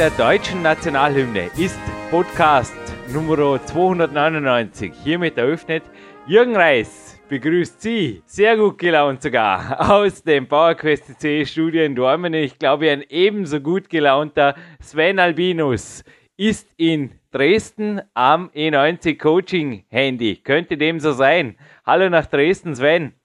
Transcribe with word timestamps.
der 0.00 0.08
deutschen 0.12 0.62
Nationalhymne 0.62 1.50
ist 1.58 1.78
Podcast 2.10 2.74
Nummer 3.12 3.62
299 3.62 4.94
hiermit 4.94 5.36
eröffnet. 5.36 5.82
Jürgen 6.26 6.56
Reis 6.56 7.20
begrüßt 7.28 7.82
Sie, 7.82 8.22
sehr 8.24 8.56
gut 8.56 8.78
gelaunt 8.78 9.20
sogar, 9.20 9.76
aus 9.92 10.22
dem 10.22 10.48
PowerQuest 10.48 11.20
C 11.20 11.44
Studio 11.44 11.84
in 11.84 11.94
Dormen. 11.94 12.32
Ich 12.32 12.58
glaube, 12.58 12.90
ein 12.90 13.04
ebenso 13.10 13.60
gut 13.60 13.90
gelaunter 13.90 14.54
Sven 14.80 15.18
Albinus 15.18 16.02
ist 16.38 16.72
in 16.78 17.20
Dresden 17.30 18.00
am 18.14 18.48
E90 18.54 19.18
Coaching 19.18 19.84
Handy. 19.90 20.42
Könnte 20.42 20.78
dem 20.78 20.98
so 20.98 21.12
sein. 21.12 21.58
Hallo 21.84 22.08
nach 22.08 22.24
Dresden, 22.24 22.74
Sven. 22.74 23.20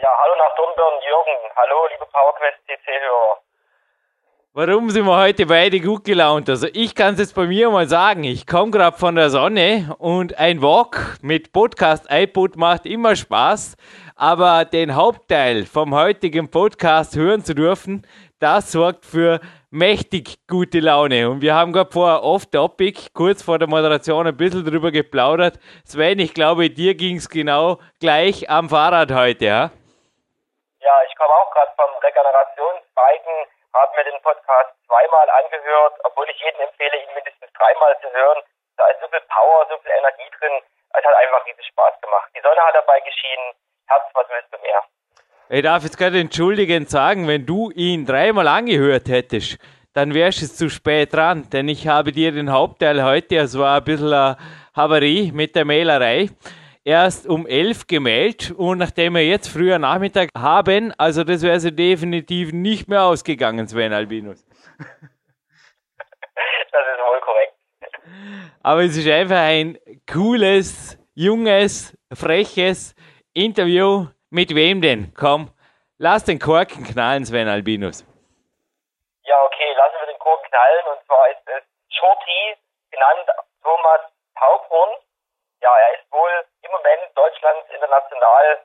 Ja, 0.00 0.16
hallo 0.16 0.34
nach 0.38 0.56
Dornbirn, 0.56 0.94
Jürgen. 1.06 1.36
Hallo, 1.56 1.86
liebe 1.92 2.06
PowerQuest 2.10 2.56
CC-Hörer. 2.64 3.47
Warum 4.54 4.88
sind 4.88 5.04
wir 5.04 5.16
heute 5.16 5.44
beide 5.44 5.78
gut 5.78 6.04
gelaunt? 6.04 6.48
Also 6.48 6.68
ich 6.72 6.94
kann 6.94 7.12
es 7.12 7.20
jetzt 7.20 7.34
bei 7.34 7.46
mir 7.46 7.70
mal 7.70 7.86
sagen, 7.86 8.24
ich 8.24 8.46
komme 8.46 8.70
gerade 8.70 8.96
von 8.96 9.14
der 9.14 9.28
Sonne 9.28 9.94
und 9.98 10.38
ein 10.38 10.62
Walk 10.62 11.18
mit 11.20 11.52
Podcast 11.52 12.06
iPod 12.08 12.56
macht 12.56 12.86
immer 12.86 13.14
Spaß, 13.14 13.76
aber 14.16 14.64
den 14.64 14.96
Hauptteil 14.96 15.66
vom 15.66 15.94
heutigen 15.94 16.50
Podcast 16.50 17.14
hören 17.14 17.44
zu 17.44 17.54
dürfen, 17.54 18.06
das 18.40 18.72
sorgt 18.72 19.04
für 19.04 19.40
mächtig 19.70 20.38
gute 20.48 20.80
Laune. 20.80 21.28
Und 21.28 21.42
wir 21.42 21.54
haben 21.54 21.74
gerade 21.74 21.92
vor 21.92 22.22
Off-Topic, 22.24 23.10
kurz 23.12 23.42
vor 23.42 23.58
der 23.58 23.68
Moderation, 23.68 24.26
ein 24.26 24.36
bisschen 24.36 24.64
drüber 24.64 24.90
geplaudert. 24.90 25.58
Sven, 25.84 26.18
ich 26.20 26.32
glaube, 26.32 26.70
dir 26.70 26.94
ging 26.94 27.16
es 27.16 27.28
genau 27.28 27.78
gleich 28.00 28.48
am 28.48 28.70
Fahrrad 28.70 29.12
heute, 29.12 29.44
ja? 29.44 29.70
Ja, 30.80 30.94
ich 31.06 31.14
komme 31.16 31.34
auch 31.34 31.52
gerade 31.52 31.70
vom 31.76 31.90
Regenerationsbiken 32.02 33.57
habe 33.78 33.96
mir 33.96 34.04
den 34.10 34.20
Podcast 34.22 34.70
zweimal 34.86 35.28
angehört, 35.30 35.94
obwohl 36.04 36.28
ich 36.30 36.38
jedem 36.40 36.60
empfehle, 36.60 36.96
ihn 36.98 37.14
mindestens 37.14 37.50
dreimal 37.54 37.94
zu 38.00 38.10
hören. 38.12 38.42
Da 38.76 38.86
ist 38.88 39.00
so 39.00 39.08
viel 39.08 39.22
Power, 39.30 39.66
so 39.70 39.78
viel 39.78 39.92
Energie 39.92 40.30
drin. 40.38 40.54
Es 40.94 41.04
hat 41.04 41.14
einfach 41.14 41.46
riesig 41.46 41.66
Spaß 41.66 41.94
gemacht. 42.02 42.30
Die 42.34 42.42
Sonne 42.42 42.60
hat 42.60 42.74
dabei 42.74 43.00
geschienen. 43.00 43.54
Herz, 43.86 44.04
was 44.14 44.26
willst 44.28 44.52
du 44.52 44.58
mehr? 44.58 44.82
Ich 45.50 45.62
darf 45.62 45.82
jetzt 45.82 45.96
gerade 45.96 46.20
entschuldigend 46.20 46.90
sagen, 46.90 47.26
wenn 47.26 47.46
du 47.46 47.70
ihn 47.70 48.04
dreimal 48.04 48.48
angehört 48.48 49.08
hättest, 49.08 49.58
dann 49.94 50.12
wärst 50.14 50.42
du 50.42 50.46
zu 50.46 50.70
spät 50.70 51.14
dran, 51.14 51.48
denn 51.50 51.68
ich 51.68 51.88
habe 51.88 52.12
dir 52.12 52.32
den 52.32 52.52
Hauptteil 52.52 53.02
heute, 53.02 53.36
es 53.36 53.58
war 53.58 53.78
ein 53.78 53.84
bisschen 53.84 54.12
eine 54.12 54.36
Havarie 54.76 55.32
mit 55.32 55.56
der 55.56 55.64
Mailerei, 55.64 56.28
erst 56.88 57.26
um 57.26 57.46
11 57.46 57.86
gemeldet 57.86 58.50
und 58.52 58.78
nachdem 58.78 59.14
wir 59.14 59.22
jetzt 59.22 59.48
früher 59.48 59.78
Nachmittag 59.78 60.30
haben, 60.34 60.94
also 60.96 61.22
das 61.22 61.42
wäre 61.42 61.60
so 61.60 61.70
definitiv 61.70 62.52
nicht 62.52 62.88
mehr 62.88 63.02
ausgegangen, 63.02 63.68
Sven 63.68 63.92
Albinus. 63.92 64.44
Das 66.70 66.86
ist 66.86 67.00
wohl 67.00 67.20
korrekt. 67.20 67.54
Aber 68.62 68.82
es 68.84 68.96
ist 68.96 69.08
einfach 69.08 69.38
ein 69.38 69.78
cooles, 70.06 70.96
junges, 71.14 71.96
freches 72.14 72.94
Interview. 73.32 74.06
Mit 74.30 74.54
wem 74.54 74.80
denn? 74.80 75.12
Komm, 75.14 75.50
lass 75.96 76.24
den 76.24 76.38
Korken 76.38 76.84
knallen, 76.84 77.24
Sven 77.24 77.48
Albinus. 77.48 78.04
Ja, 79.24 79.42
okay, 79.46 79.72
lassen 79.76 79.96
wir 79.98 80.12
den 80.12 80.18
Korken 80.20 80.48
knallen. 80.48 80.86
Und 80.92 81.04
zwar 81.06 81.28
ist 81.30 81.42
es 81.46 81.96
Shorty, 81.98 82.54
genannt 82.92 83.28
Thomas 83.64 84.00
Taubhorn. 84.38 84.90
Ja, 85.60 85.70
er 85.88 85.98
ist 85.98 86.12
wohl 86.12 86.44
im 86.68 86.72
Moment 86.72 87.16
Deutschlands 87.16 87.70
international 87.70 88.64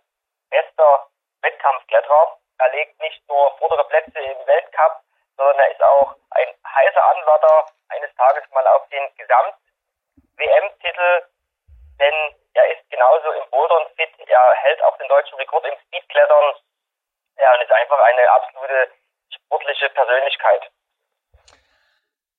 bester 0.50 1.08
Wettkampfkletterer. 1.42 2.38
Er 2.60 2.70
legt 2.72 3.00
nicht 3.00 3.28
nur 3.30 3.58
vordere 3.58 3.86
Plätze 3.86 4.20
im 4.20 4.46
Weltcup, 4.46 5.02
sondern 5.38 5.60
er 5.60 5.72
ist 5.72 5.84
auch 5.84 6.16
ein 6.32 6.48
heißer 6.66 7.04
Anwärter 7.16 7.66
eines 7.90 8.14
Tages 8.16 8.44
mal 8.52 8.68
auf 8.68 8.88
den 8.90 9.10
Gesamt-WM-Titel, 9.18 11.26
denn 12.00 12.36
er 12.54 12.72
ist 12.72 12.90
genauso 12.90 13.32
im 13.32 13.50
Bouldern 13.50 13.88
fit. 13.96 14.10
Er 14.28 14.54
hält 14.56 14.84
auch 14.84 14.98
den 14.98 15.08
deutschen 15.08 15.38
Rekord 15.38 15.66
im 15.66 15.78
Speedklettern. 15.88 16.56
Ja, 17.38 17.56
und 17.56 17.62
ist 17.62 17.72
einfach 17.72 18.00
eine 18.00 18.30
absolute 18.32 18.92
sportliche 19.34 19.90
Persönlichkeit. 19.90 20.70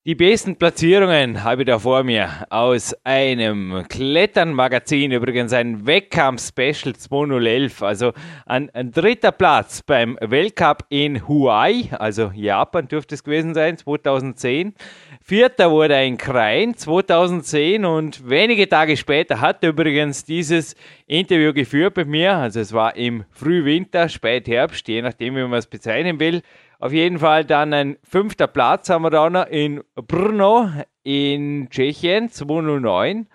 Die 0.07 0.13
besten 0.13 0.55
Platzierungen 0.55 1.43
habe 1.43 1.63
ich 1.63 1.65
da 1.65 1.79
vor 1.79 2.03
mir 2.03 2.29
aus 2.51 2.95
einem 3.03 3.85
Kletternmagazin, 3.89 5.11
übrigens 5.11 5.51
ein 5.51 5.87
Wettkampf-Special 5.87 6.95
2011, 6.95 7.81
also 7.81 8.13
ein, 8.45 8.69
ein, 8.75 8.91
dritter 8.91 9.31
Platz 9.31 9.81
beim 9.81 10.15
Weltcup 10.21 10.85
in 10.89 11.27
Hawaii, 11.27 11.89
also 11.97 12.31
Japan 12.35 12.87
dürfte 12.87 13.15
es 13.15 13.23
gewesen 13.23 13.55
sein, 13.55 13.79
2010. 13.79 14.75
Vierter 15.23 15.71
wurde 15.71 15.95
ein 15.95 16.17
Krein 16.17 16.77
2010 16.77 17.83
und 17.83 18.29
wenige 18.29 18.69
Tage 18.69 18.97
später 18.97 19.41
hat 19.41 19.63
übrigens 19.63 20.23
dieses 20.23 20.75
Interview 21.07 21.51
geführt 21.51 21.95
bei 21.95 22.05
mir, 22.05 22.35
also 22.35 22.59
es 22.59 22.73
war 22.73 22.95
im 22.95 23.23
Frühwinter, 23.31 24.07
Spätherbst, 24.07 24.87
je 24.87 25.01
nachdem, 25.01 25.35
wie 25.35 25.41
man 25.41 25.53
es 25.53 25.65
bezeichnen 25.65 26.19
will. 26.19 26.43
Auf 26.85 26.93
jeden 26.93 27.17
Fall 27.17 27.43
dann 27.45 27.73
ein 27.73 27.97
fünfter 28.03 28.45
Platz 28.45 28.91
haben 28.91 29.01
wir 29.01 29.09
da 29.09 29.27
noch 29.27 29.47
in 29.47 29.81
Brno 29.95 30.69
in 31.01 31.67
Tschechien 31.71 32.29
209. 32.29 33.25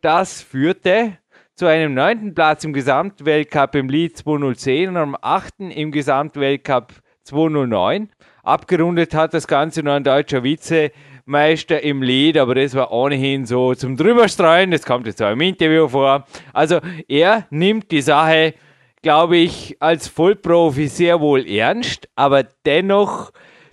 Das 0.00 0.40
führte 0.40 1.18
zu 1.54 1.66
einem 1.66 1.92
neunten 1.92 2.34
Platz 2.34 2.64
im 2.64 2.72
Gesamtweltcup 2.72 3.74
im 3.74 3.90
Lied 3.90 4.16
2010 4.16 4.88
und 4.88 4.96
am 4.96 5.16
achten 5.20 5.70
im 5.70 5.92
Gesamtweltcup 5.92 6.94
209. 7.24 8.08
Abgerundet 8.42 9.14
hat 9.14 9.34
das 9.34 9.46
Ganze 9.46 9.82
noch 9.82 9.92
ein 9.92 10.04
deutscher 10.04 10.42
Vizemeister 10.42 11.82
im 11.82 12.00
Lied, 12.00 12.38
aber 12.38 12.54
das 12.54 12.74
war 12.74 12.90
ohnehin 12.90 13.44
so 13.44 13.74
zum 13.74 13.98
Drüberstreuen. 13.98 14.70
Das 14.70 14.86
kommt 14.86 15.06
jetzt 15.06 15.22
auch 15.22 15.32
im 15.32 15.42
Interview 15.42 15.88
vor. 15.88 16.24
Also 16.54 16.80
er 17.06 17.46
nimmt 17.50 17.90
die 17.90 18.00
Sache 18.00 18.54
glaube 19.04 19.36
ich, 19.36 19.76
als 19.80 20.08
Vollprofi 20.08 20.88
sehr 20.88 21.20
wohl 21.20 21.46
ernst, 21.46 22.08
aber 22.16 22.42
dennoch, 22.64 23.32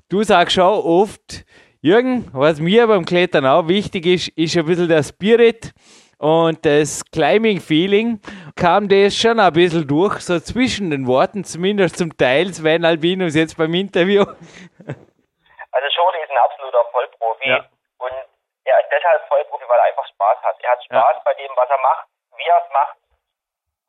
du 0.10 0.24
sagst 0.24 0.56
schon 0.56 0.66
oft, 0.66 1.46
Jürgen, 1.82 2.30
was 2.34 2.60
mir 2.60 2.86
beim 2.86 3.06
Klettern 3.06 3.48
auch 3.48 3.68
wichtig 3.70 4.06
ist, 4.06 4.28
ist 4.38 4.58
ein 4.58 4.66
bisschen 4.66 4.90
der 4.90 5.04
Spirit 5.04 5.72
und 6.20 6.64
das 6.66 7.04
Climbing-Feeling. 7.12 8.20
Kam 8.60 8.90
das 8.90 9.16
schon 9.16 9.40
ein 9.40 9.54
bisschen 9.54 9.88
durch, 9.88 10.20
so 10.20 10.38
zwischen 10.38 10.92
den 10.92 11.08
Worten, 11.08 11.46
zumindest 11.46 11.98
zum 11.98 12.16
Teil, 12.18 12.54
Sven 12.54 12.84
Albinus 12.84 13.34
jetzt 13.34 13.58
beim 13.58 13.74
Interview. 13.74 14.22
Also 14.28 15.88
Schodi 15.96 16.20
ist 16.22 16.30
ein 16.30 16.44
absoluter 16.44 16.84
Vollprofi 16.92 17.48
ja. 17.48 17.64
und 18.04 18.12
er 18.66 18.80
ist 18.84 18.92
deshalb 18.92 19.26
Vollprofi, 19.30 19.64
weil 19.66 19.80
er 19.80 19.88
einfach 19.88 20.06
Spaß 20.12 20.38
hat. 20.44 20.56
Er 20.62 20.72
hat 20.72 20.84
Spaß 20.84 21.16
ja. 21.16 21.22
bei 21.24 21.34
dem, 21.36 21.50
was 21.56 21.70
er 21.70 21.80
macht, 21.80 22.08
wie 22.36 22.44
er 22.44 22.58
es 22.60 22.74
macht 22.74 23.01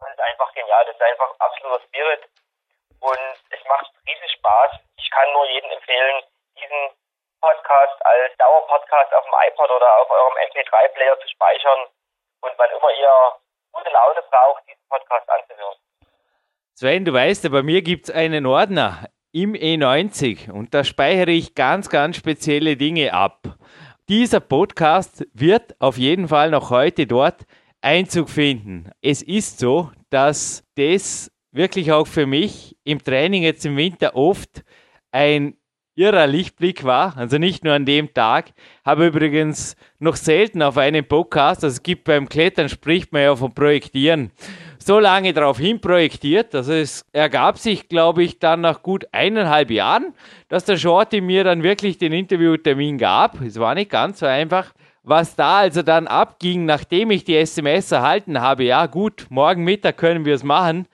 das 0.05 0.15
ist 0.15 0.21
einfach 0.21 0.53
genial. 0.55 0.85
Das 0.87 0.95
ist 0.95 1.03
einfach 1.03 1.35
absoluter 1.39 1.85
Spirit. 1.87 2.23
Und 3.01 3.35
es 3.51 3.65
macht 3.67 3.91
riesig 4.07 4.33
Spaß. 4.39 4.79
Ich 4.97 5.11
kann 5.11 5.33
nur 5.33 5.49
jedem 5.51 5.71
empfehlen, 5.71 6.23
diesen 6.57 6.91
Podcast 7.41 7.99
als 8.07 8.37
Dauerpodcast 8.39 9.13
auf 9.15 9.25
dem 9.25 9.35
iPod 9.49 9.71
oder 9.71 9.99
auf 9.99 10.11
eurem 10.11 10.35
MP3-Player 10.51 11.19
zu 11.19 11.29
speichern. 11.29 11.89
Und 12.41 12.53
wann 12.57 12.71
immer 12.71 12.93
ihr 12.93 13.37
gute 13.73 13.91
Laune 13.91 14.23
braucht, 14.31 14.63
diesen 14.69 14.83
Podcast 14.89 15.29
anzuhören. 15.29 15.79
Sven, 16.75 17.05
du 17.05 17.13
weißt, 17.13 17.51
bei 17.51 17.63
mir 17.63 17.83
gibt 17.83 18.09
es 18.09 18.15
einen 18.15 18.47
Ordner 18.47 19.09
im 19.33 19.55
E90 19.55 20.51
und 20.51 20.75
da 20.75 20.85
speichere 20.85 21.31
ich 21.31 21.55
ganz, 21.55 21.89
ganz 21.89 22.17
spezielle 22.17 22.77
Dinge 22.77 23.15
ab. 23.15 23.43
Dieser 24.09 24.41
Podcast 24.41 25.25
wird 25.33 25.75
auf 25.81 25.97
jeden 25.97 26.29
Fall 26.29 26.51
noch 26.51 26.71
heute 26.71 27.07
dort 27.07 27.47
Einzug 27.83 28.31
finden. 28.31 28.91
Es 29.03 29.23
ist 29.23 29.59
so, 29.59 29.91
dass 30.11 30.65
das 30.77 31.31
wirklich 31.51 31.93
auch 31.93 32.07
für 32.07 32.27
mich 32.27 32.77
im 32.85 33.03
Training 33.03 33.43
jetzt 33.43 33.67
im 33.67 33.77
Winter 33.77 34.17
oft 34.17 34.63
ein 35.11 35.55
irrer 35.95 36.27
Lichtblick 36.27 36.85
war, 36.85 37.17
also 37.19 37.37
nicht 37.37 37.65
nur 37.65 37.75
an 37.75 37.85
dem 37.85 38.15
Tag. 38.15 38.53
Habe 38.85 39.09
übrigens 39.09 39.77
noch 39.99 40.17
selten 40.17 40.63
auf 40.63 40.79
einem 40.79 41.05
Podcast, 41.05 41.65
also 41.65 41.75
es 41.75 41.83
gibt 41.83 42.05
beim 42.05 42.29
Klettern, 42.29 42.71
spricht 42.71 43.13
man 43.13 43.23
ja 43.23 43.37
von 43.37 43.53
Projektieren, 43.53 44.31
so 44.79 44.99
lange 44.99 45.35
darauf 45.35 45.59
hin 45.59 45.81
projektiert. 45.81 46.55
Also 46.55 46.73
es 46.73 47.05
ergab 47.13 47.59
sich, 47.59 47.89
glaube 47.89 48.23
ich, 48.23 48.39
dann 48.39 48.63
nach 48.63 48.83
gut 48.83 49.07
eineinhalb 49.13 49.71
Jahren, 49.71 50.15
dass 50.49 50.65
der 50.65 50.79
Shorty 50.79 51.21
mir 51.21 51.45
dann 51.45 51.63
wirklich 51.63 51.99
den 51.99 52.13
Interviewtermin 52.13 52.97
gab. 52.97 53.41
Es 53.43 53.59
war 53.59 53.75
nicht 53.75 53.91
ganz 53.91 54.21
so 54.21 54.27
einfach. 54.27 54.73
Was 55.05 55.35
da 55.35 55.59
also 55.59 55.83
dann 55.83 56.07
abging, 56.07 56.65
nachdem 56.65 57.11
ich 57.11 57.25
die 57.25 57.37
SMS 57.37 57.91
erhalten 57.91 58.41
habe, 58.41 58.63
ja 58.65 58.87
gut, 58.87 59.27
morgen 59.31 59.65
Mittag 59.65 59.97
können 59.97 60.25
wir 60.25 60.35
es 60.35 60.45
machen, 60.45 60.87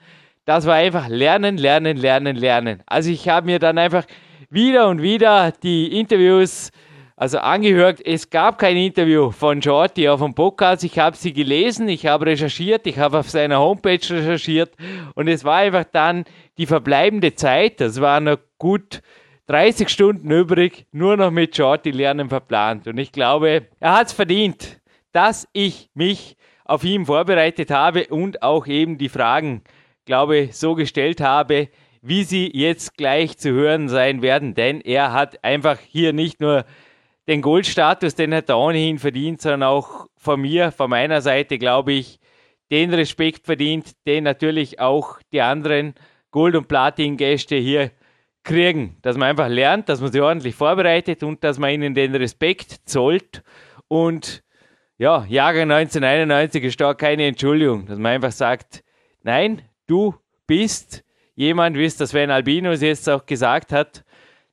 das 0.45 0.65
war 0.65 0.75
einfach 0.75 1.07
lernen, 1.09 1.57
lernen, 1.57 1.95
lernen, 1.95 2.35
lernen. 2.35 2.81
Also 2.87 3.11
ich 3.11 3.29
habe 3.29 3.45
mir 3.45 3.59
dann 3.59 3.77
einfach 3.77 4.05
wieder 4.49 4.87
und 4.87 5.03
wieder 5.03 5.51
die 5.51 5.99
Interviews 5.99 6.71
also 7.15 7.37
angehört. 7.37 7.99
Es 8.03 8.31
gab 8.31 8.57
kein 8.57 8.77
Interview 8.77 9.29
von 9.29 9.61
Shorty 9.61 10.09
auf 10.09 10.21
dem 10.21 10.33
Podcast. 10.33 10.83
Ich 10.83 10.97
habe 10.97 11.15
sie 11.15 11.33
gelesen, 11.33 11.87
ich 11.87 12.07
habe 12.07 12.25
recherchiert, 12.25 12.87
ich 12.87 12.97
habe 12.97 13.19
auf 13.19 13.29
seiner 13.29 13.59
Homepage 13.59 13.99
recherchiert 14.09 14.71
und 15.13 15.27
es 15.27 15.43
war 15.43 15.57
einfach 15.57 15.83
dann 15.83 16.23
die 16.57 16.65
verbleibende 16.65 17.35
Zeit. 17.35 17.79
Das 17.79 18.01
waren 18.01 18.23
noch 18.23 18.39
gut 18.57 19.01
30 19.49 19.89
Stunden 19.89 20.29
übrig, 20.29 20.85
nur 20.91 21.17
noch 21.17 21.31
mit 21.31 21.55
Shorty 21.55 21.89
lernen 21.89 22.29
verplant. 22.29 22.87
Und 22.87 22.99
ich 22.99 23.11
glaube, 23.11 23.67
er 23.79 23.93
hat 23.93 24.07
es 24.07 24.13
verdient, 24.13 24.79
dass 25.11 25.47
ich 25.53 25.89
mich 25.95 26.37
auf 26.65 26.83
ihn 26.83 27.07
vorbereitet 27.07 27.71
habe 27.71 28.05
und 28.09 28.43
auch 28.43 28.67
eben 28.67 28.99
die 28.99 29.09
Fragen, 29.09 29.63
glaube 30.05 30.49
so 30.51 30.75
gestellt 30.75 31.19
habe, 31.19 31.69
wie 32.03 32.25
sie 32.25 32.51
jetzt 32.53 32.95
gleich 32.95 33.39
zu 33.39 33.49
hören 33.49 33.89
sein 33.89 34.21
werden. 34.21 34.53
Denn 34.53 34.81
er 34.81 35.13
hat 35.13 35.43
einfach 35.43 35.79
hier 35.79 36.13
nicht 36.13 36.39
nur 36.39 36.63
den 37.27 37.41
Goldstatus, 37.41 38.13
den 38.13 38.31
er 38.31 38.47
ohnehin 38.55 38.99
verdient, 38.99 39.41
sondern 39.41 39.63
auch 39.63 40.05
von 40.15 40.41
mir, 40.41 40.71
von 40.71 40.91
meiner 40.91 41.21
Seite, 41.21 41.57
glaube 41.57 41.93
ich, 41.93 42.19
den 42.69 42.93
Respekt 42.93 43.47
verdient, 43.47 43.93
den 44.05 44.25
natürlich 44.25 44.79
auch 44.79 45.17
die 45.33 45.41
anderen 45.41 45.95
Gold- 46.29 46.55
und 46.55 46.67
Platin-Gäste 46.67 47.55
hier 47.55 47.89
kriegen. 48.49 48.97
Dass 49.01 49.15
man 49.15 49.29
einfach 49.29 49.47
lernt, 49.47 49.87
dass 49.87 50.01
man 50.01 50.11
sich 50.11 50.21
ordentlich 50.21 50.55
vorbereitet 50.55 51.23
und 51.23 51.43
dass 51.43 51.59
man 51.59 51.69
ihnen 51.71 51.93
den 51.93 52.15
Respekt 52.15 52.81
zollt. 52.85 53.43
Und 53.87 54.43
ja, 54.97 55.25
Jahrgang 55.29 55.71
1991 55.71 56.63
ist 56.63 56.81
da 56.81 56.93
keine 56.93 57.27
Entschuldigung, 57.27 57.85
dass 57.85 57.97
man 57.97 58.13
einfach 58.13 58.31
sagt, 58.31 58.83
nein, 59.23 59.61
du 59.87 60.15
bist 60.45 61.03
jemand, 61.35 61.77
wie 61.77 61.85
es 61.85 61.95
das 61.95 62.09
Sven 62.09 62.31
Albinus 62.31 62.81
jetzt 62.81 63.09
auch 63.09 63.25
gesagt 63.25 63.71
hat, 63.71 64.03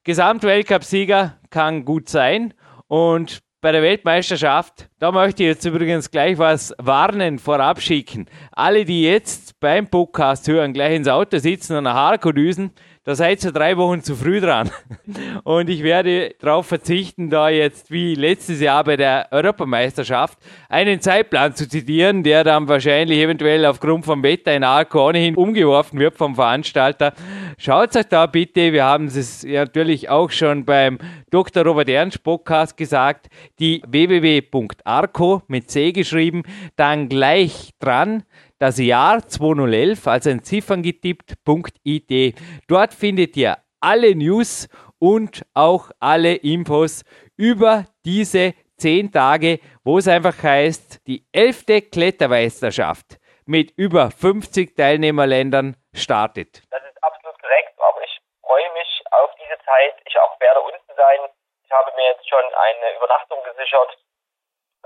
Gesamtweltcup-Sieger 0.05 1.39
kann 1.51 1.85
gut 1.85 2.09
sein 2.09 2.55
und 2.87 3.43
bei 3.61 3.73
der 3.73 3.83
Weltmeisterschaft, 3.83 4.89
da 5.01 5.11
möchte 5.11 5.43
ich 5.43 5.49
jetzt 5.49 5.65
übrigens 5.65 6.13
gleich 6.13 6.39
was 6.39 6.73
warnen, 6.79 7.41
vorab 7.41 7.81
schicken. 7.81 8.27
Alle, 8.53 8.85
die 8.85 9.03
jetzt 9.03 9.59
beim 9.59 9.89
Podcast 9.89 10.47
hören, 10.47 10.73
gleich 10.73 10.95
ins 10.95 11.09
Auto 11.09 11.39
sitzen 11.39 11.77
und 11.77 11.85
nach 11.85 11.95
Harko 11.95 12.31
düsen, 12.31 12.71
da 13.07 13.15
seid 13.15 13.45
ihr 13.45 13.53
drei 13.53 13.77
Wochen 13.77 14.03
zu 14.03 14.17
früh 14.17 14.41
dran. 14.41 14.69
Und 15.45 15.71
ich 15.71 15.85
werde 15.85 16.35
darauf 16.41 16.67
verzichten, 16.67 17.31
da 17.31 17.49
jetzt 17.49 17.93
wie 17.93 18.17
letztes 18.17 18.61
Jahr 18.61 18.83
bei 18.83 18.97
der 18.97 19.29
Europameisterschaft 19.31 20.37
einen 20.69 21.01
Zeitplan 21.01 21.55
zu 21.55 21.69
zitieren, 21.69 22.25
der 22.25 22.43
dann 22.43 22.67
wahrscheinlich 22.67 23.19
eventuell 23.21 23.65
aufgrund 23.65 24.05
vom 24.05 24.25
Wetter 24.25 24.57
in 24.57 24.65
Arco 24.65 25.09
ohnehin 25.09 25.37
umgeworfen 25.37 26.01
wird 26.01 26.17
vom 26.17 26.35
Veranstalter. 26.35 27.13
Schaut 27.59 27.95
euch 27.95 28.07
da 28.09 28.27
bitte, 28.27 28.73
wir 28.73 28.85
haben 28.85 29.07
es 29.07 29.45
natürlich 29.45 30.09
auch 30.09 30.33
schon 30.33 30.65
beim 30.65 30.99
Dr. 31.31 31.65
Robert 31.65 31.89
Ernst 31.89 32.25
Podcast 32.25 32.77
gesagt, 32.77 33.29
die 33.61 33.83
www.arco 33.87 35.43
mit 35.47 35.71
C 35.71 35.93
geschrieben, 35.93 36.43
dann 36.75 37.09
gleich 37.09 37.71
dran 37.79 38.25
das 38.59 38.79
Jahr 38.79 39.27
2011 39.27 40.07
als 40.07 40.27
ein 40.27 40.43
Ziffern 40.43 40.83
getippt.it. 40.83 42.41
Dort 42.69 42.95
findet 42.95 43.37
ihr 43.37 43.59
alle 43.81 44.15
News 44.15 44.69
und 44.99 45.45
auch 45.55 45.91
alle 46.01 46.35
Infos 46.37 47.05
über 47.37 47.85
diese 48.05 48.55
zehn 48.77 49.13
Tage, 49.13 49.61
wo 49.85 49.99
es 49.99 50.09
einfach 50.09 50.43
heißt, 50.43 51.07
die 51.07 51.27
elfte 51.33 51.83
Klettermeisterschaft 51.83 53.19
mit 53.45 53.73
über 53.77 54.11
50 54.11 54.75
Teilnehmerländern 54.75 55.77
startet. 55.95 56.63
Das 56.71 56.83
ist 56.83 57.03
absolut 57.05 57.41
korrekt, 57.41 57.79
aber 57.79 58.03
ich 58.03 58.19
freue 58.41 58.73
mich 58.73 59.05
auf 59.11 59.31
diese 59.37 59.57
Zeit. 59.65 59.95
Ich 60.07 60.19
auch 60.19 60.41
werde 60.41 60.61
unten 60.61 60.93
sein. 60.97 61.21
Ich 61.63 61.71
habe 61.71 61.93
mir 61.97 62.11
jetzt 62.11 62.29
schon 62.29 62.43
eine 62.43 62.97
Übernachtung 62.97 63.39
gesichert 63.45 63.97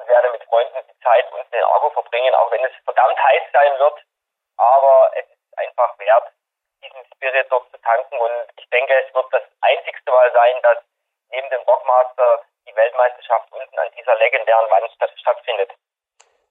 und 0.01 0.09
werde 0.09 0.31
mit 0.33 0.43
Freunden 0.45 0.79
die 0.89 0.99
Zeit 1.05 1.31
unten 1.33 1.55
in 1.55 1.65
Argo 1.65 1.91
verbringen, 1.91 2.35
auch 2.35 2.51
wenn 2.51 2.65
es 2.65 2.73
verdammt 2.85 3.19
heiß 3.19 3.43
sein 3.53 3.79
wird. 3.79 4.01
Aber 4.57 5.13
es 5.15 5.27
ist 5.29 5.59
einfach 5.59 5.99
wert, 5.99 6.33
diesen 6.83 7.05
Spirit 7.15 7.47
dort 7.51 7.71
zu 7.71 7.79
tanken. 7.79 8.17
Und 8.17 8.49
ich 8.57 8.69
denke, 8.71 8.95
es 8.95 9.15
wird 9.15 9.27
das 9.33 9.43
einzigste 9.61 10.11
Mal 10.11 10.33
sein, 10.33 10.57
dass 10.63 10.79
neben 11.31 11.49
dem 11.51 11.61
Rockmaster 11.63 12.45
die 12.67 12.77
Weltmeisterschaft 12.77 13.53
unten 13.53 13.79
an 13.79 13.89
dieser 13.97 14.17
legendären 14.17 14.71
Wand 14.71 14.91
stattfindet. 15.21 15.71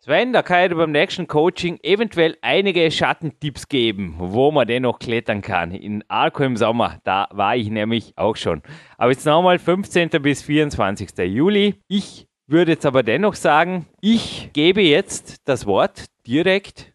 Sven, 0.01 0.31
da 0.31 0.41
kann 0.43 0.63
ich 0.63 0.69
dir 0.69 0.77
beim 0.77 0.93
nächsten 0.93 1.27
Coaching 1.27 1.77
eventuell 1.83 2.37
einige 2.41 2.89
Schattentipps 2.89 3.67
geben, 3.67 4.15
wo 4.17 4.49
man 4.49 4.65
den 4.65 4.83
noch 4.83 4.97
klettern 4.97 5.41
kann. 5.41 5.71
In 5.71 6.05
Arco 6.07 6.41
im 6.43 6.55
Sommer, 6.55 6.99
da 7.03 7.27
war 7.31 7.57
ich 7.57 7.69
nämlich 7.69 8.13
auch 8.15 8.37
schon. 8.37 8.63
Aber 8.97 9.11
jetzt 9.11 9.25
nochmal 9.25 9.59
15. 9.59 10.09
bis 10.21 10.41
24. 10.41 11.09
Juli. 11.27 11.83
Ich 11.89 12.28
würde 12.49 12.73
jetzt 12.73 12.85
aber 12.85 13.03
dennoch 13.03 13.35
sagen, 13.35 13.85
ich 14.01 14.49
gebe 14.53 14.81
jetzt 14.81 15.47
das 15.47 15.65
Wort 15.65 16.05
direkt 16.25 16.93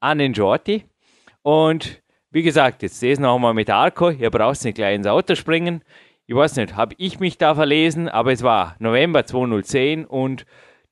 an 0.00 0.18
den 0.18 0.32
Jorti. 0.32 0.84
Und 1.42 2.02
wie 2.30 2.42
gesagt, 2.42 2.82
jetzt 2.82 3.00
sehe 3.00 3.12
ich 3.12 3.18
noch 3.18 3.38
mal 3.38 3.54
mit 3.54 3.70
Arco. 3.70 4.10
Ihr 4.10 4.30
braucht 4.30 4.64
nicht 4.64 4.74
gleich 4.74 4.96
ins 4.96 5.06
Auto 5.06 5.34
springen. 5.34 5.82
Ich 6.26 6.34
weiß 6.34 6.56
nicht, 6.56 6.74
habe 6.74 6.94
ich 6.98 7.20
mich 7.20 7.36
da 7.36 7.54
verlesen, 7.54 8.08
aber 8.08 8.32
es 8.32 8.42
war 8.42 8.76
November 8.78 9.26
2010 9.26 10.06
und 10.06 10.46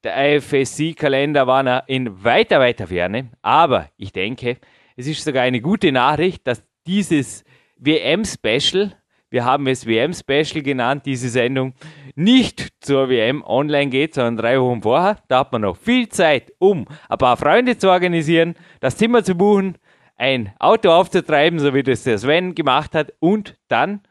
der 0.05 0.37
IFSC-Kalender 0.37 1.47
war 1.47 1.89
in 1.89 2.23
weiter, 2.23 2.61
weiter 2.61 2.89
Ferne. 2.89 3.31
Aber 3.41 3.89
ich 3.97 4.13
denke, 4.13 4.59
es 4.97 5.07
ist 5.07 5.25
sogar 5.25 5.43
eine 5.43 5.61
gute 5.61 5.91
Nachricht, 5.91 6.47
dass 6.47 6.65
dieses 6.87 7.45
WM-Special, 7.79 8.93
wir 9.33 9.47
haben 9.47 9.67
es 9.67 9.87
WM-Special 9.87 10.63
genannt, 10.63 11.07
diese 11.07 11.31
Sendung, 11.31 11.73
nicht 12.15 12.69
zur 12.81 13.09
WM 13.09 13.43
online 13.43 13.89
geht, 13.89 14.13
sondern 14.13 14.37
drei 14.37 14.61
Wochen 14.61 14.83
vorher. 14.83 15.17
Da 15.29 15.39
hat 15.39 15.53
man 15.53 15.63
noch 15.63 15.79
viel 15.79 16.11
Zeit, 16.11 16.53
um 16.59 16.87
ein 17.09 17.17
paar 17.17 17.39
Freunde 17.39 17.79
zu 17.79 17.91
organisieren, 17.91 18.55
das 18.81 18.99
Zimmer 18.99 19.25
zu 19.25 19.35
buchen, 19.35 19.79
ein 20.17 20.53
Auto 20.59 20.91
aufzutreiben, 20.91 21.59
so 21.59 21.73
wie 21.73 21.83
das 21.83 22.05
der 22.05 22.19
Sven 22.19 22.55
gemacht 22.55 22.95
hat, 22.95 23.15
und 23.21 23.57
dann 23.69 24.03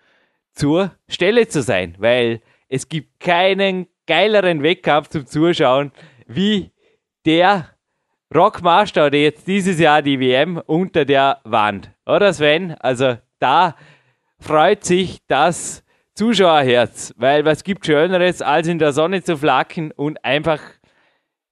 zur 0.53 0.91
Stelle 1.07 1.47
zu 1.47 1.61
sein, 1.61 1.95
weil 1.99 2.41
es 2.67 2.89
gibt 2.89 3.19
keinen 3.19 3.85
geileren 4.07 4.63
Wettkampf 4.63 5.09
zum 5.09 5.27
Zuschauen 5.27 5.91
wie 6.25 6.71
der 7.27 7.69
Rockmaster 8.33 9.05
oder 9.05 9.17
jetzt 9.17 9.47
dieses 9.47 9.79
Jahr 9.79 10.01
die 10.01 10.19
WM 10.19 10.57
unter 10.65 11.05
der 11.05 11.41
Wand. 11.43 11.91
Oder 12.07 12.33
Sven? 12.33 12.73
Also 12.79 13.17
da 13.37 13.75
freut 14.41 14.83
sich 14.83 15.19
das 15.27 15.83
Zuschauerherz, 16.15 17.13
weil 17.17 17.45
was 17.45 17.63
gibt 17.63 17.85
Schöneres, 17.85 18.41
als 18.41 18.67
in 18.67 18.79
der 18.79 18.91
Sonne 18.91 19.23
zu 19.23 19.37
flacken 19.37 19.91
und 19.91 20.23
einfach 20.25 20.59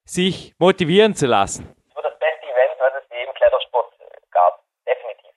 sich 0.03 0.53
motivieren 0.57 1.15
zu 1.15 1.27
lassen. 1.27 1.73
Das 1.87 1.95
war 1.95 2.03
das 2.03 2.19
beste 2.19 2.45
Event, 2.45 2.79
was 2.79 2.93
es 3.01 3.09
je 3.09 3.23
im 3.23 3.33
Klettersport 3.33 3.93
gab, 4.31 4.65
definitiv. 4.85 5.31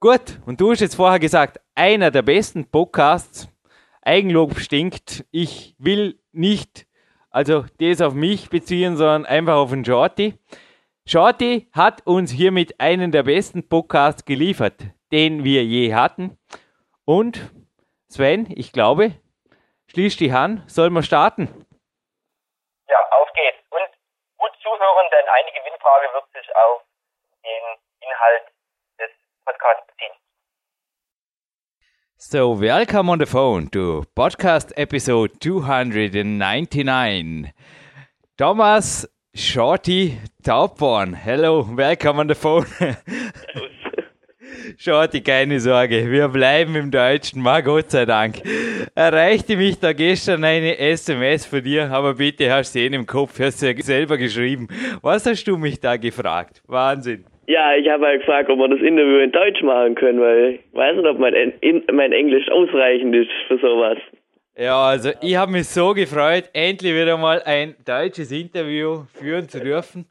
Gut, 0.00 0.40
und 0.46 0.60
du 0.60 0.72
hast 0.72 0.80
jetzt 0.80 0.96
vorher 0.96 1.18
gesagt, 1.18 1.60
einer 1.74 2.10
der 2.10 2.22
besten 2.22 2.70
Podcasts, 2.70 3.48
Eigenlob 4.02 4.58
stinkt, 4.58 5.24
ich 5.30 5.74
will 5.78 6.20
nicht 6.32 6.86
also 7.34 7.64
das 7.80 8.00
auf 8.00 8.14
mich 8.14 8.48
beziehen, 8.48 8.96
sondern 8.96 9.26
einfach 9.26 9.56
auf 9.56 9.70
den 9.70 9.84
Shorty. 9.84 10.34
Shorty 11.04 11.68
hat 11.72 12.06
uns 12.06 12.30
hiermit 12.30 12.78
einen 12.78 13.10
der 13.10 13.24
besten 13.24 13.68
Podcasts 13.68 14.24
geliefert, 14.24 14.84
den 15.10 15.42
wir 15.42 15.64
je 15.64 15.94
hatten. 15.94 16.38
Und 17.06 17.50
Sven, 18.08 18.46
ich 18.56 18.72
glaube, 18.72 19.12
schließ 19.88 20.16
dich 20.16 20.32
an, 20.32 20.62
soll 20.66 20.88
man 20.88 21.02
starten? 21.02 21.66
Ja, 22.88 22.96
auf 23.10 23.30
geht's. 23.34 23.58
Und 23.68 23.86
gut 24.38 24.52
zuhören, 24.62 25.06
denn 25.12 25.28
eine 25.28 25.52
Gewinnfrage 25.52 26.06
wird 26.14 26.24
sich 26.32 26.48
auf 26.56 26.80
den 27.42 27.76
Inhalt 28.00 28.44
des 28.98 29.10
Podcasts 29.44 29.86
beziehen. 29.86 30.14
So, 32.16 32.58
welcome 32.58 33.12
on 33.12 33.18
the 33.18 33.26
phone 33.26 33.70
to 33.72 34.06
podcast 34.14 34.72
episode 34.78 35.38
299. 35.40 37.52
Thomas 38.38 39.06
Shorty 39.34 40.18
Taubborn. 40.42 41.12
Hello, 41.12 41.64
welcome 41.64 42.18
on 42.18 42.28
the 42.28 42.34
phone. 42.34 42.64
Shorty, 44.84 45.22
keine 45.22 45.60
Sorge, 45.60 46.10
wir 46.10 46.28
bleiben 46.28 46.76
im 46.76 46.90
Deutschen, 46.90 47.40
mal 47.40 47.62
Gott 47.62 47.90
sei 47.90 48.04
Dank. 48.04 48.42
Erreichte 48.94 49.56
mich 49.56 49.80
da 49.80 49.94
gestern 49.94 50.44
eine 50.44 50.78
SMS 50.78 51.46
von 51.46 51.62
dir, 51.62 51.90
aber 51.90 52.16
bitte 52.16 52.52
hast 52.52 52.74
du 52.74 52.80
eh 52.80 52.86
im 52.88 53.06
Kopf, 53.06 53.40
hast 53.40 53.62
du 53.62 53.66
ja 53.66 53.72
selber 53.78 54.18
geschrieben. 54.18 54.68
Was 55.00 55.24
hast 55.24 55.44
du 55.44 55.56
mich 55.56 55.80
da 55.80 55.96
gefragt? 55.96 56.60
Wahnsinn. 56.66 57.24
Ja, 57.46 57.74
ich 57.74 57.88
habe 57.88 58.04
halt 58.04 58.20
gefragt, 58.20 58.50
ob 58.50 58.58
wir 58.58 58.68
das 58.68 58.80
Interview 58.80 59.20
in 59.20 59.32
Deutsch 59.32 59.62
machen 59.62 59.94
können, 59.94 60.20
weil 60.20 60.60
ich 60.60 60.76
weiß 60.76 60.96
nicht, 60.96 61.06
ob 61.06 61.18
mein, 61.18 61.32
mein 61.90 62.12
Englisch 62.12 62.46
ausreichend 62.50 63.16
ist 63.16 63.30
für 63.48 63.56
sowas. 63.56 63.96
Ja, 64.54 64.88
also 64.88 65.12
ich 65.22 65.34
habe 65.34 65.50
mich 65.50 65.66
so 65.66 65.94
gefreut, 65.94 66.50
endlich 66.52 66.92
wieder 66.92 67.16
mal 67.16 67.40
ein 67.46 67.74
deutsches 67.86 68.30
Interview 68.30 69.04
führen 69.14 69.48
zu 69.48 69.60
dürfen. 69.60 70.04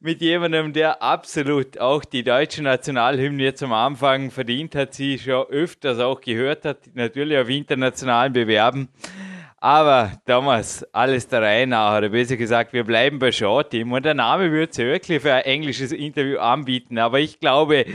Mit 0.00 0.20
jemandem, 0.20 0.72
der 0.72 1.02
absolut 1.02 1.78
auch 1.78 2.04
die 2.04 2.22
deutsche 2.22 2.62
Nationalhymne 2.62 3.42
jetzt 3.42 3.62
am 3.62 3.72
Anfang 3.72 4.30
verdient 4.30 4.74
hat, 4.74 4.94
sie 4.94 5.18
schon 5.18 5.46
öfters 5.46 5.98
auch 5.98 6.20
gehört 6.20 6.64
hat, 6.64 6.78
natürlich 6.94 7.38
auf 7.38 7.48
internationalen 7.48 8.32
Bewerben. 8.32 8.88
Aber 9.64 10.12
Thomas, 10.26 10.84
alles 10.92 11.26
der 11.26 11.40
Reihe 11.40 11.66
nach, 11.66 11.96
oder 11.96 12.10
besser 12.10 12.36
gesagt, 12.36 12.74
wir 12.74 12.84
bleiben 12.84 13.18
bei 13.18 13.32
Shorty. 13.32 13.82
Und 13.82 14.04
der 14.04 14.12
Name 14.12 14.50
würde 14.50 14.70
es 14.70 14.76
wirklich 14.76 15.22
für 15.22 15.32
ein 15.32 15.44
englisches 15.44 15.90
Interview 15.90 16.38
anbieten. 16.38 16.98
Aber 16.98 17.18
ich 17.18 17.40
glaube, 17.40 17.86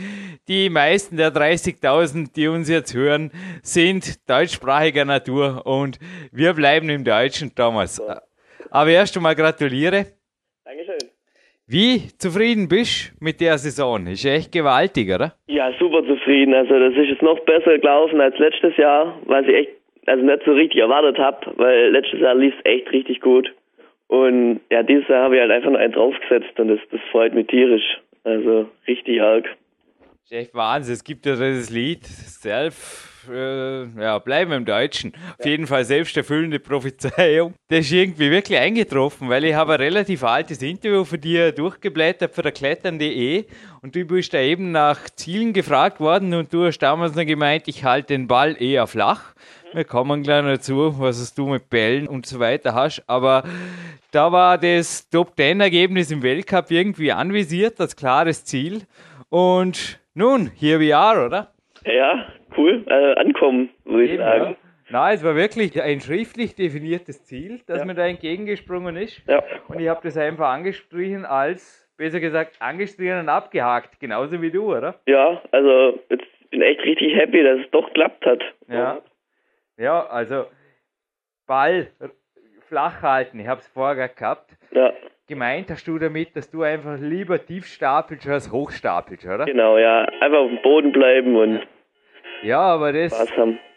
die 0.47 0.71
meisten 0.71 1.15
der 1.15 1.31
30.000, 1.31 2.33
die 2.35 2.47
uns 2.47 2.69
jetzt 2.69 2.95
hören, 2.95 3.31
sind 3.61 4.27
deutschsprachiger 4.27 5.05
Natur 5.05 5.63
und 5.67 5.99
wir 6.31 6.53
bleiben 6.53 6.89
im 6.89 7.03
Deutschen, 7.03 7.53
Thomas. 7.53 8.01
Aber 8.71 8.89
erst 8.89 9.15
einmal 9.15 9.35
gratuliere. 9.35 10.07
Dankeschön. 10.65 11.18
Wie 11.71 12.07
zufrieden 12.17 12.67
bist 12.67 13.13
du 13.19 13.25
mit 13.25 13.39
der 13.39 13.59
Saison? 13.59 14.07
Ist 14.07 14.25
echt 14.25 14.51
gewaltig, 14.51 15.13
oder? 15.13 15.35
Ja, 15.45 15.71
super 15.77 16.03
zufrieden. 16.03 16.55
Also 16.55 16.79
das 16.79 16.93
ist 16.93 17.09
jetzt 17.09 17.21
noch 17.21 17.39
besser 17.41 17.77
gelaufen 17.77 18.19
als 18.19 18.35
letztes 18.39 18.75
Jahr, 18.75 19.19
was 19.27 19.45
ich 19.45 19.53
echt 19.53 19.69
also 20.07 20.25
nicht 20.25 20.41
so 20.45 20.53
richtig 20.53 20.81
erwartet 20.81 21.19
habe, 21.19 21.53
weil 21.57 21.91
letztes 21.91 22.21
Jahr 22.21 22.33
lief 22.33 22.55
es 22.57 22.65
echt 22.65 22.91
richtig 22.91 23.21
gut. 23.21 23.53
Und 24.07 24.61
ja, 24.71 24.81
dieses 24.81 25.07
Jahr 25.09 25.25
habe 25.25 25.35
ich 25.35 25.41
halt 25.41 25.51
einfach 25.51 25.69
noch 25.69 25.77
einen 25.77 25.93
draufgesetzt 25.93 26.59
und 26.59 26.69
das, 26.69 26.79
das 26.89 27.01
freut 27.11 27.35
mich 27.35 27.45
tierisch. 27.45 27.99
Also 28.23 28.67
richtig 28.88 29.21
arg. 29.21 29.43
Das 29.43 30.23
ist 30.23 30.31
echt 30.31 30.55
Wahnsinn. 30.55 30.93
Es 30.95 31.03
gibt 31.03 31.27
ja 31.27 31.35
dieses 31.35 31.69
Lied, 31.69 32.03
Self, 32.03 33.08
äh, 33.29 33.85
ja, 33.99 34.19
bleiben 34.19 34.51
im 34.51 34.65
Deutschen. 34.65 35.13
Auf 35.38 35.45
jeden 35.45 35.67
Fall 35.67 35.85
selbsterfüllende 35.85 36.59
Prophezeiung. 36.59 37.53
Das 37.69 37.81
ist 37.81 37.91
irgendwie 37.91 38.31
wirklich 38.31 38.57
eingetroffen, 38.57 39.29
weil 39.29 39.43
ich 39.43 39.53
habe 39.53 39.73
ein 39.73 39.79
relativ 39.79 40.23
altes 40.23 40.61
Interview 40.61 41.03
von 41.05 41.21
dir 41.21 41.51
durchgeblättert 41.51 42.33
für 42.33 42.41
der 42.41 42.51
Klettern.de 42.51 43.45
und 43.81 43.95
du 43.95 44.05
bist 44.05 44.33
da 44.33 44.39
eben 44.39 44.71
nach 44.71 44.97
Zielen 45.15 45.53
gefragt 45.53 45.99
worden 45.99 46.33
und 46.33 46.51
du 46.51 46.65
hast 46.65 46.79
damals 46.79 47.15
noch 47.15 47.25
gemeint, 47.25 47.67
ich 47.67 47.83
halte 47.83 48.07
den 48.07 48.27
Ball 48.27 48.59
eher 48.59 48.88
flach. 48.88 49.33
Wir 49.71 49.83
kommen 49.83 50.23
gleich 50.23 50.43
dazu, 50.43 50.99
was 50.99 51.33
du 51.35 51.47
mit 51.47 51.69
Bällen 51.69 52.07
und 52.07 52.25
so 52.25 52.39
weiter 52.39 52.73
hast. 52.73 53.03
Aber 53.05 53.43
da 54.11 54.31
war 54.31 54.57
das 54.57 55.07
Top-10-Ergebnis 55.09 56.09
im 56.09 56.23
Weltcup 56.23 56.71
irgendwie 56.71 57.11
anvisiert, 57.11 57.79
als 57.79 57.95
klares 57.95 58.43
Ziel. 58.45 58.81
Und 59.29 59.99
nun, 60.15 60.51
here 60.55 60.79
we 60.79 60.95
are, 60.95 61.23
oder? 61.23 61.53
Ja, 61.85 62.25
cool. 62.58 62.84
Äh, 62.88 63.15
ankommen, 63.15 63.70
würde 63.86 64.03
ich 64.03 64.18
sagen. 64.18 64.46
Ja. 64.51 64.56
Na, 64.91 65.13
es 65.13 65.24
war 65.24 65.36
wirklich 65.36 65.82
ein 65.82 66.00
schriftlich 66.00 66.56
definiertes 66.56 67.24
Ziel, 67.25 67.62
dass 67.68 67.79
ja. 67.79 67.86
mir 67.86 67.94
da 67.94 68.08
entgegengesprungen 68.08 68.96
ist. 68.96 69.22
Ja. 69.27 69.44
Und 69.68 69.79
ich 69.79 69.88
habe 69.88 70.01
das 70.03 70.18
einfach 70.18 70.50
angestrichen 70.50 71.25
als, 71.25 71.88
besser 71.98 72.20
gesagt, 72.20 72.60
angestrichen 72.60 73.20
und 73.20 73.29
abgehakt, 73.29 74.00
genauso 74.00 74.41
wie 74.41 74.50
du, 74.50 74.75
oder? 74.75 74.96
Ja, 75.06 75.41
also 75.51 76.00
jetzt 76.10 76.25
bin 76.50 76.62
echt 76.63 76.82
richtig 76.84 77.15
happy, 77.15 77.44
dass 77.44 77.60
es 77.60 77.72
doch 77.72 77.86
geklappt 77.88 78.25
hat. 78.25 78.41
Ja. 78.68 79.01
Ja, 79.77 80.08
also 80.08 80.46
Ball 81.46 81.88
flach 82.68 83.01
halten, 83.01 83.39
ich 83.39 83.48
habe 83.48 83.60
es 83.60 83.68
vorher 83.68 84.10
gehabt. 84.10 84.58
Ja. 84.72 84.91
Gemeint 85.27 85.70
hast 85.70 85.88
du 85.88 86.00
damit, 86.00 86.36
dass 86.36 86.50
du 86.50 86.63
einfach 86.63 86.98
lieber 87.00 87.44
tief 87.46 87.68
stapelst 87.68 88.27
als 88.27 88.51
hoch 88.51 88.72
stapelst, 88.72 89.25
oder? 89.25 89.46
Genau, 89.46 89.77
ja. 89.77 90.01
Einfach 90.22 90.39
auf 90.39 90.50
dem 90.50 90.62
Boden 90.63 90.91
bleiben 90.91 91.36
und. 91.36 91.68
Ja, 92.41 92.62
aber 92.62 92.93
das 92.93 93.13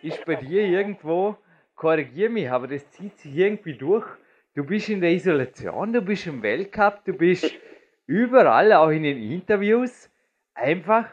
ist 0.02 0.24
bei 0.24 0.36
dir 0.36 0.62
irgendwo, 0.62 1.36
korrigier 1.74 2.30
mich, 2.30 2.48
aber 2.48 2.68
das 2.68 2.88
zieht 2.92 3.18
sich 3.18 3.34
irgendwie 3.34 3.74
durch. 3.74 4.06
Du 4.54 4.64
bist 4.64 4.88
in 4.88 5.00
der 5.00 5.10
Isolation, 5.10 5.92
du 5.92 6.00
bist 6.00 6.26
im 6.26 6.42
Weltcup, 6.42 7.04
du 7.04 7.12
bist 7.12 7.52
überall, 8.06 8.72
auch 8.72 8.90
in 8.90 9.02
den 9.02 9.18
Interviews, 9.18 10.10
einfach 10.54 11.06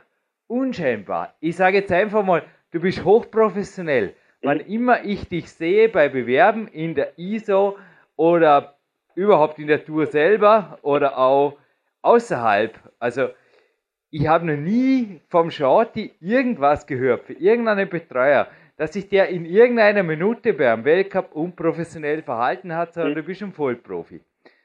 unscheinbar. 0.48 1.34
Ich 1.40 1.56
sage 1.56 1.78
jetzt 1.78 1.92
einfach 1.92 2.24
mal, 2.24 2.44
du 2.72 2.80
bist 2.80 3.04
hochprofessionell. 3.04 4.14
Wann 4.42 4.60
immer 4.60 5.04
ich 5.04 5.28
dich 5.28 5.50
sehe 5.52 5.90
bei 5.90 6.08
Bewerben 6.08 6.68
in 6.68 6.96
der 6.96 7.18
ISO 7.18 7.78
oder 8.16 8.78
überhaupt 9.16 9.58
in 9.58 9.68
der 9.68 9.84
Tour 9.84 10.06
selber 10.06 10.78
oder 10.82 11.18
auch 11.18 11.58
außerhalb, 12.02 12.78
also 13.00 13.30
ich 14.12 14.28
habe 14.28 14.46
noch 14.46 14.58
nie 14.58 15.22
vom 15.30 15.52
Shorty 15.52 16.12
irgendwas 16.20 16.88
gehört, 16.88 17.26
für 17.26 17.34
irgendeinen 17.34 17.90
Betreuer, 17.90 18.48
dass 18.78 18.94
sich 18.94 19.10
der 19.10 19.30
in 19.30 19.46
irgendeiner 19.46 20.04
Minute 20.04 20.54
beim 20.54 20.86
Weltcup 20.86 21.36
unprofessionell 21.36 22.24
verhalten 22.24 22.74
hat, 22.76 22.94
sondern 22.94 23.16
du 23.16 23.24
bist 23.24 23.42
ein 23.44 23.52
Vollprofi. 23.52 24.22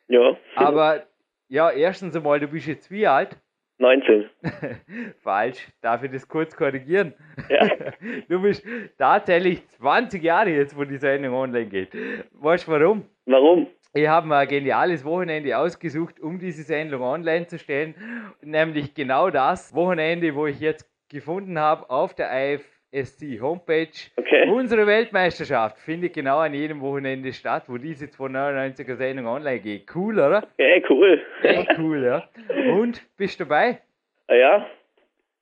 Ja. 0.09 0.37
Aber 0.55 1.03
ja, 1.49 1.71
erstens 1.71 2.17
einmal, 2.17 2.41
du 2.41 2.49
bist 2.49 2.67
jetzt 2.67 2.91
wie 2.91 3.07
alt? 3.07 3.37
19. 3.79 4.31
Falsch, 5.23 5.67
darf 5.83 6.05
ich 6.05 6.13
das 6.13 6.29
kurz 6.29 6.57
korrigieren? 6.57 7.13
Ja. 7.49 7.69
Du 8.29 8.41
bist 8.41 8.65
tatsächlich 8.99 9.67
20 9.79 10.23
Jahre 10.23 10.51
jetzt, 10.51 10.77
wo 10.77 10.85
die 10.85 10.97
Sendung 10.97 11.35
online 11.35 11.67
geht. 11.67 11.91
Weißt 12.33 12.67
du 12.67 12.73
warum? 12.73 13.05
Warum? 13.27 13.67
Ich 13.97 14.09
habe 14.09 14.27
mir 14.27 14.39
ein 14.39 14.49
geniales 14.49 15.05
Wochenende 15.05 15.57
ausgesucht, 15.57 16.19
um 16.19 16.41
diese 16.41 16.65
Sendung 16.65 17.03
online 17.03 17.47
zu 17.47 17.61
stellen. 17.61 17.95
Nämlich 18.43 18.93
genau 18.93 19.31
das 19.31 19.73
Wochenende, 19.73 20.35
wo 20.35 20.49
ich 20.49 20.59
jetzt 20.59 20.85
gefunden 21.09 21.61
habe 21.61 21.89
auf 21.89 22.13
der 22.13 22.55
IF 22.55 22.69
SC 22.93 23.41
Homepage. 23.41 23.91
Okay. 24.17 24.49
Unsere 24.51 24.89
Weltmeisterschaft 24.89 25.79
findet 25.79 26.13
genau 26.13 26.39
an 26.39 26.55
jedem 26.55 26.81
Wochenende 26.81 27.33
statt, 27.33 27.65
wo 27.69 27.79
diese 27.79 28.07
299er 28.07 28.97
Sendung 28.97 29.27
online 29.27 29.61
geht. 29.61 29.87
Cool, 29.95 30.19
oder? 30.19 30.49
Ja, 30.59 30.77
cool. 30.91 31.23
Echt 31.45 31.79
cool, 31.79 32.03
ja. 32.05 32.29
Und, 32.73 33.01
bist 33.17 33.39
du 33.39 33.45
dabei? 33.45 33.79
Ah, 34.27 34.35
ja. 34.35 34.67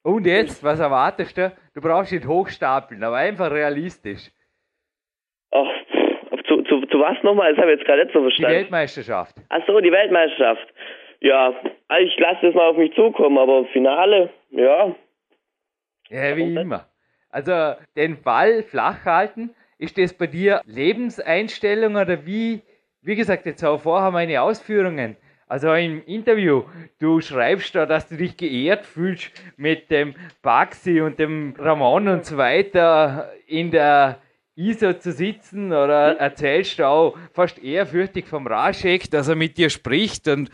Und 0.03 0.27
jetzt, 0.27 0.63
was 0.63 0.79
erwartest 0.79 1.39
du? 1.39 1.53
Du 1.75 1.81
brauchst 1.81 2.13
nicht 2.13 2.27
hochstapeln, 2.27 3.03
aber 3.03 3.17
einfach 3.17 3.51
realistisch. 3.51 4.31
Zu 6.93 7.01
was 7.01 7.21
nochmal? 7.23 7.55
Das 7.55 7.63
habe 7.63 7.73
ich 7.73 7.79
jetzt 7.79 7.87
gerade 7.87 8.05
nicht 8.05 8.13
so 8.13 8.21
verstanden. 8.21 8.53
Die 8.53 8.57
Weltmeisterschaft. 8.59 9.37
Ach 9.49 9.63
so, 9.67 9.81
die 9.81 9.91
Weltmeisterschaft. 9.91 10.69
Ja, 11.21 11.55
also 11.89 12.07
ich 12.07 12.19
lasse 12.19 12.47
das 12.47 12.55
mal 12.55 12.69
auf 12.69 12.77
mich 12.77 12.95
zukommen, 12.95 13.39
aber 13.39 13.65
Finale, 13.73 14.31
ja. 14.51 14.95
Ja, 16.11 16.37
wie 16.37 16.55
immer. 16.55 16.87
Also 17.31 17.75
den 17.97 18.23
Ball 18.23 18.63
flach 18.63 19.05
halten, 19.07 19.55
ist 19.79 19.97
das 19.97 20.13
bei 20.13 20.27
dir 20.27 20.61
Lebenseinstellung 20.67 21.97
oder 21.97 22.27
wie? 22.27 22.61
Wie 23.01 23.17
gesagt, 23.17 23.47
jetzt 23.47 23.65
auch 23.65 23.81
vorher 23.81 24.11
meine 24.11 24.43
Ausführungen. 24.43 25.17
Also 25.49 25.73
im 25.75 26.05
Interview, 26.07 26.65
du 27.01 27.21
schreibst 27.21 27.75
da, 27.75 27.85
dass 27.85 28.09
du 28.09 28.17
dich 28.17 28.37
geehrt 28.37 28.87
fühlst, 28.87 29.33
mit 29.57 29.91
dem 29.91 30.15
Baxi 30.43 31.01
und 31.01 31.19
dem 31.19 31.55
Ramon 31.59 32.09
und 32.09 32.25
so 32.25 32.37
weiter 32.37 33.33
in 33.47 33.71
der 33.71 34.19
ISO 34.57 34.93
zu 34.95 35.13
sitzen 35.13 35.69
oder 35.69 36.17
erzählst 36.19 36.79
du 36.79 36.87
auch 36.87 37.17
fast 37.33 37.63
ehrfürchtig 37.63 38.27
vom 38.27 38.47
Raschek, 38.47 39.11
dass 39.11 39.29
er 39.29 39.37
mit 39.37 39.57
dir 39.57 39.71
spricht 39.71 40.29
und 40.29 40.51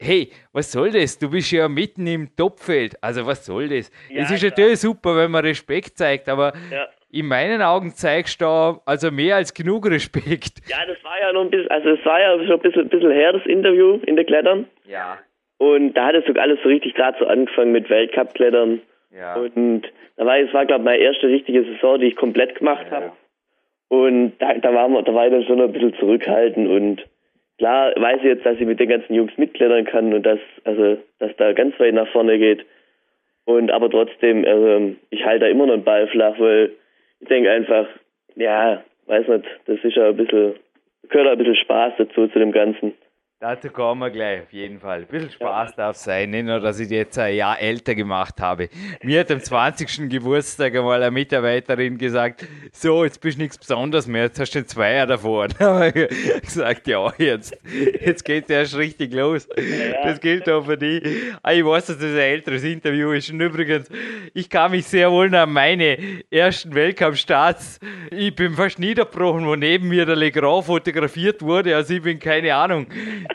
hey, 0.00 0.30
was 0.52 0.72
soll 0.72 0.90
das? 0.90 1.18
Du 1.18 1.30
bist 1.30 1.52
ja 1.52 1.68
mitten 1.68 2.06
im 2.06 2.34
Topfeld. 2.36 2.94
Also 3.02 3.26
was 3.26 3.44
soll 3.44 3.68
das? 3.68 3.90
Ja, 4.08 4.22
es 4.22 4.30
ist 4.30 4.40
klar. 4.40 4.50
natürlich 4.50 4.80
super, 4.80 5.16
wenn 5.16 5.30
man 5.30 5.44
Respekt 5.44 5.98
zeigt, 5.98 6.28
aber 6.28 6.52
ja. 6.70 6.86
in 7.10 7.26
meinen 7.26 7.60
Augen 7.60 7.90
zeigst 7.90 8.40
du 8.40 8.44
da 8.44 8.80
also 8.86 9.10
mehr 9.10 9.36
als 9.36 9.52
genug 9.52 9.90
Respekt. 9.90 10.60
Ja, 10.68 10.86
das 10.86 11.02
war 11.04 11.20
ja 11.20 11.32
noch 11.32 11.42
ein 11.42 11.50
bisschen, 11.50 11.70
also 11.70 11.90
es 11.90 12.04
war 12.06 12.20
ja 12.20 12.38
schon 12.46 12.52
ein 12.52 12.60
bisschen, 12.60 12.82
ein 12.82 12.88
bisschen 12.88 13.10
her, 13.10 13.32
das 13.32 13.44
Interview 13.46 13.98
in 14.06 14.16
der 14.16 14.24
Klettern. 14.24 14.66
Ja. 14.86 15.18
Und 15.58 15.92
da 15.92 16.06
hat 16.06 16.14
es 16.14 16.24
sogar 16.24 16.44
alles 16.44 16.58
so 16.62 16.68
richtig 16.70 16.94
gerade 16.94 17.18
so 17.18 17.26
angefangen 17.26 17.72
mit 17.72 17.90
Weltcup-Klettern. 17.90 18.80
Ja. 19.10 19.34
Und 19.34 19.82
da 20.16 20.24
war, 20.24 20.38
es 20.38 20.52
war, 20.54 20.64
glaube 20.64 20.82
ich, 20.82 20.84
meine 20.86 21.02
erste 21.02 21.26
richtige 21.26 21.64
Saison, 21.64 22.00
die 22.00 22.06
ich 22.06 22.16
komplett 22.16 22.54
gemacht 22.54 22.86
ja. 22.90 22.96
habe. 22.96 23.12
Und 23.90 24.34
da, 24.38 24.54
da, 24.54 24.72
war, 24.72 25.02
da 25.02 25.12
war 25.12 25.26
ich 25.26 25.32
dann 25.32 25.44
schon 25.44 25.60
ein 25.60 25.72
bisschen 25.72 25.94
zurückhaltend 25.94 26.68
und 26.68 27.04
klar 27.58 27.92
weiß 27.96 28.18
ich 28.18 28.24
jetzt, 28.24 28.46
dass 28.46 28.54
ich 28.54 28.64
mit 28.64 28.78
den 28.78 28.88
ganzen 28.88 29.12
Jungs 29.12 29.36
mitklettern 29.36 29.84
kann 29.84 30.14
und 30.14 30.24
dass, 30.24 30.38
also, 30.62 30.96
dass 31.18 31.34
da 31.36 31.52
ganz 31.52 31.78
weit 31.80 31.94
nach 31.94 32.06
vorne 32.12 32.38
geht. 32.38 32.64
Und 33.46 33.72
aber 33.72 33.90
trotzdem, 33.90 34.44
also, 34.44 34.94
ich 35.10 35.24
halte 35.24 35.46
da 35.46 35.50
immer 35.50 35.66
noch 35.66 35.74
einen 35.74 35.82
Ball 35.82 36.06
flach, 36.06 36.38
weil 36.38 36.70
ich 37.18 37.26
denke 37.26 37.50
einfach, 37.50 37.88
ja, 38.36 38.84
weiß 39.06 39.26
nicht, 39.26 39.46
das 39.66 39.82
ist 39.82 39.96
ja 39.96 40.10
ein 40.10 40.16
bisschen, 40.16 40.54
gehört 41.08 41.28
ein 41.28 41.38
bisschen 41.38 41.56
Spaß 41.56 41.94
dazu 41.98 42.28
zu 42.28 42.38
dem 42.38 42.52
Ganzen. 42.52 42.94
Dazu 43.42 43.70
kommen 43.70 44.02
wir 44.02 44.10
gleich, 44.10 44.42
auf 44.42 44.52
jeden 44.52 44.78
Fall. 44.80 44.98
Ein 44.98 45.06
bisschen 45.06 45.30
Spaß 45.30 45.74
darf 45.74 45.96
sein, 45.96 46.28
nicht 46.28 46.44
nur, 46.44 46.60
dass 46.60 46.78
ich 46.78 46.90
jetzt 46.90 47.18
ein 47.18 47.34
Jahr 47.34 47.58
älter 47.58 47.94
gemacht 47.94 48.38
habe. 48.38 48.68
Mir 49.02 49.20
hat 49.20 49.30
am 49.30 49.40
20. 49.40 50.10
Geburtstag 50.10 50.76
einmal 50.76 51.02
eine 51.02 51.10
Mitarbeiterin 51.10 51.96
gesagt, 51.96 52.46
so, 52.70 53.02
jetzt 53.02 53.18
bist 53.22 53.38
du 53.38 53.42
nichts 53.44 53.56
Besonderes 53.56 54.06
mehr, 54.06 54.24
jetzt 54.24 54.38
hast 54.38 54.50
du 54.50 54.66
zwei 54.66 54.92
Jahre 54.92 55.06
davor. 55.06 55.48
Da 55.58 55.86
habe 55.86 56.06
ich 56.10 56.42
gesagt, 56.42 56.86
ja, 56.86 57.10
jetzt, 57.16 57.56
jetzt 58.04 58.26
geht 58.26 58.44
es 58.44 58.50
erst 58.50 58.76
richtig 58.76 59.14
los. 59.14 59.48
Das 60.04 60.20
gilt 60.20 60.46
auch 60.46 60.66
für 60.66 60.76
dich. 60.76 61.02
Ah, 61.42 61.52
ich 61.52 61.64
weiß, 61.64 61.86
dass 61.86 61.96
das 61.96 62.10
ein 62.10 62.18
älteres 62.18 62.62
Interview 62.62 63.12
ist. 63.12 63.30
Und 63.30 63.40
übrigens, 63.40 63.88
ich 64.34 64.50
kann 64.50 64.72
mich 64.72 64.84
sehr 64.84 65.10
wohl 65.10 65.34
an 65.34 65.50
meine 65.50 65.96
ersten 66.30 66.74
Weltcup-Starts, 66.74 67.80
ich 68.10 68.34
bin 68.34 68.52
fast 68.52 68.78
niedergebrochen, 68.78 69.46
wo 69.46 69.56
neben 69.56 69.88
mir 69.88 70.04
der 70.04 70.16
Legrand 70.16 70.66
fotografiert 70.66 71.40
wurde. 71.40 71.74
Also 71.74 71.94
ich 71.94 72.02
bin 72.02 72.18
keine 72.18 72.54
Ahnung 72.54 72.86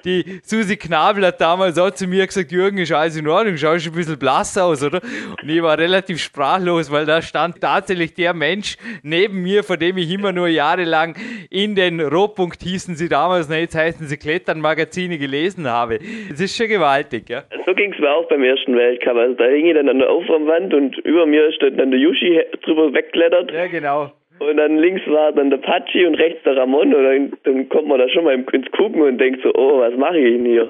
die 0.03 0.39
Susi 0.43 0.77
Knabel 0.77 1.25
hat 1.25 1.39
damals 1.39 1.77
auch 1.79 1.91
zu 1.91 2.07
mir 2.07 2.25
gesagt, 2.25 2.51
Jürgen, 2.51 2.77
ist 2.77 2.91
alles 2.91 3.17
in 3.17 3.27
Ordnung, 3.27 3.57
schaust 3.57 3.87
ein 3.87 3.93
bisschen 3.93 4.19
blass 4.19 4.57
aus, 4.57 4.83
oder? 4.83 5.01
Und 5.41 5.49
ich 5.49 5.61
war 5.61 5.77
relativ 5.77 6.19
sprachlos, 6.19 6.91
weil 6.91 7.05
da 7.05 7.21
stand 7.21 7.61
tatsächlich 7.61 8.13
der 8.13 8.33
Mensch 8.33 8.77
neben 9.03 9.41
mir, 9.41 9.63
von 9.63 9.79
dem 9.79 9.97
ich 9.97 10.11
immer 10.11 10.31
nur 10.31 10.47
jahrelang 10.47 11.15
in 11.49 11.75
den 11.75 11.99
Rohpunkt 11.99 12.61
hießen 12.61 12.95
sie 12.95 13.09
damals, 13.09 13.49
na 13.49 13.57
jetzt 13.57 13.75
heißen 13.75 14.07
sie 14.07 14.17
Klettern-Magazine 14.17 15.17
gelesen 15.17 15.67
habe. 15.67 15.99
Das 16.29 16.39
ist 16.39 16.55
schon 16.55 16.67
gewaltig, 16.67 17.29
ja. 17.29 17.43
So 17.65 17.73
ging 17.73 17.93
es 17.93 17.99
mir 17.99 18.11
auch 18.11 18.27
beim 18.27 18.43
ersten 18.43 18.75
Weltcup. 18.75 19.15
Also 19.15 19.35
da 19.35 19.45
hing 19.45 19.67
ich 19.67 19.73
dann 19.73 19.89
an 19.89 19.99
der 19.99 20.09
Aufwärmwand 20.09 20.73
und 20.73 20.97
über 20.99 21.25
mir 21.25 21.51
stand 21.53 21.79
dann 21.79 21.91
der 21.91 21.99
Yushi 21.99 22.41
drüber 22.63 22.93
wegklettert. 22.93 23.51
Ja, 23.51 23.67
genau. 23.67 24.11
Und 24.39 24.57
dann 24.57 24.77
links 24.77 25.01
war 25.07 25.31
dann 25.31 25.49
der 25.49 25.57
Patschi 25.57 26.05
und 26.05 26.15
rechts 26.15 26.43
der 26.43 26.57
Ramon 26.57 26.93
und 26.93 27.03
dann, 27.03 27.33
dann 27.43 27.69
kommt 27.69 27.87
man 27.87 27.99
da 27.99 28.09
schon 28.09 28.25
mal 28.25 28.33
ins 28.33 28.71
Gucken 28.71 29.01
und 29.01 29.17
denkt 29.17 29.41
so, 29.43 29.53
oh, 29.55 29.79
was 29.79 29.95
mache 29.95 30.17
ich 30.17 30.35
denn 30.35 30.45
hier? 30.45 30.69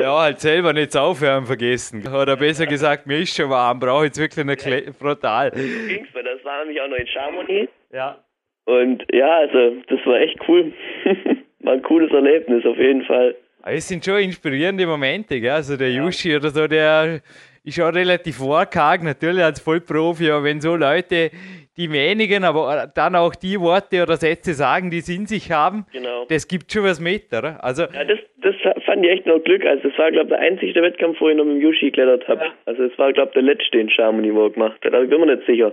Ja, 0.00 0.22
halt 0.22 0.40
selber 0.40 0.72
nicht 0.72 0.96
aufhören 0.96 1.44
vergessen. 1.44 2.02
Oder 2.06 2.36
besser 2.36 2.66
gesagt, 2.66 3.06
mir 3.06 3.18
ist 3.18 3.36
schon 3.36 3.50
warm, 3.50 3.80
brauche 3.80 4.06
jetzt 4.06 4.18
wirklich 4.18 4.40
eine 4.40 4.56
Kle 4.56 4.92
brutal. 4.98 5.50
Ging's 5.50 6.12
mir, 6.14 6.22
das 6.22 6.42
war 6.44 6.64
nämlich 6.64 6.80
auch 6.80 6.88
noch 6.88 6.96
in 6.96 7.06
Chamonix. 7.06 7.72
Ja. 7.92 8.18
Und 8.64 9.04
ja, 9.12 9.38
also 9.38 9.76
das 9.88 10.00
war 10.06 10.20
echt 10.20 10.38
cool. 10.48 10.72
war 11.60 11.74
ein 11.74 11.82
cooles 11.82 12.10
Erlebnis 12.12 12.64
auf 12.64 12.78
jeden 12.78 13.04
Fall. 13.04 13.34
Es 13.64 13.88
sind 13.88 14.04
schon 14.04 14.18
inspirierende 14.18 14.86
Momente, 14.86 15.40
gell? 15.40 15.50
Also 15.50 15.76
der 15.76 15.90
ja. 15.90 16.02
Yushi 16.02 16.36
oder 16.36 16.50
so, 16.50 16.66
der 16.66 17.20
ist 17.64 17.80
auch 17.80 17.94
relativ 17.94 18.40
wortkarg, 18.40 19.02
natürlich 19.02 19.42
als 19.42 19.60
Vollprofi, 19.60 20.30
aber 20.30 20.44
wenn 20.44 20.60
so 20.60 20.74
Leute 20.74 21.30
die 21.76 21.90
wenigen, 21.90 22.44
aber 22.44 22.90
dann 22.94 23.16
auch 23.16 23.34
die 23.34 23.58
Worte 23.60 24.02
oder 24.02 24.16
Sätze 24.16 24.52
sagen, 24.54 24.90
die 24.90 25.00
sie 25.00 25.16
in 25.16 25.26
sich 25.26 25.50
haben, 25.50 25.86
genau. 25.92 26.26
das 26.28 26.46
gibt 26.46 26.70
schon 26.72 26.84
was 26.84 27.00
mit, 27.00 27.32
oder? 27.32 27.62
Also, 27.64 27.82
ja, 27.82 28.04
das, 28.04 28.18
das 28.42 28.54
fand 28.84 29.04
ich 29.04 29.10
echt 29.10 29.26
noch 29.26 29.42
Glück. 29.42 29.64
Also, 29.64 29.88
das 29.88 29.98
war, 29.98 30.10
glaube 30.10 30.26
ich, 30.26 30.32
der 30.32 30.40
einzige 30.40 30.82
Wettkampf, 30.82 31.20
wo 31.20 31.28
ich 31.28 31.36
noch 31.36 31.44
mit 31.44 31.56
dem 31.56 31.62
Yushi 31.62 31.86
geklettert 31.86 32.28
habe. 32.28 32.44
Ja. 32.44 32.52
Also, 32.66 32.84
es 32.84 32.98
war, 32.98 33.12
glaube 33.12 33.28
ich, 33.28 33.34
der 33.34 33.42
letzte 33.42 33.78
in 33.78 33.88
Chamonix, 33.88 34.34
wo 34.34 34.44
er 34.44 34.50
gemacht 34.50 34.84
hat. 34.84 34.92
Also, 34.92 35.08
bin 35.08 35.20
mir 35.20 35.34
nicht 35.34 35.46
sicher. 35.46 35.72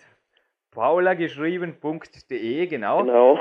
Paula 0.71 1.13
geschrieben.de, 1.13 2.67
genau. 2.67 3.03
Genau. 3.03 3.39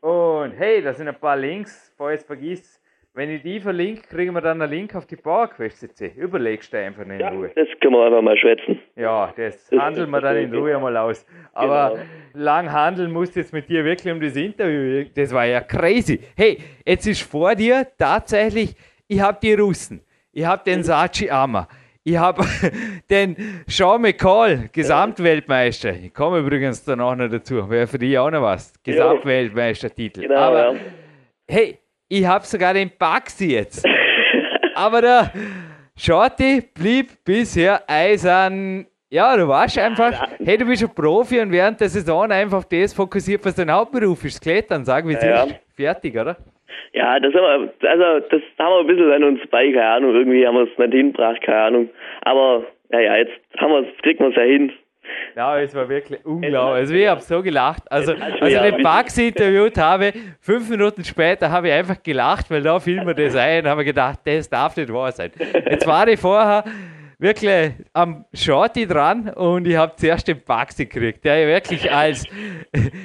Und 0.00 0.52
hey, 0.52 0.80
da 0.80 0.92
sind 0.92 1.08
ein 1.08 1.18
paar 1.18 1.36
Links, 1.36 1.92
es 1.98 2.24
vergisst, 2.24 2.77
wenn 3.18 3.30
ich 3.30 3.42
die 3.42 3.58
verlinke, 3.58 4.02
kriegen 4.02 4.32
wir 4.32 4.40
dann 4.40 4.62
einen 4.62 4.70
Link 4.70 4.94
auf 4.94 5.04
die 5.04 5.16
PowerQuest 5.16 5.80
CC. 5.80 6.12
Überlegst 6.16 6.72
du 6.72 6.78
einfach 6.78 7.02
in 7.02 7.18
ja, 7.18 7.30
Ruhe. 7.30 7.50
Das 7.52 7.66
können 7.80 7.94
wir 7.94 8.06
einfach 8.06 8.22
mal 8.22 8.38
schwätzen. 8.38 8.78
Ja, 8.94 9.34
das, 9.36 9.66
das 9.66 9.76
handeln 9.76 10.08
wir 10.10 10.20
dann 10.20 10.36
in 10.36 10.54
Ruhe 10.54 10.78
mal 10.78 10.96
aus. 10.96 11.26
Aber 11.52 11.96
genau. 11.96 12.04
lang 12.34 12.70
handeln 12.70 13.10
musst 13.10 13.34
jetzt 13.34 13.52
mit 13.52 13.68
dir 13.68 13.84
wirklich 13.84 14.12
um 14.14 14.20
das 14.20 14.36
Interview. 14.36 15.04
Das 15.16 15.34
war 15.34 15.46
ja 15.46 15.60
crazy. 15.60 16.20
Hey, 16.36 16.58
jetzt 16.86 17.08
ist 17.08 17.22
vor 17.22 17.56
dir 17.56 17.88
tatsächlich, 17.98 18.76
ich 19.08 19.20
habe 19.20 19.36
die 19.42 19.54
Russen, 19.54 20.00
ich 20.30 20.46
habe 20.46 20.62
den 20.64 20.84
Sachi 20.84 21.28
Ama, 21.28 21.66
ich 22.04 22.16
habe 22.16 22.44
den 23.10 23.34
Sean 23.66 24.00
McCall, 24.00 24.68
Gesamtweltmeister. 24.72 25.92
Ich 25.92 26.14
komme 26.14 26.38
übrigens 26.38 26.84
danach 26.84 27.16
noch 27.16 27.28
dazu. 27.28 27.68
Wäre 27.68 27.88
für 27.88 27.98
dich 27.98 28.16
auch 28.16 28.30
noch 28.30 28.42
was. 28.42 28.72
Gesamtweltmeistertitel. 28.84 30.20
Genau, 30.20 30.36
Aber 30.36 30.72
ja. 30.74 30.80
hey, 31.48 31.78
ich 32.08 32.26
habe 32.26 32.44
sogar 32.44 32.74
den 32.74 32.90
Baxi 32.98 33.52
jetzt. 33.52 33.86
Aber 34.74 35.00
der 35.00 35.32
Shorty 35.96 36.62
blieb 36.74 37.24
bisher 37.24 37.82
eisern. 37.86 38.86
Ja, 39.10 39.36
du 39.36 39.48
warst 39.48 39.78
einfach, 39.78 40.12
hey, 40.44 40.58
du 40.58 40.66
bist 40.66 40.82
ein 40.82 40.94
Profi 40.94 41.40
und 41.40 41.50
während 41.50 41.80
der 41.80 41.88
Saison 41.88 42.30
einfach 42.30 42.58
auf 42.58 42.68
das 42.68 42.92
fokussiert, 42.92 43.44
was 43.44 43.54
dein 43.54 43.72
Hauptberuf 43.72 44.22
ist, 44.24 44.42
Klettern, 44.42 44.84
sagen 44.84 45.08
wir 45.08 45.16
ja, 45.16 45.46
ja. 45.46 45.54
fertig, 45.74 46.14
oder? 46.16 46.36
Ja, 46.92 47.18
das 47.18 47.32
haben 47.34 47.70
wir, 47.80 47.90
also 47.90 48.26
das 48.28 48.42
haben 48.58 48.72
wir 48.72 48.80
ein 48.80 48.86
bisschen 48.86 49.12
an 49.12 49.24
uns 49.24 49.40
bei, 49.50 49.64
keine 49.72 49.86
Ahnung, 49.86 50.14
irgendwie 50.14 50.46
haben 50.46 50.56
wir 50.56 50.68
es 50.70 50.78
nicht 50.78 50.92
hingebracht, 50.92 51.40
keine 51.42 51.60
Ahnung. 51.60 51.90
Aber 52.22 52.64
naja, 52.90 53.16
jetzt 53.16 53.32
haben 53.58 53.72
wir 53.72 53.84
kriegen 54.02 54.20
wir 54.20 54.28
es 54.28 54.36
ja 54.36 54.42
hin. 54.42 54.72
Ja, 55.36 55.58
es 55.58 55.74
war 55.74 55.88
wirklich 55.88 56.24
unglaublich. 56.24 56.80
Also 56.80 56.94
ich 56.94 57.08
habe 57.08 57.20
so 57.20 57.42
gelacht. 57.42 57.82
Also, 57.90 58.12
als 58.12 58.52
ich 58.52 58.58
den 58.58 58.82
Bugs 58.82 59.18
interviewt 59.18 59.78
habe, 59.78 60.12
fünf 60.40 60.68
Minuten 60.68 61.04
später 61.04 61.50
habe 61.50 61.68
ich 61.68 61.74
einfach 61.74 62.02
gelacht, 62.02 62.50
weil 62.50 62.62
da 62.62 62.80
fiel 62.80 63.04
mir 63.04 63.14
das 63.14 63.36
ein 63.36 63.64
und 63.64 63.70
habe 63.70 63.84
gedacht, 63.84 64.20
das 64.24 64.48
darf 64.48 64.76
nicht 64.76 64.92
wahr 64.92 65.12
sein. 65.12 65.30
Jetzt 65.70 65.86
war 65.86 66.08
ich 66.08 66.18
vorher 66.18 66.64
wirklich 67.18 67.72
am 67.92 68.24
Shorty 68.32 68.86
dran 68.86 69.28
und 69.30 69.66
ich 69.66 69.76
habe 69.76 69.92
zuerst 69.96 70.28
den 70.28 70.40
Baxi 70.44 70.86
gekriegt. 70.86 71.24
Der 71.24 71.46
wirklich 71.46 71.90
als, 71.92 72.24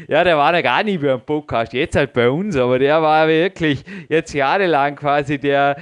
ja, 0.07 0.23
der 0.23 0.37
war 0.37 0.53
ja 0.53 0.61
gar 0.61 0.83
nicht 0.83 1.01
mehr 1.01 1.15
im 1.15 1.21
Podcast, 1.21 1.73
jetzt 1.73 1.95
halt 1.95 2.13
bei 2.13 2.29
uns, 2.29 2.55
aber 2.55 2.79
der 2.79 3.01
war 3.01 3.27
wirklich 3.27 3.83
jetzt 4.09 4.33
jahrelang 4.33 4.95
quasi 4.95 5.39
der, 5.39 5.75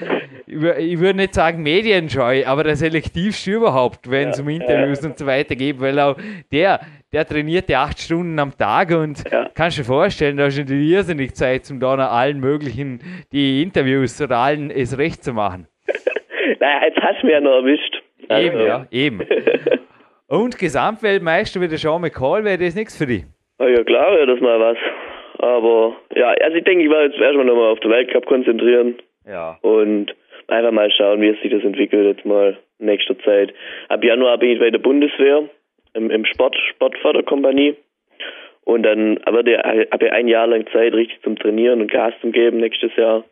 ich 0.51 0.99
würde 0.99 1.17
nicht 1.17 1.33
sagen 1.33 1.63
medienscheu, 1.63 2.43
aber 2.45 2.63
der 2.63 2.75
selektivste 2.75 3.51
überhaupt, 3.51 4.09
wenn 4.11 4.29
es 4.29 4.37
ja, 4.37 4.43
um 4.43 4.49
Interviews 4.49 5.01
ja. 5.01 5.09
und 5.09 5.17
so 5.17 5.25
weiter 5.25 5.55
geht, 5.55 5.79
weil 5.79 5.99
auch 5.99 6.17
der, 6.51 6.81
der 7.13 7.25
trainierte 7.25 7.77
acht 7.77 7.99
Stunden 7.99 8.37
am 8.39 8.55
Tag 8.57 8.91
und 8.91 9.23
Ja. 9.31 9.49
kannst 9.55 9.77
du 9.77 9.81
dir 9.81 9.87
vorstellen, 9.87 10.37
da 10.37 10.47
ist 10.47 10.57
nicht 10.57 10.69
irrsinnig 10.69 11.33
Zeit, 11.35 11.69
um 11.71 11.79
da 11.79 11.95
noch 11.95 12.11
allen 12.11 12.39
möglichen 12.39 12.99
die 13.31 13.63
Interviews 13.63 14.21
oder 14.21 14.37
allen 14.37 14.69
es 14.71 14.97
recht 14.97 15.23
zu 15.23 15.33
machen. 15.33 15.67
Naja, 16.59 16.85
jetzt 16.87 16.97
hast 17.01 17.21
du 17.21 17.25
mich 17.27 17.33
ja 17.33 17.39
noch 17.41 17.51
erwischt. 17.63 18.01
Also, 18.27 18.47
Eben, 18.47 18.65
ja, 18.67 18.85
eben. 18.91 19.21
Und 20.27 20.57
Gesamtweltmeister 20.59 21.59
wie 21.61 21.67
der 21.67 21.77
Sean 21.77 22.01
McCall, 22.01 22.43
wäre 22.43 22.57
das 22.57 22.75
nichts 22.75 22.97
für 22.97 23.05
dich? 23.07 23.23
Ja, 23.59 23.83
klar 23.83 24.11
wäre 24.13 24.27
das 24.27 24.39
mal 24.41 24.59
was. 24.59 24.77
Aber 25.39 25.95
ja, 26.15 26.29
also 26.43 26.55
ich 26.57 26.63
denke, 26.63 26.83
ich 26.83 26.89
werde 26.89 27.11
jetzt 27.11 27.19
erstmal 27.21 27.45
nochmal 27.45 27.71
auf 27.71 27.79
den 27.79 27.91
Weltcup 27.91 28.25
konzentrieren 28.27 28.95
Ja. 29.27 29.57
und 29.61 30.13
einfach 30.51 30.71
mal 30.71 30.91
schauen, 30.91 31.21
wie 31.21 31.29
es 31.29 31.41
sich 31.41 31.51
das 31.51 31.63
entwickelt 31.63 32.05
jetzt 32.05 32.25
mal 32.25 32.57
in 32.79 32.85
nächster 32.85 33.17
Zeit. 33.19 33.53
Ab 33.89 34.03
Januar 34.03 34.37
bin 34.37 34.51
ich 34.51 34.59
bei 34.59 34.69
der 34.69 34.79
Bundeswehr 34.79 35.49
im, 35.93 36.09
im 36.09 36.25
Sport, 36.25 36.55
Sportförderkompanie. 36.69 37.75
Und 38.63 38.83
dann 38.83 39.17
aber 39.23 39.43
der 39.43 39.63
habe 39.63 40.05
ich 40.05 40.11
ein 40.11 40.27
Jahr 40.27 40.47
lang 40.47 40.65
Zeit 40.71 40.93
richtig 40.93 41.21
zum 41.23 41.35
Trainieren 41.35 41.81
und 41.81 41.91
Gas 41.91 42.13
zum 42.21 42.31
Geben 42.31 42.57
nächstes 42.57 42.95
Jahr. 42.95 43.23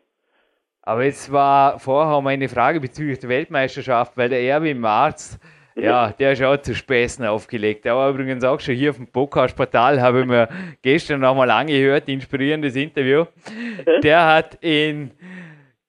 Aber 0.82 1.04
jetzt 1.04 1.30
war 1.30 1.78
vorher 1.78 2.20
meine 2.20 2.48
Frage 2.48 2.80
bezüglich 2.80 3.18
der 3.18 3.28
Weltmeisterschaft, 3.28 4.16
weil 4.16 4.28
der 4.28 4.40
Erwin 4.40 4.80
Marz, 4.80 5.38
ja, 5.76 6.10
der 6.10 6.32
ist 6.32 6.42
auch 6.42 6.56
zu 6.56 6.74
Späßen 6.74 7.24
aufgelegt. 7.24 7.84
Der 7.84 7.94
war 7.94 8.10
übrigens 8.10 8.44
auch 8.44 8.58
schon 8.60 8.74
hier 8.74 8.90
auf 8.90 8.96
dem 8.96 9.06
Podcast-Portal, 9.06 10.00
habe 10.00 10.20
ich 10.20 10.26
mir 10.26 10.48
gestern 10.82 11.20
nochmal 11.20 11.50
angehört, 11.50 12.08
inspirierendes 12.08 12.76
Interview. 12.76 13.24
Der 14.02 14.26
hat 14.26 14.58
in 14.62 15.12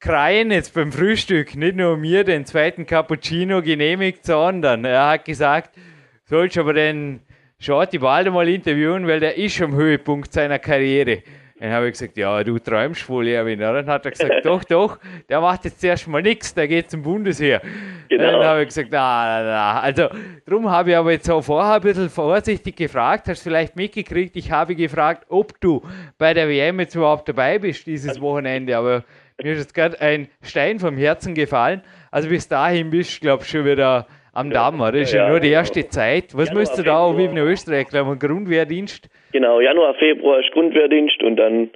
Kreien 0.02 0.50
jetzt 0.50 0.74
beim 0.74 0.92
Frühstück 0.92 1.56
nicht 1.56 1.76
nur 1.76 1.96
mir 1.96 2.24
den 2.24 2.44
zweiten 2.48 2.88
Cappuccino 2.88 3.62
genehmigt, 3.62 4.26
sondern 4.26 4.84
er 4.84 5.10
hat 5.10 5.26
gesagt, 5.26 5.76
sollst 6.24 6.58
aber 6.58 6.74
den 6.74 7.20
Shorty 7.60 8.00
bald 8.00 8.34
mal 8.34 8.50
interviewen, 8.50 9.06
weil 9.06 9.20
der 9.20 9.38
ist 9.38 9.62
am 9.62 9.76
Höhepunkt 9.76 10.34
seiner 10.34 10.58
Karriere. 10.58 11.22
Dann 11.60 11.72
habe 11.74 11.86
ich 11.86 11.92
gesagt, 11.92 12.18
ja, 12.18 12.44
du 12.44 12.58
träumst 12.58 13.08
wohl, 13.08 13.28
Erwin. 13.28 13.60
Dann 13.60 13.86
hat 13.86 14.04
er 14.06 14.10
gesagt, 14.10 14.34
doch, 14.44 14.64
doch, 14.64 14.98
der 15.30 15.40
macht 15.40 15.66
jetzt 15.66 15.80
zuerst 15.80 16.08
mal 16.08 16.24
nichts, 16.24 16.56
der 16.56 16.68
geht 16.68 16.90
zum 16.90 17.04
Bundesheer. 17.04 17.62
Genau. 18.10 18.24
Dann 18.24 18.44
habe 18.44 18.62
ich 18.62 18.70
gesagt, 18.70 18.90
na, 18.92 19.44
na, 19.44 19.44
na. 19.44 19.80
Also, 19.82 20.10
darum 20.48 20.72
habe 20.72 20.90
ich 20.90 20.98
aber 20.98 21.12
jetzt 21.12 21.30
auch 21.30 21.44
vorher 21.44 21.76
ein 21.76 21.82
bisschen 21.82 22.10
vorsichtig 22.10 22.76
gefragt, 22.76 23.28
hast 23.28 23.44
vielleicht 23.44 23.76
mitgekriegt, 23.76 24.36
ich 24.36 24.52
habe 24.52 24.76
gefragt, 24.76 25.28
ob 25.30 25.62
du 25.62 25.84
bei 26.18 26.34
der 26.34 26.50
WM 26.50 26.80
jetzt 26.80 26.96
überhaupt 26.96 27.30
dabei 27.30 27.60
bist 27.60 27.86
dieses 27.86 28.20
Wochenende, 28.20 28.76
aber 28.76 29.04
mir 29.41 29.54
ist 29.54 29.60
jetzt 29.60 29.74
gerade 29.74 30.00
ein 30.02 30.28
Stein 30.41 30.80
vom 30.80 30.98
Herzen 30.98 31.34
gefallen. 31.34 31.82
Also 32.12 32.30
bis 32.30 32.48
dahin 32.48 32.89
bist 32.89 33.17
du, 33.17 33.22
glaube 33.22 33.44
ich, 33.44 33.50
schon 33.50 33.65
wieder 33.65 34.08
am 34.34 34.50
Damm, 34.50 34.80
oder? 34.80 34.94
Das 34.94 35.02
ist 35.02 35.13
ja, 35.13 35.24
ja, 35.24 35.30
nur 35.30 35.39
die 35.39 35.50
genau. 35.50 35.60
erste 35.60 35.88
Zeit. 35.88 36.36
Was 36.36 36.48
Januar, 36.48 36.62
müsst 36.62 36.78
du 36.78 36.84
da 36.84 37.00
auch 37.00 37.17
wie 37.17 37.28
Februar. 37.28 37.44
ein 37.44 37.52
Österreicher, 37.52 38.06
einen 38.06 38.20
Grundwehrdienst? 38.20 39.10
Genau, 39.34 39.60
Januar, 39.60 39.96
Februar 39.96 40.39
ist 40.39 40.52
Grundwehrdienst 40.52 41.22
und 41.24 41.36
dann 41.38 41.70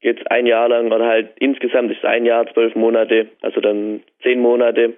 geht's 0.00 0.22
ein 0.26 0.46
Jahr 0.46 0.68
lang 0.68 0.92
oder 0.92 1.06
halt 1.06 1.30
insgesamt 1.38 1.90
ist 1.92 1.98
es 1.98 2.04
ein 2.04 2.26
Jahr, 2.26 2.46
zwölf 2.52 2.74
Monate, 2.74 3.28
also 3.40 3.60
dann 3.60 4.02
zehn 4.22 4.40
Monate, 4.40 4.94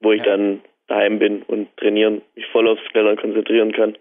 wo 0.00 0.12
ich 0.12 0.22
dann 0.22 0.60
daheim 0.86 1.18
bin 1.18 1.42
und 1.42 1.74
trainieren, 1.78 2.22
mich 2.34 2.46
voll 2.52 2.68
aufs 2.68 2.82
Klettern 2.92 3.16
konzentrieren 3.16 3.72
kann. 3.72 3.96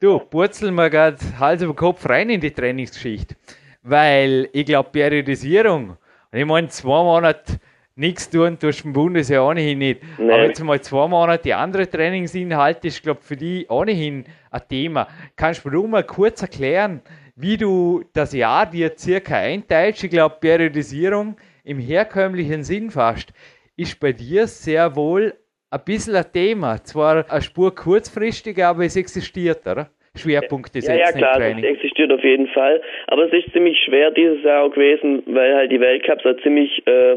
Du, 0.00 0.18
purzeln 0.18 0.74
wir 0.74 0.90
gerade 0.90 1.16
Hals 1.40 1.62
über 1.62 1.74
Kopf 1.74 2.06
rein 2.06 2.28
in 2.28 2.40
die 2.40 2.50
Trainingsgeschichte. 2.50 3.34
Weil 3.82 4.48
ich 4.52 4.66
glaube, 4.66 4.90
Periodisierung, 4.92 5.96
und 6.32 6.38
ich 6.38 6.46
meine, 6.46 6.68
zwei 6.68 7.02
Monate 7.02 7.60
nichts 7.96 8.28
tun, 8.28 8.58
tust 8.58 8.84
du 8.84 8.88
im 8.88 8.92
Bundesheer 8.92 9.44
ohnehin 9.44 9.78
nicht. 9.78 10.02
Nee. 10.18 10.30
Aber 10.30 10.44
jetzt 10.44 10.62
mal 10.62 10.80
zwei 10.80 11.08
Monate 11.08 11.56
andere 11.56 11.88
Trainingsinhalte 11.88 12.88
ist, 12.88 13.02
glaube 13.02 13.22
für 13.22 13.36
die 13.36 13.66
ohnehin 13.68 14.24
ein 14.50 14.62
Thema. 14.68 15.08
Kannst 15.34 15.64
du 15.64 15.70
mir 15.70 15.88
mal 15.88 16.04
kurz 16.04 16.42
erklären, 16.42 17.00
wie 17.34 17.56
du 17.56 18.04
das 18.12 18.32
Jahr 18.32 18.66
dir 18.66 18.92
circa 18.96 19.36
einteilst? 19.36 20.04
Ich 20.04 20.10
glaube, 20.10 20.36
Periodisierung 20.40 21.36
im 21.64 21.78
herkömmlichen 21.78 22.64
Sinn 22.64 22.90
fast 22.90 23.32
ist 23.76 23.98
bei 23.98 24.12
dir 24.12 24.46
sehr 24.46 24.94
wohl 24.94 25.34
ein 25.70 25.84
bisschen 25.84 26.16
ein 26.16 26.32
Thema. 26.32 26.82
Zwar 26.84 27.28
eine 27.30 27.42
Spur 27.42 27.74
kurzfristig, 27.74 28.62
aber 28.64 28.84
es 28.84 28.96
existiert, 28.96 29.66
oder? 29.66 29.90
Schwerpunkte 30.16 30.78
Ja, 30.78 30.82
setzen 30.82 30.98
ja 30.98 31.10
im 31.10 31.16
klar, 31.18 31.38
das 31.38 31.42
Training. 31.42 31.64
existiert 31.64 32.12
auf 32.12 32.24
jeden 32.24 32.48
Fall. 32.48 32.80
Aber 33.06 33.24
es 33.24 33.32
ist 33.32 33.52
ziemlich 33.52 33.78
schwer 33.84 34.10
dieses 34.10 34.42
Jahr 34.42 34.64
auch 34.64 34.70
gewesen, 34.70 35.22
weil 35.26 35.54
halt 35.54 35.72
die 35.72 35.80
Weltcups 35.80 36.24
auch 36.26 36.36
ziemlich 36.42 36.86
äh, 36.86 37.16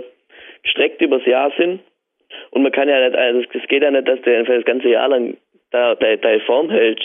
gestreckt 0.64 1.02
übers 1.02 1.26
Jahr 1.26 1.52
sind. 1.58 1.80
Und 2.52 2.64
man 2.64 2.72
kann 2.72 2.90
ja 2.90 3.08
nicht, 3.08 3.18
also 3.18 3.42
es 3.42 3.68
geht 3.68 3.84
ja 3.84 3.92
nicht, 3.92 4.08
dass 4.08 4.22
der 4.22 4.44
das 4.44 4.66
ganze 4.66 4.90
Jahr 4.90 5.10
lang 5.10 5.38
da 5.72 5.96
deine 5.96 6.18
da 6.18 6.40
Form 6.46 6.70
hält. 6.70 7.02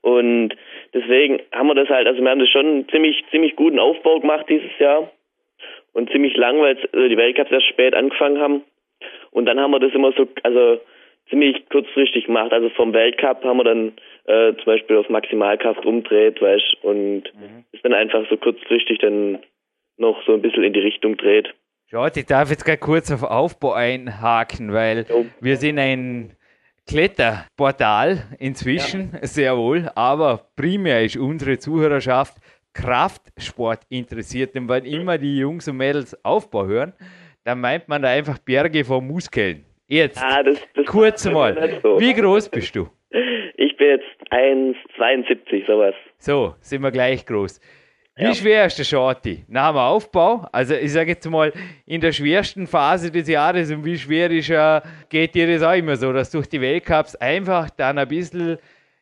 Und 0.00 0.54
deswegen 0.92 1.40
haben 1.52 1.68
wir 1.68 1.74
das 1.74 1.88
halt, 1.88 2.06
also 2.06 2.20
wir 2.22 2.30
haben 2.30 2.40
das 2.40 2.48
schon 2.48 2.66
einen 2.66 2.88
ziemlich, 2.88 3.24
ziemlich 3.30 3.56
guten 3.56 3.78
Aufbau 3.78 4.20
gemacht 4.20 4.46
dieses 4.48 4.76
Jahr. 4.78 5.10
Und 5.92 6.10
ziemlich 6.10 6.36
lang, 6.36 6.58
weil 6.60 6.76
äh, 6.94 7.08
die 7.08 7.16
Weltcups 7.16 7.50
erst 7.50 7.66
spät 7.68 7.94
angefangen 7.94 8.40
haben. 8.40 8.62
Und 9.30 9.46
dann 9.46 9.60
haben 9.60 9.72
wir 9.72 9.80
das 9.80 9.92
immer 9.92 10.12
so, 10.12 10.26
also 10.42 10.80
ziemlich 11.28 11.68
kurzfristig 11.68 12.26
gemacht. 12.26 12.52
Also 12.52 12.70
vom 12.70 12.92
Weltcup 12.92 13.44
haben 13.44 13.58
wir 13.58 13.64
dann 13.64 13.92
äh, 14.24 14.54
zum 14.54 14.64
Beispiel 14.66 14.96
auf 14.96 15.08
Maximalkraft 15.08 15.84
umdreht, 15.84 16.40
weißt 16.40 16.76
und 16.82 17.24
ist 17.72 17.84
dann 17.84 17.92
einfach 17.94 18.24
so 18.30 18.36
kurzfristig 18.36 18.98
dann 19.00 19.38
noch 19.96 20.22
so 20.26 20.32
ein 20.34 20.42
bisschen 20.42 20.64
in 20.64 20.72
die 20.72 20.80
Richtung 20.80 21.16
dreht. 21.16 21.52
Schaut, 21.90 22.16
ich 22.16 22.26
darf 22.26 22.48
jetzt 22.50 22.64
gerade 22.64 22.78
kurz 22.78 23.10
auf 23.12 23.22
Aufbau 23.22 23.72
einhaken, 23.74 24.72
weil 24.72 25.04
Jo. 25.08 25.26
wir 25.40 25.56
sind 25.56 25.78
ein 25.78 26.32
Kletterportal 26.88 28.22
inzwischen, 28.38 29.10
sehr 29.22 29.56
wohl, 29.56 29.90
aber 29.94 30.46
primär 30.56 31.02
ist 31.04 31.16
unsere 31.16 31.58
Zuhörerschaft 31.58 32.36
Kraftsport 32.72 33.80
interessiert. 33.90 34.54
Denn 34.54 34.68
wenn 34.68 34.84
immer 34.84 35.18
die 35.18 35.38
Jungs 35.38 35.68
und 35.68 35.76
Mädels 35.76 36.16
Aufbau 36.24 36.66
hören, 36.66 36.92
dann 37.44 37.60
meint 37.60 37.88
man 37.88 38.02
da 38.02 38.08
einfach 38.08 38.38
Berge 38.38 38.84
von 38.84 39.06
Muskeln. 39.06 39.64
Jetzt, 39.88 40.22
Ah, 40.22 40.42
das, 40.42 40.58
das 40.74 40.86
kurz 40.86 41.24
mal, 41.30 41.80
so. 41.82 42.00
wie 42.00 42.14
groß 42.14 42.48
bist 42.48 42.74
du? 42.74 42.88
Ich 43.56 43.71
1,72, 44.32 45.66
sowas. 45.66 45.94
So, 46.18 46.54
sind 46.60 46.82
wir 46.82 46.90
gleich 46.90 47.24
groß. 47.26 47.60
Wie 48.16 48.24
Ja. 48.24 48.34
schwer 48.34 48.66
ist 48.66 48.78
der 48.78 48.84
Shorty? 48.84 49.44
Nach 49.48 49.70
dem 49.70 49.78
Aufbau, 49.78 50.46
also 50.52 50.74
ich 50.74 50.92
sage 50.92 51.10
jetzt 51.12 51.28
mal, 51.30 51.52
in 51.86 52.00
der 52.00 52.12
schwersten 52.12 52.66
Phase 52.66 53.10
des 53.10 53.26
Jahres 53.28 53.70
und 53.72 53.84
wie 53.84 53.96
schwer 53.96 54.30
ist 54.30 54.50
er, 54.50 54.82
geht 55.08 55.34
dir 55.34 55.46
das 55.46 55.62
auch 55.62 55.74
immer 55.76 55.96
so, 55.96 56.12
dass 56.12 56.30
durch 56.30 56.46
die 56.48 56.60
Weltcups 56.60 57.16
einfach 57.16 57.70
dann 57.70 57.96
ein 57.98 58.08
bisschen 58.08 58.58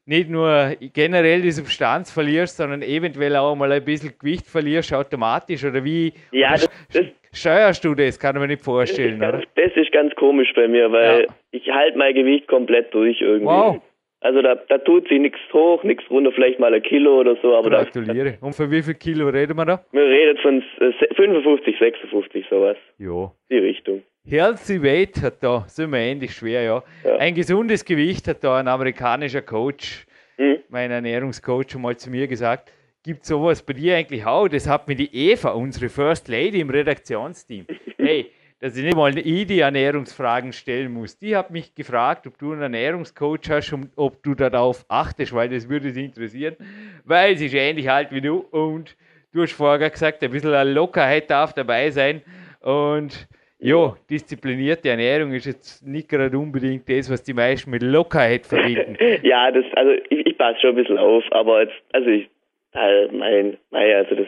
nicht 0.06 0.30
nur 0.30 0.74
generell 0.92 1.42
die 1.42 1.50
Substanz 1.50 2.10
verlierst, 2.12 2.56
sondern 2.56 2.82
eventuell 2.82 3.36
auch 3.36 3.54
mal 3.56 3.70
ein 3.72 3.84
bisschen 3.84 4.12
Gewicht 4.18 4.46
verlierst 4.46 4.92
automatisch 4.94 5.64
oder 5.64 5.82
wie 5.84 6.12
Ja, 6.30 6.48
oder 6.50 6.56
das, 6.58 6.70
das, 6.92 7.06
steuerst 7.32 7.84
du 7.84 7.94
das? 7.94 8.18
Kann 8.18 8.36
ich 8.36 8.40
mir 8.40 8.48
nicht 8.48 8.60
das, 8.60 8.64
vorstellen, 8.64 9.18
oder? 9.18 9.32
ganz, 9.32 9.44
das 9.56 9.72
ist 9.74 9.92
ganz 9.92 10.14
komisch 10.14 10.52
bei 10.54 10.68
mir, 10.68 10.90
weil 10.92 11.22
Ja. 11.22 11.26
ich 11.50 11.68
halte 11.70 11.98
mein 11.98 12.14
Gewicht 12.14 12.46
komplett 12.48 12.94
durch 12.94 13.20
irgendwie. 13.20 13.46
Wow. 13.46 13.80
Also 14.22 14.42
da, 14.42 14.54
da 14.54 14.78
tut 14.78 15.08
sich 15.08 15.18
nichts 15.18 15.38
hoch, 15.52 15.82
nichts 15.82 16.04
runter, 16.10 16.30
vielleicht 16.32 16.58
mal 16.58 16.74
ein 16.74 16.82
Kilo 16.82 17.20
oder 17.20 17.36
so, 17.40 17.56
aber 17.56 17.70
da, 17.70 17.84
Gratuliere. 17.84 18.36
Und 18.42 18.54
für 18.54 18.70
wie 18.70 18.82
viel 18.82 18.94
Kilo 18.94 19.28
reden 19.28 19.56
wir 19.56 19.64
da? 19.64 19.84
wir 19.92 20.02
reden 20.02 20.36
von 20.38 20.62
äh, 20.80 21.14
55, 21.14 21.78
56, 21.78 22.44
sowas. 22.50 22.76
Ja. 22.98 23.32
Die 23.50 23.56
Richtung. 23.56 24.02
Healthy 24.26 24.82
Weight 24.82 25.22
hat 25.22 25.42
da, 25.42 25.64
sind 25.66 25.90
wir 25.92 25.98
ähnlich 26.00 26.32
schwer, 26.32 26.62
ja. 26.62 26.82
Ja. 27.04 27.16
Ein 27.16 27.34
gesundes 27.34 27.82
Gewicht 27.84 28.28
hat 28.28 28.44
da 28.44 28.58
ein 28.58 28.68
amerikanischer 28.68 29.42
Coach, 29.42 30.04
Mhm. 30.36 30.58
mein 30.70 30.90
Ernährungscoach, 30.90 31.70
schon 31.70 31.82
mal 31.82 31.96
zu 31.96 32.10
mir 32.10 32.26
gesagt. 32.26 32.72
Gibt 33.02 33.24
sowas 33.24 33.62
bei 33.62 33.72
dir 33.74 33.96
eigentlich 33.96 34.24
auch? 34.26 34.48
Das 34.48 34.68
hat 34.68 34.86
mir 34.88 34.94
die 34.96 35.08
Eva, 35.14 35.50
unsere 35.50 35.88
First 35.90 36.28
Lady 36.28 36.60
im 36.60 36.68
Redaktionsteam. 36.70 37.66
Hey, 37.98 38.30
dass 38.60 38.76
ich 38.76 38.84
nicht 38.84 38.96
mal 38.96 39.16
ich 39.16 39.46
die 39.46 39.60
Ernährungsfragen 39.60 40.52
stellen 40.52 40.92
muss. 40.92 41.18
Die 41.18 41.34
hat 41.34 41.50
mich 41.50 41.74
gefragt, 41.74 42.26
ob 42.26 42.38
du 42.38 42.52
einen 42.52 42.62
Ernährungscoach 42.62 43.48
hast 43.48 43.72
und 43.72 43.90
ob 43.96 44.22
du 44.22 44.34
darauf 44.34 44.84
achtest, 44.88 45.34
weil 45.34 45.48
das 45.48 45.68
würde 45.68 45.90
sie 45.90 46.04
interessieren. 46.04 46.56
Weil 47.04 47.36
sie 47.36 47.46
ist 47.46 47.54
ähnlich 47.54 47.90
alt 47.90 48.12
wie 48.12 48.20
du 48.20 48.44
und 48.50 48.96
du 49.32 49.42
hast 49.42 49.52
vorher 49.52 49.88
gesagt, 49.88 50.22
ein 50.22 50.30
bisschen 50.30 50.74
Lockerheit 50.74 51.30
darf 51.30 51.54
dabei 51.54 51.90
sein. 51.90 52.20
Und 52.60 53.28
ja, 53.58 53.94
disziplinierte 54.08 54.90
Ernährung 54.90 55.32
ist 55.32 55.46
jetzt 55.46 55.86
nicht 55.86 56.08
gerade 56.08 56.38
unbedingt 56.38 56.88
das, 56.88 57.10
was 57.10 57.22
die 57.22 57.34
meisten 57.34 57.70
mit 57.70 57.82
Lockerheit 57.82 58.46
verbinden. 58.46 58.96
Ja, 59.22 59.50
das, 59.50 59.64
also 59.74 59.92
ich, 60.10 60.26
ich 60.26 60.38
passe 60.38 60.60
schon 60.60 60.70
ein 60.70 60.76
bisschen 60.76 60.98
auf, 60.98 61.24
aber 61.30 61.62
jetzt, 61.62 61.74
also 61.92 62.08
ich, 62.08 62.28
äh, 62.72 63.06
mein, 63.08 63.56
mein, 63.70 63.94
also 63.94 64.14
das, 64.14 64.26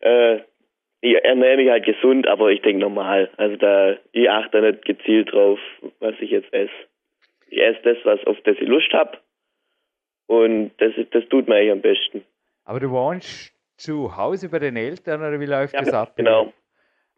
äh, 0.00 0.40
ich 1.02 1.16
ernähre 1.24 1.56
mich 1.56 1.68
halt 1.68 1.84
gesund, 1.84 2.28
aber 2.28 2.52
ich 2.52 2.62
denke 2.62 2.80
normal. 2.80 3.28
Also 3.36 3.56
da, 3.56 3.96
ich 4.12 4.30
achte 4.30 4.62
nicht 4.62 4.84
gezielt 4.84 5.32
drauf, 5.32 5.58
was 5.98 6.14
ich 6.20 6.30
jetzt 6.30 6.52
esse. 6.54 6.70
Ich 7.48 7.60
esse 7.60 7.80
das, 7.82 7.98
was 8.04 8.24
auf 8.24 8.36
das 8.44 8.56
ich 8.60 8.68
Lust 8.68 8.92
habe. 8.92 9.18
Und 10.26 10.70
das, 10.78 10.96
ist, 10.96 11.12
das 11.12 11.28
tut 11.28 11.48
mir 11.48 11.56
eigentlich 11.56 11.72
am 11.72 11.80
besten. 11.80 12.24
Aber 12.64 12.78
du 12.78 12.90
wohnst 12.90 13.52
zu 13.76 14.16
Hause 14.16 14.48
bei 14.48 14.60
den 14.60 14.76
Eltern 14.76 15.20
oder 15.20 15.40
wie 15.40 15.46
läuft 15.46 15.74
das 15.74 15.92
ab? 15.92 16.14
genau. 16.16 16.52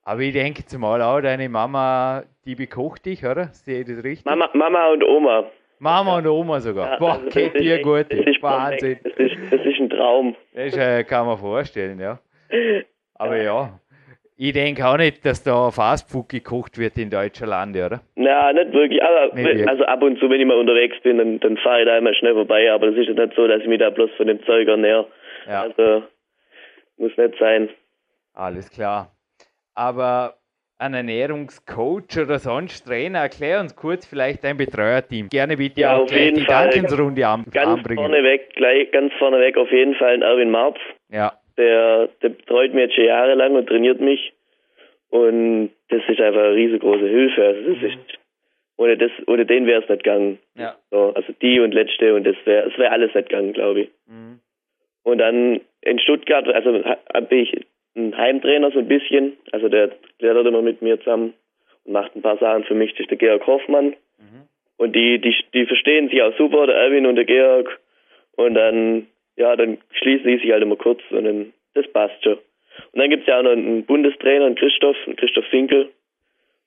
Aber 0.02 0.20
ich 0.20 0.32
denke 0.32 0.64
zumal 0.64 1.00
auch, 1.02 1.20
deine 1.20 1.48
Mama, 1.48 2.24
die 2.46 2.54
bekocht 2.54 3.04
dich, 3.04 3.24
oder? 3.24 3.48
Sehe 3.52 3.80
ich 3.80 3.86
das 3.86 4.02
richtig? 4.02 4.24
Mama, 4.24 4.50
Mama 4.54 4.92
und 4.92 5.04
Oma. 5.04 5.50
Mama 5.78 6.18
und 6.18 6.26
Oma 6.26 6.60
sogar. 6.60 6.92
Ja, 6.92 6.98
Boah, 6.98 7.12
also 7.12 7.28
geht 7.28 7.54
ist 7.54 7.60
dir 7.60 7.82
gut. 7.82 8.06
Das 8.10 8.20
ist 8.20 8.42
Wahnsinn. 8.42 8.98
Das 9.02 9.12
ist, 9.18 9.36
das 9.50 9.60
ist 9.60 9.78
ein 9.78 9.90
Traum. 9.90 10.36
Das 10.54 10.76
äh, 10.76 11.04
kann 11.04 11.26
man 11.26 11.36
vorstellen, 11.36 12.00
ja. 12.00 12.18
Aber 13.16 13.40
ja, 13.40 13.78
ich 14.36 14.52
denke 14.52 14.84
auch 14.86 14.96
nicht, 14.96 15.24
dass 15.24 15.42
da 15.44 15.70
Fastfood 15.70 16.28
gekocht 16.28 16.78
wird 16.78 16.98
in 16.98 17.10
deutscher 17.10 17.46
Lande, 17.46 17.86
oder? 17.86 18.00
Na, 18.16 18.52
nicht 18.52 18.72
wirklich. 18.72 19.02
Aber 19.02 19.26
Nicht 19.34 19.44
wirklich. 19.46 19.68
also 19.68 19.84
ab 19.84 20.02
und 20.02 20.18
zu, 20.18 20.28
wenn 20.28 20.40
ich 20.40 20.46
mal 20.46 20.58
unterwegs 20.58 20.96
bin, 21.02 21.18
dann, 21.18 21.38
dann 21.40 21.56
fahre 21.58 21.80
ich 21.80 21.86
da 21.86 21.96
immer 21.98 22.12
schnell 22.14 22.34
vorbei. 22.34 22.70
Aber 22.72 22.88
das 22.88 22.96
ist 22.96 23.06
jetzt 23.08 23.18
nicht 23.18 23.34
so, 23.36 23.46
dass 23.46 23.60
ich 23.62 23.68
mich 23.68 23.78
da 23.78 23.90
bloß 23.90 24.10
von 24.16 24.26
dem 24.26 24.42
Zeug 24.44 24.66
ernähre. 24.68 25.06
Ja, 25.46 25.62
Also 25.62 26.02
muss 26.96 27.16
nicht 27.16 27.38
sein. 27.38 27.68
alles 28.34 28.70
klar. 28.70 29.10
Aber 29.74 30.34
ein 30.78 30.94
Ernährungscoach 30.94 32.18
oder 32.20 32.38
sonst 32.40 32.84
Trainer, 32.84 33.20
erklär 33.20 33.60
uns 33.60 33.76
kurz 33.76 34.06
vielleicht 34.06 34.42
dein 34.44 34.56
Betreuerteam. 34.56 35.28
Gerne 35.28 35.56
bitte 35.56 35.80
Ja, 35.82 35.96
auch 35.96 36.02
auf 36.02 36.12
jeden 36.12 36.36
die 36.36 36.44
Fall. 36.44 36.70
Dankensrunde 36.70 37.26
an, 37.26 37.44
Ganz 37.52 37.78
anbringen. 37.78 37.98
vorneweg, 38.04 38.50
gleich 38.56 38.90
ganz 38.90 39.12
vorneweg 39.18 39.56
auf 39.56 39.70
jeden 39.70 39.94
Fall 39.94 40.14
ein 40.14 40.22
Erwin 40.22 40.50
Marz. 40.50 40.76
Ja, 41.10 41.32
Der, 41.56 42.08
der 42.22 42.28
betreut 42.30 42.74
mich 42.74 42.84
jetzt 42.84 42.94
schon 42.94 43.04
jahrelang 43.04 43.54
und 43.54 43.66
trainiert 43.66 44.00
mich. 44.00 44.32
Und 45.10 45.70
das 45.88 46.02
ist 46.08 46.20
einfach 46.20 46.42
eine 46.42 46.54
riesengroße 46.54 47.06
Hilfe. 47.06 47.44
Also 47.44 47.74
das 47.74 47.82
ist, 47.82 47.98
ohne, 48.76 48.96
das, 48.96 49.10
ohne 49.26 49.46
den 49.46 49.66
wäre 49.66 49.82
es 49.82 49.88
nicht 49.88 50.02
gegangen. 50.02 50.38
ja. 50.56 50.76
So, 50.90 51.12
also 51.14 51.32
die 51.40 51.60
und 51.60 51.72
letzte 51.72 52.14
und 52.14 52.24
das 52.24 52.36
wäre 52.44 52.68
es 52.68 52.78
wäre 52.78 52.90
alles 52.90 53.14
nicht 53.14 53.28
gegangen, 53.28 53.52
glaube 53.52 53.82
ich. 53.82 53.88
Mhm. 54.06 54.40
Und 55.04 55.18
dann 55.18 55.60
in 55.82 55.98
Stuttgart, 56.00 56.48
also 56.48 56.82
habe 56.84 57.34
ich 57.36 57.64
einen 57.94 58.16
Heimtrainer 58.16 58.72
so 58.72 58.80
ein 58.80 58.88
bisschen, 58.88 59.36
also 59.52 59.68
der 59.68 59.92
klettert 60.18 60.46
immer 60.46 60.62
mit 60.62 60.82
mir 60.82 60.98
zusammen 60.98 61.34
und 61.84 61.92
macht 61.92 62.16
ein 62.16 62.22
paar 62.22 62.38
Sachen 62.38 62.64
für 62.64 62.74
mich, 62.74 62.92
das 62.92 63.00
ist 63.00 63.10
der 63.10 63.18
Georg 63.18 63.46
Hoffmann. 63.46 63.94
Und 64.76 64.96
die, 64.96 65.18
die, 65.18 65.34
die 65.52 65.66
verstehen 65.66 66.08
sich 66.08 66.20
auch 66.22 66.36
super, 66.36 66.66
der 66.66 66.76
Erwin 66.76 67.06
und 67.06 67.16
der 67.16 67.24
Georg. 67.24 67.80
Und 68.36 68.54
dann, 68.54 69.06
ja, 69.36 69.56
dann 69.56 69.78
schließen 69.92 70.26
die 70.26 70.38
sich 70.38 70.52
halt 70.52 70.62
immer 70.62 70.76
kurz 70.76 71.00
und 71.10 71.24
dann, 71.24 71.52
das 71.74 71.86
passt 71.92 72.22
schon. 72.22 72.38
Und 72.92 73.00
dann 73.00 73.10
gibt's 73.10 73.26
ja 73.26 73.38
auch 73.38 73.42
noch 73.42 73.52
einen 73.52 73.84
Bundestrainer, 73.84 74.46
einen 74.46 74.56
Christoph, 74.56 74.96
einen 75.06 75.16
Christoph 75.16 75.46
Finkel. 75.46 75.90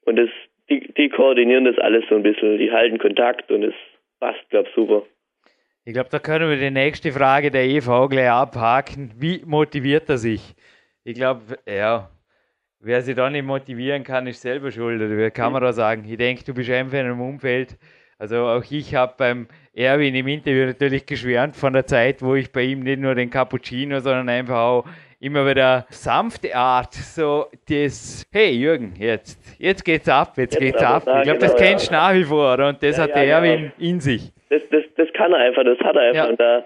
Und 0.06 0.18
das, 0.18 0.30
die, 0.70 0.94
die 0.94 1.10
koordinieren 1.10 1.66
das 1.66 1.78
alles 1.80 2.06
so 2.10 2.16
ein 2.16 2.24
bisschen, 2.24 2.58
die 2.58 2.72
halten 2.72 2.98
Kontakt 2.98 3.52
und 3.52 3.64
es 3.64 3.74
passt, 4.20 4.50
glaub 4.50 4.68
super. 4.76 5.04
Ich 5.86 5.94
glaube, 5.94 6.10
da 6.10 6.20
können 6.20 6.50
wir 6.50 6.58
die 6.58 6.72
nächste 6.72 7.12
Frage 7.12 7.50
der 7.50 7.64
EV 7.64 8.10
gleich 8.10 8.30
abhaken. 8.30 9.14
Wie 9.18 9.42
motiviert 9.46 10.10
er 10.10 10.18
sich? 10.18 10.42
Ich 11.06 11.16
glaube, 11.16 11.42
ja, 11.66 12.10
wer 12.82 13.02
sich 13.02 13.16
da 13.16 13.30
nicht 13.30 13.46
motivieren 13.46 14.04
kann, 14.04 14.28
ist 14.28 14.42
selber 14.42 14.72
schuld. 14.72 15.02
Oder 15.02 15.18
wie 15.18 15.32
kann 15.32 15.54
man 15.54 15.62
da 15.62 15.72
sagen? 15.72 16.04
Ich 16.06 16.18
denke, 16.18 16.44
du 16.44 16.54
bist 16.54 16.70
einfach 16.70 16.98
in 16.98 17.06
einem 17.06 17.22
Umfeld. 17.22 17.78
Also 18.20 18.38
auch 18.46 18.64
ich 18.70 18.96
habe 18.96 19.14
beim 19.18 19.48
Erwin 19.76 20.16
im 20.16 20.28
Interview 20.28 20.66
natürlich 20.66 21.06
geschwärmt 21.06 21.56
von 21.56 21.74
der 21.74 21.86
Zeit, 21.86 22.22
wo 22.24 22.34
ich 22.36 22.52
bei 22.52 22.64
ihm 22.64 22.80
nicht 22.80 23.00
nur 23.00 23.14
den 23.16 23.30
Cappuccino, 23.30 24.00
sondern 24.00 24.28
einfach 24.30 24.58
auch 24.58 24.86
immer 25.20 25.48
wieder 25.48 25.86
sanfte 25.90 26.56
Art, 26.56 26.94
so 26.94 27.46
das, 27.70 28.26
hey 28.32 28.52
Jürgen, 28.52 28.94
jetzt, 29.00 29.40
jetzt 29.60 29.84
geht's 29.84 30.08
ab, 30.10 30.34
jetzt, 30.38 30.54
Jetzt 30.56 30.60
geht's 30.62 30.84
ab. 30.84 31.04
da, 31.06 31.18
Ich 31.20 31.24
glaube, 31.24 31.40
das 31.40 31.56
genau, 31.56 31.68
kennst 31.70 31.90
du 31.90 31.94
ja. 31.94 32.00
nach 32.00 32.14
wie 32.16 32.24
vor, 32.24 32.54
oder? 32.54 32.70
Und 32.70 32.82
das 32.84 32.98
Ja, 32.98 33.04
hat 33.04 33.10
ja, 33.10 33.16
der 33.16 33.26
genau. 33.26 33.38
Erwin 33.38 33.72
in 33.80 34.00
sich. 34.00 34.32
Das, 34.50 34.62
das, 34.72 34.84
das 34.96 35.08
kann 35.14 35.34
er 35.34 35.40
einfach, 35.40 35.64
das 35.64 35.80
hat 35.80 35.96
er 35.96 36.02
einfach. 36.02 36.16
Ja. 36.26 36.30
Und 36.30 36.40
da, 36.40 36.66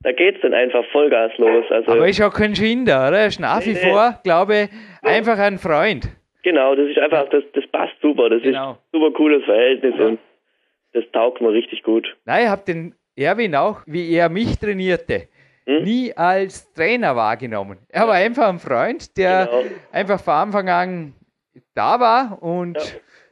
da 0.00 0.12
geht's 0.12 0.38
dann 0.42 0.54
einfach 0.54 0.84
Vollgas 0.92 1.32
los. 1.38 1.64
Also, 1.70 1.92
Aber 1.92 2.08
ist 2.08 2.20
auch 2.22 2.34
kein 2.34 2.54
Schinder, 2.54 3.08
oder? 3.08 3.26
Ist 3.26 3.38
nach 3.40 3.64
wie 3.64 3.72
Nee, 3.72 3.80
nee. 3.82 3.90
vor, 3.90 4.18
glaube 4.24 4.62
ich, 4.62 4.68
einfach 5.08 5.38
ein 5.38 5.58
Freund. 5.58 6.08
genau, 6.42 6.74
das 6.74 6.88
ist 6.88 6.98
einfach, 6.98 7.28
das, 7.30 7.42
das 7.52 7.66
passt 7.68 7.94
super. 8.02 8.28
Das 8.28 8.42
Genau. 8.42 8.72
ist 8.72 8.76
ein 8.76 9.00
super 9.00 9.16
cooles 9.16 9.44
Verhältnis 9.44 9.94
Ja. 9.98 10.06
und 10.06 10.18
das 10.94 11.04
taugt 11.12 11.40
mir 11.42 11.52
richtig 11.52 11.82
gut. 11.82 12.06
Nein, 12.24 12.44
ich 12.44 12.48
habe 12.48 12.62
den 12.64 12.94
Erwin 13.16 13.54
auch, 13.54 13.82
wie 13.86 14.10
er 14.14 14.28
mich 14.30 14.58
trainierte, 14.58 15.28
Hm? 15.66 15.82
nie 15.82 16.12
als 16.16 16.72
Trainer 16.74 17.16
wahrgenommen. 17.16 17.78
Er 17.88 18.06
war 18.06 18.14
einfach 18.14 18.48
ein 18.48 18.58
Freund, 18.58 19.16
der 19.16 19.46
Genau. 19.46 19.62
einfach 19.92 20.20
von 20.20 20.34
Anfang 20.34 20.68
an 20.68 21.14
da 21.74 21.98
war 22.00 22.42
und 22.42 22.76
Ja. 22.76 22.82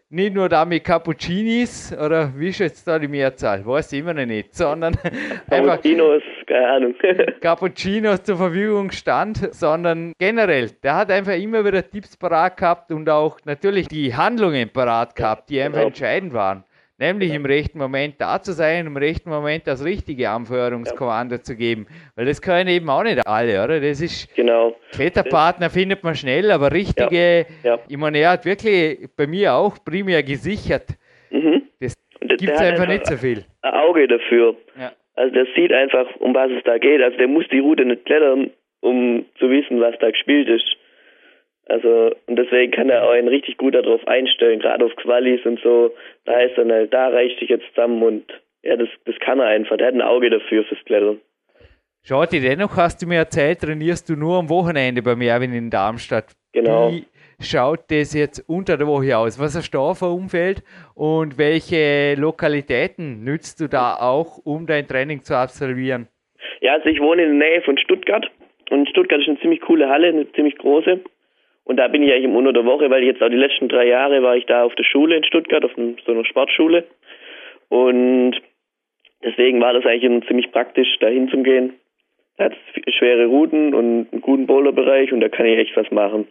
nicht 0.08 0.34
nur 0.34 0.48
da 0.48 0.64
mit 0.64 0.84
Cappuccinis 0.84 1.92
oder 1.98 2.32
wie 2.36 2.48
ist 2.48 2.58
jetzt 2.60 2.86
da 2.88 2.98
die 2.98 3.08
Mehrzahl, 3.08 3.66
weiß 3.66 3.92
ich 3.92 4.00
immer 4.00 4.14
noch 4.14 4.24
nicht, 4.26 4.54
sondern 4.54 4.94
einfach 5.50 5.76
Cappuccinos, 5.82 6.22
keine 6.46 6.68
Ahnung. 6.68 6.94
Cappuccinos 7.40 8.22
zur 8.22 8.36
Verfügung 8.38 8.90
stand, 8.92 9.52
sondern 9.54 10.12
generell, 10.18 10.70
der 10.82 10.96
hat 10.96 11.10
einfach 11.10 11.34
immer 11.36 11.64
wieder 11.64 11.88
Tipps 11.88 12.16
parat 12.16 12.56
gehabt 12.56 12.90
und 12.92 13.08
auch 13.10 13.38
natürlich 13.44 13.88
die 13.88 14.14
Handlungen 14.14 14.70
parat 14.70 15.14
gehabt, 15.16 15.50
die 15.50 15.60
einfach 15.60 15.78
genau. 15.80 15.88
entscheidend 15.88 16.32
waren. 16.32 16.64
Nämlich 17.02 17.34
im 17.34 17.44
rechten 17.44 17.78
Moment 17.78 18.14
da 18.20 18.40
zu 18.40 18.52
sein, 18.52 18.86
im 18.86 18.96
rechten 18.96 19.28
Moment 19.28 19.66
das 19.66 19.84
richtige 19.84 20.30
Anführungskommando 20.30 21.38
zu 21.38 21.56
geben. 21.56 21.88
Weil 22.14 22.26
das 22.26 22.40
können 22.40 22.68
eben 22.68 22.88
auch 22.88 23.02
nicht 23.02 23.26
alle, 23.26 23.64
oder? 23.64 23.80
Das 23.80 24.00
ist, 24.00 24.32
genau. 24.36 24.76
Kletterpartner 24.92 25.68
findet 25.68 26.04
man 26.04 26.14
schnell, 26.14 26.52
aber 26.52 26.70
richtige, 26.70 27.44
Ja. 27.64 27.80
ich 27.88 27.96
meine, 27.96 28.18
er 28.18 28.30
hat 28.30 28.44
wirklich 28.44 29.08
bei 29.16 29.26
mir 29.26 29.52
auch 29.52 29.78
primär 29.84 30.22
gesichert. 30.22 30.90
Mhm. 31.30 31.62
Das 31.80 31.94
gibt 32.38 32.52
es 32.52 32.60
einfach 32.60 32.86
nicht 32.86 33.04
so 33.04 33.16
viel. 33.16 33.44
Ein 33.62 33.74
Auge 33.74 34.06
dafür. 34.06 34.54
Ja. 34.78 34.92
Also 35.16 35.34
der 35.34 35.46
sieht 35.56 35.72
einfach, 35.72 36.06
um 36.20 36.32
was 36.36 36.52
es 36.52 36.62
da 36.62 36.78
geht. 36.78 37.02
Also 37.02 37.18
der 37.18 37.26
muss 37.26 37.48
die 37.50 37.58
Route 37.58 37.84
nicht 37.84 38.04
klettern, 38.04 38.50
um 38.80 39.24
zu 39.40 39.50
wissen, 39.50 39.80
was 39.80 39.96
da 39.98 40.08
gespielt 40.08 40.48
ist. 40.48 40.76
Also, 41.72 42.14
und 42.26 42.36
deswegen 42.36 42.70
kann 42.70 42.90
er 42.90 43.02
auch 43.02 43.12
einen 43.12 43.28
richtig 43.28 43.56
gut 43.56 43.74
darauf 43.74 44.06
einstellen, 44.06 44.60
gerade 44.60 44.84
auf 44.84 44.94
Qualis 44.96 45.40
und 45.46 45.58
so. 45.60 45.90
Da 46.26 46.34
heißt 46.34 46.58
dann 46.58 46.70
halt, 46.70 46.92
da 46.92 47.08
reicht 47.08 47.40
sich 47.40 47.48
jetzt 47.48 47.64
zusammen 47.70 48.02
und 48.02 48.24
ja, 48.62 48.76
das, 48.76 48.90
das 49.06 49.18
kann 49.20 49.40
er 49.40 49.46
einfach. 49.46 49.78
Der 49.78 49.86
hat 49.86 49.94
ein 49.94 50.02
Auge 50.02 50.28
dafür 50.28 50.64
fürs 50.64 50.84
Klettern. 50.84 51.22
Schade, 52.02 52.40
dennoch 52.40 52.76
hast 52.76 53.00
du 53.00 53.06
mir 53.06 53.20
erzählt, 53.20 53.60
trainierst 53.60 54.06
du 54.10 54.16
nur 54.16 54.36
am 54.36 54.50
Wochenende 54.50 55.00
bei 55.00 55.16
Merwin 55.16 55.54
in 55.54 55.70
Darmstadt. 55.70 56.26
Genau. 56.52 56.90
Wie 56.90 57.06
schaut 57.40 57.90
das 57.90 58.12
jetzt 58.12 58.46
unter 58.50 58.76
der 58.76 58.86
Woche 58.86 59.16
aus? 59.16 59.40
Was 59.40 59.56
hast 59.56 59.70
du 59.70 59.78
da 59.78 59.94
für 59.94 60.12
Umfeld 60.12 60.62
und 60.94 61.38
welche 61.38 62.16
Lokalitäten 62.18 63.24
nützt 63.24 63.62
du 63.62 63.68
da 63.68 63.94
auch, 63.94 64.36
um 64.44 64.66
dein 64.66 64.86
Training 64.86 65.22
zu 65.22 65.34
absolvieren? 65.34 66.08
Ja, 66.60 66.74
also 66.74 66.90
ich 66.90 67.00
wohne 67.00 67.22
in 67.22 67.38
der 67.38 67.48
Nähe 67.48 67.62
von 67.62 67.78
Stuttgart. 67.78 68.30
Und 68.68 68.90
Stuttgart 68.90 69.22
ist 69.22 69.28
eine 69.28 69.40
ziemlich 69.40 69.62
coole 69.62 69.88
Halle, 69.88 70.08
eine 70.08 70.30
ziemlich 70.32 70.58
große. 70.58 71.00
Und 71.64 71.76
da 71.76 71.88
bin 71.88 72.02
ich 72.02 72.12
eigentlich 72.12 72.24
im 72.24 72.36
unter 72.36 72.52
der 72.52 72.64
Woche, 72.64 72.90
weil 72.90 73.04
jetzt 73.04 73.22
auch 73.22 73.28
die 73.28 73.36
letzten 73.36 73.68
drei 73.68 73.86
Jahre 73.86 74.22
war 74.22 74.36
ich 74.36 74.46
da 74.46 74.64
auf 74.64 74.74
der 74.74 74.84
Schule 74.84 75.16
in 75.16 75.24
Stuttgart, 75.24 75.64
auf 75.64 75.72
so 75.74 76.12
einer 76.12 76.24
Sportschule. 76.24 76.84
Und 77.68 78.34
deswegen 79.24 79.60
war 79.60 79.72
das 79.72 79.86
eigentlich 79.86 80.26
ziemlich 80.26 80.50
praktisch, 80.50 80.88
da 81.00 81.08
hinzugehen. 81.08 81.74
Da 82.36 82.46
hat 82.46 82.54
es 82.86 82.94
schwere 82.94 83.26
Routen 83.26 83.74
und 83.74 84.08
einen 84.12 84.20
guten 84.20 84.46
Boulderbereich 84.46 85.12
und 85.12 85.20
da 85.20 85.28
kann 85.28 85.46
ich 85.46 85.58
echt 85.58 85.76
was 85.76 85.90
machen. 85.90 86.26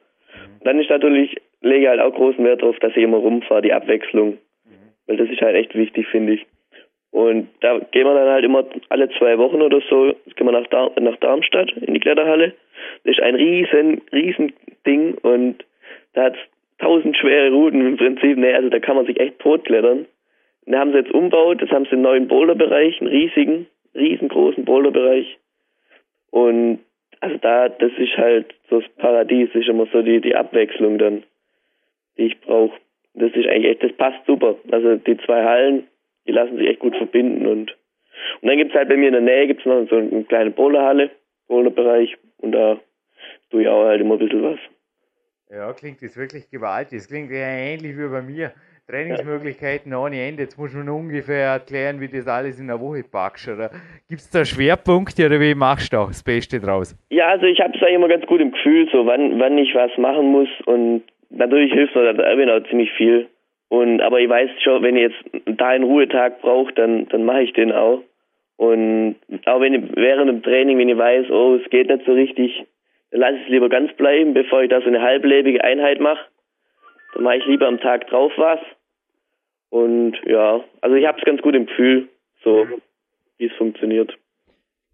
Und 0.60 0.66
dann 0.66 0.80
ist 0.80 0.90
natürlich, 0.90 1.38
lege 1.62 1.84
ich 1.84 1.88
halt 1.88 2.02
auch 2.02 2.14
großen 2.14 2.44
Wert 2.44 2.62
darauf, 2.62 2.78
dass 2.80 2.96
ich 2.96 3.04
immer 3.04 3.18
rumfahre, 3.18 3.62
die 3.62 3.74
Abwechslung. 3.74 4.38
Weil 5.08 5.18
das 5.18 5.30
ist 5.30 5.42
halt 5.42 5.56
echt 5.56 5.76
wichtig, 5.76 6.08
finde 6.08 6.34
ich. 6.34 6.46
Und 7.12 7.50
da 7.60 7.78
gehen 7.80 8.06
wir 8.06 8.14
dann 8.14 8.30
halt 8.30 8.46
immer 8.46 8.66
alle 8.90 9.10
zwei 9.18 9.38
Wochen 9.38 9.62
oder 9.62 9.82
so, 9.90 10.14
gehen 10.36 10.48
wir 10.48 10.52
nach, 10.52 10.68
Dar 10.68 10.92
nach 11.00 11.18
Darmstadt 11.18 11.72
in 11.74 11.94
die 11.94 12.00
Kletterhalle. 12.00 12.54
Das 13.04 13.18
ist 13.18 13.22
ein 13.22 13.36
riesen, 13.36 14.02
riesen 14.14 14.54
Ding 14.86 15.16
und 15.16 15.64
da 16.14 16.26
hat 16.26 16.36
tausend 16.80 17.16
schwere 17.18 17.52
Routen 17.52 17.86
im 17.86 17.98
Prinzip. 17.98 18.38
Ne, 18.38 18.56
also 18.56 18.70
da 18.70 18.80
kann 18.80 18.96
man 18.96 19.06
sich 19.06 19.20
echt 19.20 19.40
totklettern. 19.40 20.06
Da 20.66 20.80
haben 20.80 20.92
sie 20.92 21.00
jetzt 21.00 21.12
umbaut, 21.12 21.62
das 21.62 21.70
haben 21.70 21.86
sie 21.86 21.94
einen 21.94 22.04
neuen 22.04 22.28
Boulderbereich, 22.28 23.02
einen 23.02 23.10
riesigen, 23.10 23.68
riesengroßen 23.96 24.64
Boulderbereich. 24.64 25.38
Und 26.30 26.80
also 27.20 27.38
da, 27.38 27.70
das 27.70 27.92
ist 27.98 28.18
halt 28.18 28.54
so 28.70 28.80
das 28.80 28.90
Paradies, 28.98 29.50
ist 29.54 29.68
immer 29.68 29.88
so 29.92 30.02
die, 30.02 30.22
die 30.22 30.36
Abwechslung 30.36 30.98
dann, 30.98 31.24
die 32.18 32.28
ich 32.28 32.40
brauche. 32.42 32.78
Das 33.14 33.32
ist 33.34 33.48
eigentlich 33.48 33.72
echt, 33.72 33.84
das 33.84 33.94
passt 33.94 34.26
super. 34.26 34.56
Also 34.72 34.96
die 34.96 35.18
zwei 35.18 35.44
Hallen, 35.44 35.88
die 36.28 36.32
lassen 36.32 36.58
sich 36.58 36.68
echt 36.68 36.80
gut 36.80 36.96
verbinden 36.96 37.48
und 37.48 37.76
und 38.42 38.48
dann 38.48 38.58
gibt's 38.58 38.76
halt 38.76 38.90
bei 38.90 38.98
mir 38.98 39.08
in 39.08 39.14
der 39.14 39.22
Nähe 39.22 39.48
gibt's 39.48 39.66
noch 39.66 39.88
so 39.90 39.96
eine 39.96 40.24
kleine 40.26 40.52
Boulderhalle, 40.52 41.10
Boulderbereich 41.48 42.18
und 42.38 42.52
da 42.52 42.80
tue 43.50 43.64
ich 43.64 43.68
auch 43.68 43.86
halt 43.86 44.02
immer 44.02 44.16
ein 44.16 44.20
bisschen 44.20 44.44
was. 44.44 44.60
Ja, 45.50 45.74
klingt 45.74 46.02
das 46.02 46.16
wirklich 46.18 46.50
gewaltig. 46.50 47.00
Das 47.00 47.08
klingt 47.08 47.30
ja 47.32 47.38
ähnlich 47.38 47.98
wie 47.98 48.08
bei 48.08 48.22
mir. 48.22 48.54
Trainingsmöglichkeiten 48.88 49.94
ohne 49.94 50.22
Ende. 50.22 50.44
Jetzt 50.44 50.58
muss 50.58 50.74
man 50.74 50.90
ungefähr 50.90 51.54
erklären, 51.54 52.02
wie 52.02 52.08
das 52.08 52.28
alles 52.28 52.60
in 52.60 52.68
der 52.68 52.80
Woche 52.80 53.04
packst. 53.10 53.48
Oder 53.48 53.70
gibt 54.10 54.22
es 54.22 54.30
da 54.30 54.44
Schwerpunkte 54.44 55.26
oder 55.26 55.40
wie 55.40 55.56
machst 55.56 55.94
du 55.94 55.98
da 55.98 56.06
das 56.08 56.24
Beste 56.24 56.60
draus? 56.60 56.96
Ja, 57.10 57.30
also 57.30 57.46
ich 57.46 57.60
habe 57.60 57.74
es 57.76 57.82
eigentlich 57.82 57.96
immer 57.96 58.08
ganz 58.08 58.26
gut 58.26 58.42
im 58.42 58.52
Gefühl, 58.52 58.90
so 58.92 59.06
wann, 59.06 59.40
wann 59.40 59.58
ich 59.58 59.74
was 59.76 59.96
machen 59.98 60.32
muss 60.32 60.50
und 60.66 61.04
natürlich 61.30 61.72
hilft 61.74 61.96
mir 61.96 62.14
der 62.14 62.26
Erwin 62.26 62.50
auch 62.50 62.68
ziemlich 62.70 62.92
viel. 62.94 63.28
Und 63.70 64.02
aber 64.02 64.20
ich 64.20 64.30
weiß 64.30 64.50
schon, 64.62 64.84
wenn 64.84 64.98
ich 64.98 65.12
jetzt 65.12 65.60
da 65.60 65.70
einen 65.70 65.86
Ruhetag 65.86 66.42
brauche, 66.42 66.74
dann 66.74 67.08
dann 67.08 67.24
mache 67.24 67.44
ich 67.44 67.54
den 67.54 67.72
auch. 67.72 68.02
Und 68.58 69.16
auch 69.46 69.62
wenn 69.62 69.74
ich 69.74 69.96
während 69.96 70.30
dem 70.30 70.44
Training, 70.44 70.78
wenn 70.78 70.90
ich 70.90 70.98
weiß, 70.98 71.32
oh, 71.32 71.56
es 71.56 71.70
geht 71.70 71.88
nicht 71.88 72.06
so 72.06 72.12
richtig, 72.12 72.66
lasse 73.12 73.38
ich 73.38 73.44
es 73.44 73.50
lieber 73.50 73.70
ganz 73.70 73.94
bleiben, 73.94 74.34
bevor 74.34 74.64
ich 74.64 74.70
da 74.70 74.82
so 74.82 74.88
eine 74.88 75.02
halblebige 75.02 75.64
Einheit 75.64 76.00
mache. 76.00 76.26
Dann 77.14 77.24
mache 77.24 77.38
ich 77.38 77.46
lieber 77.46 77.68
am 77.68 77.80
Tag 77.80 78.08
drauf 78.08 78.32
was. 78.38 78.60
Und 79.70 80.18
ja, 80.26 80.64
also 80.82 80.96
ich 80.96 81.06
habe 81.06 81.20
es 81.20 81.26
ganz 81.26 81.42
gut 81.42 81.56
im 81.56 81.66
Gefühl. 81.66 82.10
so 82.44 82.68
wie 83.38 83.48
es 83.48 83.54
funktioniert. 83.54 84.16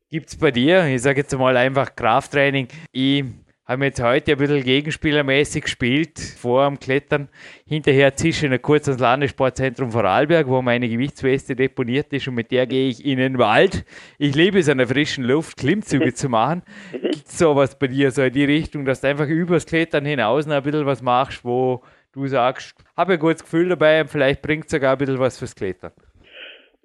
Gibt 0.09 0.27
es 0.27 0.39
bei 0.39 0.51
dir, 0.51 0.85
ich 0.85 1.01
sage 1.01 1.19
jetzt 1.19 1.37
mal 1.37 1.57
einfach 1.57 1.93
Krafttraining, 1.95 2.69
ich 2.93 3.25
haben 3.67 3.83
jetzt 3.83 4.01
heute 4.01 4.31
ein 4.31 4.37
bisschen 4.37 4.63
gegenspielermäßig 4.63 5.65
gespielt 5.65 6.19
vor 6.19 6.65
dem 6.65 6.79
Klettern. 6.79 7.27
Hinterher 7.65 8.15
zische 8.15 8.47
ich 8.47 8.61
kurz 8.61 8.87
ans 8.87 9.01
Landessportzentrum 9.01 9.91
Vorarlberg, 9.91 10.47
wo 10.47 10.61
meine 10.61 10.87
Gewichtsweste 10.87 11.53
deponiert 11.53 12.13
ist 12.13 12.29
und 12.29 12.35
mit 12.35 12.51
der 12.51 12.65
gehe 12.65 12.87
ich 12.87 13.05
in 13.05 13.17
den 13.17 13.37
Wald. 13.37 13.83
Ich 14.17 14.35
liebe 14.35 14.59
es 14.59 14.69
an 14.69 14.77
der 14.77 14.87
frischen 14.87 15.25
Luft, 15.25 15.57
Klimmzüge 15.57 16.13
zu 16.13 16.29
machen. 16.29 16.61
Gibt 16.93 17.27
es 17.27 17.37
sowas 17.37 17.77
bei 17.77 17.87
dir, 17.87 18.11
so 18.11 18.23
in 18.23 18.31
die 18.31 18.45
Richtung, 18.45 18.85
dass 18.85 19.01
du 19.01 19.09
einfach 19.09 19.27
übers 19.27 19.65
Klettern 19.65 20.05
hinaus 20.05 20.45
noch 20.45 20.55
ein 20.55 20.63
bisschen 20.63 20.85
was 20.85 21.01
machst, 21.01 21.43
wo 21.43 21.83
du 22.13 22.25
sagst, 22.27 22.73
habe 22.95 23.13
ein 23.13 23.19
gutes 23.19 23.43
Gefühl 23.43 23.67
dabei 23.67 23.99
und 23.99 24.09
vielleicht 24.09 24.41
bringt 24.41 24.65
es 24.65 24.71
sogar 24.71 24.93
ein 24.93 24.97
bisschen 24.97 25.19
was 25.19 25.37
fürs 25.37 25.55
Klettern? 25.55 25.91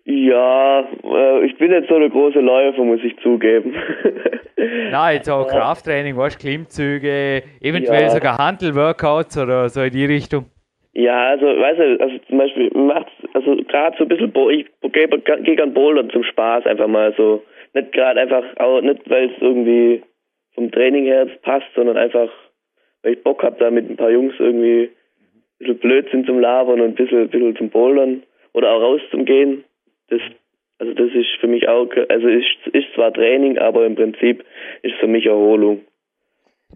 Ja, 0.04 0.80
äh, 0.80 1.46
ich 1.46 1.56
bin 1.58 1.70
jetzt 1.70 1.88
so 1.88 1.98
der 1.98 2.10
große 2.10 2.40
Läufer, 2.40 2.82
muss 2.82 3.00
ich 3.04 3.16
zugeben. 3.18 3.74
Nein, 4.90 5.16
jetzt 5.16 5.30
auch 5.30 5.46
Krafttraining, 5.46 6.16
was 6.16 6.38
Klimmzüge, 6.38 7.42
eventuell 7.60 8.02
ja. 8.02 8.08
sogar 8.10 8.38
Handelworkouts 8.38 9.38
oder 9.38 9.68
so 9.68 9.82
in 9.82 9.92
die 9.92 10.04
Richtung. 10.04 10.46
Ja, 10.94 11.28
also, 11.30 11.46
weißt 11.46 11.78
du, 11.78 12.00
also 12.00 12.18
zum 12.28 12.38
Beispiel 12.38 12.70
macht 12.74 13.06
also 13.32 13.56
gerade 13.68 13.96
so 13.96 14.04
ein 14.04 14.08
bisschen, 14.08 14.32
ich 14.50 14.66
gehe 14.92 15.56
gern 15.56 15.72
Bouldern 15.72 16.10
zum 16.10 16.22
Spaß 16.22 16.66
einfach 16.66 16.88
mal 16.88 17.14
so. 17.16 17.42
Nicht 17.74 17.92
gerade 17.92 18.20
einfach, 18.20 18.44
auch 18.58 18.80
nicht 18.82 19.08
weil 19.08 19.30
es 19.30 19.40
irgendwie 19.40 20.02
vom 20.54 20.70
Training 20.70 21.06
her 21.06 21.26
passt, 21.42 21.66
sondern 21.74 21.96
einfach, 21.96 22.28
weil 23.02 23.14
ich 23.14 23.22
Bock 23.22 23.42
habe, 23.42 23.56
da 23.58 23.70
mit 23.70 23.88
ein 23.88 23.96
paar 23.96 24.10
Jungs 24.10 24.34
irgendwie 24.38 24.90
ein 24.90 25.58
bisschen 25.58 25.78
Blödsinn 25.78 26.26
zum 26.26 26.40
Labern 26.40 26.80
und 26.80 26.88
ein 26.88 26.94
bisschen, 26.94 27.22
ein 27.22 27.28
bisschen 27.30 27.56
zum 27.56 27.70
Bouldern 27.70 28.22
oder 28.52 28.72
auch 28.72 28.82
rauszugehen. 28.82 29.64
Das, 30.12 30.20
also 30.78 30.92
das 30.92 31.08
ist 31.14 31.40
für 31.40 31.46
mich 31.46 31.66
auch, 31.68 31.88
also 32.10 32.28
ist, 32.28 32.66
ist 32.72 32.86
zwar 32.94 33.14
Training, 33.14 33.56
aber 33.56 33.86
im 33.86 33.94
Prinzip 33.94 34.44
ist 34.82 34.94
für 35.00 35.06
mich 35.06 35.24
Erholung. 35.24 35.80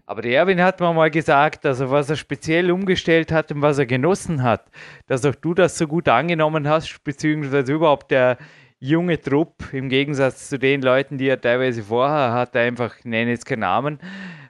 Aber 0.07 0.21
der 0.23 0.31
Erwin 0.31 0.61
hat 0.61 0.79
mir 0.79 0.91
mal 0.93 1.11
gesagt, 1.11 1.65
er 1.65 1.91
was 1.91 2.09
er 2.09 2.15
speziell 2.15 2.71
umgestellt 2.71 3.31
hat 3.31 3.51
und 3.51 3.61
was 3.61 3.77
er 3.77 3.85
genossen 3.85 4.41
hat, 4.41 4.65
dass 5.07 5.25
auch 5.25 5.35
du 5.35 5.53
das 5.53 5.77
so 5.77 5.85
gut 5.85 6.07
angenommen 6.07 6.67
hast, 6.67 7.03
beziehungsweise 7.03 7.73
überhaupt 7.73 8.09
der 8.09 8.37
junge 8.79 9.19
Trupp 9.19 9.53
im 9.71 9.89
Gegensatz 9.89 10.49
zu 10.49 10.57
den 10.57 10.81
Leuten, 10.81 11.17
die 11.17 11.27
er 11.27 11.39
teilweise 11.39 11.83
vorher 11.83 12.31
hatte, 12.31 12.59
einfach, 12.59 12.97
ich 12.97 13.05
nenne 13.05 13.31
jetzt 13.31 13.45
keinen 13.45 13.59
Namen, 13.59 13.99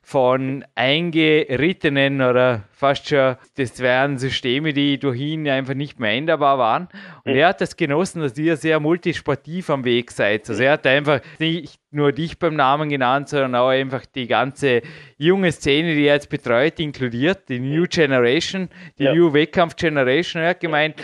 von 0.07 0.63
eingerittenen 0.73 2.21
oder 2.21 2.63
fast 2.71 3.09
schon, 3.09 3.35
das 3.57 3.79
wären 3.81 4.17
Systeme, 4.17 4.71
die 4.71 4.97
durch 4.97 5.19
ihn 5.19 5.49
einfach 5.49 5.73
nicht 5.73 5.99
mehr 5.99 6.11
änderbar 6.11 6.57
waren. 6.57 6.87
Und 7.25 7.33
er 7.33 7.49
hat 7.49 7.59
das 7.59 7.75
genossen, 7.75 8.21
dass 8.21 8.37
ihr 8.37 8.55
sehr 8.55 8.79
multisportiv 8.79 9.69
am 9.69 9.83
Weg 9.83 10.11
seid. 10.11 10.49
Also 10.49 10.63
er 10.63 10.71
hat 10.71 10.87
einfach 10.87 11.19
nicht 11.39 11.81
nur 11.91 12.13
dich 12.13 12.39
beim 12.39 12.55
Namen 12.55 12.87
genannt, 12.87 13.27
sondern 13.27 13.55
auch 13.55 13.67
einfach 13.67 14.05
die 14.05 14.27
ganze 14.27 14.81
junge 15.17 15.51
Szene, 15.51 15.93
die 15.93 16.05
er 16.05 16.13
jetzt 16.13 16.29
betreut, 16.29 16.79
inkludiert, 16.79 17.49
die 17.49 17.59
New 17.59 17.83
Generation, 17.89 18.69
die 18.97 19.03
ja. 19.03 19.13
New 19.13 19.33
Wettkampf 19.33 19.75
Generation. 19.75 20.41
Er 20.41 20.51
hat 20.51 20.61
gemeint, 20.61 20.95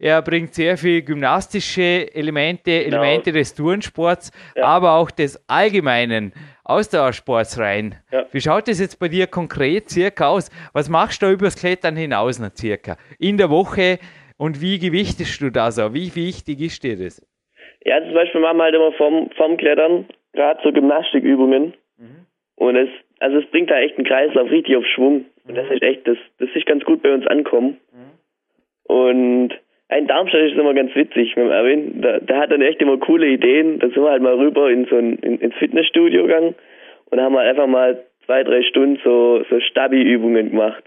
er 0.00 0.22
bringt 0.22 0.54
sehr 0.54 0.78
viel 0.78 1.02
gymnastische 1.02 2.08
Elemente, 2.14 2.70
Elemente 2.70 3.30
genau. 3.30 3.38
des 3.38 3.54
Turnsports, 3.54 4.32
ja. 4.56 4.64
aber 4.64 4.94
auch 4.94 5.10
des 5.10 5.44
allgemeinen 5.46 6.32
Ausdauersports 6.64 7.58
rein. 7.60 7.96
Ja. 8.10 8.24
Wie 8.32 8.40
schaut 8.40 8.66
das 8.66 8.80
jetzt 8.80 8.98
bei 8.98 9.08
dir 9.08 9.26
konkret 9.26 9.90
circa 9.90 10.28
aus? 10.28 10.50
Was 10.72 10.88
machst 10.88 11.22
du 11.22 11.30
übers 11.30 11.54
Klettern 11.54 11.96
hinaus 11.96 12.40
noch 12.40 12.54
circa? 12.56 12.96
In 13.18 13.36
der 13.36 13.50
Woche 13.50 13.98
und 14.38 14.62
wie 14.62 14.78
gewichtest 14.78 15.42
du 15.42 15.50
das 15.50 15.78
auch? 15.78 15.92
Wie 15.92 16.16
wichtig 16.16 16.62
ist 16.62 16.82
dir 16.82 16.96
das? 16.96 17.20
Ja, 17.84 18.02
zum 18.02 18.14
Beispiel 18.14 18.40
machen 18.40 18.56
wir 18.56 18.64
halt 18.64 18.74
immer 18.74 18.92
vom, 18.92 19.30
vom 19.36 19.58
Klettern 19.58 20.06
gerade 20.32 20.60
so 20.64 20.72
Gymnastikübungen. 20.72 21.74
Mhm. 21.98 22.26
Und 22.56 22.76
es, 22.76 22.88
also 23.18 23.38
es 23.38 23.46
bringt 23.50 23.70
da 23.70 23.78
echt 23.78 23.98
einen 23.98 24.06
Kreislauf 24.06 24.50
richtig 24.50 24.76
auf 24.76 24.84
Schwung. 24.86 25.26
Und 25.46 25.56
das 25.56 25.66
mhm. 25.66 25.72
ist 25.74 25.82
echt, 25.82 26.08
das, 26.08 26.16
das 26.38 26.48
ist 26.54 26.64
ganz 26.64 26.84
gut 26.84 27.02
bei 27.02 27.12
uns 27.12 27.26
ankommen. 27.26 27.78
Mhm. 27.92 28.94
Und 28.94 29.54
in 29.96 30.06
Darmstadt 30.06 30.42
ist 30.42 30.56
immer 30.56 30.74
ganz 30.74 30.94
witzig 30.94 31.36
mit 31.36 31.46
dem 31.46 31.50
Erwin. 31.50 32.00
Der, 32.00 32.20
der 32.20 32.38
hat 32.38 32.52
dann 32.52 32.62
echt 32.62 32.80
immer 32.80 32.98
coole 32.98 33.26
Ideen. 33.26 33.78
Da 33.78 33.88
sind 33.88 34.02
wir 34.02 34.10
halt 34.10 34.22
mal 34.22 34.34
rüber 34.34 34.70
in 34.70 34.86
so 34.86 34.96
ein, 34.96 35.16
in, 35.18 35.38
ins 35.38 35.54
Fitnessstudio 35.56 36.22
gegangen 36.22 36.54
und 37.10 37.20
haben 37.20 37.36
halt 37.36 37.48
einfach 37.48 37.66
mal 37.66 38.04
zwei, 38.24 38.44
drei 38.44 38.62
Stunden 38.62 39.00
so, 39.02 39.44
so 39.50 39.60
Stabi-Übungen 39.60 40.50
gemacht. 40.50 40.84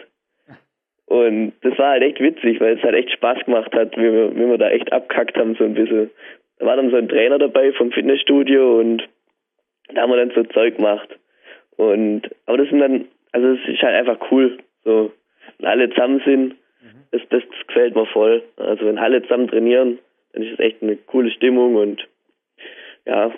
Und 1.05 1.53
das 1.61 1.77
war 1.77 1.91
halt 1.91 2.03
echt 2.03 2.19
witzig, 2.21 2.61
weil 2.61 2.77
es 2.77 2.83
halt 2.83 2.95
echt 2.95 3.11
Spaß 3.11 3.45
gemacht 3.45 3.73
hat, 3.75 3.95
wie 3.97 4.11
wir, 4.11 4.35
wie 4.35 4.47
wir 4.47 4.57
da 4.57 4.69
echt 4.69 4.91
abkackt 4.93 5.37
haben 5.37 5.55
so 5.55 5.65
ein 5.65 5.73
bisschen. 5.73 6.09
Da 6.59 6.65
war 6.65 6.77
dann 6.77 6.89
so 6.89 6.95
ein 6.95 7.09
Trainer 7.09 7.39
dabei 7.39 7.73
vom 7.73 7.91
Fitnessstudio 7.91 8.79
und 8.79 9.03
da 9.93 10.01
haben 10.01 10.11
wir 10.11 10.17
dann 10.17 10.31
so 10.31 10.43
Zeug 10.43 10.77
gemacht. 10.77 11.09
Und 11.75 12.29
aber 12.45 12.57
das 12.57 12.69
sind 12.69 12.79
dann, 12.79 13.05
also 13.31 13.49
es 13.49 13.67
ist 13.67 13.81
halt 13.81 13.95
einfach 13.95 14.31
cool, 14.31 14.57
so 14.85 15.11
wenn 15.59 15.67
alle 15.67 15.89
zusammen 15.89 16.21
sind 16.25 16.55
das, 17.13 17.21
das 17.29 17.43
gefällt 17.67 17.95
mir 17.95 18.07
voll. 18.07 18.43
Also 18.57 18.85
wenn 18.85 18.97
alle 18.97 19.21
zusammen 19.21 19.47
trainieren, 19.47 19.99
dann 20.33 20.43
ist 20.43 20.53
es 20.53 20.59
echt 20.59 20.81
eine 20.81 20.97
coole 20.97 21.31
Stimmung 21.31 21.75
und 21.75 22.01
ja. 23.05 23.31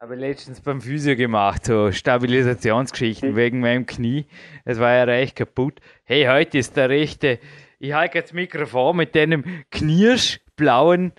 Habe 0.00 0.16
letztens 0.16 0.60
beim 0.60 0.80
Physio 0.80 1.16
gemacht, 1.16 1.64
so 1.64 1.92
Stabilisationsgeschichten 1.92 3.30
mhm. 3.30 3.36
wegen 3.36 3.60
meinem 3.60 3.86
Knie. 3.86 4.26
Es 4.64 4.80
war 4.80 4.92
ja 4.92 5.04
recht 5.04 5.36
kaputt. 5.36 5.74
Hey, 6.04 6.26
heute 6.26 6.58
ist 6.58 6.76
der 6.76 6.90
rechte. 6.90 7.38
Ich 7.78 7.92
halte 7.92 8.18
jetzt 8.18 8.30
das 8.30 8.34
Mikrofon 8.34 8.96
mit 8.96 9.14
deinem 9.14 9.44
knirschblauen 9.70 11.12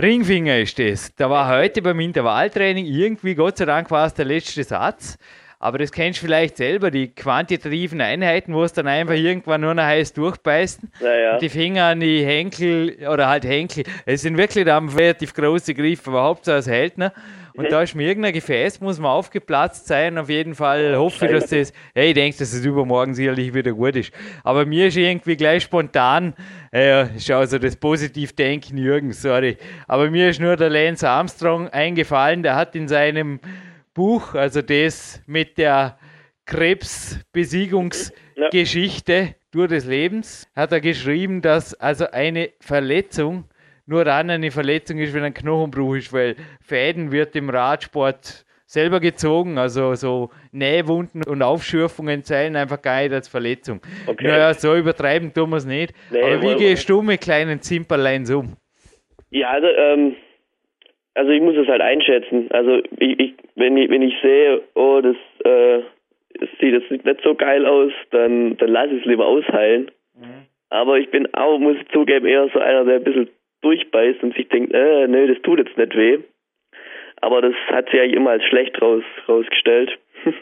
Ringfinger 0.00 0.58
ist 0.58 0.78
das. 0.78 1.14
Da 1.16 1.28
war 1.28 1.54
heute 1.54 1.82
beim 1.82 2.00
Intervalltraining 2.00 2.86
irgendwie, 2.86 3.34
Gott 3.34 3.58
sei 3.58 3.66
Dank, 3.66 3.90
war 3.90 4.06
es 4.06 4.14
der 4.14 4.24
letzte 4.24 4.64
Satz. 4.64 5.18
Aber 5.62 5.78
das 5.78 5.92
kennst 5.92 6.20
du 6.20 6.26
vielleicht 6.26 6.56
selber, 6.56 6.90
die 6.90 7.14
quantitativen 7.14 8.00
Einheiten, 8.00 8.52
wo 8.52 8.64
es 8.64 8.72
dann 8.72 8.88
einfach 8.88 9.14
irgendwann 9.14 9.60
nur 9.60 9.72
noch 9.72 9.84
heiß 9.84 10.12
durchbeißen. 10.12 10.90
Ja, 11.00 11.14
ja. 11.14 11.38
Die 11.38 11.48
Finger 11.48 11.84
an 11.84 12.00
die 12.00 12.24
Henkel 12.24 12.96
oder 13.08 13.28
halt 13.28 13.44
Henkel. 13.44 13.84
Es 14.04 14.22
sind 14.22 14.36
wirklich 14.36 14.64
da 14.64 14.78
relativ 14.78 15.32
große 15.32 15.72
Griffe, 15.72 16.10
aber 16.10 16.24
Hauptsache 16.24 16.56
es 16.56 16.66
hält. 16.66 16.98
Ne? 16.98 17.12
Und 17.54 17.70
da 17.70 17.80
ist 17.80 17.94
mir 17.94 18.08
irgendein 18.08 18.32
Gefäß, 18.32 18.80
muss 18.80 18.98
man 18.98 19.12
aufgeplatzt 19.12 19.86
sein. 19.86 20.18
Auf 20.18 20.28
jeden 20.28 20.56
Fall 20.56 20.96
hoffe 20.96 21.26
ich, 21.26 21.30
dass 21.30 21.50
das, 21.50 21.72
hey, 21.94 22.08
ich 22.08 22.14
denke, 22.14 22.38
dass 22.38 22.52
es 22.52 22.64
übermorgen 22.64 23.14
sicherlich 23.14 23.54
wieder 23.54 23.70
gut 23.70 23.94
ist. 23.94 24.12
Aber 24.42 24.66
mir 24.66 24.88
ist 24.88 24.96
irgendwie 24.96 25.36
gleich 25.36 25.62
spontan, 25.62 26.34
äh, 26.72 27.06
schau 27.20 27.46
so 27.46 27.60
das 27.60 27.76
Positivdenken 27.76 28.78
Jürgen, 28.78 29.12
sorry. 29.12 29.58
Aber 29.86 30.10
mir 30.10 30.30
ist 30.30 30.40
nur 30.40 30.56
der 30.56 30.70
Lance 30.70 31.08
Armstrong 31.08 31.68
eingefallen, 31.68 32.42
der 32.42 32.56
hat 32.56 32.74
in 32.74 32.88
seinem 32.88 33.38
Buch, 33.94 34.34
also 34.34 34.62
das 34.62 35.22
mit 35.26 35.58
der 35.58 35.98
Krebsbesiegungsgeschichte 36.46 39.12
ja. 39.12 39.28
durch 39.50 39.68
des 39.68 39.84
Lebens, 39.86 40.48
hat 40.56 40.72
er 40.72 40.80
geschrieben, 40.80 41.42
dass 41.42 41.74
also 41.74 42.06
eine 42.10 42.50
Verletzung 42.60 43.44
nur 43.86 44.04
dann 44.04 44.30
eine 44.30 44.50
Verletzung 44.50 44.98
ist, 44.98 45.12
wenn 45.12 45.24
ein 45.24 45.34
Knochenbruch 45.34 45.96
ist, 45.96 46.12
weil 46.12 46.36
Fäden 46.60 47.12
wird 47.12 47.36
im 47.36 47.50
Radsport 47.50 48.44
selber 48.64 49.00
gezogen, 49.00 49.58
also 49.58 49.94
so 49.94 50.30
Nähwunden 50.50 51.22
und 51.24 51.42
Aufschürfungen 51.42 52.22
zählen 52.22 52.56
einfach 52.56 52.80
gar 52.80 53.02
nicht 53.02 53.12
als 53.12 53.28
Verletzung. 53.28 53.82
Okay. 54.06 54.28
Naja, 54.28 54.54
so 54.54 54.74
übertreiben 54.74 55.34
tun 55.34 55.50
wir 55.50 55.58
es 55.58 55.66
nicht. 55.66 55.92
Nee, 56.10 56.22
Aber 56.22 56.42
wie 56.42 56.54
gehst 56.54 56.88
du 56.88 57.02
mit 57.02 57.20
kleinen 57.20 57.60
Zimperleins 57.60 58.30
um? 58.30 58.56
Ja, 59.30 59.50
also 59.50 59.66
ähm, 59.66 60.16
also 61.14 61.30
ich 61.30 61.40
muss 61.42 61.56
es 61.56 61.68
halt 61.68 61.80
einschätzen. 61.80 62.50
Also 62.50 62.82
ich, 62.98 63.18
ich, 63.18 63.34
wenn 63.54 63.76
ich 63.76 63.90
wenn 63.90 64.02
ich 64.02 64.14
sehe, 64.22 64.62
oh, 64.74 65.00
das, 65.02 65.16
äh, 65.44 65.82
das 66.38 66.48
sieht 66.60 66.72
jetzt 66.72 66.90
nicht 66.90 67.22
so 67.22 67.34
geil 67.34 67.66
aus, 67.66 67.92
dann 68.10 68.56
dann 68.56 68.70
lasse 68.70 68.94
ich 68.94 69.00
es 69.00 69.06
lieber 69.06 69.26
ausheilen. 69.26 69.90
Mhm. 70.14 70.46
Aber 70.70 70.98
ich 70.98 71.10
bin 71.10 71.32
auch, 71.34 71.58
muss 71.58 71.76
ich 71.76 71.88
zugeben, 71.88 72.26
eher 72.26 72.48
so 72.52 72.58
einer, 72.58 72.84
der 72.84 72.96
ein 72.96 73.04
bisschen 73.04 73.28
durchbeißt 73.60 74.22
und 74.22 74.34
sich 74.34 74.48
denkt, 74.48 74.72
äh, 74.72 75.06
nee, 75.06 75.26
das 75.26 75.40
tut 75.42 75.58
jetzt 75.58 75.76
nicht 75.76 75.94
weh. 75.96 76.18
Aber 77.20 77.40
das 77.42 77.54
hat 77.68 77.90
sich 77.90 78.00
eigentlich 78.00 78.16
immer 78.16 78.30
als 78.30 78.44
schlecht 78.44 78.80
raus, 78.80 79.04
rausgestellt. 79.28 79.98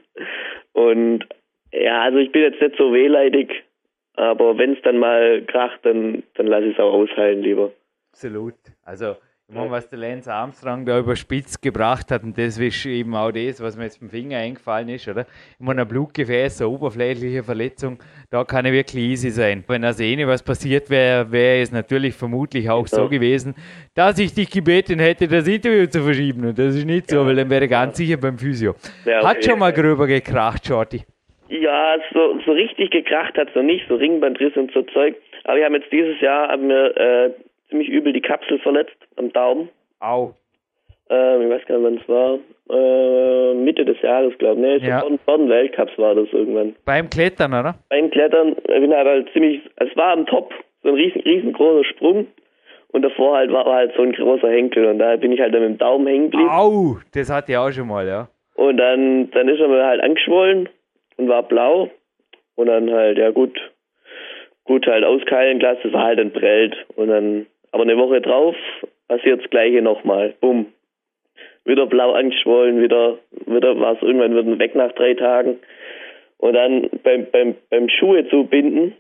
und 0.73 1.27
ja, 1.73 2.03
also 2.03 2.19
ich 2.19 2.33
bin 2.33 2.43
jetzt 2.43 2.61
nicht 2.61 2.77
so 2.77 2.93
wehleidig, 2.93 3.63
aber 4.15 4.57
wenn 4.57 4.75
es 4.75 4.83
dann 4.83 4.99
mal 4.99 5.43
kracht, 5.43 5.81
dann, 5.83 6.23
dann 6.35 6.47
lasse 6.47 6.67
ich 6.67 6.75
es 6.75 6.81
auch 6.81 6.93
ausheilen 6.93 7.43
lieber. 7.43 7.73
Absolut. 8.13 8.55
Also 8.85 9.17
meine, 9.51 9.71
was 9.71 9.89
der 9.89 9.99
Lance 9.99 10.33
Armstrong 10.33 10.85
da 10.85 10.99
überspitzt 10.99 11.61
gebracht 11.63 12.11
hat, 12.11 12.23
und 12.23 12.37
das 12.39 12.59
ist 12.59 12.87
eben 12.87 13.15
auch 13.15 13.33
das, 13.33 13.63
was 13.63 13.77
mir 13.77 13.85
jetzt 13.85 14.01
beim 14.01 14.11
Finger 14.11 14.39
eingefallen 14.39 14.89
ist, 14.89 15.09
oder? 15.09 15.27
Ich 15.59 15.67
meine, 15.67 15.83
ein 15.83 15.89
Blutgefäß, 15.89 16.61
eine 16.61 16.71
oberflächliche 16.71 17.43
Verletzung, 17.43 17.99
da 18.31 18.45
kann 18.45 18.65
er 18.65 18.73
wirklich 18.73 19.05
easy 19.05 19.31
sein. 19.31 19.65
Wenn 19.67 19.83
er 19.83 19.93
Sehne 19.93 20.27
was 20.27 20.43
passiert 20.43 20.91
wäre, 20.91 21.31
wäre 21.33 21.61
es 21.61 21.73
natürlich 21.73 22.15
vermutlich 22.15 22.71
auch 22.71 22.87
ja. 22.87 22.97
so 22.97 23.09
gewesen, 23.09 23.55
dass 23.95 24.19
ich 24.19 24.35
dich 24.35 24.51
gebeten 24.51 24.99
hätte, 24.99 25.27
das 25.29 25.49
Interview 25.49 25.87
zu 25.87 26.03
verschieben. 26.03 26.47
Und 26.47 26.59
das 26.59 26.75
ist 26.77 26.85
nicht 26.85 27.11
so, 27.11 27.27
weil 27.27 27.37
dann 27.37 27.51
wäre 27.51 27.69
ganz 27.69 27.97
sicher 27.97 28.17
beim 28.17 28.39
Physio. 28.39 28.75
Ja, 29.05 29.19
okay. 29.19 29.27
Hat 29.27 29.45
schon 29.45 29.59
mal 29.59 29.73
gröber 29.73 30.07
gekracht, 30.07 30.67
Shorty. 30.67 31.03
Ja, 31.49 31.97
so, 32.13 32.39
so 32.47 32.53
richtig 32.53 32.93
gekracht 32.93 33.37
hat 33.37 33.49
es 33.49 33.55
noch 33.57 33.65
nicht, 33.65 33.85
so 33.89 33.97
Ringbandriss 33.97 34.57
und 34.57 34.73
so 34.73 34.83
Zeug. 34.83 35.17
Aber 35.45 35.57
wir 35.57 35.65
haben 35.65 35.75
jetzt 35.75 35.91
dieses 35.91 36.21
Jahr 36.21 36.49
haben 36.49 36.69
wir, 36.69 36.97
äh, 36.97 37.31
ziemlich 37.71 37.89
übel 37.89 38.13
die 38.13 38.21
Kapsel 38.21 38.59
verletzt 38.59 38.97
am 39.17 39.33
Daumen. 39.33 39.69
Au. 40.01 40.35
Ähm, 41.09 41.43
ich 41.43 41.51
weiß 41.51 41.67
gar 41.67 41.79
nicht, 41.79 41.85
wann 41.85 41.99
es 41.99 42.09
war. 42.09 42.39
Äh, 42.71 43.55
Mitte 43.55 43.85
des 43.85 44.01
Jahres, 44.03 44.37
glaube 44.39 44.61
ich. 44.61 44.83
Nee, 44.83 44.87
Ja. 44.87 44.99
ja. 44.99 45.01
vor, 45.01 45.19
vor 45.25 45.39
den 45.39 45.49
Weltcups 45.49 45.97
war 45.99 46.15
das 46.15 46.29
irgendwann. 46.33 46.77
Beim 46.85 47.11
Klettern, 47.11 47.53
oder? 47.53 47.75
Beim 47.89 48.11
Klettern, 48.11 48.51
ich 48.59 48.65
bin 48.81 48.95
halt, 48.95 49.07
halt 49.09 49.33
ziemlich, 49.33 49.61
es 49.77 49.97
war 49.97 50.13
am 50.13 50.27
Top, 50.27 50.53
so 50.83 50.91
ein 50.91 50.95
riesen, 50.95 51.21
riesengroßer 51.23 51.85
Sprung. 51.85 52.27
Und 52.93 53.03
davor 53.03 53.37
halt 53.37 53.53
war, 53.53 53.65
halt 53.67 53.93
so 53.97 54.03
ein 54.03 54.13
großer 54.13 54.51
Henkel 54.51 54.85
und 54.87 54.99
da 54.99 55.15
bin 55.17 55.31
ich 55.31 55.41
halt 55.41 55.55
dann 55.55 55.63
mit 55.63 55.71
dem 55.71 55.79
Daumen 55.79 56.07
hängen 56.09 56.31
geblieben. 56.31 56.51
Au, 56.51 56.97
das 57.15 57.31
hatte 57.31 57.53
ich 57.53 57.59
auch 57.59 57.71
schon 57.71 57.87
mal, 57.87 58.07
ja. 58.07 58.29
Und 58.57 58.77
dann, 58.79 59.31
dann 59.31 59.49
ist 59.49 59.61
er 59.61 59.69
mir 59.69 59.85
halt 59.87 60.03
angeschwollen 60.03 60.69
und 61.17 61.29
war 61.29 61.43
blau. 61.45 61.89
Und 62.57 62.67
dann 62.67 62.91
halt, 62.93 63.17
ja 63.17 63.31
gut, 63.31 63.59
gut 64.65 64.87
halt 64.87 65.05
auskeilen 65.05 65.61
gelassen, 65.61 65.81
das 65.85 65.93
war 65.93 66.05
halt 66.05 66.19
dann 66.19 66.33
prellt. 66.33 66.77
Und 66.97 67.09
dann, 67.09 67.47
aber 67.73 67.83
eine 67.83 67.97
Woche 67.97 68.21
drauf 68.21 68.57
passiert 69.09 69.43
das 69.43 69.51
gleiche 69.51 69.83
nochmal. 69.83 70.35
Bumm. 70.41 70.67
Wieder 71.65 71.87
blau 71.87 72.13
angeschwollen, 72.13 72.83
wieder, 72.83 73.19
wieder 73.47 73.79
war 73.79 73.95
es 73.95 74.03
irgendwann 74.03 74.37
wieder 74.37 74.59
weg 74.59 74.75
nach 74.75 74.93
drei 74.93 75.15
Tagen. 75.15 75.59
Und 76.39 76.55
dann 76.55 76.89
beim, 77.03 77.27
beim, 77.31 77.55
beim 77.69 77.89
Schuhe 77.89 78.27
zubinden, 78.29 78.95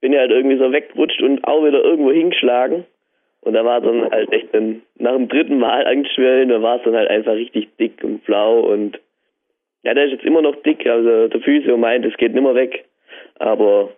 bin 0.00 0.12
ich 0.12 0.18
halt 0.18 0.30
irgendwie 0.30 0.56
so 0.56 0.72
weggerutscht 0.72 1.20
und 1.20 1.44
auch 1.44 1.64
wieder 1.64 1.82
irgendwo 1.82 2.12
hingeschlagen. 2.12 2.84
Und 3.42 3.54
da 3.54 3.64
war 3.64 3.80
dann 3.80 4.10
halt 4.10 4.32
echt 4.32 4.54
dann 4.54 4.82
nach 4.98 5.14
dem 5.14 5.28
dritten 5.28 5.58
Mal 5.58 5.86
angeschwollen, 5.86 6.50
da 6.50 6.62
war 6.62 6.76
es 6.76 6.82
dann 6.84 6.94
halt 6.94 7.08
einfach 7.08 7.32
richtig 7.32 7.68
dick 7.78 8.04
und 8.04 8.24
blau 8.24 8.60
und 8.60 9.00
ja, 9.82 9.94
der 9.94 10.04
ist 10.04 10.12
jetzt 10.12 10.24
immer 10.24 10.42
noch 10.42 10.56
dick, 10.56 10.86
also 10.86 11.28
der 11.28 11.40
Physio 11.40 11.76
meint, 11.76 12.04
es 12.04 12.16
geht 12.18 12.34
nimmer 12.34 12.54
weg. 12.54 12.84
Aber 13.38 13.90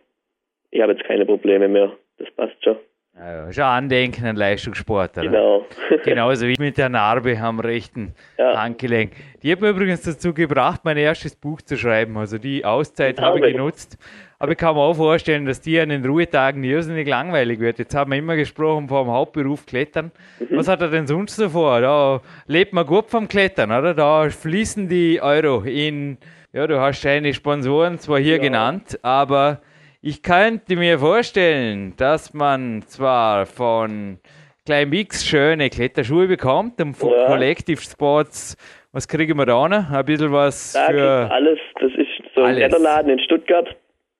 ich 0.70 0.80
habe 0.80 0.92
jetzt 0.92 1.04
keine 1.04 1.26
Probleme 1.26 1.68
mehr. 1.68 1.92
Das 2.18 2.30
passt 2.32 2.62
schon. 2.62 2.76
Ja, 3.18 3.46
ja. 3.46 3.52
Schon 3.52 3.64
Andenken 3.64 4.24
an 4.26 4.36
Leistungssport, 4.36 5.18
oder? 5.18 5.26
Genau. 5.28 5.66
Genauso 6.04 6.46
wie 6.46 6.56
mit 6.58 6.78
der 6.78 6.88
Narbe 6.88 7.38
am 7.38 7.60
rechten 7.60 8.14
Ja. 8.38 8.60
Handgelenk. 8.60 9.12
Die 9.42 9.52
hat 9.52 9.60
mir 9.60 9.70
übrigens 9.70 10.02
dazu 10.02 10.32
gebracht, 10.34 10.80
mein 10.84 10.96
erstes 10.96 11.36
Buch 11.36 11.60
zu 11.62 11.76
schreiben. 11.76 12.16
Also 12.16 12.38
die 12.38 12.64
Auszeit 12.64 13.20
habe 13.20 13.38
ich 13.38 13.52
genutzt. 13.52 13.98
Aber 14.38 14.52
ich 14.52 14.58
kann 14.58 14.74
mir 14.74 14.80
auch 14.80 14.94
vorstellen, 14.94 15.46
dass 15.46 15.60
die 15.60 15.78
an 15.78 15.90
den 15.90 16.04
Ruhetagen 16.04 16.64
irrsinnig 16.64 17.06
langweilig 17.06 17.60
wird. 17.60 17.78
Jetzt 17.78 17.94
haben 17.94 18.10
wir 18.10 18.18
immer 18.18 18.34
gesprochen 18.34 18.88
vom 18.88 19.08
Hauptberuf 19.08 19.66
Klettern. 19.66 20.10
Mhm. 20.40 20.56
Was 20.56 20.66
hat 20.66 20.80
er 20.80 20.88
denn 20.88 21.06
sonst 21.06 21.36
so 21.36 21.48
vor? 21.48 21.80
Da 21.80 22.20
lebt 22.46 22.72
man 22.72 22.84
gut 22.84 23.08
vom 23.08 23.28
Klettern, 23.28 23.70
oder? 23.70 23.94
Da 23.94 24.28
fließen 24.30 24.88
die 24.88 25.20
Euro 25.22 25.60
in, 25.60 26.18
ja, 26.52 26.66
du 26.66 26.80
hast 26.80 27.04
deine 27.04 27.32
Sponsoren 27.34 28.00
zwar 28.00 28.18
hier 28.18 28.40
genannt, 28.40 28.98
aber 29.02 29.60
ich 30.02 30.22
könnte 30.22 30.76
mir 30.76 30.98
vorstellen, 30.98 31.94
dass 31.96 32.34
man 32.34 32.82
zwar 32.82 33.46
von 33.46 34.18
Klein 34.66 34.90
Mix 34.90 35.24
schöne 35.24 35.70
Kletterschuhe 35.70 36.26
bekommt 36.28 36.80
und 36.80 36.94
von 36.94 37.10
Ja. 37.10 37.26
Collective 37.26 37.80
Sports, 37.80 38.56
was 38.92 39.08
kriegen 39.08 39.36
wir 39.38 39.46
da 39.46 39.68
noch? 39.68 39.90
Ein 39.90 40.04
bisschen 40.04 40.32
was 40.32 40.72
Da 40.72 40.86
für 40.92 41.28
alles, 41.30 41.58
das 41.80 41.90
ist 41.96 42.08
so 42.34 42.42
ein. 42.42 42.56
Kletterladen 42.56 43.10
in 43.12 43.18
Stuttgart 43.20 43.74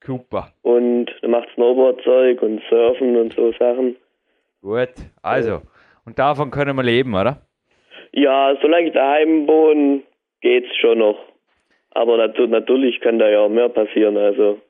Cooper. 0.04 0.52
und 0.62 1.06
der 1.22 1.28
macht 1.28 1.48
Snowboardzeug 1.54 2.42
und 2.42 2.60
Surfen 2.68 3.16
und 3.16 3.32
so 3.34 3.52
Sachen. 3.52 3.96
Gut, 4.62 4.90
also. 5.22 5.62
Und 6.04 6.18
davon 6.18 6.50
können 6.50 6.74
wir 6.76 6.82
leben, 6.82 7.14
oder? 7.14 7.42
Ja, 8.12 8.56
solange 8.60 8.88
ich 8.88 8.92
daheim 8.94 9.46
wohne, 9.46 10.02
geht's 10.40 10.74
schon 10.80 10.98
noch. 10.98 11.18
Aber 11.92 12.16
natu 12.16 12.46
natürlich 12.46 13.00
kann 13.00 13.18
da 13.20 13.28
ja 13.28 13.40
auch 13.40 13.48
mehr 13.48 13.68
passieren, 13.68 14.16
also 14.16 14.60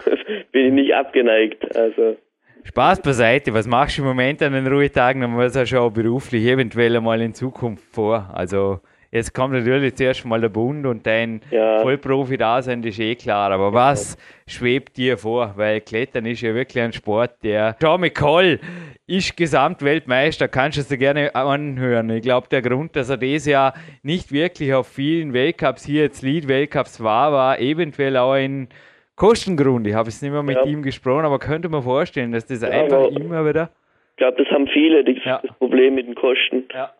bin 0.52 0.66
ich 0.66 0.72
nicht 0.72 0.94
abgeneigt. 0.94 1.76
Also 1.76 2.16
Spaß 2.64 3.02
beiseite, 3.02 3.52
was 3.54 3.66
machst 3.66 3.98
du 3.98 4.02
im 4.02 4.08
Moment 4.08 4.40
an 4.42 4.52
den 4.52 4.66
Ruhetagen? 4.66 5.22
Dann 5.22 5.32
muss 5.32 5.54
ja 5.54 5.66
schon 5.66 5.78
auch 5.78 5.90
beruflich 5.90 6.44
eventuell 6.44 6.96
einmal 6.96 7.20
in 7.20 7.34
Zukunft 7.34 7.84
vor. 7.92 8.30
Also 8.32 8.80
jetzt 9.10 9.34
kommt 9.34 9.54
natürlich 9.54 9.96
zuerst 9.96 10.24
mal 10.24 10.40
der 10.40 10.48
Bund 10.48 10.86
und 10.86 11.04
dein 11.04 11.40
Ja. 11.50 11.80
Vollprofi-Dasein, 11.80 12.80
das 12.82 12.92
ist 12.92 13.00
eh 13.00 13.14
klar. 13.16 13.50
Aber 13.50 13.72
was 13.72 14.16
schwebt 14.46 14.96
dir 14.96 15.18
vor? 15.18 15.54
Weil 15.56 15.80
Klettern 15.80 16.24
ist 16.24 16.40
ja 16.40 16.54
wirklich 16.54 16.82
ein 16.84 16.92
Sport, 16.92 17.42
der... 17.42 17.76
John 17.82 18.00
McCall 18.00 18.60
ist 19.08 19.36
Gesamtweltmeister, 19.36 20.46
kannst 20.46 20.76
du 20.78 20.82
es 20.82 20.88
dir 20.88 20.98
gerne 20.98 21.34
anhören. 21.34 22.10
Ich 22.10 22.22
glaube, 22.22 22.46
der 22.48 22.62
Grund, 22.62 22.94
dass 22.94 23.10
er 23.10 23.16
dieses 23.16 23.48
Jahr 23.48 23.74
nicht 24.04 24.30
wirklich 24.30 24.72
auf 24.72 24.86
vielen 24.86 25.32
Weltcups 25.32 25.84
hier 25.84 26.02
jetzt 26.02 26.22
Lead-Weltcups 26.22 27.02
war, 27.02 27.32
war 27.32 27.58
eventuell 27.58 28.16
auch 28.16 28.32
ein 28.34 28.68
Kostengrund. 29.16 29.86
Ich 29.86 29.94
habe 29.94 30.08
es 30.08 30.22
nicht 30.22 30.32
mehr 30.32 30.42
mit 30.42 30.56
Ja. 30.56 30.64
ihm 30.64 30.82
gesprochen, 30.82 31.24
aber 31.24 31.38
könnte 31.38 31.68
mir 31.68 31.82
vorstellen, 31.82 32.32
dass 32.32 32.46
das 32.46 32.62
Ja, 32.62 32.68
einfach 32.70 33.04
aber- 33.08 33.20
immer 33.20 33.46
wieder. 33.48 33.70
ich 34.10 34.16
glaube, 34.16 34.42
das 34.42 34.52
haben 34.52 34.66
viele, 34.68 35.04
das, 35.04 35.16
Ja. 35.24 35.40
das 35.42 35.56
Problem 35.58 35.94
mit 35.94 36.06
den 36.06 36.14
Kosten. 36.14 36.64
Ja. 36.72 36.92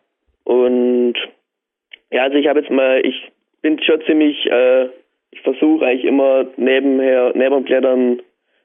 Und 0.44 1.14
ja, 2.10 2.24
also 2.24 2.36
ich 2.36 2.46
habe 2.46 2.60
jetzt 2.60 2.70
mal, 2.70 3.00
ich 3.04 3.30
bin 3.62 3.80
schon 3.82 4.02
ziemlich, 4.06 4.44
äh, 4.50 4.86
ich 5.30 5.40
versuche 5.42 5.86
eigentlich 5.86 6.04
immer 6.04 6.46
nebenher, 6.56 7.32
neben 7.34 7.54
dem 7.56 7.64
Klettern 7.64 8.20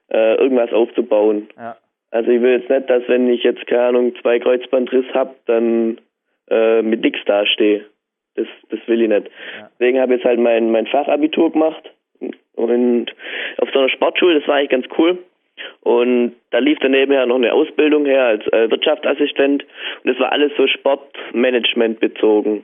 äh, 0.10 0.36
irgendwas 0.36 0.72
aufzubauen. 0.72 1.50
Ja. 1.58 1.76
Also 2.12 2.32
ich 2.32 2.42
will 2.42 2.60
jetzt 2.60 2.70
nicht, 2.70 2.90
dass 2.90 3.04
wenn 3.08 3.30
ich 3.30 3.44
jetzt, 3.44 3.68
keine 3.68 3.84
Ahnung, 3.90 4.14
zwei 4.22 4.40
Kreuzbandriss 4.40 5.06
hab, 5.14 5.36
dann 5.48 5.98
äh, 6.50 6.82
mit 6.82 7.02
nix 7.02 7.20
dastehe. 7.26 7.84
Das, 8.36 8.48
das 8.70 8.80
will 8.88 9.02
ich 9.02 9.10
nicht. 9.10 9.28
Ja. 9.60 9.70
Deswegen 9.78 10.00
habe 10.00 10.14
ich 10.14 10.20
jetzt 10.20 10.26
halt 10.28 10.40
mein, 10.40 10.72
mein 10.72 10.88
Fachabitur 10.88 11.52
gemacht 11.52 11.84
und 12.58 13.08
auf 13.60 13.70
so 13.72 13.80
einer 13.80 13.90
Sportschule, 13.90 14.40
das 14.40 14.48
war 14.48 14.56
eigentlich 14.56 14.70
ganz 14.70 14.86
cool. 14.98 15.18
Und 15.82 16.36
da 16.52 16.60
lief 16.60 16.78
dann 16.80 16.92
nebenher 16.92 17.26
noch 17.26 17.38
eine 17.38 17.54
Ausbildung 17.54 18.06
her 18.06 18.26
als 18.26 18.46
äh, 18.48 18.70
Wirtschaftsassistent 18.70 19.64
und 20.04 20.12
das 20.12 20.20
war 20.20 20.32
alles 20.32 20.52
so 20.58 20.68
Sportmanagement 20.68 22.00
bezogen. 22.00 22.64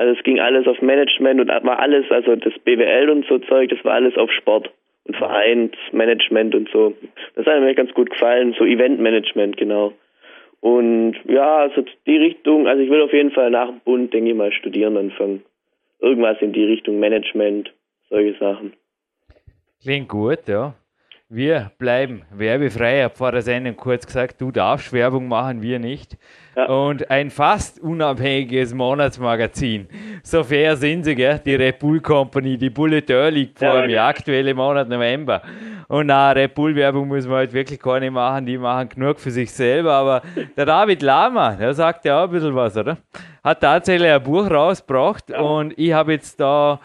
Also 0.00 0.14
es 0.16 0.24
ging 0.24 0.40
alles 0.40 0.66
auf 0.66 0.80
Management 0.80 1.40
und 1.40 1.48
war 1.48 1.78
alles, 1.78 2.10
also 2.10 2.34
das 2.34 2.58
BWL 2.60 3.10
und 3.10 3.26
so 3.26 3.38
Zeug, 3.38 3.68
das 3.68 3.84
war 3.84 3.92
alles 3.92 4.16
auf 4.16 4.32
Sport 4.32 4.70
und 5.04 5.14
Vereinsmanagement 5.14 6.54
und 6.54 6.70
so. 6.70 6.94
Das 7.34 7.44
hat 7.44 7.60
mir 7.60 7.74
ganz 7.74 7.92
gut 7.92 8.08
gefallen, 8.08 8.54
so 8.58 8.64
Eventmanagement, 8.64 9.58
genau. 9.58 9.92
Und 10.60 11.16
ja, 11.28 11.58
also 11.58 11.84
die 12.06 12.16
Richtung, 12.16 12.66
also 12.66 12.82
ich 12.82 12.88
will 12.88 13.02
auf 13.02 13.12
jeden 13.12 13.30
Fall 13.30 13.50
nach 13.50 13.68
dem 13.68 13.80
Bund, 13.80 14.14
denke 14.14 14.30
ich 14.30 14.36
mal, 14.36 14.52
studieren 14.52 14.96
anfangen. 14.96 15.42
Irgendwas 16.00 16.40
in 16.40 16.54
die 16.54 16.64
Richtung 16.64 16.98
Management, 16.98 17.70
solche 18.08 18.38
Sachen. 18.38 18.72
Klingt 19.82 20.08
gut, 20.08 20.46
ja. 20.46 20.74
Wir 21.32 21.70
bleiben 21.78 22.22
werbefrei. 22.32 22.98
Ich 22.98 23.04
habe 23.04 23.14
vor 23.14 23.30
der 23.30 23.42
Sendung 23.42 23.76
kurz 23.76 24.04
gesagt, 24.04 24.40
du 24.40 24.50
darfst 24.50 24.92
Werbung 24.92 25.28
machen, 25.28 25.62
wir 25.62 25.78
nicht. 25.78 26.18
Ja. 26.56 26.66
Und 26.66 27.08
ein 27.08 27.30
fast 27.30 27.78
unabhängiges 27.80 28.74
Monatsmagazin. 28.74 29.88
So 30.24 30.42
fair 30.42 30.76
sind 30.76 31.04
sie, 31.04 31.14
gell? 31.14 31.40
Die 31.44 31.54
Red 31.54 31.78
Bull 31.78 32.00
Company, 32.00 32.58
die 32.58 32.68
Bulleteur 32.68 33.30
liegt 33.30 33.60
vor 33.60 33.68
Ja, 33.68 33.80
dem 33.82 33.90
ja. 33.90 34.08
aktuellen 34.08 34.56
Monat 34.56 34.88
November. 34.88 35.40
Und 35.86 36.08
na, 36.08 36.32
Red 36.32 36.54
Bull 36.54 36.74
Werbung 36.74 37.08
müssen 37.08 37.30
wir 37.30 37.36
halt 37.36 37.52
wirklich 37.52 37.80
gar 37.80 38.00
nicht 38.00 38.12
machen, 38.12 38.44
die 38.44 38.58
machen 38.58 38.88
genug 38.88 39.20
für 39.20 39.30
sich 39.30 39.52
selber. 39.52 39.92
Aber 39.92 40.22
der 40.56 40.66
David 40.66 41.00
Lama, 41.00 41.52
der 41.52 41.72
sagt 41.74 42.04
ja 42.04 42.18
auch 42.20 42.24
ein 42.24 42.32
bisschen 42.32 42.54
was, 42.54 42.76
oder? 42.76 42.98
Hat 43.42 43.60
tatsächlich 43.60 44.10
ein 44.10 44.22
Buch 44.22 44.50
rausgebracht 44.50 45.30
und 45.30 45.78
ich 45.78 45.92
habe 45.92 46.12
jetzt 46.12 46.40
da 46.40 46.80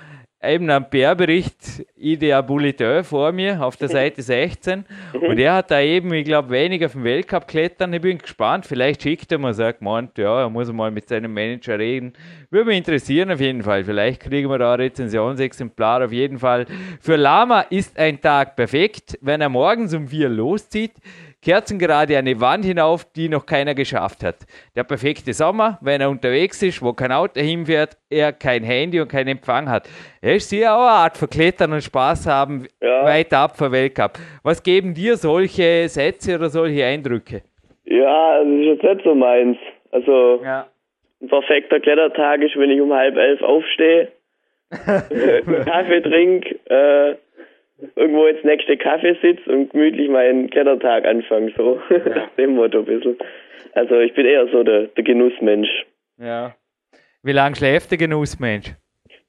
eben 0.48 0.70
einen 0.70 0.90
PR-Bericht 0.90 1.86
Idea 1.98 2.42
Bulletin 2.42 3.04
vor 3.04 3.32
mir 3.32 3.64
auf 3.64 3.78
der 3.78 3.90
Seite 3.90 4.22
16 4.24 4.86
und 5.14 5.40
er 5.40 5.56
hat 5.56 5.72
da 5.72 5.82
eben, 5.82 6.14
ich 6.14 6.26
glaube, 6.26 6.50
wenig 6.50 6.86
auf 6.86 6.94
dem 6.94 7.04
Weltcup 7.04 7.48
klettern. 7.48 7.94
Ich 7.94 8.02
bin 8.02 8.18
gespannt, 8.18 8.66
vielleicht 8.66 9.04
schickt 9.04 9.32
er 9.32 9.38
mir, 9.38 9.54
sagt, 9.54 9.82
meint, 9.82 10.18
ja, 10.18 10.42
er 10.42 10.50
muss 10.50 10.72
mal 10.72 10.92
mit 10.92 11.08
seinem 11.08 11.34
Manager 11.34 11.80
reden. 11.80 12.14
Würde 12.50 12.68
mich 12.68 12.78
interessieren 12.78 13.32
auf 13.32 13.42
jeden 13.42 13.64
Fall. 13.64 13.84
Vielleicht 13.84 14.22
kriegen 14.22 14.50
wir 14.50 14.58
da 14.58 14.74
ein 14.74 14.82
Rezensionsexemplar 14.82 16.06
auf 16.06 16.12
jeden 16.12 16.40
Fall. 16.40 16.66
Für 17.02 17.16
Lama 17.16 17.62
ist 17.62 17.98
ein 17.98 18.22
Tag 18.22 18.56
perfekt, 18.56 19.18
wenn 19.22 19.42
er 19.42 19.50
morgens 19.50 19.94
um 19.94 20.08
vier 20.08 20.30
loszieht. 20.30 20.94
Kerzengerade 21.46 22.18
eine 22.18 22.42
Wand 22.42 22.66
hinauf, 22.66 23.06
die 23.16 23.30
noch 23.30 23.46
keiner 23.46 23.76
geschafft 23.76 24.24
hat. 24.24 24.38
Der 24.76 24.84
perfekte 24.84 25.32
Sommer, 25.32 25.78
wenn 25.82 26.02
er 26.02 26.10
unterwegs 26.10 26.62
ist, 26.64 26.82
wo 26.82 26.92
kein 26.94 27.12
Auto 27.12 27.40
hinfährt, 27.40 27.98
er 28.10 28.34
kein 28.34 28.64
Handy 28.64 29.00
und 29.00 29.10
keinen 29.10 29.28
Empfang 29.28 29.70
hat. 29.70 29.88
Er 30.24 30.36
ist 30.38 30.50
sicher 30.50 30.76
auch 30.76 30.82
eine 30.82 30.90
Art 30.90 31.18
von 31.18 31.30
Klettern 31.30 31.72
und 31.74 31.84
Spaß 31.84 32.26
haben, 32.28 32.68
Ja. 32.82 33.06
weit 33.06 33.32
ab 33.32 33.56
vom 33.58 33.72
Weltcup. 33.72 34.14
Was 34.42 34.64
geben 34.64 34.96
dir 34.96 35.18
solche 35.18 35.88
Sätze 35.88 36.36
oder 36.36 36.50
solche 36.50 36.84
Eindrücke? 36.84 37.44
Ja, 37.86 38.40
das 38.40 38.48
ist 38.48 38.66
jetzt 38.66 38.84
nicht 38.84 39.04
so 39.04 39.14
meins. 39.14 39.58
Also 39.92 40.42
Ja. 40.44 40.66
ein 41.22 41.28
perfekter 41.28 41.80
Klettertag 41.80 42.42
ist, 42.42 42.58
wenn 42.58 42.72
ich 42.72 42.82
um 42.82 42.92
halb 42.92 43.16
elf 43.18 43.42
aufstehe, 43.44 44.12
Kaffee 44.72 46.02
trinke, 46.02 46.56
äh, 46.70 47.16
irgendwo 47.96 48.26
ins 48.28 48.44
nächste 48.44 48.78
Kaffee 48.78 49.16
sitze 49.22 49.50
und 49.52 49.72
gemütlich 49.72 50.10
meinen 50.10 50.50
Klettertag 50.50 51.06
anfange, 51.06 51.52
so 51.58 51.80
nach 51.90 52.30
dem 52.38 52.56
Motto 52.56 52.80
ein 52.80 52.86
bisschen. 52.86 53.18
Also 53.74 54.00
ich 54.00 54.14
bin 54.14 54.26
eher 54.26 54.48
so 54.48 54.64
der, 54.64 54.88
der 54.88 55.04
Genussmensch. 55.04 55.70
ja. 56.18 56.56
Wie 57.24 57.32
lange 57.32 57.56
schläft 57.56 57.90
der 57.90 57.98
Genussmensch? 57.98 58.68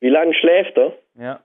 Wie 0.01 0.11
lange 0.11 0.35
schläft 0.35 0.77
er? 0.77 0.93
Ja. 1.19 1.41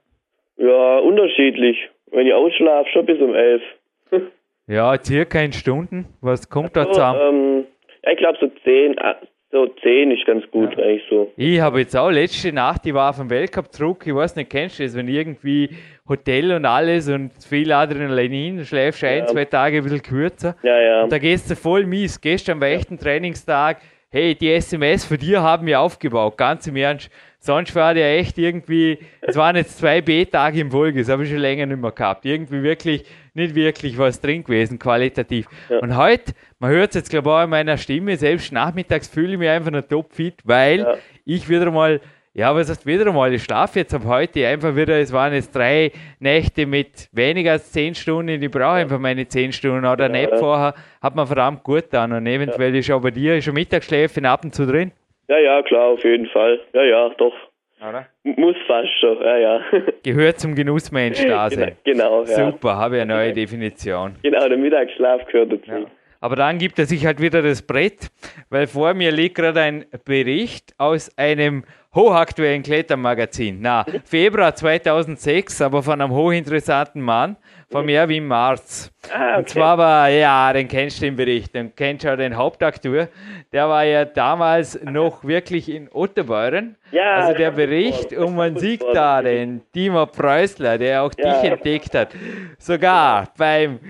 Ja, 0.58 0.98
unterschiedlich. 0.98 1.88
Wenn 2.10 2.26
ich 2.26 2.34
ausschlafe, 2.34 2.90
schon 2.90 3.06
bis 3.06 3.18
um 3.20 3.34
elf. 3.34 3.62
Ja, 4.68 4.96
circa 5.02 5.40
in 5.40 5.52
Stunden. 5.52 6.06
Was 6.20 6.48
kommt 6.48 6.76
da 6.76 6.84
So, 6.84 6.90
zusammen? 6.92 7.20
ähm, 7.20 7.64
ja, 8.04 8.12
ich 8.12 8.18
glaube 8.18 8.38
so 8.40 8.48
zehn, 8.64 8.96
ah, 9.00 9.16
So 9.52 9.66
10 9.66 10.10
ist 10.12 10.24
ganz 10.24 10.50
gut, 10.50 10.74
ja. 10.78 10.84
eigentlich 10.84 11.02
so. 11.10 11.30
Ich 11.36 11.60
habe 11.60 11.80
jetzt 11.80 11.94
auch 11.94 12.10
letzte 12.10 12.54
Nacht, 12.54 12.86
ich 12.86 12.94
war 12.94 13.12
vom 13.12 13.28
Weltcup 13.28 13.70
zurück, 13.70 14.02
ich 14.06 14.14
weiß 14.14 14.34
nicht, 14.36 14.48
kennst 14.48 14.78
du 14.78 14.82
das, 14.82 14.96
wenn 14.96 15.08
irgendwie 15.08 15.68
Hotel 16.08 16.52
und 16.52 16.64
alles 16.64 17.06
und 17.10 17.32
viel 17.46 17.70
Adrenalin, 17.70 18.64
schläfst 18.64 19.04
ein, 19.04 19.18
ja. 19.18 19.26
zwei 19.26 19.44
Tage 19.44 19.76
ein 19.76 19.82
bisschen 19.82 20.00
kürzer. 20.00 20.56
Ja, 20.62 20.80
ja. 20.80 21.02
Und 21.02 21.12
da 21.12 21.18
gehst 21.18 21.50
du 21.50 21.54
voll 21.54 21.84
mies. 21.84 22.18
Gestern 22.18 22.62
war 22.62 22.68
echt 22.68 22.90
ein 22.90 22.98
Trainingstag. 22.98 23.82
Hey, 24.10 24.34
die 24.34 24.50
SMS 24.50 25.04
für 25.04 25.18
dir 25.18 25.42
haben 25.42 25.66
wir 25.66 25.80
aufgebaut, 25.80 26.38
ganz 26.38 26.66
im 26.66 26.76
Ernst. 26.76 27.10
Sonst 27.44 27.74
war 27.74 27.92
der 27.92 28.20
echt 28.20 28.38
irgendwie, 28.38 29.00
es 29.20 29.34
waren 29.34 29.56
jetzt 29.56 29.76
zwei 29.78 30.00
B-Tage 30.00 30.60
im 30.60 30.70
Folge, 30.70 31.00
das 31.00 31.08
habe 31.08 31.24
ich 31.24 31.28
schon 31.28 31.40
länger 31.40 31.66
nicht 31.66 31.80
mehr 31.80 31.90
gehabt. 31.90 32.24
Irgendwie 32.24 32.62
wirklich, 32.62 33.04
nicht 33.34 33.56
wirklich 33.56 33.98
was 33.98 34.20
drin 34.20 34.44
gewesen, 34.44 34.78
qualitativ. 34.78 35.48
Ja. 35.68 35.80
Und 35.80 35.96
heute, 35.96 36.34
man 36.60 36.70
hört 36.70 36.90
es 36.90 36.94
jetzt 36.94 37.10
glaube 37.10 37.30
ich 37.30 37.34
auch 37.34 37.42
in 37.42 37.50
meiner 37.50 37.76
Stimme, 37.78 38.16
selbst 38.16 38.52
nachmittags 38.52 39.08
fühle 39.08 39.32
ich 39.32 39.38
mich 39.40 39.48
einfach 39.48 39.72
noch 39.72 39.82
topfit, 39.82 40.36
weil 40.44 40.78
ja. 40.78 40.94
ich 41.24 41.48
wieder 41.48 41.72
mal 41.72 42.00
ja, 42.34 42.54
was 42.54 42.70
heißt 42.70 42.86
wieder 42.86 43.06
einmal? 43.06 43.34
Ich 43.34 43.42
schlafe 43.42 43.80
jetzt 43.80 43.92
ab 43.92 44.04
heute 44.06 44.46
einfach 44.48 44.74
wieder. 44.74 44.98
Es 44.98 45.12
waren 45.12 45.34
jetzt 45.34 45.54
drei 45.54 45.92
Nächte 46.18 46.64
mit 46.64 47.10
weniger 47.12 47.52
als 47.52 47.72
zehn 47.72 47.94
Stunden. 47.94 48.42
Ich 48.42 48.50
brauche 48.50 48.76
einfach 48.76 48.98
meine 48.98 49.28
zehn 49.28 49.52
Stunden. 49.52 49.84
Oder 49.84 50.06
ja, 50.06 50.12
nicht 50.12 50.38
vorher 50.38 50.74
hat 51.02 51.14
man 51.14 51.26
verdammt 51.26 51.62
gut 51.62 51.86
dann. 51.90 52.10
Und 52.12 52.26
eventuell 52.26 52.72
ja. 52.72 52.78
ist 52.78 52.90
auch 52.90 53.02
bei 53.02 53.10
dir 53.10 53.42
schon 53.42 53.52
Mittagsschläfe 53.52 54.26
ab 54.26 54.44
und 54.44 54.54
zu 54.54 54.64
drin. 54.64 54.92
Ja, 55.32 55.38
ja, 55.38 55.62
klar, 55.62 55.86
auf 55.86 56.04
jeden 56.04 56.26
Fall. 56.26 56.60
Ja, 56.74 56.82
ja, 56.84 57.08
doch. 57.16 57.32
Oder? 57.80 58.06
Muss 58.22 58.54
fast 58.66 58.90
schon, 59.00 59.18
ja, 59.22 59.38
ja. 59.38 59.60
Gehört 60.02 60.38
zum 60.38 60.54
Genussmensch 60.54 61.24
da 61.26 61.48
sein. 61.48 61.74
Genau, 61.84 62.24
ja. 62.24 62.50
Super, 62.50 62.76
habe 62.76 62.96
ich 62.96 63.02
eine 63.02 63.14
neue 63.14 63.32
Definition. 63.32 64.16
Genau, 64.22 64.46
der 64.46 64.58
Mittagsschlaf 64.58 65.24
gehört 65.28 65.52
dazu. 65.52 65.70
Ja. 65.70 65.86
Aber 66.20 66.36
dann 66.36 66.58
gibt 66.58 66.78
er 66.78 66.84
sich 66.84 67.06
halt 67.06 67.18
wieder 67.22 67.40
das 67.40 67.62
Brett, 67.62 68.10
weil 68.50 68.66
vor 68.66 68.92
mir 68.92 69.10
liegt 69.10 69.36
gerade 69.36 69.62
ein 69.62 69.86
Bericht 70.04 70.74
aus 70.76 71.10
einem 71.16 71.64
hochaktuellen 71.94 72.62
Klettermagazin. 72.62 73.58
Na, 73.60 73.84
Februar 74.04 74.54
2006, 74.54 75.60
aber 75.60 75.82
von 75.82 76.00
einem 76.00 76.12
hochinteressanten 76.12 77.02
Mann, 77.02 77.36
von 77.70 77.88
Erwin 77.88 78.26
Marz. 78.26 78.90
Ah, 79.12 79.30
okay. 79.30 79.38
Und 79.38 79.48
zwar 79.48 79.78
war, 79.78 80.08
ja, 80.08 80.52
den 80.52 80.68
kennst 80.68 80.98
du 80.98 81.06
den 81.06 81.16
Bericht, 81.16 81.54
den 81.54 81.74
kennst 81.74 82.04
du 82.04 82.12
auch 82.12 82.16
den 82.16 82.36
Hauptakteur. 82.36 83.08
Der 83.52 83.68
war 83.68 83.84
ja 83.84 84.04
damals 84.04 84.82
noch 84.82 85.24
wirklich 85.24 85.68
in 85.68 85.88
Ottobeuren. 85.90 86.76
Ja, 86.92 87.16
also 87.16 87.34
der 87.36 87.50
Bericht, 87.50 88.12
und 88.12 88.36
man 88.36 88.56
sieht 88.56 88.82
da 88.94 89.22
den 89.22 89.62
Timo 89.72 90.06
Preußler, 90.06 90.78
der 90.78 91.02
auch 91.02 91.12
ja. 91.18 91.40
dich 91.40 91.50
entdeckt 91.50 91.94
hat. 91.94 92.14
Sogar 92.58 93.28
beim 93.36 93.80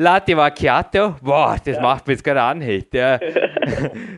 Latte 0.00 0.34
Macchiato, 0.34 1.16
boah, 1.20 1.58
das 1.62 1.76
ja. 1.76 1.82
macht 1.82 2.06
mir 2.06 2.14
jetzt 2.14 2.24
gerade 2.24 2.40
an. 2.40 2.62
Hey. 2.62 2.82
Der 2.90 3.20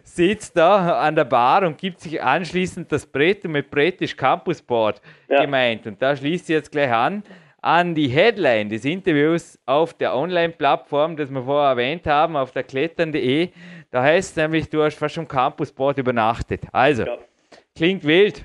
sitzt 0.05 0.57
da 0.57 1.01
an 1.01 1.16
der 1.16 1.24
Bar 1.24 1.66
und 1.66 1.76
gibt 1.76 1.99
sich 1.99 2.22
anschließend 2.22 2.93
das 2.93 3.05
Brett 3.05 3.45
und 3.45 3.51
mit 3.51 3.68
Brett 3.68 4.01
ist 4.01 4.16
Campusboard 4.16 5.03
ja. 5.28 5.41
gemeint. 5.41 5.85
Und 5.89 6.01
da 6.01 6.14
schließt 6.14 6.47
sie 6.47 6.53
jetzt 6.53 6.70
gleich 6.70 6.93
an 6.93 7.24
an 7.62 7.97
die 7.97 8.07
Headline 8.07 8.68
des 8.68 8.85
Interviews 8.85 9.59
auf 9.66 9.95
der 9.95 10.14
Online-Plattform, 10.14 11.16
das 11.16 11.30
wir 11.30 11.43
vorher 11.43 11.70
erwähnt 11.70 12.07
haben, 12.07 12.37
auf 12.37 12.53
der 12.53 12.62
klettern.de. 12.62 13.49
Da 13.91 14.03
heißt 14.05 14.30
es 14.30 14.37
nämlich, 14.37 14.70
du 14.70 14.85
hast 14.85 14.97
fast 14.97 15.16
schon 15.16 15.26
Campusboard 15.26 15.99
übernachtet. 15.99 16.62
Also, 16.70 17.07
ja. 17.07 17.18
klingt 17.74 18.05
wild. 18.05 18.45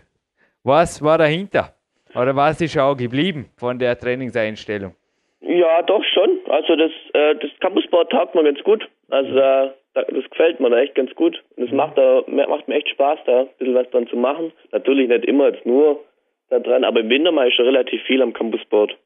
Was 0.64 1.04
war 1.04 1.20
dahinter? 1.20 1.76
Oder 2.16 2.36
was 2.36 2.62
ist 2.62 2.76
auch 2.80 2.96
geblieben 2.96 3.48
von 3.58 3.78
der 3.78 3.96
Trainingseinstellung? 3.96 4.96
Ja, 5.42 5.82
doch 5.84 6.04
schon. 6.04 6.40
Also 6.48 6.76
das, 6.76 6.92
äh, 7.14 7.36
das 7.36 7.52
Campusboard 7.60 8.12
taugt 8.12 8.36
mir 8.36 8.44
ganz 8.44 8.62
gut. 8.64 8.88
Also 9.10 9.38
äh, 9.38 9.72
das 9.94 10.30
gefällt 10.30 10.60
mir 10.60 10.70
da 10.70 10.80
echt 10.80 10.96
ganz 10.96 11.14
gut. 11.16 11.42
Und 11.56 11.66
es 11.66 11.72
macht, 11.72 11.98
da, 11.98 12.24
macht 12.28 12.68
mir 12.68 12.76
echt 12.76 12.90
Spaß, 12.90 13.20
da 13.26 13.42
ein 13.42 13.50
bisschen 13.58 13.76
was 13.76 13.90
dran 13.90 14.08
zu 14.08 14.16
machen. 14.16 14.52
Natürlich 14.72 15.08
nicht 15.08 15.26
immer 15.26 15.50
jetzt 15.50 15.66
nur 15.66 16.04
da 16.50 16.60
dran, 16.60 16.84
aber 16.84 17.02
im 17.02 17.10
Winter 17.10 17.32
mache 17.32 17.50
ich 17.50 17.56
schon 17.56 17.66
relativ 17.66 18.02
viel 18.04 18.22
am 18.22 18.34
Campusboard. 18.34 18.98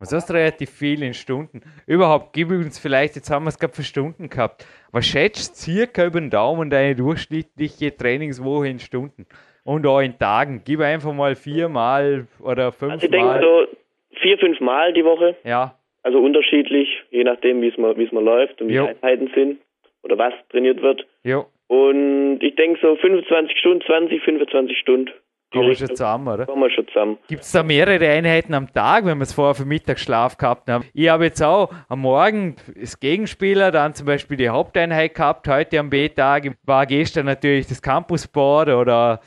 Was 0.00 0.12
heißt 0.12 0.30
relativ 0.32 0.70
viel 0.70 1.02
in 1.02 1.12
Stunden? 1.12 1.60
Überhaupt, 1.86 2.32
gib 2.32 2.50
uns 2.50 2.78
vielleicht, 2.78 3.16
jetzt 3.16 3.30
haben 3.30 3.44
wir 3.44 3.48
es 3.48 3.58
gerade 3.58 3.74
für 3.74 3.82
Stunden 3.82 4.28
gehabt. 4.28 4.64
Was 4.92 5.06
schätzt 5.06 5.56
circa 5.56 6.06
über 6.06 6.20
den 6.20 6.30
Daumen 6.30 6.70
deine 6.70 6.94
durchschnittliche 6.94 7.96
Trainingswoche 7.96 8.68
in 8.68 8.78
Stunden? 8.78 9.26
Und 9.64 9.86
auch 9.86 10.00
in 10.00 10.16
Tagen? 10.16 10.62
Gib 10.64 10.80
einfach 10.80 11.12
mal 11.12 11.34
viermal 11.34 12.26
oder 12.40 12.70
fünfmal. 12.70 12.92
Also 12.92 13.06
ich 13.06 13.10
denke 13.10 13.40
so 13.42 13.77
vier, 14.20 14.38
fünf 14.38 14.60
Mal 14.60 14.92
die 14.92 15.04
Woche. 15.04 15.36
Ja. 15.44 15.74
Also 16.02 16.18
unterschiedlich, 16.20 16.88
je 17.10 17.24
nachdem, 17.24 17.60
wie 17.60 17.68
es 17.68 17.76
mal, 17.76 17.94
mal 17.94 18.24
läuft 18.24 18.60
und 18.60 18.68
wie 18.68 18.72
die 18.72 18.78
Einheiten 18.78 19.30
sind 19.34 19.60
oder 20.02 20.16
was 20.16 20.32
trainiert 20.50 20.80
wird. 20.80 21.06
Jo. 21.24 21.46
Und 21.66 22.38
ich 22.40 22.54
denke 22.54 22.78
so 22.80 22.96
25 22.96 23.58
Stunden, 23.58 23.82
20, 23.84 24.22
25 24.22 24.78
Stunden. 24.78 25.10
Kommen 25.50 25.68
wir 25.68 25.76
schon 25.76 25.88
zusammen, 25.88 26.28
oder? 26.28 26.44
Kommen 26.44 26.62
wir 26.62 26.70
schon 26.70 26.86
zusammen. 26.88 27.18
Gibt 27.26 27.40
es 27.40 27.52
da 27.52 27.62
mehrere 27.62 28.06
Einheiten 28.06 28.52
am 28.52 28.70
Tag, 28.70 29.06
wenn 29.06 29.16
wir 29.16 29.22
es 29.22 29.32
vorher 29.32 29.54
für 29.54 29.64
Mittagsschlaf 29.64 30.36
gehabt 30.36 30.68
haben? 30.68 30.84
Ich 30.92 31.08
habe 31.08 31.24
jetzt 31.24 31.42
auch 31.42 31.70
am 31.88 32.00
Morgen 32.00 32.56
das 32.78 33.00
Gegenspieler, 33.00 33.70
dann 33.70 33.94
zum 33.94 34.06
Beispiel 34.06 34.36
die 34.36 34.50
Haupteinheit 34.50 35.14
gehabt, 35.14 35.48
heute 35.48 35.78
am 35.78 35.88
B-Tag 35.88 36.54
war 36.64 36.84
gestern 36.84 37.24
natürlich 37.24 37.66
das 37.66 37.80
Campusboard 37.80 38.68
oder 38.68 39.20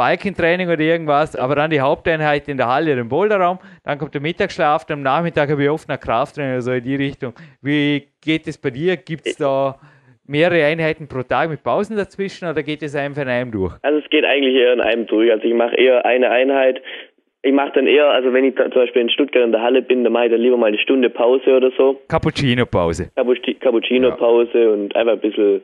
Biking-Training 0.00 0.68
oder 0.68 0.80
irgendwas, 0.80 1.36
aber 1.36 1.54
dann 1.54 1.70
die 1.70 1.80
Haupteinheit 1.80 2.48
in 2.48 2.56
der 2.56 2.68
Halle, 2.68 2.92
im 2.92 3.10
Boulderraum, 3.10 3.58
dann 3.84 3.98
kommt 3.98 4.14
der 4.14 4.22
Mittagsschlaf, 4.22 4.86
am 4.88 5.02
Nachmittag 5.02 5.50
habe 5.50 5.62
ich 5.62 5.68
oft 5.68 5.88
noch 5.88 6.00
Krafttraining, 6.00 6.54
also 6.54 6.72
in 6.72 6.84
die 6.84 6.96
Richtung. 6.96 7.34
Wie 7.60 8.04
geht 8.22 8.46
es 8.46 8.56
bei 8.56 8.70
dir? 8.70 8.96
Gibt 8.96 9.26
es 9.26 9.36
da 9.36 9.78
mehrere 10.26 10.64
Einheiten 10.64 11.06
pro 11.06 11.22
Tag 11.22 11.50
mit 11.50 11.62
Pausen 11.62 11.98
dazwischen 11.98 12.48
oder 12.48 12.62
geht 12.62 12.82
es 12.82 12.96
einfach 12.96 13.22
in 13.22 13.28
einem 13.28 13.52
durch? 13.52 13.74
Also 13.82 13.98
es 13.98 14.08
geht 14.08 14.24
eigentlich 14.24 14.54
eher 14.54 14.72
in 14.72 14.80
einem 14.80 15.06
durch. 15.06 15.30
Also 15.30 15.44
ich 15.44 15.54
mache 15.54 15.76
eher 15.76 16.06
eine 16.06 16.30
Einheit. 16.30 16.80
Ich 17.42 17.52
mache 17.52 17.72
dann 17.74 17.86
eher, 17.86 18.08
also 18.08 18.32
wenn 18.32 18.44
ich 18.44 18.56
zum 18.56 18.70
Beispiel 18.70 19.02
in 19.02 19.10
Stuttgart 19.10 19.44
in 19.44 19.52
der 19.52 19.60
Halle 19.60 19.82
bin, 19.82 20.04
dann 20.04 20.14
mache 20.14 20.26
ich 20.26 20.32
dann 20.32 20.40
lieber 20.40 20.56
mal 20.56 20.68
eine 20.68 20.78
Stunde 20.78 21.10
Pause 21.10 21.56
oder 21.56 21.70
so. 21.76 22.00
Cappuccino-Pause. 22.08 23.10
Cappuccino-Pause 23.16 24.62
ja. 24.62 24.70
und 24.70 24.96
einfach 24.96 25.12
ein 25.12 25.20
bisschen 25.20 25.60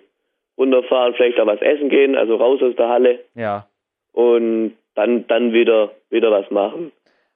runterfahren, 0.58 1.14
vielleicht 1.14 1.40
auch 1.40 1.46
was 1.46 1.60
essen 1.62 1.88
gehen, 1.88 2.16
also 2.16 2.36
raus 2.36 2.60
aus 2.62 2.76
der 2.76 2.88
Halle. 2.88 3.18
Ja 3.34 3.66
und 4.16 4.72
dann, 4.94 5.26
dann 5.28 5.52
wieder, 5.52 5.90
wieder 6.08 6.30
was 6.30 6.50
machen. 6.50 6.90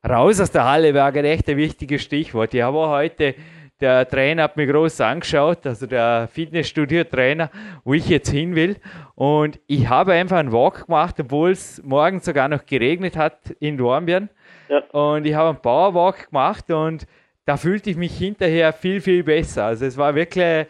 Raus 0.09 0.41
aus 0.41 0.51
der 0.51 0.65
Halle 0.65 0.95
wäre 0.95 1.23
echt 1.25 1.49
ein 1.51 1.59
wichtiges 1.59 2.03
Stichwort. 2.03 2.55
Ich 2.55 2.63
habe 2.63 2.89
heute, 2.89 3.35
der 3.83 4.09
Trainer 4.09 4.45
hat 4.45 4.57
mir 4.57 4.67
groß 4.67 5.03
angeschaut, 5.03 5.67
also 5.67 5.87
der 5.87 6.29
Fitnessstudio-Trainer, 6.33 7.51
wo 7.85 7.93
ich 7.93 8.09
jetzt 8.09 8.31
hin 8.31 8.57
will. 8.57 8.77
Und 9.15 9.61
ich 9.67 9.91
habe 9.91 10.15
einfach 10.15 10.39
einen 10.39 10.53
Walk 10.53 10.87
gemacht, 10.87 11.17
obwohl 11.21 11.51
es 11.51 11.83
morgens 11.85 12.25
sogar 12.25 12.49
noch 12.49 12.65
geregnet 12.65 13.15
hat 13.15 13.39
in 13.61 13.77
Dornbirn. 13.77 14.31
Ja. 14.71 14.79
Und 14.93 15.27
ich 15.27 15.35
habe 15.35 15.51
einen 15.51 15.61
Powerwalk 15.61 16.31
gemacht 16.31 16.71
und 16.71 17.07
da 17.45 17.59
fühlte 17.59 17.91
ich 17.91 17.97
mich 17.97 18.17
hinterher 18.17 18.73
viel, 18.73 19.03
viel 19.03 19.23
besser. 19.23 19.67
Also 19.67 19.85
es 19.85 19.99
war 19.99 20.15
wirklich 20.15 20.67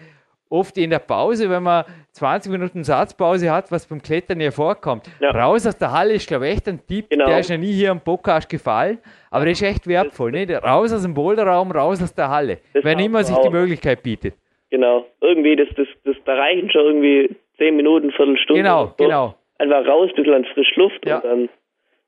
oft 0.50 0.76
in 0.76 0.90
der 0.90 0.98
Pause, 0.98 1.48
wenn 1.48 1.62
man 1.62 1.84
20 2.12 2.52
Minuten 2.52 2.84
Satzpause 2.84 3.50
hat, 3.50 3.70
was 3.70 3.86
beim 3.86 4.02
Klettern 4.02 4.40
ja 4.40 4.50
vorkommt. 4.50 5.04
Ja. 5.20 5.30
Raus 5.30 5.66
aus 5.66 5.78
der 5.78 5.92
Halle 5.92 6.14
ist, 6.14 6.28
glaube 6.28 6.46
ich, 6.46 6.54
echt 6.54 6.68
ein 6.68 6.80
Tipp, 6.86 7.06
genau. 7.08 7.26
der 7.26 7.38
ist 7.38 7.50
ja 7.50 7.56
nie 7.56 7.72
hier 7.72 7.92
am 7.92 8.00
Podcast 8.00 8.50
gefallen, 8.50 8.98
aber 9.30 9.44
der 9.44 9.52
ist 9.52 9.62
echt 9.62 9.86
wertvoll. 9.86 10.32
Nicht? 10.32 10.50
Raus 10.50 10.92
aus 10.92 11.02
dem 11.02 11.14
Boulderraum, 11.14 11.70
raus 11.70 12.02
aus 12.02 12.14
der 12.14 12.28
Halle, 12.28 12.58
das 12.74 12.84
wenn 12.84 12.98
immer 12.98 13.22
sich 13.22 13.36
die 13.38 13.50
Möglichkeit 13.50 14.02
bietet. 14.02 14.34
Genau, 14.70 15.06
irgendwie, 15.20 15.56
das, 15.56 15.68
das, 15.76 15.88
das, 16.04 16.16
da 16.24 16.34
reichen 16.34 16.70
schon 16.70 16.82
irgendwie 16.82 17.36
10 17.58 17.76
Minuten, 17.76 18.10
Viertelstunde. 18.12 18.62
Genau, 18.62 18.86
so. 18.86 19.04
genau. 19.04 19.34
Einfach 19.58 19.86
raus, 19.86 20.10
ein 20.10 20.16
bisschen 20.16 20.34
an 20.34 20.44
frisch 20.46 20.74
Luft 20.76 21.06
ja. 21.06 21.18
und 21.18 21.50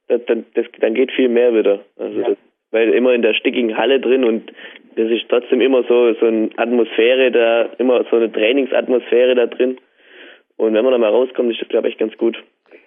dann, 0.08 0.20
dann, 0.26 0.46
das, 0.54 0.66
dann 0.80 0.94
geht 0.94 1.12
viel 1.12 1.28
mehr 1.28 1.54
wieder. 1.54 1.80
Also 1.98 2.20
ja. 2.20 2.28
das, 2.28 2.38
weil 2.70 2.92
immer 2.94 3.12
in 3.12 3.22
der 3.22 3.34
stickigen 3.34 3.76
Halle 3.76 4.00
drin 4.00 4.24
und 4.24 4.50
das 4.96 5.10
ist 5.10 5.28
trotzdem 5.28 5.60
immer 5.60 5.82
so, 5.84 6.14
so 6.14 6.26
eine 6.26 6.50
Atmosphäre 6.56 7.30
da, 7.30 7.62
immer 7.78 8.04
so 8.10 8.16
eine 8.16 8.30
Trainingsatmosphäre 8.30 9.34
da 9.34 9.46
drin. 9.46 9.78
Und 10.56 10.74
wenn 10.74 10.84
man 10.84 10.92
dann 10.92 11.00
mal 11.00 11.10
rauskommt, 11.10 11.50
ist 11.50 11.60
das, 11.60 11.68
glaube 11.68 11.88
ich, 11.88 11.98
ganz 11.98 12.16
gut. 12.16 12.36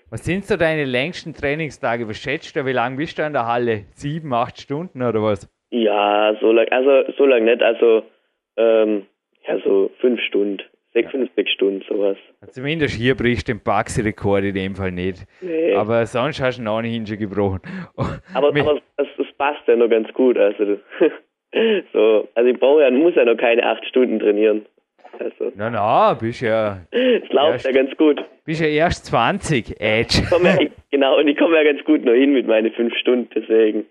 Was 0.09 0.23
sind 0.23 0.45
so 0.45 0.55
deine 0.55 0.85
längsten 0.85 1.33
Trainingstage? 1.33 2.07
Was 2.07 2.17
schätzt 2.17 2.55
du? 2.55 2.65
Wie 2.65 2.71
lange 2.71 2.97
bist 2.97 3.17
du 3.17 3.23
in 3.23 3.33
der 3.33 3.47
Halle? 3.47 3.85
Sieben, 3.95 4.33
acht 4.33 4.59
Stunden 4.59 5.01
oder 5.01 5.21
was? 5.21 5.49
Ja, 5.71 6.35
so 6.39 6.51
lang, 6.51 6.67
also 6.69 7.11
so 7.17 7.25
lang 7.25 7.43
nicht. 7.43 7.61
Also 7.61 8.03
ähm, 8.55 9.07
ja, 9.47 9.59
so 9.63 9.91
fünf 9.99 10.21
Stunden. 10.21 10.61
Sechs, 10.93 11.11
ja. 11.11 11.19
fünf, 11.19 11.29
sechs 11.35 11.51
Stunden, 11.51 11.83
sowas. 11.89 12.17
Zumindest 12.51 12.95
hier 12.95 13.15
brichst 13.15 13.49
du 13.49 13.53
den 13.53 13.61
Baxi-Rekord 13.61 14.45
in 14.45 14.55
dem 14.55 14.75
Fall 14.75 14.93
nicht. 14.93 15.25
Nee. 15.41 15.73
Aber 15.75 16.05
sonst 16.05 16.39
hast 16.41 16.57
du 16.57 16.61
ihn 16.61 16.67
auch 16.69 16.81
nicht 16.81 17.07
schon 17.07 17.17
gebrochen. 17.17 17.59
aber, 17.97 18.21
aber 18.33 18.79
das, 18.95 19.07
das, 19.17 19.27
passt 19.37 19.67
ja 19.67 19.75
noch 19.75 19.89
ganz 19.89 20.07
gut. 20.13 20.37
Also, 20.37 20.77
so, 21.93 22.27
also 22.35 22.49
ich 22.49 22.59
brauche 22.59 22.81
ja, 22.81 22.91
muss 22.91 23.15
ja 23.15 23.25
noch 23.25 23.37
keine 23.37 23.63
acht 23.63 23.85
Stunden 23.85 24.19
trainieren. 24.19 24.65
Also. 25.19 25.51
Na, 25.55 25.69
na, 25.69 26.13
bist 26.13 26.41
ja. 26.41 26.79
Es 26.91 27.29
läuft 27.29 27.65
ja 27.65 27.71
ganz 27.71 27.95
gut. 27.95 28.21
Bist 28.43 28.61
ja 28.61 28.67
erst 28.67 29.05
20, 29.05 29.79
Edge. 29.79 30.21
Ja, 30.29 30.57
genau, 30.91 31.17
und 31.17 31.27
ich 31.27 31.37
komme 31.37 31.55
ja 31.55 31.63
ganz 31.63 31.83
gut 31.85 32.03
noch 32.03 32.13
hin 32.13 32.33
mit 32.33 32.47
meinen 32.47 32.71
fünf 32.73 32.93
Stunden, 32.97 33.29
deswegen. 33.33 33.85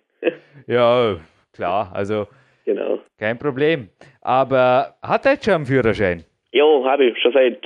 Ja, 0.67 1.17
klar, 1.53 1.91
also. 1.95 2.27
Genau. 2.65 2.99
Kein 3.19 3.39
Problem. 3.39 3.89
Aber 4.23 4.95
hat 5.03 5.27
er 5.27 5.33
jetzt 5.33 5.45
schon 5.45 5.55
einen 5.55 5.67
Führerschein? 5.67 6.25
Jo, 6.53 6.85
habe 6.87 7.07
ich. 7.07 7.19
Schon 7.21 7.33
seit 7.33 7.61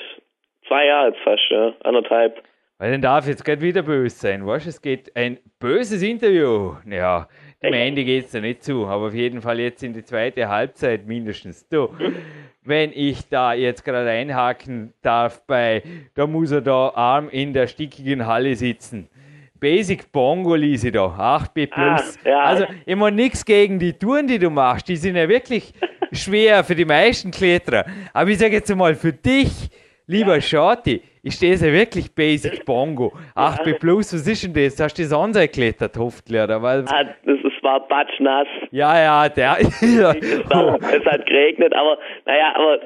zwei 0.66 0.86
Jahren 0.86 1.12
jetzt 1.12 1.22
fast, 1.22 1.42
ja. 1.51 1.72
Anderthalb. 1.84 2.42
Weil 2.78 2.92
dann 2.92 3.03
darf 3.03 3.26
jetzt 3.26 3.44
gerade 3.44 3.61
wieder 3.61 3.82
böse 3.82 4.16
sein. 4.16 4.46
Weißt 4.46 4.66
du, 4.66 4.70
es 4.70 4.80
geht 4.80 5.14
ein 5.16 5.38
böses 5.59 6.03
Interview. 6.03 6.74
Ja, 6.88 7.28
dem 7.62 7.74
Ende 7.74 8.04
geht 8.04 8.26
es 8.26 8.30
da 8.30 8.40
nicht 8.40 8.62
zu, 8.62 8.86
aber 8.86 9.09
auf 9.09 9.14
jeden 9.14 9.42
Fall 9.42 9.59
jetzt 9.59 9.82
in 9.82 9.92
die 9.92 10.04
zweite 10.04 10.48
Halbzeit 10.48 11.06
mindestens. 11.06 11.68
Du, 11.68 11.88
wenn 12.62 12.92
ich 12.94 13.28
da 13.28 13.52
jetzt 13.52 13.84
gerade 13.84 14.11
einhaken 14.11 14.92
darf 15.02 15.42
bei, 15.46 15.82
da 16.14 16.26
muss 16.26 16.52
er 16.52 16.61
da 16.61 16.90
arm 16.90 17.28
in 17.30 17.52
der 17.52 17.66
stickigen 17.66 18.26
Halle 18.26 18.54
sitzen. 18.54 19.09
Basic 19.59 20.12
Bongo 20.12 20.54
lese 20.54 20.92
da, 20.92 21.06
8B 21.06 21.66
Plus. 21.66 22.18
Ah, 22.24 22.28
ja. 22.28 22.40
Also 22.42 22.66
immer 22.86 23.11
nichts 23.11 23.44
gegen 23.44 23.80
die 23.80 23.92
Touren, 23.92 24.28
die 24.28 24.38
du 24.38 24.50
machst. 24.50 24.88
Die 24.88 24.96
sind 24.96 25.16
ja 25.16 25.28
wirklich 25.28 25.72
schwer 26.12 26.62
für 26.62 26.76
die 26.76 26.84
meisten 26.84 27.32
Kletterer. 27.32 27.84
Aber 28.12 28.30
ich 28.30 28.38
sage 28.38 28.54
jetzt 28.54 28.72
mal, 28.74 28.94
für 28.94 29.12
dich, 29.12 29.50
lieber 30.06 30.36
ja. 30.36 30.40
Shorty, 30.40 31.02
ist 31.28 31.42
das 31.42 31.62
ja 31.62 31.72
wirklich 31.72 32.14
Basic 32.14 32.64
Bongo. 32.64 33.12
8B 33.36 33.78
Plus, 33.78 34.12
was 34.14 34.26
ist 34.26 34.44
denn 34.44 34.54
das? 34.54 34.80
Hast 34.80 34.98
du 34.98 35.02
das 35.02 35.12
online 35.12 35.46
geklettert, 35.46 35.96
hoffentlich, 35.96 36.40
oder? 36.40 36.60
Weil, 36.62 36.84
ah, 36.88 37.04
das, 37.24 37.38
das 37.42 37.52
war 37.62 37.86
batschnass. 37.86 38.48
Ja, 38.70 38.98
ja, 38.98 39.28
der. 39.28 39.58
ja. 39.80 40.12
es 40.12 41.04
hat 41.04 41.26
geregnet, 41.26 41.74
aber 41.74 41.98
naja, 42.26 42.54
aber 42.54 42.80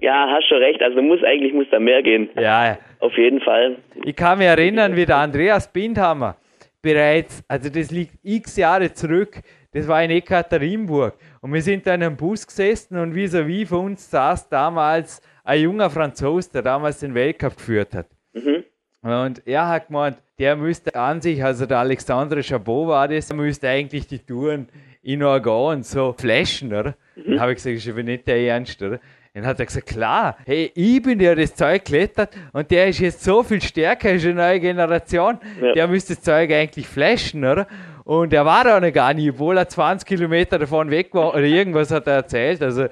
ja, 0.00 0.28
hast 0.28 0.48
schon 0.48 0.58
recht. 0.58 0.82
Also 0.82 1.00
muss 1.00 1.22
eigentlich 1.24 1.52
muss 1.52 1.66
da 1.70 1.78
mehr 1.78 2.02
gehen. 2.02 2.28
Ja, 2.36 2.66
ja. 2.66 2.78
Auf 3.00 3.16
jeden 3.16 3.40
Fall. 3.40 3.76
Ich 4.04 4.14
kann 4.14 4.38
mich 4.38 4.46
erinnern, 4.46 4.94
wie 4.94 5.06
der 5.06 5.16
Andreas 5.16 5.72
Bindhammer 5.72 6.36
bereits, 6.82 7.42
also 7.48 7.68
das 7.68 7.90
liegt 7.90 8.14
x 8.22 8.56
Jahre 8.56 8.92
zurück, 8.92 9.40
das 9.72 9.88
war 9.88 10.02
in 10.02 10.10
Ekaterinburg. 10.10 11.14
Und 11.40 11.52
wir 11.52 11.62
sind 11.62 11.86
da 11.86 11.94
in 11.94 12.02
einem 12.02 12.16
Bus 12.16 12.46
gesessen 12.46 12.98
und 12.98 13.14
vis-à-vis 13.14 13.68
von 13.68 13.86
uns 13.86 14.10
saß 14.10 14.48
damals 14.48 15.20
ein 15.46 15.62
junger 15.62 15.88
Franzose, 15.90 16.50
der 16.52 16.62
damals 16.62 16.98
den 16.98 17.14
Weltcup 17.14 17.56
geführt 17.56 17.94
hat. 17.94 18.06
Mhm. 18.34 18.64
Und 19.02 19.46
er 19.46 19.68
hat 19.68 19.86
gemeint, 19.86 20.18
der 20.38 20.56
müsste 20.56 20.94
an 20.94 21.20
sich, 21.20 21.42
also 21.42 21.64
der 21.64 21.78
Alexandre 21.78 22.42
Chabot 22.42 22.88
war 22.88 23.08
das, 23.08 23.28
der 23.28 23.36
müsste 23.36 23.68
eigentlich 23.68 24.06
die 24.08 24.18
Touren 24.18 24.68
in 25.02 25.22
Organ 25.22 25.84
so 25.84 26.12
flashen, 26.12 26.74
oder? 26.74 26.94
Mhm. 27.14 27.30
Dann 27.30 27.40
habe 27.40 27.52
ich 27.52 27.56
gesagt, 27.56 27.76
ist 27.76 27.88
aber 27.88 28.02
nicht 28.02 28.26
der 28.26 28.38
Ernst, 28.38 28.82
oder? 28.82 28.98
Dann 29.34 29.46
hat 29.46 29.60
er 29.60 29.66
gesagt, 29.66 29.86
klar, 29.86 30.36
hey, 30.46 30.72
ich 30.74 31.02
bin 31.02 31.20
ja 31.20 31.34
das 31.34 31.54
Zeug 31.54 31.84
geklettert 31.84 32.30
und 32.52 32.70
der 32.70 32.88
ist 32.88 32.98
jetzt 32.98 33.22
so 33.22 33.42
viel 33.42 33.62
stärker, 33.62 34.12
ist 34.12 34.24
eine 34.24 34.34
neue 34.34 34.60
Generation, 34.60 35.38
ja. 35.60 35.74
der 35.74 35.88
müsste 35.88 36.14
das 36.14 36.24
Zeug 36.24 36.50
eigentlich 36.50 36.88
flashen, 36.88 37.44
oder? 37.44 37.68
Und 38.02 38.32
er 38.32 38.44
war 38.46 38.64
da 38.64 38.80
noch 38.80 38.92
gar 38.92 39.12
nicht, 39.14 39.30
obwohl 39.30 39.58
er 39.58 39.68
20 39.68 40.08
Kilometer 40.08 40.58
davon 40.58 40.90
weg 40.90 41.12
war 41.12 41.34
oder 41.34 41.42
irgendwas 41.42 41.90
hat 41.90 42.06
er 42.06 42.14
erzählt. 42.14 42.62
Also 42.62 42.86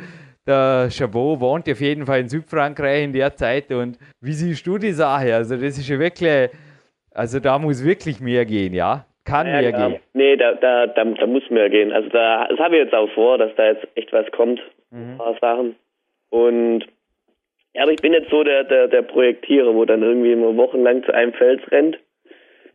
der 0.46 0.88
Chabot 0.90 1.40
wohnt 1.40 1.68
auf 1.70 1.80
jeden 1.80 2.06
Fall 2.06 2.20
in 2.20 2.28
Südfrankreich 2.28 3.04
in 3.04 3.12
der 3.12 3.34
Zeit 3.34 3.70
und 3.70 3.98
wie 4.20 4.32
siehst 4.32 4.66
du 4.66 4.78
die 4.78 4.92
Sache? 4.92 5.34
Also 5.34 5.54
das 5.54 5.78
ist 5.78 5.88
ja 5.88 5.98
wirklich, 5.98 6.50
also 7.12 7.40
da 7.40 7.58
muss 7.58 7.84
wirklich 7.84 8.20
mehr 8.20 8.44
gehen, 8.44 8.74
ja? 8.74 9.06
Kann 9.24 9.46
ja, 9.46 9.60
mehr 9.60 9.70
ja. 9.70 9.88
gehen. 9.88 10.00
Nee, 10.12 10.36
da, 10.36 10.52
da, 10.52 10.86
da, 10.86 11.04
da, 11.04 11.26
muss 11.26 11.48
mehr 11.48 11.70
gehen. 11.70 11.92
Also 11.92 12.10
da, 12.10 12.46
das 12.48 12.58
habe 12.58 12.76
ich 12.76 12.84
jetzt 12.84 12.94
auch 12.94 13.10
vor, 13.12 13.38
dass 13.38 13.54
da 13.56 13.68
jetzt 13.68 13.86
echt 13.94 14.12
was 14.12 14.30
kommt. 14.32 14.60
Mhm. 14.90 15.12
Ein 15.12 15.18
paar 15.18 15.36
Sachen. 15.40 15.76
Und 16.28 16.84
ja, 17.72 17.82
aber 17.82 17.92
ich 17.92 18.02
bin 18.02 18.12
jetzt 18.12 18.30
so 18.30 18.44
der, 18.44 18.64
der, 18.64 18.88
der 18.88 19.02
Projektierer, 19.02 19.74
wo 19.74 19.84
dann 19.84 20.02
irgendwie 20.02 20.32
immer 20.32 20.56
wochenlang 20.56 21.04
zu 21.04 21.14
einem 21.14 21.32
Fels 21.32 21.62
rennt. 21.70 21.98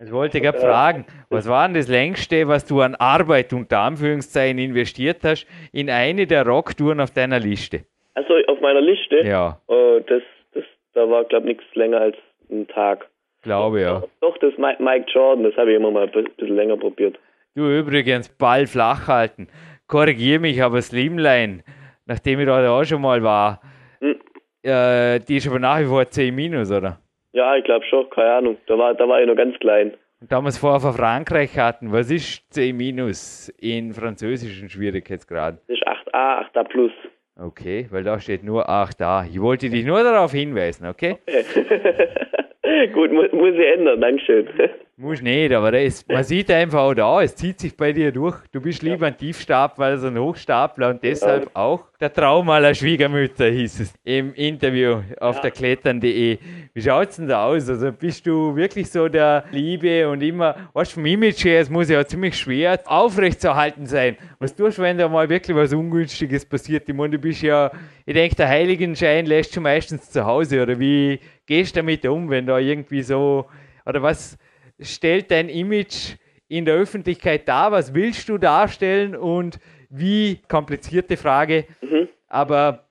Ich 0.01 0.13
wollte 0.13 0.39
gerade 0.39 0.57
äh, 0.57 0.61
fragen, 0.61 1.05
was 1.29 1.49
war 1.49 1.67
denn 1.67 1.75
das 1.75 1.89
längste, 1.89 2.47
was 2.47 2.65
du 2.65 2.79
an 2.79 2.95
Arbeit 2.95 3.51
unter 3.51 3.79
Anführungszeichen 3.79 4.57
investiert 4.57 5.17
hast, 5.23 5.45
in 5.73 5.89
eine 5.89 6.25
der 6.25 6.45
Rocktouren 6.45 7.01
auf 7.01 7.11
deiner 7.11 7.39
Liste? 7.39 7.81
Also 8.13 8.33
auf 8.47 8.61
meiner 8.61 8.79
Liste? 8.79 9.21
Ja. 9.25 9.59
Oh, 9.67 9.99
das, 10.07 10.21
das, 10.53 10.63
da 10.93 11.09
war, 11.09 11.25
glaube 11.25 11.49
ich, 11.49 11.57
nichts 11.57 11.75
länger 11.75 11.99
als 11.99 12.15
ein 12.49 12.67
Tag. 12.69 13.09
Glaube 13.41 13.81
ja. 13.81 14.03
Doch, 14.21 14.37
das 14.37 14.53
Mike 14.57 15.05
Jordan, 15.13 15.43
das 15.43 15.55
habe 15.57 15.71
ich 15.71 15.75
immer 15.75 15.91
mal 15.91 16.09
ein 16.09 16.23
bisschen 16.37 16.55
länger 16.55 16.77
probiert. 16.77 17.19
Du 17.55 17.69
übrigens, 17.69 18.29
Ball 18.29 18.67
flach 18.67 19.07
halten. 19.07 19.47
Korrigier 19.87 20.39
mich, 20.39 20.61
aber 20.63 20.81
Slimline, 20.81 21.63
nachdem 22.05 22.39
ich 22.39 22.45
da 22.45 22.69
auch 22.69 22.83
schon 22.85 23.01
mal 23.01 23.21
war, 23.23 23.59
hm. 23.99 24.15
äh, 24.63 25.19
die 25.19 25.37
ist 25.37 25.47
aber 25.47 25.59
nach 25.59 25.79
wie 25.79 25.85
vor 25.85 26.05
10 26.05 26.33
minus, 26.33 26.71
oder? 26.71 26.99
Ja, 27.31 27.55
ich 27.55 27.63
glaube 27.63 27.85
schon, 27.85 28.09
keine 28.09 28.33
Ahnung. 28.33 28.57
Da 28.67 28.77
war, 28.77 28.93
da 28.93 29.07
war 29.07 29.21
ich 29.21 29.27
noch 29.27 29.35
ganz 29.35 29.57
klein. 29.59 29.93
Und 30.21 30.31
da 30.31 30.41
wir 30.41 30.49
es 30.49 30.57
vorher 30.57 30.81
von 30.81 30.93
Frankreich 30.93 31.57
hatten, 31.57 31.91
was 31.91 32.11
ist 32.11 32.51
C 32.51 32.73
minus 32.73 33.49
in 33.59 33.93
französischen 33.93 34.69
Schwierigkeitsgraden? 34.69 35.59
Das 35.67 35.77
ist 35.77 35.87
8a, 35.87 36.51
8a 36.53 36.63
plus. 36.65 36.91
Okay, 37.37 37.87
weil 37.89 38.03
da 38.03 38.19
steht 38.19 38.43
nur 38.43 38.69
8a. 38.69 39.25
Ich 39.29 39.39
wollte 39.41 39.69
dich 39.69 39.85
nur 39.85 40.03
darauf 40.03 40.31
hinweisen, 40.31 40.87
okay? 40.87 41.19
okay. 41.25 41.65
Gut, 42.93 43.11
muss, 43.11 43.31
muss 43.31 43.53
ich 43.53 43.73
ändern, 43.73 44.01
Dankeschön. 44.01 44.47
Muss 45.01 45.21
nicht, 45.21 45.53
aber 45.53 45.79
ist, 45.79 46.09
man 46.11 46.25
sieht 46.25 46.51
einfach 46.51 46.79
auch 46.79 46.93
da, 46.93 47.21
es 47.21 47.33
zieht 47.33 47.57
sich 47.57 47.77
bei 47.77 47.93
dir 47.93 48.11
durch. 48.11 48.35
Du 48.51 48.59
bist 48.59 48.83
lieber 48.83 49.07
ja. 49.07 49.13
ein 49.13 49.17
Tiefstapler 49.17 49.85
als 49.85 50.03
ein 50.03 50.19
Hochstapler 50.19 50.89
und 50.89 51.01
deshalb 51.01 51.45
ja. 51.45 51.49
auch 51.53 51.85
der 52.01 52.11
Traum 52.11 52.49
aller 52.49 52.73
Schwiegermütter 52.73 53.45
hieß 53.45 53.79
es 53.79 53.93
im 54.03 54.33
Interview 54.33 54.97
auf 55.21 55.37
ja. 55.37 55.43
der 55.43 55.51
klettern.de. 55.51 56.37
Wie 56.73 56.81
schaut 56.81 57.11
es 57.11 57.15
denn 57.15 57.29
da 57.29 57.45
aus? 57.45 57.69
Also 57.69 57.93
bist 57.93 58.27
du 58.27 58.53
wirklich 58.57 58.91
so 58.91 59.07
der 59.07 59.45
Liebe 59.53 60.09
und 60.09 60.21
immer, 60.21 60.69
was 60.73 60.91
vom 60.91 61.05
Image 61.05 61.45
her, 61.45 61.61
es 61.61 61.69
muss 61.69 61.89
ja 61.89 62.03
ziemlich 62.05 62.35
schwer 62.35 62.77
aufrechtzuerhalten 62.83 63.85
sein. 63.85 64.17
Was 64.39 64.53
tust 64.53 64.79
du, 64.79 64.81
wenn 64.81 64.97
da 64.97 65.07
mal 65.07 65.29
wirklich 65.29 65.55
was 65.55 65.71
Ungünstiges 65.71 66.45
passiert? 66.45 66.89
Ich 66.89 66.93
meine, 66.93 67.11
du 67.11 67.19
bist 67.19 67.41
ja, 67.41 67.71
ich 68.05 68.13
denke, 68.13 68.35
der 68.35 68.49
Heiligenschein 68.49 69.25
lässt 69.25 69.55
du 69.55 69.61
meistens 69.61 70.09
zu 70.09 70.25
Hause 70.25 70.61
oder 70.61 70.77
wie 70.77 71.21
gehst 71.49 71.75
du 71.75 71.79
damit 71.79 72.05
um, 72.05 72.29
wenn 72.29 72.45
da 72.45 72.59
irgendwie 72.59 73.01
so, 73.01 73.45
oder 73.85 74.03
was, 74.03 74.37
stellt 74.79 75.31
dein 75.31 75.49
Image 75.49 76.15
in 76.47 76.63
der 76.63 76.75
Öffentlichkeit 76.75 77.47
dar? 77.47 77.71
Was 77.71 77.93
willst 77.93 78.29
du 78.29 78.37
darstellen 78.37 79.15
und 79.15 79.59
wie? 79.89 80.37
Komplizierte 80.47 81.17
Frage. 81.17 81.65
Mhm. 81.81 82.07
Aber 82.27 82.85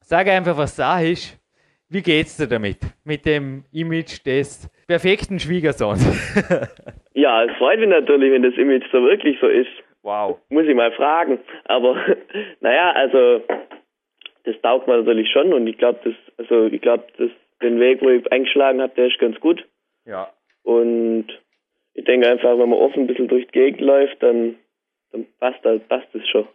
sag 0.00 0.26
einfach, 0.26 0.58
was 0.58 0.74
da 0.74 1.00
ist. 1.00 1.40
Wie 1.88 2.02
geht's 2.02 2.36
dir 2.36 2.48
damit? 2.48 2.78
Mit 3.04 3.24
dem 3.24 3.64
Image 3.72 4.26
des 4.26 4.68
perfekten 4.88 5.38
Schwiegersohns? 5.38 6.02
ja, 7.14 7.44
es 7.44 7.56
freut 7.56 7.78
mich 7.78 7.88
natürlich, 7.88 8.32
wenn 8.32 8.42
das 8.42 8.54
Image 8.54 8.84
so 8.90 9.00
wirklich 9.04 9.38
so 9.40 9.46
ist. 9.46 9.70
Wow. 10.02 10.40
Muss 10.48 10.66
ich 10.66 10.74
mal 10.74 10.90
fragen. 10.90 11.38
Aber 11.66 11.94
naja, 12.60 12.90
also 12.96 13.42
das 14.42 14.60
taugt 14.62 14.88
mir 14.88 14.96
natürlich 14.96 15.30
schon 15.30 15.52
und 15.52 15.68
ich 15.68 15.78
glaube, 15.78 16.00
das, 16.02 16.14
also 16.38 16.66
ich 16.66 16.80
glaube, 16.80 17.04
das 17.18 17.30
den 17.62 17.80
Weg, 17.80 18.02
wo 18.02 18.08
ich 18.10 18.30
eingeschlagen 18.30 18.80
habe, 18.80 18.92
der 18.96 19.06
ist 19.06 19.18
ganz 19.18 19.38
gut. 19.40 19.66
Ja. 20.04 20.30
Und 20.62 21.26
ich 21.94 22.04
denke 22.04 22.28
einfach, 22.28 22.58
wenn 22.58 22.68
man 22.68 22.78
offen 22.78 23.04
ein 23.04 23.06
bisschen 23.06 23.28
durch 23.28 23.46
die 23.46 23.52
Gegend 23.52 23.80
läuft, 23.80 24.22
dann, 24.22 24.56
dann 25.12 25.26
passt, 25.40 25.64
das, 25.64 25.80
passt 25.88 26.08
das 26.12 26.26
schon. 26.28 26.46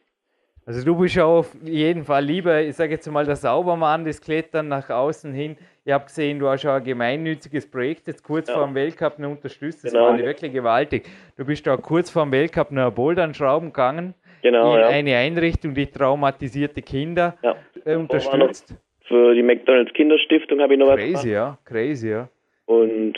Also 0.65 0.85
du 0.85 0.95
bist 0.95 1.15
ja 1.15 1.25
auf 1.25 1.55
jeden 1.63 2.03
Fall 2.03 2.23
lieber, 2.23 2.61
ich 2.61 2.75
sage 2.75 2.93
jetzt 2.93 3.09
mal, 3.09 3.25
der 3.25 3.35
Saubermann 3.35 4.05
des 4.05 4.21
Klettern 4.21 4.67
nach 4.67 4.89
außen 4.89 5.33
hin. 5.33 5.57
Ich 5.83 5.91
habe 5.91 6.05
gesehen, 6.05 6.37
du 6.37 6.47
hast 6.47 6.63
ja 6.63 6.75
ein 6.75 6.83
gemeinnütziges 6.83 7.69
Projekt 7.69 8.05
jetzt 8.05 8.23
kurz 8.23 8.47
ja. 8.47 8.55
vor 8.55 8.67
dem 8.67 8.75
Weltcup 8.75 9.17
noch 9.17 9.31
unterstützt. 9.31 9.83
Das 9.83 9.91
genau. 9.91 10.05
war 10.05 10.19
wirklich 10.19 10.53
gewaltig. 10.53 11.09
Du 11.35 11.45
bist 11.45 11.65
da 11.65 11.77
kurz 11.77 12.11
vor 12.11 12.23
dem 12.23 12.31
Weltcup 12.31 12.69
nach 12.71 12.91
Bouldern 12.91 13.33
schrauben 13.33 13.69
gegangen. 13.69 14.13
Genau, 14.43 14.75
in 14.75 14.81
ja. 14.81 14.87
eine 14.87 15.17
Einrichtung, 15.17 15.73
die 15.73 15.87
traumatisierte 15.87 16.81
Kinder 16.83 17.37
ja. 17.41 17.55
äh, 17.85 17.95
unterstützt. 17.95 18.75
Für 19.11 19.35
die 19.35 19.43
McDonalds 19.43 19.93
Kinderstiftung 19.93 20.61
habe 20.61 20.73
ich 20.73 20.79
noch 20.79 20.87
crazy, 20.95 21.13
was 21.13 21.21
Crazy, 21.21 21.31
ja. 21.31 21.57
Crazy, 21.65 22.09
ja. 22.09 22.29
Und 22.65 23.13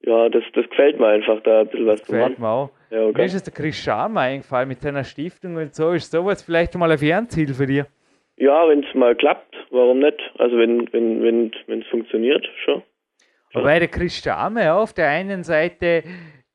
ja, 0.00 0.28
das, 0.28 0.42
das 0.54 0.68
gefällt 0.68 0.98
mir 0.98 1.06
einfach, 1.06 1.40
da 1.42 1.60
ein 1.60 1.68
bisschen 1.68 1.86
was 1.86 2.00
das 2.00 2.08
zu 2.08 2.16
machen. 2.16 2.34
Mir 2.38 2.48
auch. 2.48 2.70
Ja, 2.90 3.04
okay. 3.04 3.18
Mir 3.18 3.24
ist 3.24 3.34
jetzt 3.34 3.46
der 3.46 3.54
Chris 3.54 3.76
Sharma 3.76 4.22
eingefallen 4.22 4.68
mit 4.68 4.80
seiner 4.80 5.04
Stiftung 5.04 5.56
und 5.56 5.74
so. 5.74 5.92
Ist 5.92 6.10
sowas 6.10 6.42
vielleicht 6.42 6.74
mal 6.74 6.90
ein 6.90 6.98
Fernziel 6.98 7.54
für 7.54 7.66
dich? 7.66 7.84
Ja, 8.36 8.68
wenn 8.68 8.84
es 8.84 8.94
mal 8.94 9.14
klappt, 9.14 9.54
warum 9.70 10.00
nicht? 10.00 10.18
Also 10.38 10.58
wenn 10.58 10.92
wenn 10.92 11.22
wenn 11.22 11.52
wenn 11.66 11.80
es 11.80 11.86
funktioniert, 11.88 12.46
schon. 12.64 12.82
Wobei 13.54 13.78
der 13.78 13.88
Chris 13.88 14.18
Sharma 14.22 14.74
auf 14.74 14.92
der 14.92 15.08
einen 15.08 15.42
Seite 15.42 16.02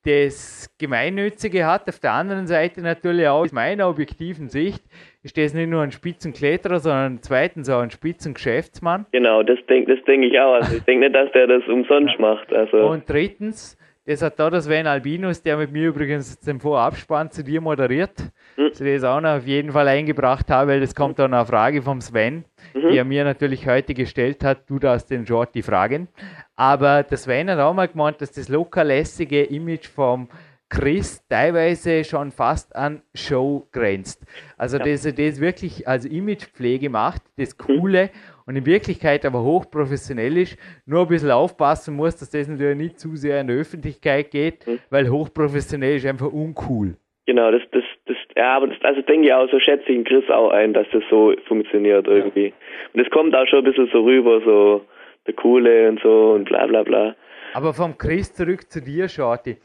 das 0.03 0.69
Gemeinnützige 0.77 1.65
hat, 1.65 1.87
auf 1.87 1.99
der 1.99 2.13
anderen 2.13 2.47
Seite 2.47 2.81
natürlich 2.81 3.27
auch 3.27 3.41
aus 3.41 3.51
meiner 3.51 3.87
objektiven 3.87 4.49
Sicht 4.49 4.83
ist 5.23 5.37
das 5.37 5.53
nicht 5.53 5.69
nur 5.69 5.81
ein 5.81 5.91
Spitzenkletterer, 5.91 6.79
sondern 6.79 7.19
zweitens 7.21 7.69
auch 7.69 7.81
ein 7.81 7.91
Spitzengeschäftsmann. 7.91 9.05
Genau, 9.11 9.43
das 9.43 9.59
denke 9.67 9.95
das 9.95 10.03
denk 10.05 10.23
ich 10.23 10.39
auch. 10.39 10.53
Also 10.53 10.77
ich 10.77 10.83
denke 10.83 11.05
nicht, 11.05 11.15
dass 11.15 11.31
der 11.31 11.47
das 11.47 11.67
umsonst 11.67 12.19
macht. 12.19 12.51
Also. 12.51 12.77
Und 12.77 13.07
drittens, 13.07 13.77
das 14.05 14.23
hat 14.23 14.39
da 14.39 14.49
das 14.49 14.65
Sven 14.65 14.87
Albinus, 14.87 15.43
der 15.43 15.57
mit 15.57 15.71
mir 15.71 15.89
übrigens 15.89 16.39
den 16.39 16.59
Vorabspann 16.59 17.29
zu 17.29 17.43
dir 17.43 17.61
moderiert, 17.61 18.17
hm. 18.55 18.69
dass 18.69 18.81
ich 18.81 18.95
das 18.95 19.03
auch 19.03 19.21
noch 19.21 19.37
auf 19.37 19.45
jeden 19.45 19.71
Fall 19.71 19.87
eingebracht 19.87 20.49
habe, 20.49 20.71
weil 20.71 20.79
das 20.79 20.95
kommt 20.95 21.19
dann 21.19 21.35
eine 21.35 21.45
Frage 21.45 21.83
vom 21.83 22.01
Sven, 22.01 22.43
mhm. 22.73 22.89
die 22.89 22.97
er 22.97 23.05
mir 23.05 23.23
natürlich 23.23 23.67
heute 23.67 23.93
gestellt 23.93 24.43
hat. 24.43 24.67
Du 24.67 24.79
darfst 24.79 25.11
den 25.11 25.27
Short 25.27 25.53
die 25.53 25.61
fragen. 25.61 26.07
Aber 26.55 27.03
der 27.03 27.17
Sven 27.17 27.49
hat 27.49 27.59
auch 27.59 27.75
mal 27.75 27.87
gemeint, 27.87 28.21
dass 28.21 28.31
das 28.31 28.49
locker 28.49 28.83
lässige 28.83 29.43
Image 29.43 29.87
vom 29.87 30.29
Chris 30.71 31.27
teilweise 31.27 32.05
schon 32.05 32.31
fast 32.31 32.73
an 32.75 33.01
Show 33.13 33.67
grenzt. 33.73 34.25
Also 34.57 34.77
ja. 34.77 34.85
dass 34.85 35.05
er 35.05 35.11
das 35.11 35.41
wirklich 35.41 35.85
als 35.85 36.05
Imagepflege 36.05 36.89
macht, 36.89 37.21
das 37.37 37.57
mhm. 37.57 37.79
Coole 37.79 38.09
und 38.47 38.55
in 38.55 38.65
Wirklichkeit 38.65 39.25
aber 39.25 39.43
hochprofessionell 39.43 40.37
ist, 40.37 40.57
nur 40.85 41.01
ein 41.01 41.07
bisschen 41.09 41.31
aufpassen 41.31 41.95
muss, 41.97 42.15
dass 42.15 42.31
das 42.31 42.47
natürlich 42.47 42.77
nicht 42.77 42.99
zu 42.99 43.17
sehr 43.17 43.41
in 43.41 43.47
die 43.47 43.53
Öffentlichkeit 43.53 44.31
geht, 44.31 44.65
mhm. 44.65 44.79
weil 44.89 45.09
hochprofessionell 45.09 45.97
ist 45.97 46.05
einfach 46.05 46.31
uncool. 46.31 46.95
Genau, 47.25 47.51
das, 47.51 47.61
das, 47.71 47.83
das, 48.05 48.17
ja, 48.37 48.55
aber 48.55 48.67
das, 48.67 48.77
also 48.81 49.01
denke 49.01 49.27
ich 49.27 49.33
auch, 49.33 49.49
so 49.51 49.59
schätze 49.59 49.83
ich 49.89 49.95
den 49.95 50.05
Chris 50.05 50.29
auch 50.29 50.51
ein, 50.51 50.73
dass 50.73 50.87
das 50.93 51.03
so 51.09 51.33
funktioniert 51.47 52.07
irgendwie. 52.07 52.47
Ja. 52.47 52.53
Und 52.93 53.01
es 53.01 53.09
kommt 53.11 53.35
auch 53.35 53.45
schon 53.47 53.59
ein 53.59 53.65
bisschen 53.65 53.89
so 53.91 54.03
rüber, 54.03 54.41
so 54.45 54.85
der 55.27 55.33
Coole 55.33 55.89
und 55.89 55.99
so 56.01 56.31
und 56.31 56.45
bla 56.45 56.65
bla 56.65 56.83
bla. 56.83 57.15
Aber 57.53 57.73
vom 57.73 57.97
Chris 57.97 58.33
zurück 58.33 58.71
zu 58.71 58.81
dir, 58.81 59.09
Shorty. 59.09 59.57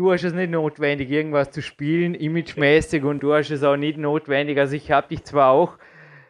Du 0.00 0.12
hast 0.12 0.24
es 0.24 0.32
nicht 0.32 0.50
notwendig, 0.50 1.10
irgendwas 1.10 1.50
zu 1.50 1.60
spielen, 1.60 2.14
imagemäßig, 2.14 3.04
und 3.04 3.22
du 3.22 3.34
hast 3.34 3.50
es 3.50 3.62
auch 3.62 3.76
nicht 3.76 3.98
notwendig. 3.98 4.56
Also 4.58 4.74
ich 4.74 4.90
habe 4.90 5.08
dich 5.08 5.24
zwar 5.24 5.50
auch 5.50 5.76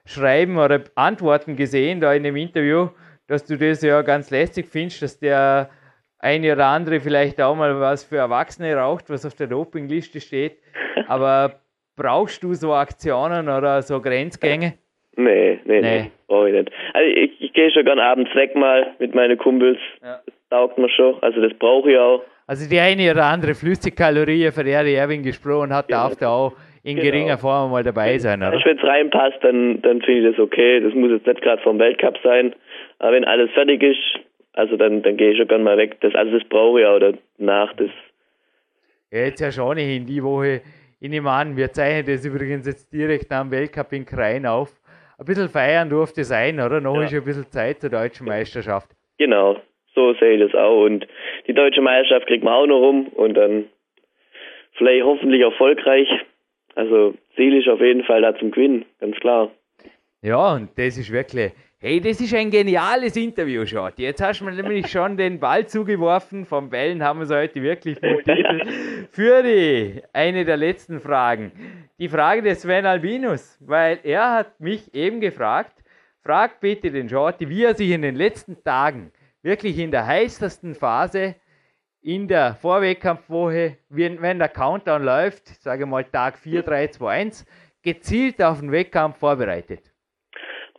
schreiben 0.04 0.58
oder 0.58 0.82
Antworten 0.96 1.54
gesehen 1.54 2.00
da 2.00 2.12
in 2.12 2.24
dem 2.24 2.34
Interview, 2.34 2.88
dass 3.28 3.44
du 3.46 3.56
das 3.56 3.80
ja 3.82 4.02
ganz 4.02 4.32
lästig 4.32 4.66
findest, 4.66 5.02
dass 5.02 5.20
der 5.20 5.70
eine 6.18 6.52
oder 6.52 6.66
andere 6.66 6.98
vielleicht 6.98 7.40
auch 7.40 7.54
mal 7.54 7.78
was 7.78 8.02
für 8.02 8.16
Erwachsene 8.16 8.74
raucht, 8.74 9.08
was 9.08 9.24
auf 9.24 9.36
der 9.36 9.46
Dopingliste 9.46 10.20
steht. 10.20 10.58
Aber 11.06 11.60
brauchst 11.96 12.42
du 12.42 12.54
so 12.54 12.72
Aktionen 12.72 13.48
oder 13.48 13.82
so 13.82 14.00
Grenzgänge? 14.00 14.74
Nee, 15.14 15.60
nee, 15.64 15.80
nee, 15.80 15.80
nee. 15.80 16.10
brauche 16.26 16.48
ich 16.48 16.56
nicht. 16.56 16.72
Also 16.92 17.08
ich, 17.08 17.40
ich 17.40 17.52
gehe 17.52 17.70
schon 17.70 17.84
gern 17.84 18.00
abends 18.00 18.34
weg 18.34 18.56
mal 18.56 18.96
mit 18.98 19.14
meinen 19.14 19.38
Kumpels. 19.38 19.78
Ja. 20.02 20.22
Das 20.26 20.34
taugt 20.50 20.76
mir 20.76 20.90
schon. 20.90 21.22
Also 21.22 21.40
das 21.40 21.56
brauche 21.56 21.88
ich 21.88 21.96
auch. 21.96 22.24
Also 22.51 22.68
die 22.68 22.80
eine 22.80 23.12
oder 23.12 23.26
andere 23.26 23.55
Flüssigkalorie, 23.55 24.51
von 24.51 24.64
der 24.64 24.84
Erwin 24.84 25.22
gesprochen 25.22 25.72
hat, 25.72 25.88
darf 25.88 26.16
da 26.16 26.30
auch 26.30 26.53
in 26.82 26.96
genau. 26.96 27.09
geringer 27.09 27.38
Form 27.38 27.70
mal 27.70 27.84
dabei 27.84 28.18
sein, 28.18 28.42
oder? 28.42 28.61
Wenn 28.64 28.76
es 28.76 28.82
reinpasst, 28.82 29.38
dann, 29.42 29.80
dann 29.82 30.03
finde 30.03 30.30
ich 30.30 30.36
das 30.36 30.44
okay. 30.44 30.80
Das 30.80 30.92
muss 30.92 31.12
jetzt 31.12 31.28
nicht 31.28 31.42
gerade 31.42 31.62
vom 31.62 31.78
Weltcup 31.78 32.18
sein. 32.24 32.53
Aber 32.98 33.12
wenn 33.12 33.24
alles 33.24 33.53
fertig 33.53 33.84
ist, 33.84 34.01
also 34.55 34.76
dann, 34.76 35.01
dann 35.03 35.16
gehe 35.16 35.30
ich 35.30 35.38
schon 35.38 35.46
gern 35.46 35.62
mal 35.62 35.76
weg. 35.76 36.01
Das, 36.01 36.12
also 36.16 36.36
das 36.36 36.48
brauche 36.48 36.80
ich 36.80 36.86
auch 36.86 36.98
danach. 36.98 37.72
Das 37.74 37.90
ja, 39.12 39.18
jetzt 39.26 39.40
ja 39.40 39.53
schon 39.53 39.78
in 39.78 40.05
die 40.05 40.20
Woche. 40.20 40.62
Ich 40.98 41.09
nehme 41.09 41.30
an, 41.30 41.57
wir 41.57 41.70
zeichnen 41.70 42.05
das 42.05 42.26
übrigens 42.26 42.66
jetzt 42.66 42.92
direkt 42.92 43.30
am 43.30 43.53
Weltcup 43.53 43.92
in 43.92 44.05
Krain 44.05 44.44
auf. 44.44 44.72
Ein 45.20 45.24
bisschen 45.24 45.48
feiern 45.48 45.88
durfte 45.88 46.24
sein, 46.24 46.59
oder? 46.59 46.80
Noch 46.80 46.96
ja. 46.96 47.03
ist 47.03 47.14
ein 47.14 47.22
bisschen 47.22 47.48
Zeit 47.48 47.80
zur 47.80 47.90
deutschen 47.90 48.26
Meisterschaft. 48.26 48.90
Genau, 49.18 49.57
so 50.01 50.18
sehe 50.18 50.34
ich 50.34 50.40
das 50.40 50.55
auch. 50.61 50.84
Und 50.84 51.07
die 51.46 51.55
deutsche 51.55 51.82
Meisterschaft 51.82 52.26
kriegt 52.26 52.44
man 52.44 52.55
auch 52.55 52.66
noch 52.66 52.80
rum 52.80 53.09
und 53.09 53.34
dann 53.34 53.66
vielleicht 54.72 55.05
hoffentlich 55.05 55.42
erfolgreich. 55.42 56.09
Also 56.74 57.14
Ziel 57.36 57.59
ist 57.59 57.68
auf 57.68 57.80
jeden 57.80 58.05
Fall 58.05 58.22
da 58.22 58.36
zum 58.36 58.51
Gewinnen, 58.51 58.84
ganz 59.01 59.16
klar. 59.16 59.51
Ja, 60.22 60.55
und 60.55 60.70
das 60.76 60.98
ist 60.98 61.12
wirklich 61.12 61.53
Hey, 61.82 61.98
das 61.98 62.20
ist 62.20 62.34
ein 62.34 62.51
geniales 62.51 63.16
Interview, 63.16 63.64
Schott. 63.64 63.94
Jetzt 63.96 64.20
hast 64.20 64.40
du 64.40 64.44
mir 64.44 64.53
nämlich 64.53 64.86
schon 64.88 65.16
den 65.16 65.40
Ball 65.40 65.66
zugeworfen. 65.66 66.44
Vom 66.44 66.68
Bällen 66.68 67.03
haben 67.03 67.20
wir 67.20 67.24
es 67.24 67.30
heute 67.30 67.62
wirklich. 67.62 67.96
Für 69.12 69.42
die 69.42 70.03
eine 70.12 70.44
der 70.44 70.59
letzten 70.59 71.01
Fragen. 71.01 71.53
Die 71.98 72.11
Frage 72.11 72.42
des 72.42 72.61
Sven 72.61 72.84
Albinus, 72.84 73.57
weil 73.66 73.98
er 74.03 74.30
hat 74.30 74.61
mich 74.61 74.94
eben 74.94 75.22
gefragt, 75.22 75.72
frag 76.22 76.61
bitte 76.61 76.90
den 76.90 77.09
Shorty, 77.09 77.48
wie 77.48 77.64
er 77.64 77.74
sich 77.74 77.92
in 77.92 78.03
den 78.03 78.14
letzten 78.14 78.62
Tagen 78.62 79.11
wirklich 79.43 79.78
in 79.78 79.91
der 79.91 80.07
heißesten 80.07 80.74
Phase 80.74 81.36
in 82.03 82.28
der 82.28 82.55
Vorwettkampfwoche, 82.55 83.76
wenn 83.88 84.38
der 84.38 84.49
Countdown 84.49 85.05
läuft, 85.05 85.49
sage 85.62 85.86
mal 85.86 86.05
Tag 86.05 86.38
4, 86.38 86.62
3, 86.62 86.86
2, 86.88 87.11
1, 87.11 87.47
gezielt 87.82 88.43
auf 88.43 88.61
den 88.61 88.72
Wettkampf 88.72 89.18
vorbereitet. 89.18 89.80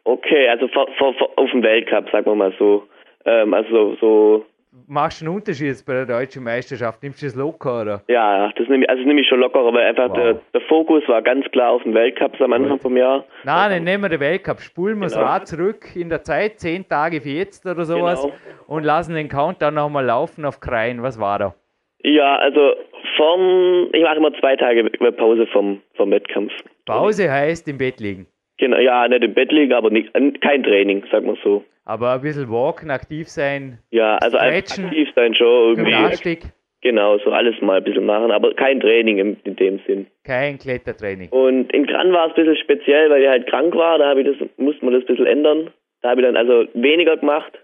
Okay, 0.04 0.48
also 0.50 0.68
vor, 0.70 0.88
vor, 0.98 1.14
vor, 1.14 1.30
auf 1.38 1.52
dem 1.52 1.62
Weltcup, 1.62 2.10
sagen 2.10 2.26
wir 2.26 2.36
mal 2.36 2.54
so. 2.58 2.88
Ähm, 3.26 3.54
also 3.54 3.96
so. 3.98 4.46
Machst 4.88 5.22
du 5.22 5.26
einen 5.26 5.36
Unterschied 5.36 5.68
jetzt 5.68 5.86
bei 5.86 5.94
der 5.94 6.06
deutschen 6.06 6.44
Meisterschaft? 6.44 7.02
Nimmst 7.04 7.22
du 7.22 7.26
das 7.26 7.36
locker, 7.36 7.82
oder? 7.82 8.02
Ja, 8.08 8.52
das 8.56 8.68
nehme 8.68 8.84
ich, 8.84 8.90
also 8.90 9.04
nehme 9.04 9.22
ich 9.22 9.28
schon 9.28 9.40
locker, 9.40 9.60
aber 9.60 9.80
einfach 9.80 10.10
wow. 10.10 10.16
der, 10.16 10.34
der, 10.54 10.62
Fokus 10.62 11.08
war 11.08 11.22
ganz 11.22 11.46
klar 11.52 11.72
auf 11.72 11.84
dem 11.84 11.94
Weltcup 11.94 12.40
am 12.42 12.54
Anfang 12.54 12.72
Gut. 12.74 12.82
vom 12.82 12.98
Jahr. 12.98 13.26
Nein, 13.44 13.72
dann 13.72 13.84
nehmen 13.84 14.04
wir 14.04 14.10
den 14.10 14.20
Weltcup, 14.20 14.60
spulen 14.60 15.00
wir 15.00 15.08
genau. 15.08 15.22
das 15.22 15.30
Rad 15.30 15.48
zurück 15.48 15.96
in 15.96 16.10
der 16.10 16.24
Zeit, 16.24 16.60
zehn 16.60 16.88
Tage 16.88 17.24
wie 17.26 17.38
jetzt 17.38 17.66
oder 17.66 17.86
sowas, 17.86 18.22
genau. 18.22 18.36
und 18.68 18.84
lassen 18.84 19.16
den 19.16 19.30
Countdown 19.30 19.74
nochmal 19.74 20.06
laufen 20.06 20.46
auf 20.46 20.60
Kreien. 20.60 21.04
Was 21.04 21.20
war 21.20 21.40
da? 21.40 21.56
Ja, 22.04 22.38
also 22.38 22.74
vom, 23.18 23.90
ich 23.94 24.02
mache 24.02 24.18
immer 24.18 24.34
zwei 24.40 24.56
Tage 24.56 24.84
Pause 25.18 25.48
vom, 25.48 25.82
vom 25.96 26.12
Wettkampf. 26.12 26.52
Pause 26.86 27.32
heißt 27.32 27.68
im 27.68 27.78
Bett 27.78 28.00
liegen. 28.00 28.28
Genau, 28.62 28.78
ja, 28.78 29.08
nicht 29.08 29.24
im 29.24 29.34
Bett 29.34 29.52
liegen, 29.52 29.74
aber 29.74 29.90
nicht, 29.90 30.14
kein 30.14 30.62
Training, 30.62 31.04
sagen 31.12 31.26
wir 31.26 31.36
so. 31.44 31.66
Aber 31.84 32.12
ein 32.14 32.22
bisschen 32.22 32.48
walken, 32.52 32.92
aktiv 32.92 33.28
sein. 33.28 33.80
Ja, 33.90 34.18
also 34.18 34.38
stretchen, 34.38 34.86
aktiv 34.86 35.10
sein 35.16 35.34
schon 35.34 35.48
irgendwie. 35.48 35.92
Gymnastik. 35.92 36.42
Genau, 36.84 37.18
so 37.18 37.32
alles 37.32 37.60
mal 37.62 37.78
ein 37.78 37.84
bisschen 37.84 38.06
machen, 38.06 38.30
aber 38.30 38.54
kein 38.54 38.80
Training 38.80 39.18
in, 39.18 39.38
in 39.46 39.56
dem 39.56 39.80
Sinn. 39.88 40.06
Kein 40.24 40.60
Klettertraining. 40.60 41.30
Und 41.30 41.74
in 41.74 41.88
Gran 41.88 42.14
war 42.14 42.28
es 42.28 42.34
ein 42.34 42.36
bisschen 42.36 42.64
speziell, 42.64 43.10
weil 43.10 43.24
ich 43.24 43.30
halt 43.30 43.48
krank 43.48 43.74
war, 43.74 43.98
da 43.98 44.16
ich 44.16 44.28
das, 44.28 44.48
musste 44.58 44.86
man 44.86 44.94
das 44.94 45.04
ein 45.04 45.08
bisschen 45.08 45.26
ändern. 45.26 45.72
Da 46.04 46.12
habe 46.12 46.22
ich 46.22 46.28
dann 46.28 46.38
also 46.38 46.68
weniger 46.76 47.18
gemacht, 47.18 47.58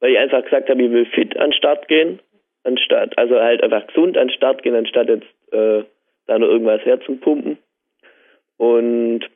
weil 0.00 0.12
ich 0.12 0.18
einfach 0.18 0.44
gesagt 0.44 0.68
habe, 0.68 0.82
ich 0.82 0.90
will 0.90 1.06
fit 1.06 1.34
an 1.38 1.48
den 1.48 1.52
Start 1.54 1.88
gehen, 1.88 2.20
anstatt, 2.64 3.16
also 3.16 3.40
halt 3.40 3.62
einfach 3.62 3.86
gesund 3.86 4.18
an 4.18 4.28
den 4.28 4.34
Start 4.34 4.62
gehen, 4.62 4.74
anstatt 4.74 5.08
jetzt 5.08 5.26
äh, 5.50 5.82
da 6.26 6.38
noch 6.38 6.48
irgendwas 6.48 6.82
herzupumpen. 6.84 7.56
Und 8.58 9.30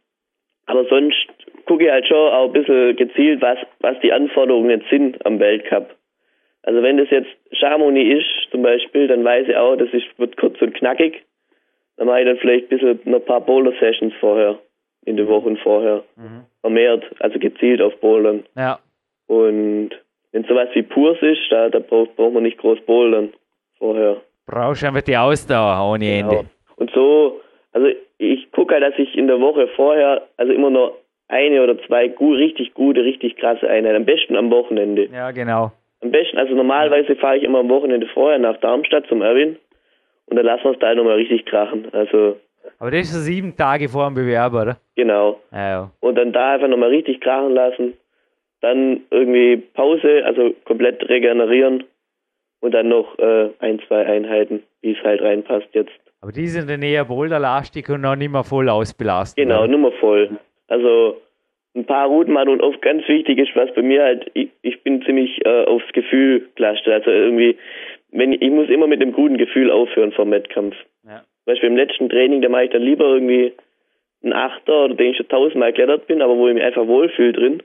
aber 0.66 0.84
sonst 0.86 1.26
gucke 1.66 1.84
ich 1.84 1.90
halt 1.90 2.06
schon 2.06 2.16
auch 2.16 2.46
ein 2.46 2.52
bisschen 2.52 2.96
gezielt, 2.96 3.40
was, 3.42 3.58
was 3.80 3.98
die 4.00 4.12
Anforderungen 4.12 4.70
jetzt 4.70 4.88
sind 4.90 5.24
am 5.24 5.38
Weltcup. 5.40 5.94
Also 6.62 6.82
wenn 6.82 6.98
das 6.98 7.08
jetzt 7.10 7.30
Chamonix 7.52 8.20
ist, 8.20 8.50
zum 8.50 8.62
Beispiel, 8.62 9.06
dann 9.06 9.24
weiß 9.24 9.48
ich 9.48 9.56
auch, 9.56 9.76
das 9.76 9.88
ist, 9.92 10.06
wird 10.18 10.36
kurz 10.36 10.60
und 10.60 10.74
knackig. 10.74 11.24
Dann 11.96 12.08
mache 12.08 12.20
ich 12.20 12.26
dann 12.26 12.38
vielleicht 12.38 12.66
ein 12.66 12.68
bisschen 12.68 13.00
noch 13.04 13.20
ein 13.20 13.24
paar 13.24 13.40
Boulder-Sessions 13.40 14.12
vorher, 14.20 14.58
in 15.04 15.16
den 15.16 15.28
Wochen 15.28 15.56
vorher. 15.56 16.02
Mhm. 16.16 16.44
Vermehrt, 16.60 17.04
also 17.20 17.38
gezielt 17.38 17.80
auf 17.80 17.96
Bouldern. 18.00 18.44
Ja. 18.56 18.80
Und 19.28 19.90
wenn 20.32 20.44
sowas 20.44 20.68
wie 20.74 20.82
Purs 20.82 21.18
ist, 21.22 21.40
da, 21.50 21.68
da 21.68 21.78
braucht, 21.78 22.16
braucht 22.16 22.34
man 22.34 22.42
nicht 22.42 22.58
groß 22.58 22.80
Bouldern 22.80 23.32
vorher. 23.78 24.20
Brauchst 24.46 24.84
einfach 24.84 25.02
die 25.02 25.16
Ausdauer 25.16 25.92
ohne 25.92 26.04
genau. 26.04 26.30
Ende. 26.30 26.50
Und 26.76 26.90
so, 26.90 27.40
also 27.76 27.88
ich 28.16 28.50
gucke 28.52 28.72
halt, 28.72 28.84
dass 28.84 28.98
ich 28.98 29.14
in 29.18 29.26
der 29.26 29.38
Woche 29.38 29.68
vorher, 29.76 30.22
also 30.38 30.50
immer 30.50 30.70
nur 30.70 30.96
eine 31.28 31.62
oder 31.62 31.78
zwei 31.86 32.08
gut, 32.08 32.38
richtig 32.38 32.72
gute, 32.72 33.04
richtig 33.04 33.36
krasse 33.36 33.68
Einheiten. 33.68 33.96
Am 33.96 34.06
besten 34.06 34.34
am 34.34 34.50
Wochenende. 34.50 35.10
Ja, 35.12 35.30
genau. 35.30 35.72
Am 36.00 36.10
besten, 36.10 36.38
also 36.38 36.54
normalerweise 36.54 37.16
fahre 37.16 37.36
ich 37.36 37.42
immer 37.42 37.58
am 37.58 37.68
Wochenende 37.68 38.06
vorher 38.06 38.38
nach 38.38 38.56
Darmstadt 38.60 39.06
zum 39.08 39.20
Erwin 39.20 39.56
und 40.24 40.36
dann 40.36 40.46
lassen 40.46 40.64
wir 40.64 40.70
es 40.70 40.78
da 40.78 40.94
nochmal 40.94 41.16
richtig 41.16 41.44
krachen. 41.44 41.88
Also. 41.92 42.36
Aber 42.78 42.90
das 42.90 43.00
ist 43.02 43.12
so 43.12 43.20
sieben 43.20 43.54
Tage 43.54 43.90
vor 43.90 44.06
dem 44.06 44.14
Bewerb, 44.14 44.54
oder? 44.54 44.78
Genau. 44.94 45.38
Ja, 45.52 45.68
ja. 45.68 45.90
Und 46.00 46.14
dann 46.16 46.32
da 46.32 46.54
einfach 46.54 46.68
nochmal 46.68 46.88
richtig 46.88 47.20
krachen 47.20 47.52
lassen. 47.52 47.92
Dann 48.62 49.02
irgendwie 49.10 49.58
Pause, 49.74 50.22
also 50.24 50.54
komplett 50.64 51.06
regenerieren 51.06 51.84
und 52.60 52.72
dann 52.72 52.88
noch 52.88 53.18
äh, 53.18 53.50
ein, 53.58 53.80
zwei 53.86 54.06
Einheiten, 54.06 54.62
wie 54.80 54.92
es 54.92 55.04
halt 55.04 55.20
reinpasst 55.20 55.68
jetzt. 55.72 55.92
Aber 56.20 56.32
die 56.32 56.46
sind 56.46 56.68
dann 56.68 56.82
eher 56.82 57.04
boulderlastig 57.04 57.88
und 57.88 58.00
noch 58.00 58.16
nicht 58.16 58.32
mehr 58.32 58.44
voll 58.44 58.68
ausbelastet. 58.68 59.36
Genau, 59.36 59.60
oder? 59.60 59.68
nur 59.68 59.80
mal 59.80 59.92
voll. 59.92 60.38
Also 60.68 61.20
ein 61.74 61.84
paar 61.84 62.08
Routen 62.08 62.32
machen 62.32 62.48
und 62.48 62.62
oft 62.62 62.80
ganz 62.82 63.06
wichtig 63.06 63.38
ist, 63.38 63.54
was 63.54 63.72
bei 63.74 63.82
mir 63.82 64.02
halt, 64.02 64.30
ich, 64.34 64.48
ich 64.62 64.82
bin 64.82 65.02
ziemlich 65.02 65.44
äh, 65.44 65.64
aufs 65.64 65.92
Gefühl 65.92 66.48
gelastet. 66.54 66.92
Also 66.92 67.10
irgendwie, 67.10 67.56
wenn 68.10 68.32
ich, 68.32 68.50
muss 68.50 68.68
immer 68.68 68.86
mit 68.86 69.02
einem 69.02 69.12
guten 69.12 69.36
Gefühl 69.36 69.70
aufhören 69.70 70.12
vom 70.12 70.30
Wettkampf. 70.30 70.74
Ja. 71.04 71.18
Zum 71.18 71.52
Beispiel 71.52 71.68
im 71.68 71.76
letzten 71.76 72.08
Training, 72.08 72.40
da 72.40 72.48
mache 72.48 72.64
ich 72.64 72.70
dann 72.70 72.82
lieber 72.82 73.04
irgendwie 73.04 73.52
einen 74.22 74.32
Achter 74.32 74.86
oder 74.86 74.94
den 74.94 75.10
ich 75.10 75.18
schon 75.18 75.28
tausendmal 75.28 75.72
geklettert 75.72 76.06
bin, 76.06 76.22
aber 76.22 76.36
wo 76.36 76.48
ich 76.48 76.54
mich 76.54 76.64
einfach 76.64 76.86
wohlfühle 76.86 77.32
drin, 77.32 77.62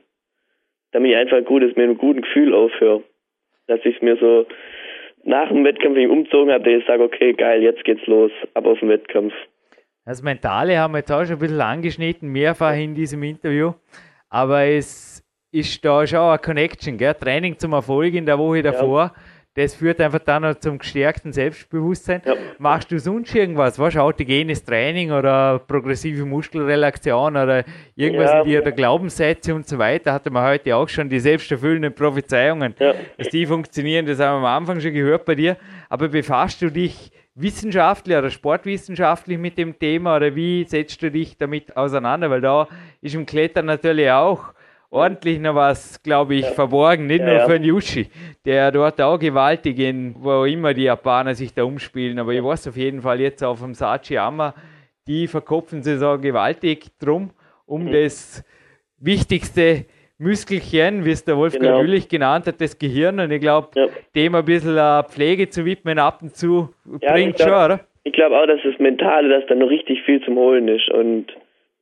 damit 0.91 1.11
ich 1.11 1.17
einfach 1.17 1.43
gut 1.45 1.63
ist, 1.63 1.77
mit 1.77 1.85
einem 1.85 1.97
guten 1.97 2.21
Gefühl 2.21 2.53
aufhöre. 2.53 3.01
Dass 3.67 3.79
ich 3.85 4.01
mir 4.01 4.17
so 4.17 4.45
nach 5.23 5.49
dem 5.49 5.63
Wettkampf 5.63 5.97
ich 5.97 6.07
umgezogen 6.07 6.51
habe, 6.51 6.63
dass 6.63 6.81
ich 6.81 6.87
sage, 6.87 7.03
okay, 7.03 7.33
geil, 7.33 7.61
jetzt 7.61 7.83
geht's 7.83 8.05
los, 8.07 8.31
ab 8.53 8.65
auf 8.65 8.79
den 8.79 8.89
Wettkampf. 8.89 9.33
Das 10.05 10.23
Mentale 10.23 10.77
haben 10.79 10.93
wir 10.93 10.99
jetzt 10.99 11.11
auch 11.11 11.23
schon 11.23 11.35
ein 11.35 11.39
bisschen 11.39 11.61
angeschnitten, 11.61 12.29
mehrfach 12.29 12.75
in 12.75 12.95
diesem 12.95 13.21
Interview. 13.23 13.73
Aber 14.29 14.63
es 14.63 15.23
ist 15.51 15.83
da 15.85 16.07
schon 16.07 16.19
eine 16.19 16.39
Connection, 16.39 16.97
gell? 16.97 17.13
Training 17.13 17.57
zum 17.57 17.73
Erfolg 17.73 18.13
in 18.13 18.25
der 18.25 18.39
Woche 18.39 18.63
davor. 18.63 19.13
Ja. 19.15 19.21
Das 19.53 19.75
führt 19.75 19.99
einfach 19.99 20.19
dann 20.19 20.43
noch 20.43 20.55
zum 20.55 20.77
gestärkten 20.79 21.33
Selbstbewusstsein. 21.33 22.21
Ja. 22.23 22.35
Machst 22.57 22.89
du 22.89 22.97
sonst 22.99 23.35
irgendwas? 23.35 23.77
Was 23.77 23.97
autogenes 23.97 24.63
Training 24.63 25.11
oder 25.11 25.59
progressive 25.59 26.25
Muskelrelaktion 26.25 27.35
oder 27.35 27.65
irgendwas 27.97 28.31
ja. 28.31 28.41
in 28.41 28.47
dir, 28.47 28.61
der 28.61 28.71
Glaubenssätze 28.71 29.53
und 29.53 29.67
so 29.67 29.77
weiter? 29.77 30.13
Hatte 30.13 30.29
man 30.29 30.45
heute 30.45 30.73
auch 30.73 30.87
schon 30.87 31.09
die 31.09 31.19
selbsterfüllenden 31.19 31.93
Prophezeiungen, 31.93 32.75
ja. 32.79 32.93
dass 33.17 33.27
die 33.27 33.45
funktionieren. 33.45 34.05
Das 34.05 34.19
haben 34.19 34.41
wir 34.41 34.47
am 34.47 34.61
Anfang 34.61 34.79
schon 34.79 34.93
gehört 34.93 35.25
bei 35.25 35.35
dir. 35.35 35.57
Aber 35.89 36.07
befasst 36.07 36.61
du 36.61 36.69
dich 36.69 37.11
wissenschaftlich 37.35 38.15
oder 38.15 38.29
sportwissenschaftlich 38.29 39.37
mit 39.37 39.57
dem 39.57 39.77
Thema 39.77 40.15
oder 40.15 40.33
wie 40.33 40.63
setzt 40.63 41.01
du 41.01 41.11
dich 41.11 41.37
damit 41.37 41.75
auseinander? 41.75 42.29
Weil 42.29 42.39
da 42.39 42.69
ist 43.01 43.15
im 43.15 43.25
Klettern 43.25 43.65
natürlich 43.65 44.09
auch 44.11 44.53
ordentlich 44.91 45.39
noch 45.39 45.55
was, 45.55 46.03
glaube 46.03 46.35
ich, 46.35 46.45
ja. 46.45 46.51
verborgen. 46.51 47.07
Nicht 47.07 47.21
ja, 47.21 47.37
nur 47.37 47.39
für 47.47 47.53
den 47.53 47.63
Yushi, 47.63 48.07
der 48.45 48.71
dort 48.71 49.01
auch 49.01 49.17
gewaltig 49.17 49.79
in, 49.79 50.13
wo 50.19 50.43
immer 50.43 50.73
die 50.73 50.83
Japaner 50.83 51.33
sich 51.33 51.53
da 51.53 51.63
umspielen. 51.63 52.19
Aber 52.19 52.33
ich 52.33 52.43
weiß 52.43 52.67
auf 52.67 52.77
jeden 52.77 53.01
Fall 53.01 53.19
jetzt 53.19 53.43
auf 53.43 53.61
dem 53.61 53.73
Sachiyama, 53.73 54.53
die 55.07 55.27
verkopfen 55.27 55.81
sich 55.81 55.97
so 55.97 56.19
gewaltig 56.19 56.87
drum, 56.99 57.31
um 57.65 57.85
mhm. 57.85 57.91
das 57.93 58.45
wichtigste 58.99 59.85
Muskelchen, 60.19 61.03
wie 61.03 61.11
es 61.11 61.25
der 61.25 61.35
Wolfgang 61.35 61.63
genau. 61.63 61.81
Jülich 61.81 62.07
genannt 62.07 62.45
hat, 62.45 62.61
das 62.61 62.77
Gehirn. 62.77 63.19
Und 63.19 63.31
ich 63.31 63.41
glaube, 63.41 63.69
ja. 63.73 63.87
dem 64.13 64.35
ein 64.35 64.45
bisschen 64.45 64.77
Pflege 65.05 65.49
zu 65.49 65.65
widmen 65.65 65.97
ab 65.97 66.19
und 66.21 66.35
zu 66.35 66.69
bringt 66.85 67.39
schon, 67.39 67.49
oder? 67.49 67.79
Ich 68.03 68.13
glaube 68.13 68.37
auch, 68.37 68.45
dass 68.45 68.59
das 68.63 68.77
Mentale, 68.77 69.29
dass 69.29 69.47
da 69.47 69.55
noch 69.55 69.69
richtig 69.69 70.01
viel 70.03 70.21
zum 70.23 70.35
Holen 70.35 70.67
ist. 70.67 70.89
Und 70.89 71.27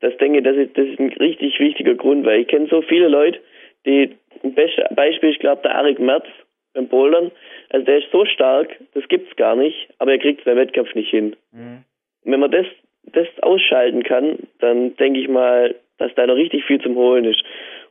das 0.01 0.15
denke 0.17 0.41
das 0.41 0.55
ist, 0.55 0.77
das 0.77 0.87
ist 0.87 0.99
ein 0.99 1.09
richtig 1.13 1.59
wichtiger 1.59 1.95
Grund, 1.95 2.25
weil 2.25 2.41
ich 2.41 2.47
kenne 2.47 2.67
so 2.69 2.81
viele 2.81 3.07
Leute, 3.07 3.39
die, 3.85 4.15
ein 4.43 4.55
Beispiel, 4.95 5.29
ich 5.29 5.39
glaube, 5.39 5.61
der 5.63 5.75
Arik 5.75 5.99
Merz 5.99 6.25
beim 6.73 6.87
Bouldern, 6.87 7.31
also 7.69 7.85
der 7.85 7.97
ist 7.99 8.11
so 8.11 8.25
stark, 8.25 8.77
das 8.93 9.07
gibt's 9.07 9.35
gar 9.35 9.55
nicht, 9.55 9.89
aber 9.97 10.11
er 10.11 10.19
kriegt 10.19 10.39
es 10.39 10.45
beim 10.45 10.57
Wettkampf 10.57 10.93
nicht 10.95 11.09
hin. 11.09 11.35
Mhm. 11.51 11.83
wenn 12.23 12.39
man 12.39 12.51
das, 12.51 12.65
das 13.03 13.27
ausschalten 13.41 14.03
kann, 14.03 14.39
dann 14.59 14.95
denke 14.97 15.19
ich 15.19 15.27
mal, 15.27 15.75
dass 15.97 16.13
da 16.15 16.27
noch 16.27 16.35
richtig 16.35 16.63
viel 16.65 16.79
zum 16.81 16.95
Holen 16.95 17.25
ist. 17.25 17.43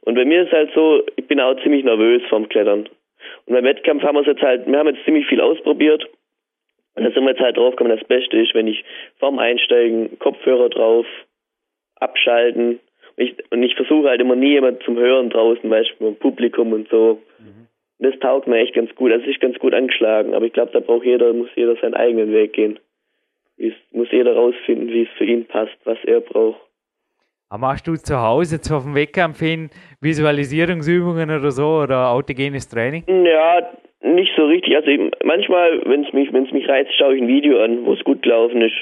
Und 0.02 0.14
bei 0.14 0.24
mir 0.24 0.44
ist 0.44 0.52
halt 0.52 0.70
so, 0.74 1.02
ich 1.16 1.26
bin 1.26 1.40
auch 1.40 1.60
ziemlich 1.62 1.84
nervös 1.84 2.22
vom 2.28 2.48
Klettern. 2.48 2.88
Und 3.46 3.54
beim 3.54 3.64
Wettkampf 3.64 4.02
haben 4.02 4.16
wir 4.16 4.20
es 4.20 4.26
jetzt 4.26 4.42
halt, 4.42 4.66
wir 4.66 4.78
haben 4.78 4.88
jetzt 4.88 5.04
ziemlich 5.04 5.26
viel 5.26 5.40
ausprobiert. 5.40 6.08
Und 6.94 7.04
da 7.04 7.10
sind 7.10 7.24
wir 7.24 7.30
jetzt 7.30 7.40
halt 7.40 7.56
drauf 7.56 7.76
gekommen, 7.76 7.96
das 7.96 8.06
Beste 8.06 8.38
ist, 8.38 8.54
wenn 8.54 8.66
ich 8.66 8.84
vorm 9.18 9.38
Einsteigen 9.38 10.18
Kopfhörer 10.18 10.68
drauf, 10.68 11.06
abschalten. 12.00 12.80
Und 13.16 13.24
ich, 13.24 13.34
und 13.50 13.62
ich 13.62 13.74
versuche 13.74 14.08
halt 14.08 14.20
immer 14.20 14.36
nie 14.36 14.52
jemand 14.52 14.82
zum 14.82 14.96
Hören 14.96 15.30
draußen, 15.30 15.68
Beispiel 15.68 16.08
im 16.08 16.16
Publikum 16.16 16.72
und 16.72 16.88
so. 16.88 17.20
Mhm. 17.38 17.66
Das 17.98 18.18
taugt 18.20 18.46
mir 18.46 18.58
echt 18.58 18.74
ganz 18.74 18.94
gut. 18.94 19.12
Also 19.12 19.26
ist 19.26 19.40
ganz 19.40 19.58
gut 19.58 19.74
angeschlagen. 19.74 20.34
Aber 20.34 20.46
ich 20.46 20.52
glaube, 20.52 20.72
da 20.72 20.80
braucht 20.80 21.04
jeder, 21.04 21.32
muss 21.32 21.48
jeder 21.56 21.76
seinen 21.76 21.94
eigenen 21.94 22.32
Weg 22.32 22.52
gehen. 22.52 22.78
Es 23.56 23.72
muss 23.90 24.08
jeder 24.12 24.34
rausfinden, 24.34 24.88
wie 24.88 25.02
es 25.02 25.08
für 25.18 25.24
ihn 25.24 25.46
passt, 25.46 25.76
was 25.84 25.98
er 26.04 26.20
braucht. 26.20 26.60
Aber 27.50 27.60
machst 27.60 27.88
du 27.88 27.94
zu 27.94 28.20
Hause 28.20 28.56
jetzt 28.56 28.70
auf 28.70 28.84
dem 28.84 28.94
Wettkampf 28.94 29.40
hin 29.40 29.70
Visualisierungsübungen 30.00 31.30
oder 31.30 31.50
so 31.50 31.80
oder 31.82 32.10
autogenes 32.10 32.68
Training? 32.68 33.04
Ja, 33.08 33.66
nicht 34.02 34.32
so 34.36 34.46
richtig. 34.46 34.76
Also 34.76 34.90
manchmal, 35.24 35.80
wenn 35.86 36.04
es 36.04 36.12
mich, 36.12 36.30
mich 36.30 36.68
reizt, 36.68 36.92
schaue 36.96 37.16
ich 37.16 37.22
ein 37.22 37.28
Video 37.28 37.62
an, 37.62 37.86
wo 37.86 37.94
es 37.94 38.04
gut 38.04 38.22
gelaufen 38.22 38.60
ist. 38.62 38.76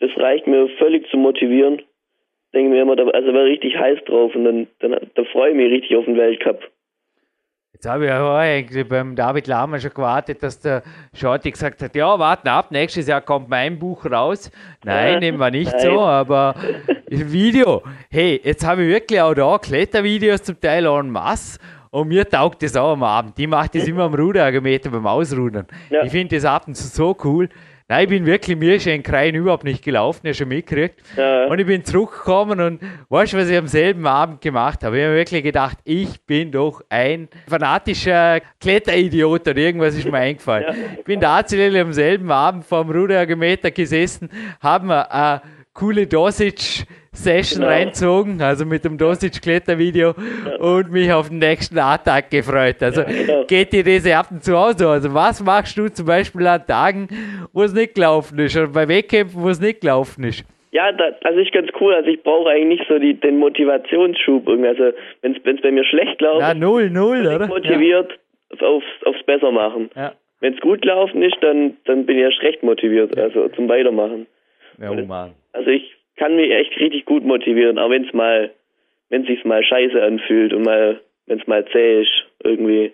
Das 0.00 0.10
reicht 0.16 0.46
mir 0.46 0.68
völlig 0.78 1.08
zu 1.10 1.16
motivieren. 1.16 1.82
Denke 2.54 2.70
mir 2.70 2.82
immer, 2.82 2.98
also 3.14 3.32
wäre 3.32 3.46
richtig 3.46 3.76
heiß 3.76 3.98
drauf 4.06 4.34
und 4.34 4.44
dann, 4.44 4.66
dann, 4.78 4.96
dann 5.14 5.26
freue 5.26 5.50
ich 5.50 5.56
mich 5.56 5.70
richtig 5.70 5.96
auf 5.96 6.04
den 6.04 6.16
Weltcup. 6.16 6.60
Jetzt 7.76 7.86
habe 7.86 8.04
ich 8.04 8.10
ja 8.10 8.34
eigentlich 8.34 8.88
beim 8.88 9.14
David 9.14 9.46
Lama 9.48 9.78
schon 9.78 9.90
gewartet, 9.90 10.42
dass 10.42 10.58
der 10.60 10.82
Shorty 11.12 11.50
gesagt 11.50 11.82
hat, 11.82 11.94
ja, 11.94 12.18
warten 12.18 12.48
ab, 12.48 12.70
nächstes 12.70 13.06
Jahr 13.06 13.20
kommt 13.20 13.50
mein 13.50 13.78
Buch 13.78 14.06
raus. 14.10 14.50
Nein, 14.82 15.18
nehmen 15.18 15.36
wir 15.36 15.50
nicht 15.50 15.72
Nein. 15.72 15.80
so, 15.82 16.00
aber 16.00 16.54
Video. 17.10 17.82
Hey, 18.10 18.40
jetzt 18.42 18.66
habe 18.66 18.84
ich 18.84 18.88
wirklich 18.88 19.20
auch 19.20 19.34
da 19.34 19.58
Klettervideos 19.58 20.42
zum 20.44 20.58
Teil 20.58 20.86
en 20.86 21.10
masse 21.10 21.58
und 21.90 22.08
mir 22.08 22.26
taugt 22.26 22.62
das 22.62 22.76
auch 22.76 22.92
am 22.92 23.02
Abend. 23.02 23.36
Die 23.36 23.46
macht 23.46 23.74
das 23.74 23.86
immer 23.86 24.04
am 24.04 24.14
Ruderergometer 24.14 24.88
beim 24.88 25.06
Ausrudern. 25.06 25.66
Ja. 25.90 26.02
Ich 26.02 26.12
finde 26.12 26.36
das 26.36 26.46
ab 26.46 26.66
und 26.66 26.76
zu 26.76 26.88
so 26.88 27.14
cool. 27.24 27.50
Nein, 27.88 28.02
ich 28.02 28.08
bin 28.08 28.26
wirklich, 28.26 28.56
mir 28.56 28.74
ist 28.74 28.88
ein 28.88 29.04
Krein 29.04 29.36
überhaupt 29.36 29.62
nicht 29.62 29.84
gelaufen, 29.84 30.26
er 30.26 30.34
schon 30.34 30.48
mitgekriegt. 30.48 31.00
Ja. 31.16 31.46
Und 31.46 31.60
ich 31.60 31.66
bin 31.66 31.84
zurückgekommen 31.84 32.60
und 32.60 32.80
weißt 33.10 33.32
du, 33.32 33.36
was 33.36 33.48
ich 33.48 33.56
am 33.56 33.68
selben 33.68 34.04
Abend 34.08 34.40
gemacht 34.40 34.82
habe? 34.82 34.98
Ich 34.98 35.04
habe 35.04 35.14
wirklich 35.14 35.44
gedacht, 35.44 35.78
ich 35.84 36.20
bin 36.22 36.50
doch 36.50 36.82
ein 36.88 37.28
fanatischer 37.48 38.40
Kletteridiot 38.60 39.46
oder 39.46 39.56
irgendwas 39.56 39.94
ist 39.94 40.04
mir 40.04 40.18
eingefallen. 40.18 40.64
Ja. 40.68 40.74
Ich 40.98 41.04
bin 41.04 41.20
tatsächlich 41.20 41.80
am 41.80 41.92
selben 41.92 42.32
Abend 42.32 42.64
vom 42.64 42.90
Ruderergometer 42.90 43.70
gesessen, 43.70 44.30
haben 44.60 44.88
wir 44.88 45.12
eine 45.12 45.42
coole 45.72 46.08
Dosage 46.08 46.86
Session 47.16 47.60
genau. 47.60 47.72
reinzogen, 47.72 48.40
also 48.40 48.64
mit 48.64 48.84
dem 48.84 48.98
Dosage 48.98 49.40
Klettervideo 49.40 50.14
ja. 50.46 50.56
und 50.56 50.90
mich 50.90 51.12
auf 51.12 51.28
den 51.28 51.38
nächsten 51.38 51.78
A-Tag 51.78 52.30
gefreut. 52.30 52.82
Also 52.82 53.02
ja, 53.02 53.06
genau. 53.06 53.44
geht 53.46 53.72
dir 53.72 53.84
das 53.84 54.06
ab 54.12 54.26
und 54.30 54.44
zu 54.44 54.56
aus? 54.56 54.80
Also 54.80 55.12
was 55.14 55.42
machst 55.42 55.76
du 55.78 55.88
zum 55.88 56.06
Beispiel 56.06 56.46
an 56.46 56.66
Tagen, 56.66 57.08
wo 57.52 57.62
es 57.62 57.74
nicht 57.74 57.94
gelaufen 57.94 58.38
ist 58.38 58.56
oder 58.56 58.68
bei 58.68 58.88
Wettkämpfen, 58.88 59.42
wo 59.42 59.48
es 59.48 59.60
nicht 59.60 59.80
gelaufen 59.80 60.24
ist? 60.24 60.44
Ja, 60.72 60.92
das, 60.92 61.14
also 61.24 61.38
ich 61.38 61.52
ganz 61.52 61.68
cool. 61.80 61.94
Also 61.94 62.10
ich 62.10 62.22
brauche 62.22 62.50
eigentlich 62.50 62.80
nicht 62.80 62.88
so 62.88 62.98
die, 62.98 63.14
den 63.14 63.38
Motivationsschub 63.38 64.46
irgendwie. 64.46 64.68
Also 64.68 64.92
wenn 65.22 65.34
es 65.34 65.62
bei 65.62 65.70
mir 65.70 65.84
schlecht 65.84 66.20
läuft, 66.20 66.42
ja, 66.42 66.52
null, 66.54 66.90
null, 66.90 67.22
bin 67.22 67.42
ich 67.42 67.48
motiviert 67.48 68.12
ja. 68.60 68.66
aufs, 68.66 68.84
aufs 69.04 69.22
besser 69.24 69.50
machen. 69.50 69.90
Ja. 69.96 70.12
Wenn 70.40 70.52
es 70.52 70.60
gut 70.60 70.82
gelaufen 70.82 71.22
ist, 71.22 71.36
dann, 71.40 71.78
dann 71.86 72.04
bin 72.04 72.18
ich 72.18 72.24
erst 72.24 72.42
recht 72.42 72.62
motiviert, 72.62 73.16
also 73.16 73.48
zum 73.48 73.68
Weitermachen. 73.70 74.26
Ja, 74.78 74.90
oh 74.90 75.06
Mann. 75.06 75.32
Also 75.52 75.70
ich 75.70 75.95
kann 76.16 76.36
mich 76.36 76.50
echt 76.50 76.76
richtig 76.78 77.04
gut 77.04 77.24
motivieren, 77.24 77.78
auch 77.78 77.90
wenn 77.90 78.06
es 78.06 78.12
mal, 78.12 78.52
wenn 79.08 79.22
es 79.22 79.28
sich 79.28 79.44
mal 79.44 79.62
scheiße 79.62 80.02
anfühlt 80.02 80.52
und 80.52 80.62
mal, 80.62 81.00
wenn 81.26 81.40
es 81.40 81.46
mal 81.46 81.64
zäh 81.72 82.02
ist, 82.02 82.26
irgendwie. 82.42 82.92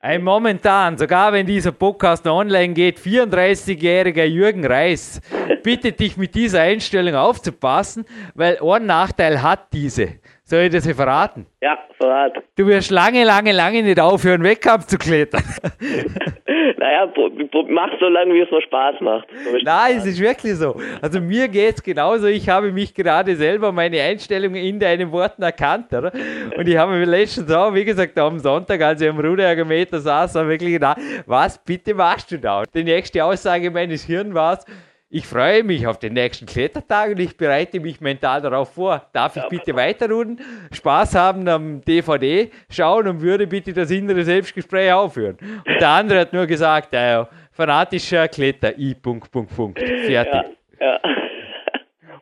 Ein 0.00 0.22
momentan, 0.22 0.96
sogar 0.96 1.32
wenn 1.32 1.46
dieser 1.46 1.72
Podcast 1.72 2.24
noch 2.24 2.38
online 2.38 2.72
geht, 2.72 2.98
34-jähriger 2.98 4.24
Jürgen 4.24 4.64
Reis 4.64 5.20
bittet 5.64 5.98
dich 5.98 6.16
mit 6.16 6.36
dieser 6.36 6.60
Einstellung 6.62 7.14
aufzupassen, 7.14 8.04
weil 8.34 8.58
ein 8.62 8.86
Nachteil 8.86 9.42
hat 9.42 9.72
diese. 9.72 10.20
Soll 10.48 10.60
ich 10.60 10.70
das 10.70 10.86
hier 10.86 10.94
verraten? 10.94 11.44
Ja, 11.60 11.76
verrat. 11.98 12.32
Du 12.56 12.66
wirst 12.66 12.90
lange, 12.90 13.22
lange, 13.22 13.52
lange 13.52 13.82
nicht 13.82 14.00
aufhören, 14.00 14.42
Wettkampf 14.42 14.86
zu 14.86 14.96
klettern. 14.96 15.42
naja, 16.78 17.06
mach 17.68 17.90
so 18.00 18.08
lange, 18.08 18.32
wie 18.32 18.40
es 18.40 18.50
mir 18.50 18.62
Spaß 18.62 18.94
macht. 19.02 19.28
Nein, 19.62 19.98
es 19.98 20.06
ist 20.06 20.18
wirklich 20.18 20.54
so. 20.54 20.80
Also 21.02 21.20
mir 21.20 21.48
geht 21.48 21.74
es 21.74 21.82
genauso. 21.82 22.28
Ich 22.28 22.48
habe 22.48 22.72
mich 22.72 22.94
gerade 22.94 23.36
selber 23.36 23.72
meine 23.72 24.00
Einstellung 24.00 24.54
in 24.54 24.80
deinen 24.80 25.12
Worten 25.12 25.42
erkannt. 25.42 25.92
Oder? 25.92 26.12
Und 26.56 26.66
ich 26.66 26.78
habe 26.78 26.92
mir 26.92 27.04
letztens 27.04 27.52
auch, 27.52 27.74
wie 27.74 27.84
gesagt, 27.84 28.18
am 28.18 28.38
Sonntag, 28.38 28.80
als 28.80 29.02
ich 29.02 29.10
am 29.10 29.20
Ruderergometer 29.20 30.00
saß, 30.00 30.34
war 30.34 30.48
wirklich 30.48 30.72
gedacht, 30.72 30.96
was 31.26 31.62
bitte 31.62 31.92
machst 31.92 32.32
du 32.32 32.38
da? 32.38 32.62
Die 32.74 32.84
nächste 32.84 33.22
Aussage 33.22 33.70
meines 33.70 34.02
Hirns 34.02 34.32
war, 34.32 34.58
ich 35.10 35.26
freue 35.26 35.64
mich 35.64 35.86
auf 35.86 35.98
den 35.98 36.12
nächsten 36.12 36.44
Klettertag 36.44 37.12
und 37.12 37.20
ich 37.20 37.36
bereite 37.36 37.80
mich 37.80 38.00
mental 38.00 38.42
darauf 38.42 38.74
vor. 38.74 39.06
Darf 39.12 39.36
ich 39.36 39.44
bitte 39.48 39.74
weiterruden, 39.74 40.38
Spaß 40.70 41.14
haben 41.14 41.48
am 41.48 41.80
DVD 41.82 42.50
schauen 42.68 43.08
und 43.08 43.22
würde 43.22 43.46
bitte 43.46 43.72
das 43.72 43.90
innere 43.90 44.22
Selbstgespräch 44.22 44.92
aufhören? 44.92 45.38
Und 45.66 45.80
der 45.80 45.88
andere 45.88 46.20
hat 46.20 46.32
nur 46.34 46.46
gesagt, 46.46 46.92
ja, 46.92 47.26
fanatischer 47.52 48.28
Kletter, 48.28 48.76
I. 48.78 48.94
Punkt, 48.94 49.30
Punkt, 49.30 49.56
Punkt. 49.56 49.78
Fertig. 49.78 50.56
Ja, 50.78 51.00
ja. 51.00 51.00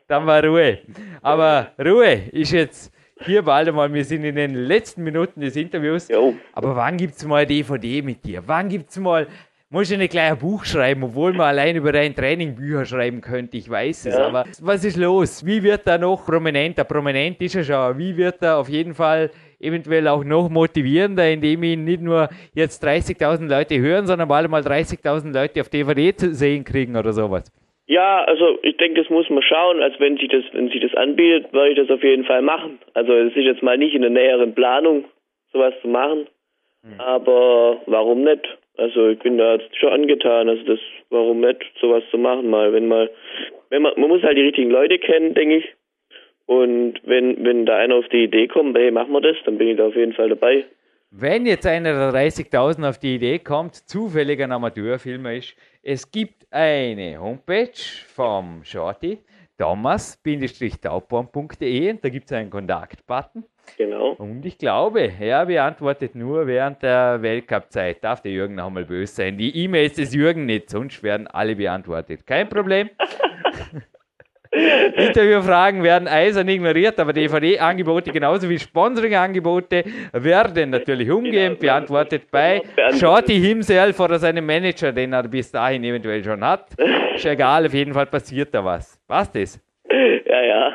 Dann 0.07 0.25
war 0.25 0.41
Ruhe. 0.41 0.79
Aber 1.21 1.71
Ruhe 1.77 2.29
ist 2.31 2.53
jetzt 2.53 2.93
hier 3.19 3.41
bald 3.41 3.67
einmal, 3.67 3.91
wir 3.93 4.05
sind 4.05 4.23
in 4.23 4.35
den 4.35 4.55
letzten 4.55 5.03
Minuten 5.03 5.41
des 5.41 5.55
Interviews. 5.55 6.07
Jo. 6.07 6.35
Aber 6.53 6.75
wann 6.75 6.97
gibt 6.97 7.15
es 7.15 7.25
mal 7.25 7.45
DVD 7.45 8.01
mit 8.01 8.23
dir? 8.23 8.43
Wann 8.45 8.69
gibt 8.69 8.89
es 8.89 8.97
mal 8.97 9.27
muss 9.69 9.91
ja 9.91 9.97
nicht 9.97 10.11
gleich 10.11 10.31
ein 10.31 10.39
Buch 10.39 10.63
schreiben, 10.63 11.03
obwohl 11.03 11.33
man 11.33 11.47
allein 11.47 11.75
über 11.75 11.91
dein 11.91 12.15
Training 12.15 12.55
Bücher 12.55 12.85
schreiben 12.85 13.21
könnte, 13.21 13.57
ich 13.57 13.69
weiß 13.69 14.05
es. 14.05 14.17
Ja. 14.17 14.27
Aber 14.27 14.45
was 14.61 14.85
ist 14.85 14.97
los? 14.97 15.45
Wie 15.45 15.61
wird 15.61 15.85
er 15.87 15.97
noch 15.97 16.25
prominenter? 16.25 16.83
Prominent 16.85 17.41
ist 17.41 17.55
er 17.55 17.63
schon. 17.63 17.97
Wie 17.97 18.15
wird 18.15 18.41
er 18.41 18.57
auf 18.57 18.69
jeden 18.69 18.93
Fall 18.93 19.29
eventuell 19.59 20.07
auch 20.07 20.23
noch 20.23 20.49
motivierender, 20.49 21.29
indem 21.29 21.63
ihn 21.63 21.83
nicht 21.83 22.01
nur 22.01 22.29
jetzt 22.53 22.83
30.000 22.83 23.49
Leute 23.49 23.79
hören, 23.79 24.05
sondern 24.05 24.27
mal 24.27 24.47
mal 24.47 24.61
30.000 24.61 25.33
Leute 25.33 25.61
auf 25.61 25.69
DVD 25.69 26.15
zu 26.15 26.33
sehen 26.33 26.63
kriegen 26.63 26.95
oder 26.95 27.11
sowas? 27.11 27.51
Ja, 27.87 28.23
also 28.25 28.59
ich 28.63 28.75
denke, 28.77 29.01
das 29.01 29.09
muss 29.09 29.29
man 29.29 29.41
schauen. 29.41 29.81
Als 29.81 29.99
wenn 29.99 30.17
sich 30.17 30.29
das, 30.29 30.43
wenn 30.51 30.69
sich 30.69 30.81
das 30.81 30.93
anbietet, 30.93 31.51
würde 31.53 31.69
ich 31.71 31.77
das 31.77 31.89
auf 31.89 32.03
jeden 32.03 32.25
Fall 32.25 32.41
machen. 32.41 32.79
Also 32.93 33.13
es 33.13 33.35
ist 33.35 33.43
jetzt 33.43 33.63
mal 33.63 33.77
nicht 33.77 33.95
in 33.95 34.01
der 34.01 34.11
näheren 34.11 34.53
Planung, 34.53 35.05
sowas 35.51 35.73
zu 35.81 35.87
machen. 35.87 36.27
Hm. 36.83 36.99
Aber 36.99 37.81
warum 37.85 38.23
nicht? 38.23 38.45
Also 38.77 39.09
ich 39.09 39.19
bin 39.19 39.37
da 39.37 39.57
schon 39.79 39.91
angetan, 39.91 40.49
also 40.49 40.63
das, 40.63 40.79
warum 41.09 41.41
nicht, 41.41 41.63
sowas 41.81 42.03
zu 42.11 42.17
machen 42.17 42.49
mal, 42.49 42.71
wenn 42.73 42.87
mal, 42.87 43.09
wenn 43.69 43.81
man, 43.81 43.93
man 43.97 44.09
muss 44.09 44.21
halt 44.21 44.37
die 44.37 44.43
richtigen 44.43 44.69
Leute 44.69 44.99
kennen, 44.99 45.33
denke 45.33 45.57
ich. 45.57 45.65
Und 46.45 47.01
wenn, 47.03 47.43
wenn 47.43 47.65
da 47.65 47.77
einer 47.77 47.95
auf 47.95 48.07
die 48.09 48.23
Idee 48.23 48.47
kommt, 48.47 48.77
hey, 48.77 48.91
machen 48.91 49.11
wir 49.11 49.21
das, 49.21 49.35
dann 49.45 49.57
bin 49.57 49.69
ich 49.69 49.77
da 49.77 49.87
auf 49.87 49.95
jeden 49.95 50.13
Fall 50.13 50.29
dabei. 50.29 50.65
Wenn 51.09 51.45
jetzt 51.45 51.65
einer 51.65 51.93
der 51.93 52.11
30.000 52.11 52.87
auf 52.87 52.99
die 52.99 53.15
Idee 53.15 53.39
kommt, 53.39 53.75
zufällig 53.75 54.43
ein 54.43 54.51
Amateurfilmer 54.51 55.33
ist, 55.33 55.55
es 55.81 56.11
gibt 56.11 56.45
eine 56.51 57.17
Homepage 57.19 57.71
vom 58.13 58.61
Shorty, 58.63 59.17
thomas-taubborn.de 59.57 61.91
und 61.91 62.03
da 62.03 62.09
gibt 62.09 62.25
es 62.25 62.33
einen 62.33 62.49
Kontaktbutton. 62.49 63.45
Genau. 63.77 64.11
Und 64.13 64.45
ich 64.45 64.57
glaube, 64.57 65.11
er 65.19 65.45
beantwortet 65.45 66.15
nur 66.15 66.47
während 66.47 66.81
der 66.83 67.21
Weltcup-Zeit. 67.21 68.03
Darf 68.03 68.21
der 68.21 68.31
Jürgen 68.31 68.55
noch 68.55 68.69
mal 68.69 68.85
böse 68.85 69.13
sein? 69.13 69.37
Die 69.37 69.63
E-Mails 69.63 69.95
des 69.95 70.13
Jürgen 70.13 70.45
nicht, 70.45 70.69
sonst 70.69 71.03
werden 71.03 71.27
alle 71.27 71.55
beantwortet. 71.55 72.25
Kein 72.25 72.47
Problem. 72.49 72.89
Interviewfragen 74.51 75.83
werden 75.83 76.07
eisern 76.07 76.47
ignoriert, 76.47 76.99
aber 76.99 77.13
DVD-Angebote 77.13 78.11
genauso 78.11 78.49
wie 78.49 78.57
Sponsoring-Angebote 78.57 79.83
werden 80.13 80.69
natürlich 80.69 81.11
umgehend 81.11 81.59
genau, 81.59 81.73
beantwortet 81.73 82.23
bei 82.31 82.61
Shorty 82.97 83.39
himself 83.39 83.99
oder 83.99 84.17
seinem 84.19 84.45
Manager, 84.45 84.91
den 84.91 85.13
er 85.13 85.23
bis 85.23 85.51
dahin 85.51 85.83
eventuell 85.83 86.23
schon 86.23 86.43
hat. 86.43 86.67
Ist 87.13 87.25
egal, 87.25 87.65
auf 87.65 87.73
jeden 87.73 87.93
Fall 87.93 88.05
passiert 88.05 88.53
da 88.53 88.63
was. 88.63 88.99
Was 89.07 89.31
das? 89.31 89.59
Ja, 90.29 90.43
ja. 90.43 90.73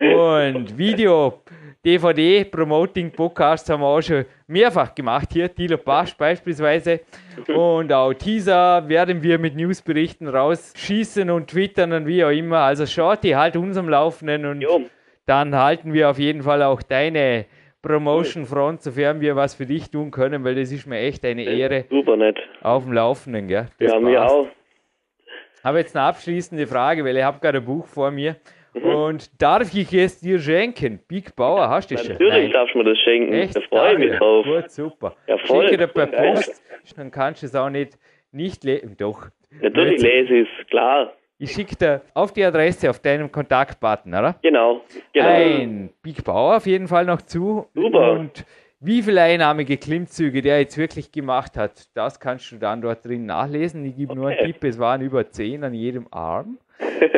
Und 0.00 0.76
Video 0.76 1.42
DVD, 1.84 2.44
Promoting, 2.44 3.10
Podcasts 3.10 3.68
haben 3.68 3.80
wir 3.80 3.88
auch 3.88 4.00
schon 4.00 4.24
mehrfach 4.46 4.94
gemacht. 4.94 5.30
Hier, 5.32 5.52
Tilo 5.52 5.76
Pasch 5.84 6.16
beispielsweise. 6.16 7.00
Und 7.48 7.92
auch 7.92 8.12
Teaser 8.14 8.88
werden 8.88 9.20
wir 9.20 9.38
mit 9.38 9.56
Newsberichten 9.56 10.28
rausschießen 10.28 11.28
und 11.28 11.50
twittern 11.50 11.92
und 11.92 12.06
wie 12.06 12.24
auch 12.24 12.30
immer. 12.30 12.58
Also 12.58 12.86
Shorty, 12.86 13.30
halt 13.30 13.56
uns 13.56 13.76
am 13.76 13.88
Laufenden 13.88 14.46
und 14.46 14.60
jo. 14.60 14.82
dann 15.26 15.56
halten 15.56 15.92
wir 15.92 16.08
auf 16.08 16.20
jeden 16.20 16.42
Fall 16.42 16.62
auch 16.62 16.82
deine 16.82 17.46
Promotion 17.82 18.46
Front, 18.46 18.82
sofern 18.82 19.20
wir 19.20 19.34
was 19.34 19.56
für 19.56 19.66
dich 19.66 19.90
tun 19.90 20.12
können, 20.12 20.44
weil 20.44 20.54
das 20.54 20.70
ist 20.70 20.86
mir 20.86 20.98
echt 20.98 21.24
eine 21.24 21.42
Ehre. 21.42 21.86
Super 21.90 22.16
nett. 22.16 22.38
Auf 22.60 22.84
dem 22.84 22.92
Laufenden, 22.92 23.48
gell? 23.48 23.66
Das 23.80 23.88
ja, 23.88 23.94
passt. 23.94 24.04
mir 24.04 24.24
auch. 24.24 24.46
Habe 25.64 25.78
jetzt 25.78 25.96
eine 25.96 26.06
abschließende 26.06 26.68
Frage, 26.68 27.04
weil 27.04 27.16
ich 27.16 27.24
habe 27.24 27.40
gerade 27.40 27.58
ein 27.58 27.64
Buch 27.64 27.86
vor 27.86 28.12
mir. 28.12 28.36
Mhm. 28.74 28.84
Und 28.84 29.42
darf 29.42 29.74
ich 29.74 29.92
es 29.92 30.20
dir 30.20 30.38
schenken? 30.38 31.00
Big 31.06 31.36
Bauer, 31.36 31.68
hast 31.68 31.90
du 31.90 31.94
es 31.94 32.06
schon? 32.06 32.16
Natürlich 32.16 32.52
darfst 32.52 32.74
du 32.74 32.78
mir 32.78 32.84
das 32.84 32.98
schenken. 32.98 33.32
Echt? 33.32 33.56
Da 33.56 33.60
freue 33.60 33.92
ich 33.92 33.98
mich 33.98 34.18
drauf. 34.18 34.46
Gut, 34.46 34.70
super. 34.70 35.16
Ja, 35.26 35.38
voll. 35.38 35.66
Schicke 35.66 35.78
dir 35.78 35.86
per 35.88 36.06
Post, 36.06 36.62
dann 36.96 37.10
kannst 37.10 37.42
du 37.42 37.46
es 37.46 37.54
auch 37.54 37.70
nicht, 37.70 37.98
nicht 38.30 38.64
lesen. 38.64 38.96
Doch. 38.96 39.28
Natürlich 39.60 40.00
lese 40.00 40.34
ich 40.34 40.48
es, 40.58 40.66
klar. 40.68 41.12
Ich 41.38 41.50
schicke 41.50 41.74
dir 41.74 42.02
auf 42.14 42.32
die 42.32 42.44
Adresse, 42.44 42.88
auf 42.88 43.00
deinem 43.00 43.30
Kontaktbutton, 43.30 44.14
oder? 44.14 44.36
Genau. 44.42 44.82
genau. 45.12 45.26
Ein 45.26 45.90
Big 46.00 46.22
Bauer 46.24 46.56
auf 46.56 46.66
jeden 46.66 46.86
Fall 46.86 47.04
noch 47.04 47.20
zu. 47.20 47.66
Super. 47.74 48.12
Und 48.12 48.44
wie 48.78 49.02
viele 49.02 49.22
einnahmige 49.22 49.76
Klimmzüge 49.76 50.40
der 50.42 50.60
jetzt 50.60 50.78
wirklich 50.78 51.12
gemacht 51.12 51.56
hat, 51.56 51.88
das 51.94 52.18
kannst 52.18 52.50
du 52.52 52.56
dann 52.56 52.80
dort 52.80 53.04
drin 53.04 53.26
nachlesen. 53.26 53.84
Ich 53.84 53.96
gebe 53.96 54.12
okay. 54.12 54.20
nur 54.20 54.28
einen 54.30 54.46
Tipp, 54.46 54.64
es 54.64 54.78
waren 54.78 55.00
über 55.02 55.28
10 55.28 55.64
an 55.64 55.74
jedem 55.74 56.06
Arm. 56.10 56.58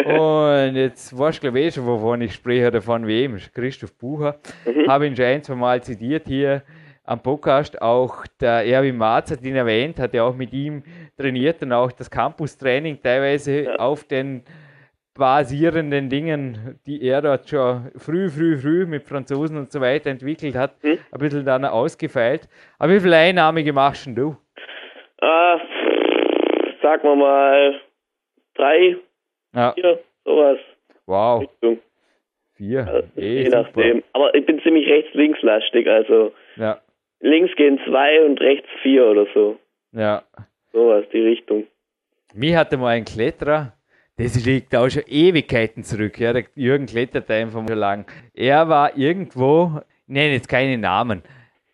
Und 0.05 0.77
jetzt 0.77 1.17
weißt 1.17 1.39
du, 1.39 1.41
glaube 1.43 1.61
ich, 1.61 1.75
schon, 1.75 1.87
wovon 1.87 2.21
ich 2.21 2.33
spreche, 2.35 2.69
oder 2.69 2.83
von 2.83 3.07
wem, 3.07 3.39
Christoph 3.55 3.97
Bucher. 3.99 4.37
Mhm. 4.65 4.89
Habe 4.89 5.07
ihn 5.07 5.17
schon 5.17 5.25
ein, 5.25 5.43
zwei 5.43 5.55
Mal 5.55 5.83
zitiert 5.83 6.27
hier 6.27 6.63
am 7.05 7.21
Podcast. 7.21 7.81
Auch 7.81 8.27
der 8.41 8.67
Erwin 8.67 8.97
Marz 8.97 9.31
hat 9.31 9.43
ihn 9.43 9.57
erwähnt, 9.57 9.99
hat 9.99 10.15
ja 10.15 10.25
auch 10.25 10.35
mit 10.35 10.53
ihm 10.53 10.83
trainiert 11.19 11.63
und 11.63 11.73
auch 11.73 11.93
das 11.93 12.11
Campus-Training 12.11 13.01
teilweise 13.03 13.65
ja. 13.65 13.77
auf 13.77 14.05
den 14.05 14.43
basierenden 15.17 16.09
Dingen, 16.09 16.81
die 16.87 17.03
er 17.03 17.23
dort 17.23 17.49
schon 17.49 17.91
früh, 17.97 18.29
früh, 18.29 18.59
früh 18.59 18.85
mit 18.85 19.05
Franzosen 19.05 19.57
und 19.57 19.71
so 19.71 19.81
weiter 19.81 20.11
entwickelt 20.11 20.57
hat, 20.57 20.83
mhm. 20.83 20.99
ein 21.13 21.19
bisschen 21.19 21.45
dann 21.45 21.65
ausgefeilt. 21.65 22.49
Aber 22.79 22.93
wie 22.93 23.01
viele 23.01 23.17
Einnahme 23.17 23.73
machst 23.73 24.09
du? 24.09 24.37
Äh, 25.19 25.57
sagen 26.83 27.03
wir 27.05 27.17
mal 27.17 27.81
drei, 28.57 28.97
ja. 29.55 29.73
Vier, 29.73 30.01
sowas. 30.25 30.59
Wow. 31.07 31.43
Richtung. 31.43 31.79
Vier. 32.55 32.87
Also, 32.87 33.09
eh, 33.17 33.43
je 33.43 33.49
nachdem. 33.49 34.03
Aber 34.13 34.35
ich 34.35 34.47
bin 34.47 34.61
ziemlich 34.63 34.89
rechts-links-lastig, 34.89 35.89
also 35.89 36.33
ja. 36.57 36.81
links 37.21 37.55
gehen 37.57 37.81
zwei 37.87 38.25
und 38.25 38.41
rechts 38.41 38.69
vier 38.83 39.07
oder 39.07 39.27
so. 39.35 39.59
Ja. 39.93 40.23
Sowas, 40.73 41.05
die 41.13 41.21
Richtung. 41.21 41.67
Mir 42.35 42.59
hatte 42.59 42.77
mal 42.77 42.89
ein 42.89 43.05
Kletterer, 43.05 43.73
das 44.17 44.45
liegt 44.45 44.75
auch 44.75 44.89
schon 44.89 45.03
Ewigkeiten 45.07 45.83
zurück. 45.83 46.19
Ja, 46.19 46.33
der 46.33 46.45
Jürgen 46.55 46.87
klettert 46.87 47.31
einfach 47.31 47.67
schon 47.67 47.79
lang. 47.79 48.07
Er 48.35 48.69
war 48.69 48.97
irgendwo, 48.97 49.81
ich 50.07 50.15
nenne 50.15 50.35
jetzt 50.35 50.49
keine 50.49 50.79
Namen, 50.79 51.23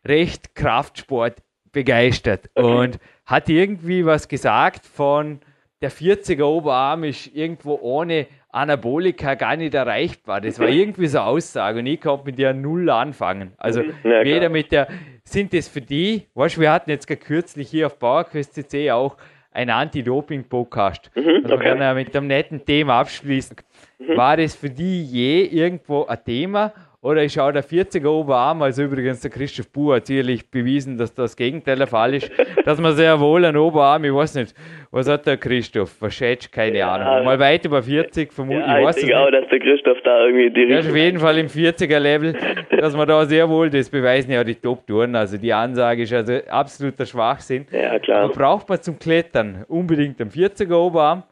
recht 0.07 0.55
Kraftsport 0.55 1.37
begeistert 1.72 2.49
okay. 2.55 2.66
und 2.66 2.99
hat 3.26 3.49
irgendwie 3.49 4.05
was 4.05 4.28
gesagt 4.28 4.87
von 4.87 5.41
der 5.81 5.91
40er 5.91 6.45
Oberarm 6.45 7.05
ist 7.05 7.35
irgendwo 7.35 7.78
ohne 7.81 8.26
Anabolika 8.51 9.35
gar 9.35 9.57
nicht 9.57 9.74
erreichbar. 9.74 10.41
Das 10.41 10.59
war 10.59 10.68
irgendwie 10.68 11.07
so 11.07 11.18
eine 11.18 11.28
Aussage 11.28 11.78
und 11.78 11.87
ich 11.87 12.01
konnte 12.01 12.26
mit 12.26 12.39
der 12.39 12.53
null 12.53 12.91
anfangen. 12.91 13.53
Also 13.57 13.83
ja, 13.83 14.24
weder 14.24 14.49
mit 14.49 14.72
der, 14.72 14.89
sind 15.24 15.55
das 15.55 15.68
für 15.68 15.81
die, 15.81 16.26
weißt 16.35 16.57
du, 16.57 16.61
wir 16.61 16.72
hatten 16.72 16.91
jetzt 16.91 17.07
kürzlich 17.07 17.70
hier 17.70 17.87
auf 17.87 17.99
PowerQuest 17.99 18.55
CC 18.55 18.91
auch 18.91 19.16
ein 19.53 19.70
Anti-Doping-Podcast. 19.70 21.11
Mhm, 21.14 21.41
also 21.45 21.55
okay. 21.55 21.78
wir 21.78 21.95
mit 21.95 22.14
einem 22.14 22.26
netten 22.26 22.64
Thema 22.64 23.01
abschließen. 23.01 23.57
Mhm. 23.99 24.16
War 24.16 24.37
das 24.37 24.55
für 24.55 24.70
die 24.70 25.05
je 25.05 25.45
irgendwo 25.45 26.05
ein 26.05 26.22
Thema 26.24 26.72
oder 27.03 27.23
ich 27.23 27.33
schaue 27.33 27.53
der 27.53 27.65
40er 27.65 28.09
Oberarm, 28.09 28.61
also 28.61 28.83
übrigens 28.83 29.21
der 29.21 29.31
Christoph 29.31 29.73
Buhr 29.73 29.97
hat 29.97 30.07
sicherlich 30.07 30.51
bewiesen, 30.51 30.99
dass 30.99 31.15
das 31.15 31.35
Gegenteil 31.35 31.77
der 31.77 31.87
Fall 31.87 32.15
ist, 32.15 32.31
dass 32.65 32.79
man 32.79 32.95
sehr 32.95 33.19
wohl 33.21 33.45
einen 33.45 33.57
Oberarm, 33.57 34.05
ich 34.05 34.13
weiß 34.13 34.35
nicht, 34.35 34.55
was 34.91 35.09
hat 35.09 35.27
der 35.27 35.39
Christoph? 35.39 35.97
Was 36.01 36.15
schätzt? 36.15 36.53
Keine 36.53 36.79
ja, 36.79 36.93
Ahnung. 36.93 37.25
Mal 37.25 37.39
weit 37.39 37.65
über 37.65 37.83
40, 37.83 38.33
vermutlich. 38.33 38.67
Ja, 38.67 38.81
ich 38.81 38.87
weiß 38.87 39.03
ich 39.03 39.15
auch, 39.15 39.31
dass 39.31 39.49
der 39.49 39.61
Christoph 39.61 39.99
da 40.05 40.27
irgendwie 40.27 40.51
die 40.51 40.73
Ja, 40.73 40.81
auf 40.81 40.95
jeden 40.95 41.19
Fall 41.19 41.39
im 41.39 41.47
40er-Level, 41.47 42.37
dass 42.79 42.95
man 42.95 43.09
da 43.09 43.25
sehr 43.25 43.49
wohl, 43.49 43.71
das 43.71 43.89
beweisen 43.89 44.33
ja 44.33 44.45
die 44.45 44.57
Top-Touren, 44.57 45.17
also 45.17 45.39
die 45.39 45.53
Ansage 45.53 46.03
ist 46.03 46.13
also 46.13 46.35
absoluter 46.51 47.07
Schwachsinn. 47.07 47.67
Ja, 47.71 47.99
klar. 47.99 48.25
Aber 48.25 48.35
braucht 48.35 48.69
man 48.69 48.83
zum 48.83 48.99
Klettern 48.99 49.65
unbedingt 49.69 50.21
einen 50.21 50.31
40er 50.31 50.75
Oberarm? 50.75 51.23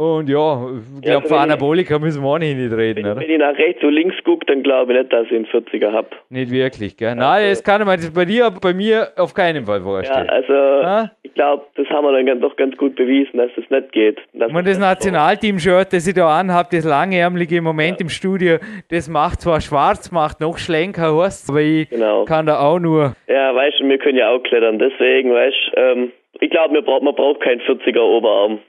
Und 0.00 0.30
ja, 0.30 0.66
ich 0.96 1.02
glaube, 1.02 1.24
ja, 1.24 1.28
von 1.28 1.38
Anabolika 1.40 1.98
müssen 1.98 2.22
wir 2.22 2.28
auch 2.30 2.38
nicht 2.38 2.56
reden, 2.56 3.04
wenn, 3.04 3.12
oder? 3.12 3.20
Wenn 3.20 3.30
ich 3.30 3.38
nach 3.38 3.54
rechts 3.58 3.82
oder 3.82 3.92
links 3.92 4.16
gucke, 4.24 4.46
dann 4.46 4.62
glaube 4.62 4.94
ich 4.94 4.98
nicht, 4.98 5.12
dass 5.12 5.26
ich 5.26 5.32
einen 5.34 5.44
40er 5.44 5.92
habe. 5.92 6.08
Nicht 6.30 6.50
wirklich, 6.50 6.96
gell? 6.96 7.10
Also, 7.10 7.20
Nein, 7.20 7.50
das 7.50 7.62
kann 7.62 7.84
man 7.84 7.98
das 7.98 8.10
bei 8.10 8.24
dir, 8.24 8.50
bei 8.62 8.72
mir 8.72 9.08
auf 9.18 9.34
keinen 9.34 9.66
Fall 9.66 9.82
vorstellen. 9.82 10.26
Ja, 10.26 10.32
also 10.32 10.54
ha? 10.54 11.10
ich 11.22 11.34
glaube, 11.34 11.66
das 11.74 11.86
haben 11.90 12.06
wir 12.06 12.24
dann 12.24 12.40
doch 12.40 12.56
ganz 12.56 12.78
gut 12.78 12.96
bewiesen, 12.96 13.36
dass 13.36 13.50
das 13.54 13.68
nicht 13.68 13.92
geht. 13.92 14.18
Und 14.32 14.66
das 14.66 14.78
Nationalteam-Shirt, 14.78 15.92
das 15.92 16.08
ich 16.08 16.14
da 16.14 16.40
anhabe, 16.40 16.70
das 16.72 16.86
langärmliche 16.86 17.56
im 17.56 17.64
Moment 17.64 18.00
ja. 18.00 18.04
im 18.04 18.08
Studio, 18.08 18.56
das 18.88 19.06
macht 19.06 19.42
zwar 19.42 19.60
schwarz, 19.60 20.10
macht 20.10 20.40
noch 20.40 20.56
schlenker, 20.56 21.14
heißt 21.14 21.50
aber 21.50 21.60
ich 21.60 21.90
genau. 21.90 22.24
kann 22.24 22.46
da 22.46 22.60
auch 22.60 22.78
nur... 22.78 23.16
Ja, 23.28 23.54
weißt 23.54 23.80
du, 23.80 23.86
wir 23.86 23.98
können 23.98 24.16
ja 24.16 24.30
auch 24.30 24.42
klettern, 24.44 24.78
deswegen, 24.78 25.34
weißt 25.34 25.56
du, 25.74 25.78
ähm, 25.78 26.12
ich 26.40 26.48
glaube, 26.48 26.72
man 26.80 27.14
braucht 27.14 27.40
keinen 27.42 27.60
40er 27.60 28.00
Oberarm. 28.00 28.60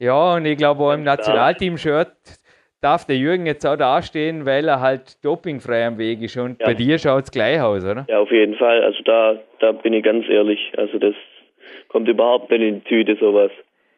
Ja, 0.00 0.34
und 0.34 0.46
ich 0.46 0.56
glaube 0.56 0.82
auch 0.82 0.94
im 0.94 1.04
Nationalteam-Shirt 1.04 2.16
darf 2.80 3.06
der 3.06 3.16
Jürgen 3.16 3.44
jetzt 3.44 3.66
auch 3.66 3.76
dastehen, 3.76 4.46
weil 4.46 4.66
er 4.66 4.80
halt 4.80 5.22
dopingfrei 5.22 5.86
am 5.86 5.98
Weg 5.98 6.22
ist. 6.22 6.38
Und 6.38 6.58
ja. 6.58 6.66
bei 6.66 6.74
dir 6.74 6.98
schaut 6.98 7.24
es 7.24 7.30
gleich 7.30 7.60
aus, 7.60 7.84
oder? 7.84 8.06
Ja, 8.08 8.20
auf 8.20 8.32
jeden 8.32 8.56
Fall. 8.56 8.82
Also 8.82 9.02
da, 9.04 9.38
da 9.60 9.72
bin 9.72 9.92
ich 9.92 10.02
ganz 10.02 10.26
ehrlich. 10.28 10.72
Also 10.78 10.98
das 10.98 11.14
kommt 11.88 12.08
überhaupt 12.08 12.50
nicht 12.50 12.62
in 12.62 12.76
die 12.76 12.88
Tüte, 12.88 13.16
sowas. 13.20 13.50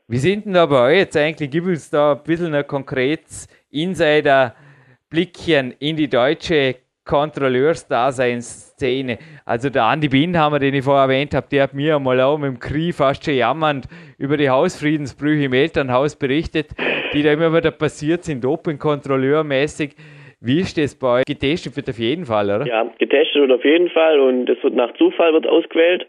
Wie 0.09 0.17
sind 0.17 0.45
denn 0.45 0.55
da 0.55 0.67
bei 0.67 0.91
euch 0.91 0.99
jetzt 0.99 1.17
eigentlich? 1.17 1.51
Gib 1.51 1.67
uns 1.67 1.89
da 1.89 2.15
ein 2.15 2.25
bisschen 2.25 2.53
ein 2.53 2.67
konkretes 2.67 3.47
Insider-Blickchen 3.71 5.77
in 5.79 5.97
die 5.97 6.09
deutsche 6.09 6.75
Kontrolleursdaseinsszene. 7.05 9.19
Also 9.45 9.69
der 9.71 9.85
Andi 9.85 10.09
Bindhammer, 10.09 10.59
den 10.59 10.75
ich 10.75 10.85
vorher 10.85 11.05
erwähnt 11.05 11.33
habe, 11.35 11.47
der 11.51 11.63
hat 11.65 11.75
mir 11.75 11.97
einmal 11.97 12.21
auch 12.21 12.39
mit 12.39 12.49
dem 12.49 12.61
Krieg 12.61 12.95
fast 12.95 13.25
schon 13.25 13.35
jammernd 13.35 13.87
über 14.19 14.37
die 14.37 14.51
Hausfriedensbrüche 14.51 15.47
im 15.47 15.53
Elternhaus 15.53 16.17
berichtet, 16.17 16.69
die 17.13 17.23
da 17.23 17.33
immer 17.33 17.53
wieder 17.55 17.73
passiert 17.73 18.25
sind, 18.25 18.45
Dopingkontrolleurmäßig. 18.45 19.95
Wie 20.41 20.61
ist 20.61 20.79
das 20.79 20.99
bei 20.99 21.19
euch? 21.19 21.25
Getestet 21.25 21.77
wird 21.77 21.89
auf 21.89 21.99
jeden 21.99 22.25
Fall, 22.25 22.47
oder? 22.47 22.67
Ja, 22.67 22.85
getestet 22.99 23.43
wird 23.43 23.53
auf 23.53 23.65
jeden 23.65 23.91
Fall 23.91 24.19
und 24.21 24.49
es 24.49 24.63
wird 24.63 24.75
nach 24.75 24.95
Zufall 24.95 25.33
wird 25.33 25.47
ausgewählt. 25.47 26.07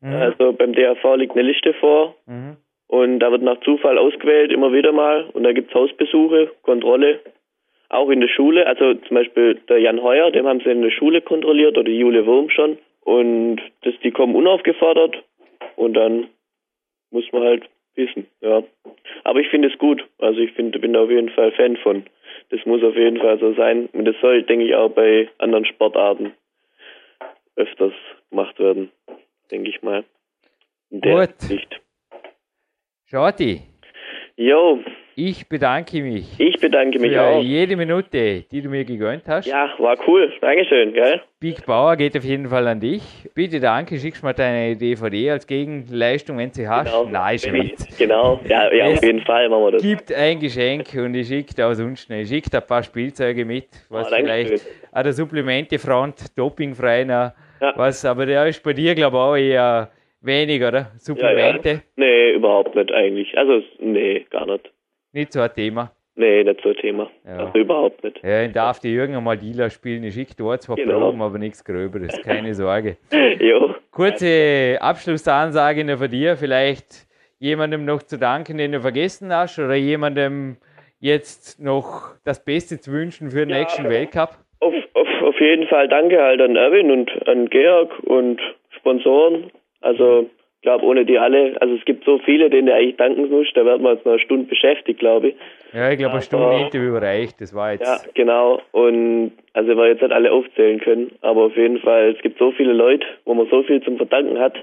Mhm. 0.00 0.12
Also 0.12 0.52
beim 0.52 0.72
DAV 0.72 1.16
liegt 1.16 1.32
eine 1.32 1.42
Liste 1.42 1.74
vor 1.74 2.16
mhm. 2.26 2.56
und 2.88 3.20
da 3.20 3.30
wird 3.30 3.42
nach 3.42 3.60
Zufall 3.60 3.98
ausgewählt 3.98 4.50
immer 4.52 4.72
wieder 4.72 4.92
mal 4.92 5.26
und 5.32 5.44
da 5.44 5.52
gibt 5.52 5.70
es 5.70 5.74
Hausbesuche, 5.74 6.50
Kontrolle 6.62 7.20
auch 7.88 8.10
in 8.10 8.20
der 8.20 8.28
Schule, 8.28 8.66
also 8.66 8.94
zum 8.94 9.14
Beispiel 9.14 9.54
der 9.68 9.78
Jan 9.78 10.02
Heuer, 10.02 10.30
dem 10.30 10.46
haben 10.46 10.60
sie 10.60 10.70
in 10.70 10.82
der 10.82 10.90
Schule 10.90 11.20
kontrolliert 11.20 11.78
oder 11.78 11.90
Jule 11.90 12.26
Wurm 12.26 12.50
schon. 12.50 12.78
Und 13.02 13.60
das, 13.82 13.94
die 14.02 14.10
kommen 14.10 14.34
unaufgefordert 14.34 15.22
und 15.76 15.94
dann 15.94 16.28
muss 17.10 17.30
man 17.32 17.42
halt 17.42 17.68
wissen, 17.94 18.26
ja. 18.40 18.62
Aber 19.24 19.40
ich 19.40 19.48
finde 19.48 19.68
es 19.68 19.78
gut. 19.78 20.04
Also 20.18 20.40
ich 20.40 20.52
finde, 20.52 20.78
bin 20.78 20.92
da 20.92 21.02
auf 21.02 21.10
jeden 21.10 21.30
Fall 21.30 21.52
Fan 21.52 21.76
von. 21.76 22.04
Das 22.50 22.64
muss 22.66 22.82
auf 22.82 22.96
jeden 22.96 23.18
Fall 23.18 23.38
so 23.38 23.54
sein. 23.54 23.88
Und 23.92 24.04
das 24.04 24.16
soll, 24.20 24.42
denke 24.42 24.66
ich, 24.66 24.74
auch 24.74 24.90
bei 24.90 25.28
anderen 25.38 25.64
Sportarten 25.64 26.32
öfters 27.56 27.94
gemacht 28.30 28.58
werden, 28.58 28.90
denke 29.50 29.70
ich 29.70 29.82
mal. 29.82 30.04
Der 30.90 31.26
Gut. 31.26 31.40
Sicht. 31.40 31.80
Shorty. 33.06 33.62
Jo. 34.36 34.80
Ich 35.18 35.48
bedanke 35.48 36.02
mich. 36.02 36.26
Ich 36.38 36.60
bedanke 36.60 36.98
mich 36.98 37.12
für 37.12 37.22
auch. 37.22 37.42
jede 37.42 37.74
Minute, 37.74 38.42
die 38.50 38.60
du 38.60 38.68
mir 38.68 38.84
gegönnt 38.84 39.22
hast. 39.26 39.46
Ja, 39.46 39.72
war 39.78 39.96
cool. 40.06 40.30
Dankeschön, 40.42 40.92
gell? 40.92 41.22
Big 41.40 41.64
Bauer 41.64 41.96
geht 41.96 42.14
auf 42.18 42.22
jeden 42.24 42.48
Fall 42.50 42.68
an 42.68 42.80
dich. 42.80 43.00
Bitte 43.34 43.58
danke, 43.58 43.98
schickst 43.98 44.22
mal 44.22 44.34
deine 44.34 44.76
DVD 44.76 45.30
als 45.30 45.46
Gegenleistung, 45.46 46.36
wenn 46.36 46.50
sie 46.52 46.68
hast. 46.68 46.92
Genau. 46.92 47.06
Nein, 47.10 47.38
Witz. 47.38 47.96
Genau, 47.96 48.40
ja, 48.46 48.70
ja 48.74 48.84
auf 48.88 49.02
jeden 49.02 49.22
Fall 49.22 49.48
machen 49.48 49.62
wir 49.64 49.70
das. 49.72 49.82
gibt 49.82 50.12
ein 50.12 50.38
Geschenk 50.38 50.88
und 50.94 51.14
ich 51.14 51.28
schicke 51.28 51.54
da 51.54 51.74
sonst 51.74 52.02
schnell. 52.04 52.24
Ich 52.24 52.28
schicke 52.28 52.50
da 52.50 52.58
ein 52.58 52.66
paar 52.66 52.82
Spielzeuge 52.82 53.46
mit, 53.46 53.68
was 53.88 54.12
Ah, 54.12 54.16
vielleicht 54.18 54.66
an 54.92 55.02
der 55.02 55.12
Supplementefront, 55.14 56.36
dopingfrei 56.38 57.04
noch, 57.04 57.32
Ja. 57.62 57.72
was, 57.74 58.04
aber 58.04 58.26
der 58.26 58.44
ist 58.48 58.62
bei 58.62 58.74
dir, 58.74 58.94
glaube 58.94 59.16
ich, 59.16 59.22
auch 59.22 59.34
eher 59.36 59.90
wenig, 60.20 60.58
oder? 60.60 60.68
Ja, 60.72 60.78
ja. 60.78 60.98
Supplemente, 60.98 61.82
Nee, 61.96 62.32
überhaupt 62.32 62.74
nicht 62.74 62.92
eigentlich. 62.92 63.36
Also, 63.38 63.62
nee, 63.78 64.26
gar 64.28 64.44
nicht. 64.44 64.70
Nicht 65.12 65.32
so 65.32 65.40
ein 65.40 65.52
Thema. 65.54 65.92
Nee, 66.18 66.44
nicht 66.44 66.60
so 66.62 66.70
ein 66.70 66.76
Thema. 66.76 67.10
Ja. 67.26 67.36
Also 67.46 67.58
überhaupt 67.58 68.02
nicht. 68.02 68.22
Ja, 68.22 68.42
ich 68.44 68.52
darf 68.52 68.80
die 68.80 68.88
Jürgen 68.92 69.22
mal 69.22 69.36
Dealer 69.36 69.68
spielen. 69.68 70.02
Ich 70.04 70.14
schicke 70.14 70.34
dort 70.36 70.62
zwar 70.62 70.76
Genau. 70.76 70.98
Proben, 71.00 71.20
aber 71.20 71.38
nichts 71.38 71.62
Gröberes, 71.64 72.20
keine 72.22 72.54
Sorge. 72.54 72.96
jo. 73.40 73.74
Kurze 73.90 74.78
Abschlussansage 74.80 75.84
noch 75.84 75.98
von 75.98 76.10
dir, 76.10 76.36
vielleicht 76.36 77.06
jemandem 77.38 77.84
noch 77.84 78.02
zu 78.02 78.18
danken, 78.18 78.56
den 78.56 78.72
du 78.72 78.80
vergessen 78.80 79.32
hast, 79.34 79.58
oder 79.58 79.74
jemandem 79.74 80.56
jetzt 81.00 81.60
noch 81.60 82.14
das 82.24 82.42
Beste 82.42 82.80
zu 82.80 82.92
wünschen 82.92 83.30
für 83.30 83.40
den 83.40 83.50
Ja. 83.50 83.58
nächsten 83.58 83.88
Weltcup. 83.90 84.30
Auf, 84.60 84.74
auf, 84.94 85.08
auf 85.22 85.38
jeden 85.40 85.66
Fall 85.68 85.86
danke 85.88 86.18
halt 86.20 86.40
an 86.40 86.56
Erwin 86.56 86.90
und 86.90 87.10
an 87.28 87.50
Georg 87.50 87.90
und 88.04 88.40
Sponsoren. 88.70 89.50
Also, 89.82 90.30
glaube, 90.66 90.84
ohne 90.84 91.04
die 91.04 91.16
alle, 91.18 91.56
also 91.60 91.74
es 91.76 91.84
gibt 91.84 92.04
so 92.04 92.18
viele, 92.18 92.50
denen 92.50 92.66
du 92.66 92.74
eigentlich 92.74 92.96
danken 92.96 93.30
musst, 93.30 93.56
da 93.56 93.64
werden 93.64 93.82
wir 93.84 93.92
jetzt 93.92 94.04
noch 94.04 94.12
eine 94.14 94.20
Stunde 94.20 94.46
beschäftigt, 94.48 94.98
glaube 94.98 95.28
ich. 95.28 95.34
Ja, 95.72 95.90
ich 95.90 95.98
glaube, 95.98 96.14
eine 96.14 96.22
Stunde 96.22 96.56
Interview 96.56 96.96
reicht. 96.96 97.40
Das 97.40 97.54
war 97.54 97.72
jetzt. 97.72 97.86
Ja, 97.86 97.98
genau. 98.14 98.60
Und 98.72 99.32
also 99.52 99.76
wir 99.76 99.86
jetzt 99.86 100.02
nicht 100.02 100.12
alle 100.12 100.32
aufzählen 100.32 100.80
können, 100.80 101.12
aber 101.20 101.44
auf 101.44 101.56
jeden 101.56 101.78
Fall, 101.78 102.10
es 102.16 102.20
gibt 102.22 102.38
so 102.38 102.50
viele 102.50 102.72
Leute, 102.72 103.06
wo 103.24 103.34
man 103.34 103.46
so 103.48 103.62
viel 103.62 103.80
zum 103.82 103.96
Verdanken 103.96 104.38
hat. 104.40 104.54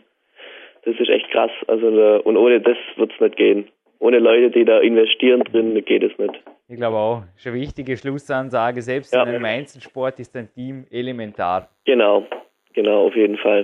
Das 0.84 0.94
ist 1.00 1.10
echt 1.10 1.30
krass. 1.32 1.52
Also 1.68 1.88
und 2.26 2.36
ohne 2.36 2.60
das 2.60 2.78
wird's 2.98 3.18
nicht 3.22 3.38
gehen. 3.38 3.68
Ohne 4.00 4.20
Leute, 4.20 4.52
die 4.52 4.66
da 4.66 4.80
investieren 4.80 5.42
drin, 5.46 5.82
geht 5.86 6.04
es 6.04 6.18
nicht. 6.18 6.34
Ich 6.68 6.76
glaube 6.76 6.98
auch. 6.98 7.24
Ist 7.38 7.48
eine 7.48 7.56
wichtige 7.56 7.96
Schlussansage. 7.96 8.82
Selbst 8.82 9.14
Ja. 9.14 9.24
in 9.24 9.30
einem 9.30 9.46
Einzelsport 9.46 10.20
ist 10.20 10.36
ein 10.36 10.50
Team 10.54 10.86
elementar. 10.92 11.70
Genau, 11.86 12.26
genau, 12.74 13.08
auf 13.08 13.16
jeden 13.16 13.38
Fall. 13.38 13.64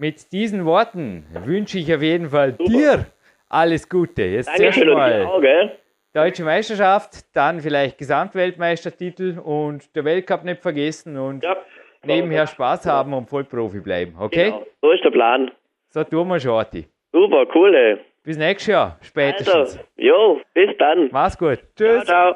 Mit 0.00 0.30
diesen 0.32 0.64
Worten 0.64 1.26
wünsche 1.44 1.78
ich 1.78 1.92
auf 1.92 2.02
jeden 2.02 2.30
Fall 2.30 2.52
dir 2.52 3.06
alles 3.48 3.88
Gute. 3.88 4.22
Jetzt 4.22 4.46
zuerst 4.46 4.60
Dankeschön 4.60 4.88
und 4.90 4.96
mal. 4.96 5.20
dir 5.20 5.28
auch, 5.28 5.40
gell? 5.40 5.72
Deutsche 6.12 6.44
Meisterschaft, 6.44 7.24
dann 7.34 7.60
vielleicht 7.60 7.98
Gesamtweltmeistertitel 7.98 9.38
und 9.38 9.94
der 9.96 10.04
Weltcup 10.04 10.44
nicht 10.44 10.62
vergessen 10.62 11.16
und 11.18 11.42
Ja. 11.42 11.56
nebenher 12.04 12.46
Spaß 12.46 12.86
haben 12.86 13.12
und 13.12 13.28
Vollprofi 13.28 13.80
bleiben. 13.80 14.14
Okay? 14.18 14.46
Genau. 14.52 14.66
So 14.80 14.90
ist 14.92 15.02
der 15.04 15.10
Plan. 15.10 15.50
So 15.90 16.04
tun 16.04 16.28
wir, 16.28 16.38
Shorty. 16.38 16.86
Super, 17.12 17.44
cool, 17.54 17.74
ey. 17.74 17.96
Bis 18.22 18.36
nächstes 18.36 18.68
Jahr, 18.68 18.98
spätestens. 19.02 19.54
Also, 19.54 19.78
jo, 19.96 20.40
bis 20.54 20.70
dann. 20.78 21.08
Mach's 21.10 21.36
gut. 21.36 21.58
Ciao, 21.76 21.88
Tschüss. 21.96 22.04
ciao. 22.04 22.34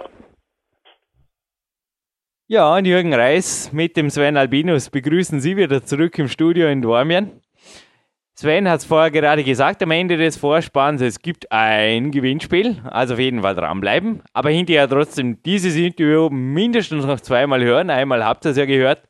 Ja, 2.48 2.74
und 2.76 2.84
Jürgen 2.86 3.14
Reis 3.14 3.72
mit 3.72 3.96
dem 3.96 4.10
Sven 4.10 4.36
Albinus 4.36 4.90
begrüßen 4.90 5.40
Sie 5.40 5.56
wieder 5.56 5.82
zurück 5.84 6.18
im 6.18 6.28
Studio 6.28 6.66
in 6.68 6.82
Dormien. 6.82 7.40
Sven 8.42 8.68
hat 8.68 8.80
es 8.80 8.86
vorher 8.86 9.12
gerade 9.12 9.44
gesagt, 9.44 9.84
am 9.84 9.92
Ende 9.92 10.16
des 10.16 10.36
Vorspanns, 10.36 11.00
es 11.00 11.22
gibt 11.22 11.52
ein 11.52 12.10
Gewinnspiel, 12.10 12.82
also 12.90 13.14
auf 13.14 13.20
jeden 13.20 13.40
Fall 13.40 13.54
dranbleiben, 13.54 14.24
aber 14.34 14.50
hinterher 14.50 14.88
trotzdem 14.88 15.40
dieses 15.44 15.76
Interview 15.76 16.28
mindestens 16.28 17.06
noch 17.06 17.20
zweimal 17.20 17.62
hören, 17.62 17.88
einmal 17.88 18.24
habt 18.24 18.44
ihr 18.44 18.50
es 18.50 18.56
ja 18.56 18.64
gehört. 18.64 19.00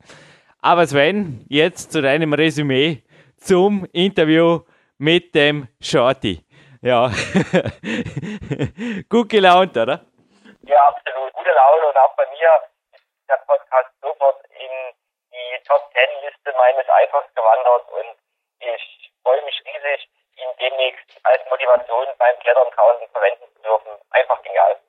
Aber 0.61 0.85
Sven, 0.85 1.43
jetzt 1.49 1.91
zu 1.91 2.03
deinem 2.03 2.33
Resümee 2.33 3.01
zum 3.37 3.87
Interview 3.91 4.59
mit 4.99 5.33
dem 5.33 5.67
Shorty. 5.81 6.45
Ja, 6.83 7.07
gut 9.09 9.29
gelaunt, 9.29 9.75
oder? 9.75 10.05
Ja, 10.61 10.77
absolut. 10.89 11.33
Gute 11.33 11.49
Laune 11.49 11.87
und 11.89 11.97
auch 11.97 12.15
bei 12.15 12.25
mir 12.37 12.49
ist 12.93 13.03
der 13.27 13.41
Podcast 13.47 13.89
sofort 13.99 14.45
in 14.51 14.93
die 15.31 15.57
Top 15.67 15.89
Ten 15.91 16.21
Liste 16.21 16.53
meines 16.55 16.85
iPods 16.85 17.33
gewandert 17.33 17.89
und 17.97 18.15
ich 18.59 19.02
freue 19.23 19.41
mich 19.45 19.59
riesig, 19.65 20.09
ihn 20.35 20.49
demnächst 20.59 21.19
als 21.23 21.41
Motivation 21.49 22.07
beim 22.17 22.39
Klettern 22.39 22.69
draußen 22.75 23.07
verwenden 23.09 23.45
zu 23.55 23.61
dürfen. 23.63 23.91
Einfach 24.11 24.41
genial. 24.43 24.79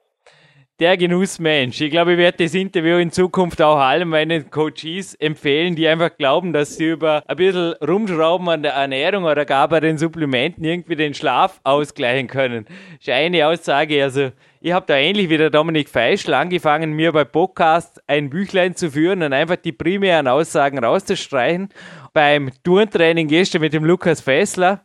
Der 0.81 0.97
Genussmensch. 0.97 1.81
Ich 1.81 1.91
glaube, 1.91 2.13
ich 2.13 2.19
werde 2.19 2.43
das 2.43 2.55
Interview 2.55 2.97
in 2.97 3.13
Zukunft 3.13 3.63
auch 3.63 3.79
allen 3.79 4.09
meinen 4.09 4.51
Coaches 4.51 5.15
empfehlen, 5.15 5.77
die 5.77 5.87
einfach 5.87 6.17
glauben, 6.17 6.53
dass 6.53 6.77
sie 6.77 6.91
über 6.91 7.23
ein 7.29 7.37
bisschen 7.37 7.75
rumschrauben 7.75 8.49
an 8.49 8.63
der 8.65 8.73
Ernährung 8.73 9.25
oder 9.25 9.45
gar 9.45 9.69
bei 9.69 9.79
den 9.79 9.99
Supplementen 9.99 10.65
irgendwie 10.65 10.97
den 10.97 11.15
Schlaf 11.15 11.61
ausgleichen 11.63 12.27
können. 12.27 12.65
Das 12.65 13.09
ist 13.09 13.11
eine 13.11 13.47
Aussage. 13.47 14.03
Also, 14.03 14.33
ich 14.61 14.73
habe 14.73 14.87
da 14.87 14.97
ähnlich 14.97 15.29
wie 15.29 15.37
der 15.37 15.51
Dominik 15.51 15.89
Feischl 15.89 16.35
angefangen, 16.35 16.95
mir 16.95 17.13
bei 17.13 17.25
Podcast 17.25 18.03
ein 18.09 18.31
Büchlein 18.31 18.75
zu 18.75 18.91
führen 18.91 19.23
und 19.23 19.33
einfach 19.33 19.57
die 19.57 19.73
primären 19.73 20.27
Aussagen 20.27 20.83
rauszustreichen. 20.83 21.69
Beim 22.13 22.51
Turntraining 22.65 23.29
gestern 23.29 23.61
mit 23.61 23.75
dem 23.75 23.85
Lukas 23.85 24.23
Fessler 24.23 24.83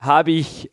habe 0.00 0.32
ich 0.32 0.70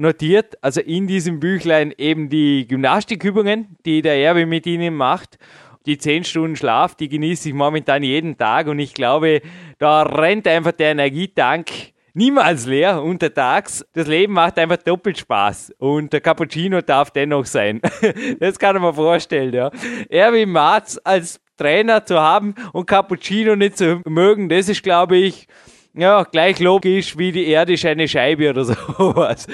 aufnotiert, 0.00 0.56
also 0.62 0.80
in 0.80 1.06
diesem 1.06 1.40
Büchlein 1.40 1.92
eben 1.96 2.30
die 2.30 2.66
Gymnastikübungen, 2.66 3.76
die 3.84 4.00
der 4.00 4.16
Erwin 4.16 4.48
mit 4.48 4.66
ihnen 4.66 4.94
macht. 4.94 5.38
Die 5.84 5.98
10 5.98 6.24
Stunden 6.24 6.56
Schlaf, 6.56 6.94
die 6.94 7.08
genieße 7.08 7.50
ich 7.50 7.54
momentan 7.54 8.02
jeden 8.02 8.36
Tag 8.38 8.66
und 8.66 8.78
ich 8.78 8.94
glaube, 8.94 9.42
da 9.78 10.02
rennt 10.02 10.46
einfach 10.46 10.72
der 10.72 10.92
Energietank 10.92 11.70
niemals 12.14 12.66
leer 12.66 13.02
untertags. 13.02 13.84
Das 13.92 14.06
Leben 14.06 14.32
macht 14.32 14.58
einfach 14.58 14.78
doppelt 14.78 15.18
Spaß 15.18 15.74
und 15.78 16.12
der 16.12 16.20
Cappuccino 16.22 16.80
darf 16.80 17.10
dennoch 17.10 17.46
sein. 17.46 17.80
Das 18.40 18.58
kann 18.58 18.80
man 18.80 18.94
vorstellen, 18.94 19.52
ja. 19.52 19.70
Erwin 20.08 20.50
Marz 20.50 20.98
als 21.04 21.40
Trainer 21.56 22.04
zu 22.06 22.18
haben 22.18 22.54
und 22.72 22.86
Cappuccino 22.86 23.54
nicht 23.54 23.76
zu 23.76 24.00
mögen, 24.06 24.48
das 24.48 24.68
ist, 24.70 24.82
glaube 24.82 25.18
ich, 25.18 25.46
ja, 25.94 26.22
gleich 26.22 26.60
logisch 26.60 27.18
wie 27.18 27.32
die 27.32 27.46
Erde 27.46 27.72
ist 27.72 27.84
eine 27.84 28.06
Scheibe 28.06 28.50
oder 28.50 28.64
sowas. 28.64 29.46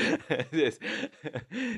Das, 0.53 0.79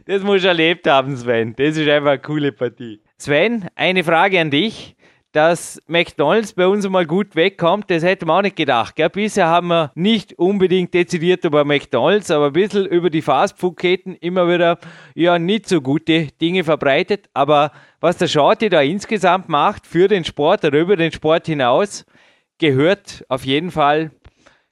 das 0.04 0.22
muss 0.22 0.38
ich 0.38 0.44
erlebt 0.44 0.86
haben, 0.86 1.16
Sven. 1.16 1.54
Das 1.56 1.76
ist 1.76 1.88
einfach 1.88 2.10
eine 2.10 2.18
coole 2.20 2.52
Partie. 2.52 3.00
Sven, 3.18 3.66
eine 3.74 4.04
Frage 4.04 4.40
an 4.40 4.50
dich. 4.50 4.94
Dass 5.32 5.80
McDonalds 5.86 6.54
bei 6.54 6.66
uns 6.66 6.88
mal 6.88 7.04
gut 7.04 7.36
wegkommt, 7.36 7.90
das 7.90 8.02
hätten 8.02 8.28
wir 8.28 8.38
auch 8.38 8.42
nicht 8.42 8.56
gedacht. 8.56 8.96
Gell? 8.96 9.10
Bisher 9.10 9.46
haben 9.46 9.68
wir 9.68 9.92
nicht 9.94 10.38
unbedingt 10.38 10.94
dezidiert 10.94 11.44
über 11.44 11.66
McDonalds, 11.66 12.30
aber 12.30 12.46
ein 12.46 12.54
bisschen 12.54 12.86
über 12.86 13.10
die 13.10 13.20
Fastfood-Ketten 13.20 14.14
immer 14.14 14.48
wieder 14.48 14.78
ja 15.14 15.38
nicht 15.38 15.68
so 15.68 15.82
gute 15.82 16.28
Dinge 16.40 16.64
verbreitet. 16.64 17.28
Aber 17.34 17.72
was 18.00 18.16
der 18.16 18.26
Shorty 18.26 18.70
da 18.70 18.80
insgesamt 18.80 19.50
macht 19.50 19.86
für 19.86 20.08
den 20.08 20.24
Sport 20.24 20.64
oder 20.64 20.78
über 20.80 20.96
den 20.96 21.12
Sport 21.12 21.46
hinaus, 21.46 22.06
gehört 22.58 23.24
auf 23.28 23.44
jeden 23.44 23.70
Fall 23.70 24.10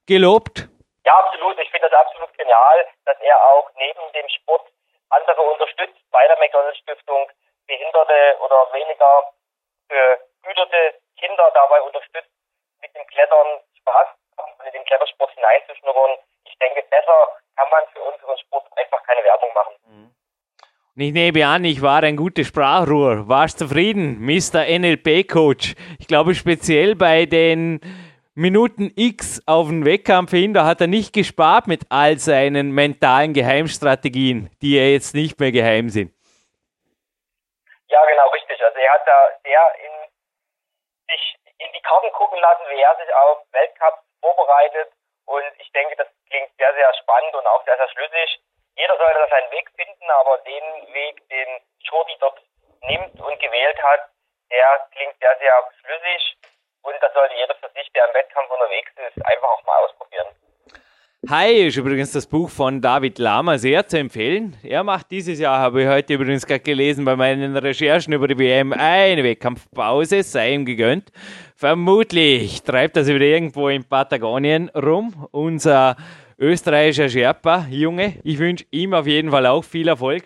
gelobt. 0.06 0.68
Ja, 1.04 1.14
absolut. 1.18 1.58
Ich 1.58 1.70
finde 1.70 1.88
das 1.88 1.98
absolut 2.00 2.32
genial, 2.36 2.86
dass 3.04 3.16
er 3.20 3.36
auch 3.52 3.70
neben 3.76 4.00
dem 4.14 4.28
Sport 4.28 4.66
andere 5.10 5.40
unterstützt 5.42 5.98
bei 6.10 6.26
der 6.26 6.38
McDonalds 6.38 6.78
Stiftung, 6.78 7.30
behinderte 7.66 8.36
oder 8.40 8.66
weniger 8.72 9.30
behütete 9.88 10.98
Kinder 11.18 11.50
dabei 11.54 11.80
unterstützt, 11.82 12.30
mit 12.80 12.94
dem 12.94 13.06
Klettern 13.06 13.60
Spaß 13.78 14.08
zu 14.34 14.42
haben, 14.42 14.52
in 14.66 14.72
den 14.72 14.84
Klettersport 14.84 15.30
hineinzuschnuppern. 15.34 16.18
Ich 16.44 16.58
denke, 16.58 16.82
besser 16.90 17.28
kann 17.56 17.70
man 17.70 17.84
für 17.92 18.02
unseren 18.02 18.38
Sport 18.38 18.66
einfach 18.76 19.02
keine 19.04 19.22
Werbung 19.24 19.52
machen. 19.54 19.74
Und 20.96 21.02
ich 21.02 21.12
nehme 21.12 21.46
an, 21.46 21.64
ich 21.64 21.82
war 21.82 22.02
ein 22.02 22.16
gutes 22.16 22.48
Sprachrohr. 22.48 23.28
Warst 23.28 23.58
zufrieden, 23.58 24.18
Mr. 24.18 24.64
NLP-Coach? 24.66 25.74
Ich 26.00 26.08
glaube, 26.08 26.34
speziell 26.34 26.96
bei 26.96 27.26
den 27.26 27.80
Minuten 28.36 28.92
X 28.96 29.40
auf 29.48 29.68
den 29.68 29.86
Wettkampf 29.86 30.30
hin, 30.30 30.52
da 30.52 30.66
hat 30.66 30.82
er 30.82 30.92
nicht 30.92 31.14
gespart 31.14 31.66
mit 31.66 31.88
all 31.88 32.18
seinen 32.18 32.68
mentalen 32.70 33.32
Geheimstrategien, 33.32 34.52
die 34.60 34.76
ja 34.76 34.92
jetzt 34.92 35.14
nicht 35.14 35.40
mehr 35.40 35.52
geheim 35.52 35.88
sind. 35.88 36.12
Ja, 37.88 38.04
genau, 38.04 38.28
richtig. 38.36 38.62
Also 38.62 38.76
er 38.76 38.92
hat 38.92 39.08
da 39.08 39.40
sehr 39.40 39.64
in 39.80 39.94
sich 41.08 41.24
in 41.64 41.72
die 41.72 41.80
Karten 41.80 42.12
gucken 42.12 42.38
lassen, 42.38 42.60
wie 42.68 42.80
er 42.80 42.94
sich 43.00 43.08
auf 43.14 43.40
Weltcups 43.52 44.04
vorbereitet. 44.20 44.92
Und 45.24 45.48
ich 45.56 45.72
denke, 45.72 45.96
das 45.96 46.08
klingt 46.28 46.52
sehr, 46.58 46.74
sehr 46.74 46.92
spannend 47.00 47.34
und 47.34 47.46
auch 47.46 47.64
sehr, 47.64 47.78
sehr 47.78 47.88
schlüssig. 47.88 48.44
Jeder 48.76 48.98
sollte 48.98 49.18
da 49.18 49.28
seinen 49.32 49.50
Weg 49.50 49.64
finden, 49.80 50.10
aber 50.20 50.36
den 50.44 50.92
Weg, 50.92 51.26
den 51.30 51.48
Shorty 51.88 52.12
dort 52.20 52.36
nimmt 52.84 53.18
und 53.18 53.40
gewählt 53.40 53.82
hat, 53.82 54.12
der 54.52 54.88
klingt 54.92 55.16
sehr, 55.20 55.38
sehr 55.40 55.56
schlüssig. 55.80 56.36
Und 56.86 56.94
das 57.00 57.12
sollte 57.14 57.34
jeder 57.34 57.54
für 57.56 57.68
sich, 57.74 57.90
der 57.94 58.06
im 58.06 58.14
Wettkampf 58.14 58.48
unterwegs 58.48 58.92
ist, 59.10 59.26
einfach 59.26 59.48
auch 59.48 59.64
mal 59.66 59.74
ausprobieren. 59.84 60.28
Hi 61.28 61.66
ist 61.66 61.76
übrigens 61.76 62.12
das 62.12 62.28
Buch 62.28 62.48
von 62.48 62.80
David 62.80 63.18
Lama 63.18 63.58
sehr 63.58 63.88
zu 63.88 63.98
empfehlen. 63.98 64.56
Er 64.62 64.84
macht 64.84 65.10
dieses 65.10 65.40
Jahr, 65.40 65.58
habe 65.58 65.82
ich 65.82 65.88
heute 65.88 66.14
übrigens 66.14 66.46
gerade 66.46 66.60
gelesen, 66.60 67.04
bei 67.04 67.16
meinen 67.16 67.56
Recherchen 67.56 68.12
über 68.12 68.28
die 68.28 68.38
WM 68.38 68.72
eine 68.72 69.24
Wettkampfpause, 69.24 70.22
sei 70.22 70.52
ihm 70.52 70.64
gegönnt. 70.64 71.10
Vermutlich 71.56 72.62
treibt 72.62 72.94
sich 72.94 73.12
wieder 73.12 73.24
irgendwo 73.24 73.68
in 73.68 73.82
Patagonien 73.82 74.68
rum. 74.68 75.26
Unser 75.32 75.96
österreichischer 76.38 77.08
Sherpa, 77.08 77.66
Junge. 77.70 78.16
Ich 78.22 78.38
wünsche 78.38 78.66
ihm 78.70 78.92
auf 78.92 79.06
jeden 79.06 79.30
Fall 79.30 79.46
auch 79.46 79.64
viel 79.64 79.88
Erfolg. 79.88 80.24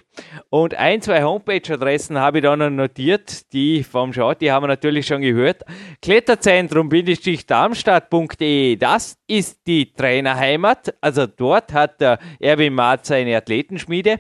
Und 0.49 0.75
ein, 0.75 1.01
zwei 1.03 1.23
Homepage-Adressen 1.23 2.19
habe 2.19 2.39
ich 2.39 2.43
da 2.43 2.57
noch 2.57 2.71
notiert, 2.71 3.53
die 3.53 3.85
vom 3.85 4.13
Schott, 4.13 4.41
die 4.41 4.51
haben 4.51 4.65
wir 4.65 4.69
natürlich 4.69 5.07
schon 5.07 5.23
gehört. 5.23 5.63
Kletterzentrum-darmstadt.de, 6.03 8.75
das 8.77 9.19
ist 9.29 9.61
die 9.67 9.93
Trainerheimat. 9.93 10.95
Also 11.01 11.27
dort 11.27 11.73
hat 11.73 12.01
der 12.01 12.19
Erwin 12.41 12.75
Maat 12.75 13.07
seine 13.07 13.37
Athletenschmiede. 13.37 14.17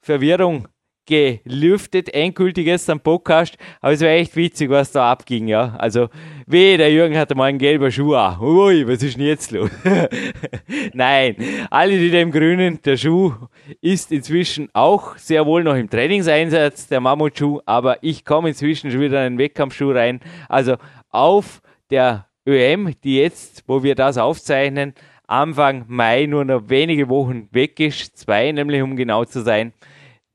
Verwirrung 0.00 0.66
gelüftet, 1.06 2.12
endgültig 2.14 2.88
am 2.88 3.00
Podcast. 3.00 3.56
Aber 3.80 3.92
es 3.92 4.00
war 4.00 4.08
echt 4.08 4.34
witzig, 4.36 4.70
was 4.70 4.92
da 4.92 5.10
abging, 5.10 5.48
ja. 5.48 5.74
Also, 5.78 6.08
weh, 6.46 6.76
der 6.76 6.92
Jürgen 6.92 7.16
hatte 7.16 7.34
mal 7.34 7.44
einen 7.44 7.58
gelben 7.58 7.90
Schuh 7.90 8.14
an. 8.14 8.40
Ui, 8.40 8.86
was 8.86 9.02
ist 9.02 9.16
denn 9.16 9.26
jetzt 9.26 9.50
los? 9.50 9.70
Nein, 10.92 11.36
alle, 11.70 11.98
die 11.98 12.10
dem 12.10 12.30
Grünen, 12.30 12.80
der 12.82 12.96
Schuh 12.96 13.32
ist 13.80 14.12
inzwischen 14.12 14.68
auch 14.72 15.16
sehr 15.16 15.46
wohl 15.46 15.64
noch 15.64 15.76
im 15.76 15.90
Trainingseinsatz, 15.90 16.88
der 16.88 17.00
Mammutschuh, 17.00 17.60
aber 17.66 17.98
ich 18.02 18.24
komme 18.24 18.50
inzwischen 18.50 18.90
schon 18.90 19.00
wieder 19.00 19.26
in 19.26 19.34
den 19.34 19.38
Wettkampfschuh 19.38 19.92
rein. 19.92 20.20
Also, 20.48 20.76
auf 21.10 21.60
der 21.90 22.26
ÖM, 22.46 22.94
die 23.04 23.18
jetzt, 23.18 23.64
wo 23.66 23.82
wir 23.82 23.94
das 23.94 24.18
aufzeichnen, 24.18 24.94
Anfang 25.26 25.84
Mai 25.88 26.26
nur 26.26 26.44
noch 26.44 26.68
wenige 26.68 27.08
Wochen 27.08 27.48
weg 27.50 27.80
ist, 27.80 28.18
zwei 28.18 28.52
nämlich, 28.52 28.82
um 28.82 28.94
genau 28.94 29.24
zu 29.24 29.42
sein, 29.42 29.72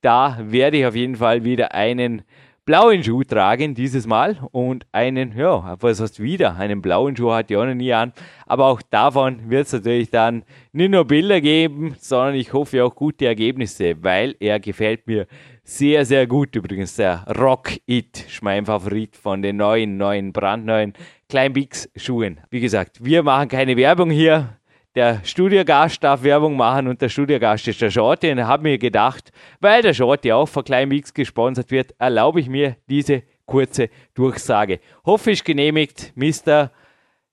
da 0.02 0.38
werde 0.42 0.78
ich 0.78 0.86
auf 0.86 0.96
jeden 0.96 1.16
Fall 1.16 1.44
wieder 1.44 1.74
einen 1.74 2.24
blauen 2.70 3.04
Schuh 3.04 3.24
tragen 3.24 3.74
dieses 3.74 4.06
Mal 4.06 4.38
und 4.52 4.86
einen, 4.92 5.36
ja, 5.36 5.76
was 5.80 6.00
heißt 6.00 6.20
wieder? 6.20 6.56
Einen 6.56 6.84
blauen 6.84 7.18
Schuh 7.18 7.32
hatte 7.32 7.56
ich 7.56 7.58
auch 7.58 7.66
noch 7.66 7.74
nie 7.74 7.92
an. 7.92 8.14
Aber 8.46 8.68
auch 8.68 8.80
davon 8.84 9.50
wird 9.50 9.66
es 9.66 9.74
natürlich 9.74 10.12
dann 10.12 10.44
nicht 10.72 10.92
nur 10.92 11.06
Bilder 11.06 11.42
geben, 11.42 11.96
sondern 12.00 12.36
ich 12.36 12.54
hoffe 12.54 12.86
auch 12.86 12.94
gute 12.94 13.26
Ergebnisse, 13.26 13.96
weil 14.04 14.36
er 14.40 14.60
gefällt 14.60 15.08
mir 15.08 15.26
sehr, 15.64 16.06
sehr 16.06 16.28
gut. 16.28 16.56
Übrigens 16.56 16.96
der 16.96 17.26
Rock 17.40 17.72
It 17.88 18.28
mein 18.44 18.68
Favorit 18.68 19.16
von 19.16 19.42
den 19.42 19.58
neuen, 19.58 19.98
neuen, 19.98 20.32
brandneuen 20.32 20.94
Kleinbix 21.28 21.90
Schuhen. 21.96 22.40
Wie 22.52 22.60
gesagt, 22.60 23.04
wir 23.04 23.24
machen 23.24 23.50
keine 23.50 23.78
Werbung 23.78 24.12
hier 24.12 24.59
der 24.96 25.24
Studiogast 25.24 26.04
darf 26.04 26.24
Werbung 26.24 26.58
machen 26.58 26.88
und 26.88 27.02
der 27.02 27.10
Studiogast 27.10 27.68
ist 27.68 27.82
der 27.82 27.92
Shorty. 27.92 28.32
Und 28.32 28.48
habe 28.48 28.64
mir 28.64 28.78
gedacht, 28.78 29.32
weil 29.60 29.82
der 29.82 29.94
Shorty 29.94 30.32
auch 30.32 30.48
von 30.48 30.64
Kleinmix 30.64 31.14
gesponsert 31.14 31.72
wird, 31.72 31.94
erlaube 32.00 32.40
ich 32.40 32.50
mir 32.50 32.76
diese 32.90 33.24
kurze 33.46 33.90
Durchsage. 34.16 34.80
Hoffe 35.06 35.32
ich 35.32 35.44
genehmigt, 35.44 36.14
Mr. 36.16 36.72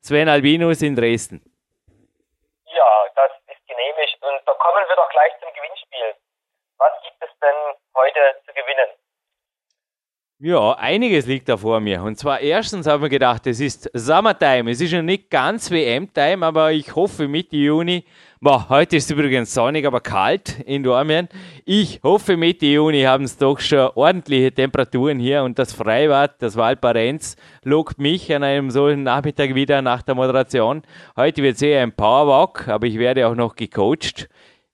Sven 0.01 0.29
Albinus 0.29 0.83
in 0.83 0.95
Dresden. 0.95 1.43
Ja, 2.67 2.91
das 3.15 3.33
ist 3.49 3.67
genehmigt 3.67 4.19
und 4.23 4.41
da 4.47 4.53
kommen 4.55 4.85
wir 4.89 4.97
doch 4.97 5.11
gleich 5.11 5.33
zum 5.41 5.49
Gewinnspiel. 5.55 6.15
Was 6.79 6.93
gibt 7.03 7.23
es 7.23 7.39
denn 7.41 7.77
heute 7.95 8.21
zu 8.47 8.53
gewinnen? 8.53 8.91
Ja, 10.39 10.73
einiges 10.73 11.25
liegt 11.25 11.49
da 11.49 11.57
vor 11.57 11.81
mir. 11.81 12.03
Und 12.03 12.19
zwar 12.19 12.41
erstens 12.41 12.87
haben 12.87 13.03
wir 13.03 13.09
gedacht, 13.09 13.47
es 13.47 13.59
ist 13.59 13.91
Summertime. 13.95 14.71
Es 14.71 14.83
ist 14.83 14.93
noch 14.93 15.01
nicht 15.01 15.31
ganz 15.31 15.71
WM-Time, 15.71 16.45
aber 16.45 16.73
ich 16.73 16.95
hoffe 16.95 17.27
Mitte 17.27 17.57
Juni. 17.57 18.05
Boah, 18.39 18.69
heute 18.69 18.99
ist 18.99 19.11
übrigens 19.11 19.55
sonnig, 19.55 19.87
aber 19.87 20.03
kalt 20.03 20.61
in 20.67 20.83
Dormien. 20.83 21.31
Ich 21.65 22.01
hoffe 22.03 22.37
Mitte 22.37 22.67
Juni 22.67 23.01
haben 23.05 23.25
es 23.25 23.39
doch 23.39 23.59
schon 23.61 23.91
ordentliche 23.95 24.53
Temperaturen 24.53 25.19
hier 25.19 25.43
und 25.43 25.59
das 25.59 25.73
Freibad, 25.73 26.35
das 26.43 26.55
Waldbarenz, 26.55 27.37
lockt 27.65 27.99
mich 27.99 28.35
an 28.35 28.43
einem 28.43 28.71
solchen 28.71 29.05
Nachmittag 29.05 29.55
wieder 29.55 29.81
nach 29.81 30.03
der 30.03 30.17
Moderation. 30.17 30.83
Heute 31.17 31.43
wird 31.43 31.57
es 31.57 31.63
eher 31.63 31.83
ein 31.83 31.93
Powerwalk, 31.93 32.69
aber 32.69 32.87
ich 32.87 32.99
werde 32.99 33.27
auch 33.27 33.35
noch 33.35 33.57
gecoacht. 33.57 34.29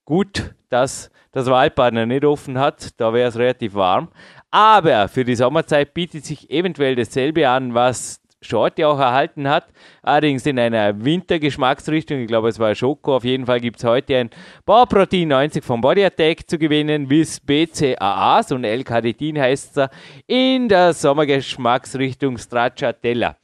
Gut, 0.04 0.56
dass 0.70 1.12
das 1.30 1.46
Waldbad 1.46 1.94
nicht 1.94 2.24
offen 2.24 2.58
hat, 2.58 3.00
da 3.00 3.14
wäre 3.14 3.28
es 3.28 3.38
relativ 3.38 3.74
warm. 3.74 4.08
Aber 4.52 5.08
für 5.08 5.24
die 5.24 5.34
Sommerzeit 5.34 5.94
bietet 5.94 6.26
sich 6.26 6.50
eventuell 6.50 6.94
dasselbe 6.94 7.48
an, 7.48 7.72
was 7.72 8.20
Shorty 8.42 8.84
auch 8.84 8.98
erhalten 8.98 9.48
hat, 9.48 9.64
allerdings 10.02 10.44
in 10.44 10.58
einer 10.58 11.02
Wintergeschmacksrichtung. 11.02 12.18
Ich 12.18 12.26
glaube, 12.26 12.50
es 12.50 12.58
war 12.58 12.74
Schoko. 12.74 13.16
Auf 13.16 13.24
jeden 13.24 13.46
Fall 13.46 13.60
gibt 13.60 13.78
es 13.78 13.84
heute 13.84 14.14
ein 14.18 14.30
Bauprotein 14.66 15.28
90 15.28 15.64
von 15.64 15.80
Body 15.80 16.04
Attack 16.04 16.50
zu 16.50 16.58
gewinnen, 16.58 17.08
bis 17.08 17.40
BCAAs 17.40 18.52
und 18.52 18.64
L-Carnitin 18.64 19.40
heißt 19.40 19.78
es 19.78 19.88
in 20.26 20.68
der 20.68 20.92
Sommergeschmacksrichtung 20.92 22.36
Stracciatella. 22.36 23.36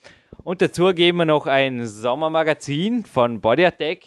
Und 0.44 0.60
dazu 0.60 0.92
geben 0.92 1.18
wir 1.18 1.24
noch 1.24 1.46
ein 1.46 1.86
Sommermagazin 1.86 3.06
von 3.06 3.40
Body 3.40 3.64
Attack, 3.64 4.00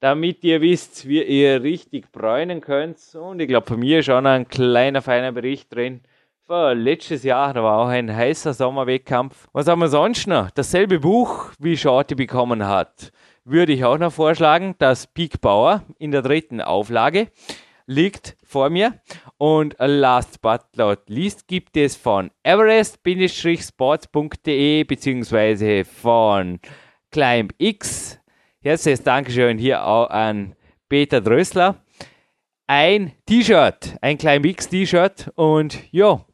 damit 0.00 0.44
ihr 0.44 0.60
wisst, 0.60 1.08
wie 1.08 1.22
ihr 1.22 1.62
richtig 1.62 2.12
bräunen 2.12 2.60
könnt. 2.60 2.98
Und 3.14 3.40
ich 3.40 3.48
glaube, 3.48 3.66
von 3.66 3.80
mir 3.80 4.00
ist 4.00 4.06
schon 4.06 4.26
ein 4.26 4.46
kleiner, 4.48 5.00
feiner 5.00 5.32
Bericht 5.32 5.74
drin 5.74 6.02
letztes 6.48 7.24
Jahr, 7.24 7.54
da 7.54 7.62
war 7.62 7.78
auch 7.78 7.88
ein 7.88 8.14
heißer 8.14 8.54
Sommerwettkampf. 8.54 9.48
Was 9.52 9.66
haben 9.66 9.80
wir 9.80 9.88
sonst 9.88 10.26
noch? 10.26 10.50
Dasselbe 10.50 11.00
Buch, 11.00 11.50
wie 11.58 11.76
Shorty 11.76 12.14
bekommen 12.14 12.66
hat, 12.66 13.10
würde 13.44 13.72
ich 13.72 13.84
auch 13.84 13.98
noch 13.98 14.12
vorschlagen. 14.12 14.74
Das 14.78 15.06
Peak 15.06 15.40
Bauer 15.40 15.82
in 15.98 16.12
der 16.12 16.22
dritten 16.22 16.60
Auflage. 16.60 17.28
liegt 17.86 18.36
vor 18.44 18.70
mir. 18.70 19.00
Und 19.38 19.76
last 19.78 20.40
but 20.40 20.62
not 20.76 21.00
least 21.08 21.48
gibt 21.48 21.76
es 21.76 21.96
von 21.96 22.30
everest-sports.de 22.42 24.84
bzw. 24.84 25.84
von 25.84 26.60
ClimbX. 27.10 28.18
Herzliches 28.60 29.02
Dankeschön 29.02 29.58
hier 29.58 29.84
auch 29.84 30.08
an 30.10 30.54
Peter 30.88 31.20
Drössler. 31.20 31.76
Ein 32.68 33.12
T-Shirt, 33.26 33.96
ein 34.00 34.18
ClimbX-T-Shirt 34.18 35.30
und 35.36 35.78
ja, 35.92 36.24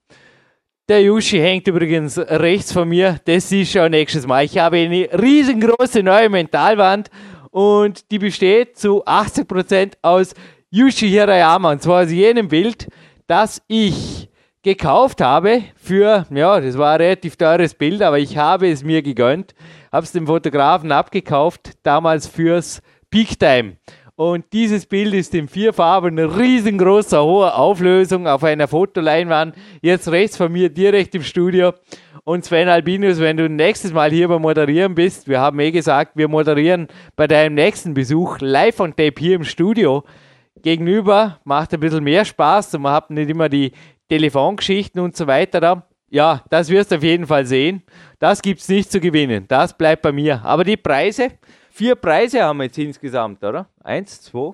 der 0.93 1.02
Yushi 1.02 1.39
hängt 1.39 1.66
übrigens 1.69 2.19
rechts 2.19 2.70
von 2.70 2.86
mir. 2.86 3.19
Das 3.24 3.51
ist 3.51 3.73
schon 3.73 3.93
nächstes 3.93 4.27
Mal. 4.27 4.44
Ich 4.44 4.59
habe 4.59 4.77
eine 4.77 5.09
riesengroße 5.10 6.02
neue 6.02 6.28
Mentalwand 6.28 7.09
und 7.51 8.10
die 8.10 8.19
besteht 8.19 8.77
zu 8.77 9.02
80% 9.06 9.94
aus 10.02 10.35
Yushi 10.69 11.09
Hirayama. 11.09 11.73
Und 11.73 11.82
zwar 11.82 12.02
aus 12.02 12.10
jenem 12.10 12.48
Bild, 12.48 12.89
das 13.27 13.62
ich 13.69 14.28
gekauft 14.62 15.23
habe 15.23 15.62
für, 15.77 16.27
ja, 16.28 16.60
das 16.60 16.77
war 16.77 16.93
ein 16.93 17.01
relativ 17.01 17.36
teures 17.36 17.73
Bild, 17.73 18.02
aber 18.02 18.19
ich 18.19 18.36
habe 18.36 18.70
es 18.70 18.85
mir 18.85 19.01
gegönnt, 19.01 19.55
habe 19.90 20.05
es 20.05 20.12
dem 20.12 20.27
Fotografen 20.27 20.93
abgekauft, 20.93 21.70
damals 21.85 22.27
fürs 22.27 22.82
Peak 23.10 23.39
Time. 23.39 23.78
Und 24.23 24.53
dieses 24.53 24.86
Bild 24.86 25.15
ist 25.15 25.35
in 25.35 25.49
vier 25.49 25.73
Farben 25.73 26.16
riesengroßer, 26.16 27.24
hoher 27.24 27.59
Auflösung 27.59 28.28
auf 28.28 28.44
einer 28.44 28.69
Fotoleinwand. 28.69 29.57
Jetzt 29.81 30.07
rechts 30.12 30.36
von 30.36 30.53
mir 30.53 30.69
direkt 30.69 31.16
im 31.16 31.24
Studio. 31.24 31.73
Und 32.23 32.44
Sven 32.44 32.69
Albinus, 32.69 33.19
wenn 33.19 33.36
du 33.36 33.49
nächstes 33.49 33.93
Mal 33.93 34.12
hier 34.12 34.28
beim 34.28 34.43
Moderieren 34.43 34.94
bist, 34.94 35.27
wir 35.27 35.40
haben 35.40 35.59
eh 35.59 35.73
gesagt, 35.73 36.12
wir 36.15 36.28
moderieren 36.28 36.86
bei 37.16 37.27
deinem 37.27 37.57
nächsten 37.57 37.94
Besuch 37.94 38.39
live 38.39 38.78
on 38.78 38.94
tape 38.94 39.15
hier 39.19 39.35
im 39.35 39.43
Studio. 39.43 40.05
Gegenüber 40.62 41.40
macht 41.43 41.74
ein 41.74 41.81
bisschen 41.81 42.05
mehr 42.05 42.24
Spaß 42.24 42.77
und 42.77 42.82
man 42.82 42.93
hat 42.93 43.11
nicht 43.11 43.28
immer 43.28 43.49
die 43.49 43.73
Telefongeschichten 44.09 45.01
und 45.01 45.16
so 45.16 45.27
weiter 45.27 45.61
da. 45.61 45.89
Ja, 46.11 46.44
das 46.49 46.69
wirst 46.69 46.93
du 46.93 46.94
auf 46.94 47.03
jeden 47.03 47.27
Fall 47.27 47.44
sehen. 47.44 47.82
Das 48.20 48.40
gibt 48.40 48.61
es 48.61 48.69
nicht 48.69 48.93
zu 48.93 49.01
gewinnen. 49.01 49.47
Das 49.49 49.77
bleibt 49.77 50.03
bei 50.03 50.12
mir. 50.12 50.44
Aber 50.44 50.62
die 50.62 50.77
Preise, 50.77 51.31
Vier 51.74 51.94
Preise 51.94 52.43
haben 52.43 52.59
wir 52.59 52.65
jetzt 52.65 52.77
insgesamt, 52.77 53.43
oder? 53.43 53.66
Eins, 53.82 54.20
zwei, 54.20 54.53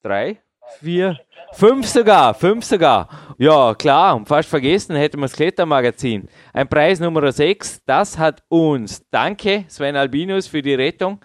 drei, 0.00 0.38
vier, 0.78 1.18
fünf 1.50 1.88
sogar, 1.88 2.34
fünf 2.34 2.64
sogar. 2.64 3.08
Ja, 3.36 3.74
klar, 3.74 4.22
fast 4.26 4.48
vergessen 4.48 4.94
hätten 4.94 5.18
wir 5.18 5.22
das 5.22 5.32
Klettermagazin. 5.32 6.28
Ein 6.52 6.68
Preis 6.68 7.00
Nummer 7.00 7.32
sechs, 7.32 7.82
das 7.84 8.16
hat 8.16 8.44
uns, 8.48 9.04
danke 9.10 9.64
Sven 9.66 9.96
Albinus 9.96 10.46
für 10.46 10.62
die 10.62 10.74
Rettung, 10.74 11.18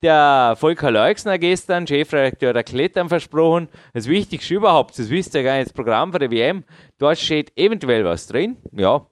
der 0.00 0.54
Volker 0.56 0.92
Leuxner 0.92 1.38
gestern, 1.40 1.88
Chefredakteur 1.88 2.52
der 2.52 2.62
Klettern, 2.62 3.08
versprochen. 3.08 3.68
Das 3.94 4.06
Wichtigste 4.06 4.54
überhaupt, 4.54 4.96
das 4.96 5.10
wisst 5.10 5.34
ihr 5.34 5.42
gar 5.42 5.56
nicht, 5.56 5.66
das 5.66 5.72
Programm 5.72 6.12
für 6.12 6.20
die 6.20 6.30
WM. 6.30 6.62
Dort 6.98 7.18
steht 7.18 7.50
eventuell 7.58 8.04
was 8.04 8.28
drin, 8.28 8.58
ja. 8.70 9.04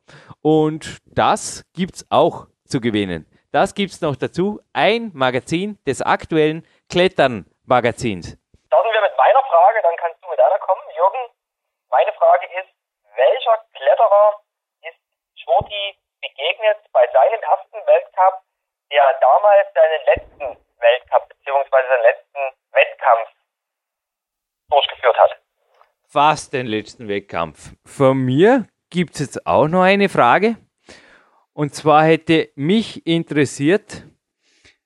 Und 0.43 0.99
das 1.07 1.65
gibt's 1.73 2.07
auch 2.09 2.47
zu 2.69 2.81
gewinnen. 2.81 3.27
Das 3.53 3.75
gibt 3.75 3.93
es 3.93 4.01
noch 4.01 4.17
dazu. 4.17 4.61
Ein 4.73 5.11
Magazin 5.13 5.77
des 5.87 6.01
aktuellen 6.01 6.67
Klettern-Magazins. 6.89 8.41
Starten 8.67 8.89
wir 8.89 9.03
mit 9.03 9.13
meiner 9.15 9.45
Frage, 9.45 9.79
dann 9.83 9.97
kannst 10.01 10.25
du 10.25 10.31
mit 10.31 10.39
deiner 10.39 10.59
kommen. 10.59 10.81
Jürgen, 10.97 11.21
meine 11.91 12.13
Frage 12.15 12.47
ist, 12.47 12.73
welcher 13.15 13.61
Kletterer 13.77 14.41
ist 14.89 14.97
Schwoti 15.37 16.01
begegnet 16.23 16.79
bei 16.93 17.05
seinem 17.13 17.43
ersten 17.43 17.77
Weltcup, 17.87 18.41
der 18.91 19.05
damals 19.21 19.69
seinen 19.75 20.01
letzten 20.07 20.65
Weltcup 20.81 21.29
bzw. 21.29 21.69
seinen 21.71 22.03
letzten 22.09 22.41
Wettkampf 22.73 23.29
durchgeführt 24.71 25.19
hat? 25.21 25.37
Fast 26.09 26.55
den 26.55 26.67
letzten 26.67 27.07
Wettkampf. 27.07 27.77
Von 27.85 28.17
mir 28.17 28.67
gibt 28.89 29.13
es 29.13 29.21
jetzt 29.21 29.47
auch 29.47 29.69
noch 29.69 29.83
eine 29.83 30.09
Frage. 30.09 30.57
Und 31.55 31.75
zwar 31.75 32.05
hätte 32.05 32.49
mich 32.55 33.07
interessiert, 33.07 34.07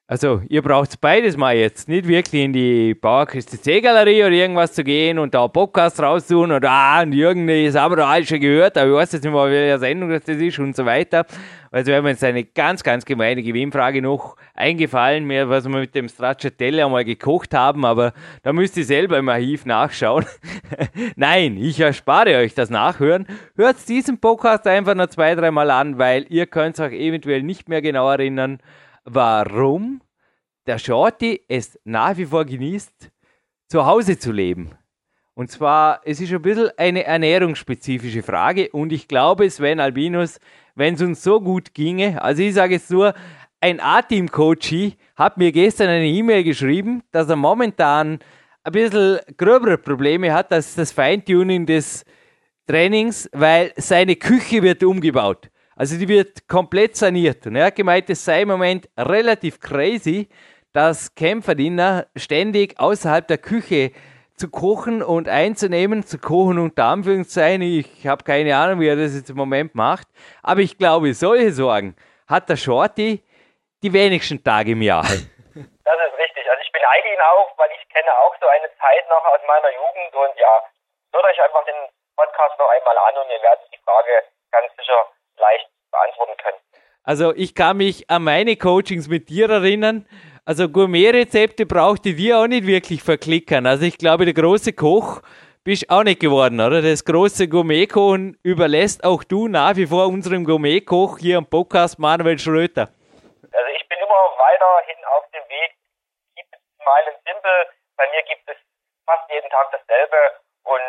also 0.08 0.40
ihr 0.48 0.62
braucht 0.62 1.00
beides 1.00 1.36
mal 1.36 1.56
jetzt, 1.56 1.88
nicht 1.88 2.06
wirklich 2.06 2.44
in 2.44 2.52
die 2.52 2.94
Bauerküste 2.94 3.60
C-Galerie 3.60 4.22
oder 4.22 4.30
irgendwas 4.30 4.72
zu 4.72 4.84
gehen 4.84 5.18
und 5.18 5.34
da 5.34 5.48
Podcast 5.48 6.00
raussuchen 6.00 6.52
oder 6.52 6.70
ah, 6.70 7.02
und 7.02 7.12
Jürgen, 7.12 7.48
das 7.48 7.74
haben 7.74 7.90
wir 7.90 7.96
doch 7.96 8.08
alles 8.08 8.28
schon 8.28 8.38
gehört, 8.38 8.78
aber 8.78 8.90
ich 8.90 8.96
weiß 8.96 9.12
jetzt 9.12 9.24
nicht 9.24 9.32
mal, 9.32 9.50
welche 9.50 9.80
Sendung 9.80 10.10
das 10.10 10.22
ist 10.28 10.58
und 10.60 10.76
so 10.76 10.86
weiter. 10.86 11.26
Also 11.72 11.88
wir 11.88 11.96
haben 11.96 12.06
jetzt 12.06 12.22
eine 12.22 12.44
ganz, 12.44 12.84
ganz 12.84 13.04
gemeine 13.04 13.42
Gewinnfrage 13.42 14.00
noch 14.00 14.36
eingefallen, 14.54 15.24
mir, 15.24 15.48
was 15.48 15.64
wir 15.68 15.76
mit 15.76 15.96
dem 15.96 16.08
Stracciatelle 16.08 16.84
einmal 16.84 17.04
gekocht 17.04 17.52
haben, 17.52 17.84
aber 17.84 18.12
da 18.44 18.52
müsst 18.52 18.76
ihr 18.76 18.84
selber 18.84 19.18
im 19.18 19.28
Archiv 19.28 19.66
nachschauen. 19.66 20.24
Nein, 21.16 21.56
ich 21.56 21.80
erspare 21.80 22.36
euch 22.36 22.54
das 22.54 22.70
Nachhören. 22.70 23.26
Hört 23.56 23.76
diesen 23.88 24.18
Podcast 24.18 24.68
einfach 24.68 24.94
noch 24.94 25.08
zwei, 25.08 25.34
dreimal 25.34 25.70
an, 25.72 25.98
weil 25.98 26.26
ihr 26.28 26.46
könnt 26.46 26.78
euch 26.78 26.92
eventuell 26.92 27.42
nicht 27.42 27.68
mehr 27.68 27.82
genau 27.82 28.08
erinnern, 28.08 28.60
warum 29.06 30.02
der 30.66 30.78
Shorty 30.78 31.40
es 31.48 31.78
nach 31.84 32.16
wie 32.16 32.26
vor 32.26 32.44
genießt, 32.44 33.10
zu 33.68 33.86
Hause 33.86 34.18
zu 34.18 34.32
leben. 34.32 34.72
Und 35.34 35.50
zwar, 35.50 36.00
es 36.04 36.20
ist 36.20 36.32
ein 36.32 36.42
bisschen 36.42 36.70
eine 36.76 37.04
ernährungsspezifische 37.04 38.22
Frage 38.22 38.70
und 38.70 38.92
ich 38.92 39.06
glaube, 39.06 39.48
Sven 39.50 39.80
Albinus, 39.80 40.40
wenn 40.74 40.94
es 40.94 41.02
uns 41.02 41.22
so 41.22 41.40
gut 41.40 41.74
ginge, 41.74 42.20
also 42.22 42.42
ich 42.42 42.54
sage 42.54 42.76
es 42.76 42.90
nur, 42.90 43.14
ein 43.60 43.80
A-Team-Coach 43.80 44.96
hat 45.14 45.38
mir 45.38 45.52
gestern 45.52 45.88
eine 45.88 46.06
E-Mail 46.06 46.44
geschrieben, 46.44 47.02
dass 47.10 47.28
er 47.28 47.36
momentan 47.36 48.18
ein 48.64 48.72
bisschen 48.72 49.18
gröbere 49.36 49.78
Probleme 49.78 50.32
hat 50.32 50.52
als 50.52 50.74
das 50.74 50.92
Feintuning 50.92 51.66
des 51.66 52.04
Trainings, 52.66 53.28
weil 53.32 53.72
seine 53.76 54.16
Küche 54.16 54.62
wird 54.62 54.82
umgebaut. 54.82 55.50
Also 55.76 55.98
die 55.98 56.08
wird 56.08 56.48
komplett 56.48 56.96
saniert. 56.96 57.46
Und 57.46 57.54
er 57.54 57.66
hat 57.66 57.76
gemeint, 57.76 58.08
es 58.08 58.24
sei 58.24 58.42
im 58.42 58.48
Moment 58.48 58.88
relativ 58.96 59.60
crazy, 59.60 60.28
dass 60.72 61.14
Kämpferdiener 61.14 62.06
ständig 62.16 62.80
außerhalb 62.80 63.28
der 63.28 63.36
Küche 63.36 63.92
zu 64.36 64.50
kochen 64.50 65.02
und 65.02 65.28
einzunehmen, 65.28 66.04
zu 66.04 66.18
kochen 66.18 66.58
unter 66.58 66.84
Anführungszeichen. 66.84 67.60
Ich 67.60 68.06
habe 68.06 68.24
keine 68.24 68.56
Ahnung, 68.56 68.80
wie 68.80 68.88
er 68.88 68.96
das 68.96 69.14
jetzt 69.14 69.28
im 69.28 69.36
Moment 69.36 69.74
macht. 69.74 70.08
Aber 70.42 70.60
ich 70.60 70.78
glaube, 70.78 71.12
solche 71.12 71.52
Sorgen 71.52 71.94
hat 72.26 72.48
der 72.48 72.56
Shorty 72.56 73.22
die 73.82 73.92
wenigsten 73.92 74.42
Tage 74.42 74.72
im 74.72 74.82
Jahr. 74.82 75.04
Das 75.86 75.94
ist 76.02 76.18
richtig. 76.18 76.44
Also 76.50 76.60
ich 76.66 76.72
beneide 76.72 77.08
ihn 77.14 77.22
auch, 77.32 77.56
weil 77.56 77.70
ich 77.70 77.88
kenne 77.88 78.10
auch 78.18 78.34
so 78.42 78.46
eine 78.50 78.66
Zeit 78.76 79.06
noch 79.08 79.24
aus 79.24 79.38
meiner 79.46 79.70
Jugend 79.70 80.12
und 80.12 80.34
ja, 80.36 80.52
hört 81.14 81.24
euch 81.24 81.40
einfach 81.40 81.64
den 81.64 81.78
Podcast 82.16 82.58
noch 82.58 82.68
einmal 82.68 82.98
an 82.98 83.22
und 83.22 83.30
ihr 83.30 83.40
werdet 83.40 83.64
die 83.72 83.78
Frage 83.86 84.26
ganz 84.50 84.66
sicher 84.76 85.06
leicht 85.38 85.68
beantworten 85.90 86.36
können. 86.42 86.58
Also 87.02 87.32
ich 87.34 87.54
kann 87.54 87.76
mich 87.76 88.10
an 88.10 88.24
meine 88.24 88.56
Coachings 88.56 89.08
mit 89.08 89.28
dir 89.28 89.48
erinnern. 89.48 90.06
Also 90.44 90.68
Gourmet-Rezepte 90.68 91.66
brauchte 91.66 92.14
dir 92.14 92.38
auch 92.38 92.46
nicht 92.46 92.66
wirklich 92.66 93.02
verklickern. 93.02 93.66
Also 93.66 93.84
ich 93.84 93.98
glaube, 93.98 94.24
der 94.24 94.34
große 94.34 94.72
Koch 94.72 95.22
bist 95.64 95.90
auch 95.90 96.04
nicht 96.04 96.20
geworden, 96.20 96.60
oder? 96.60 96.82
Das 96.82 97.04
große 97.04 97.48
Gourmet-Kochen 97.48 98.38
überlässt 98.42 99.02
auch 99.02 99.24
du 99.24 99.48
nach 99.48 99.74
wie 99.74 99.86
vor 99.86 100.06
unserem 100.06 100.44
Gourmet-Koch 100.44 101.18
hier 101.18 101.38
am 101.38 101.46
Podcast 101.46 101.98
Manuel 101.98 102.38
Schröter. 102.38 102.86
Also 103.50 103.70
ich 103.74 103.88
bin 103.88 103.98
immer 103.98 104.22
weiterhin 104.38 105.02
auf 105.18 105.26
dem 105.34 105.42
Weg. 105.50 105.74
Keep 106.38 106.46
it 106.54 106.62
smile 106.78 107.06
and 107.10 107.18
simple. 107.26 107.58
Bei 107.96 108.06
mir 108.14 108.22
gibt 108.30 108.46
es 108.46 108.58
fast 109.06 109.26
jeden 109.30 109.50
Tag 109.50 109.70
dasselbe 109.74 110.18
und 110.62 110.86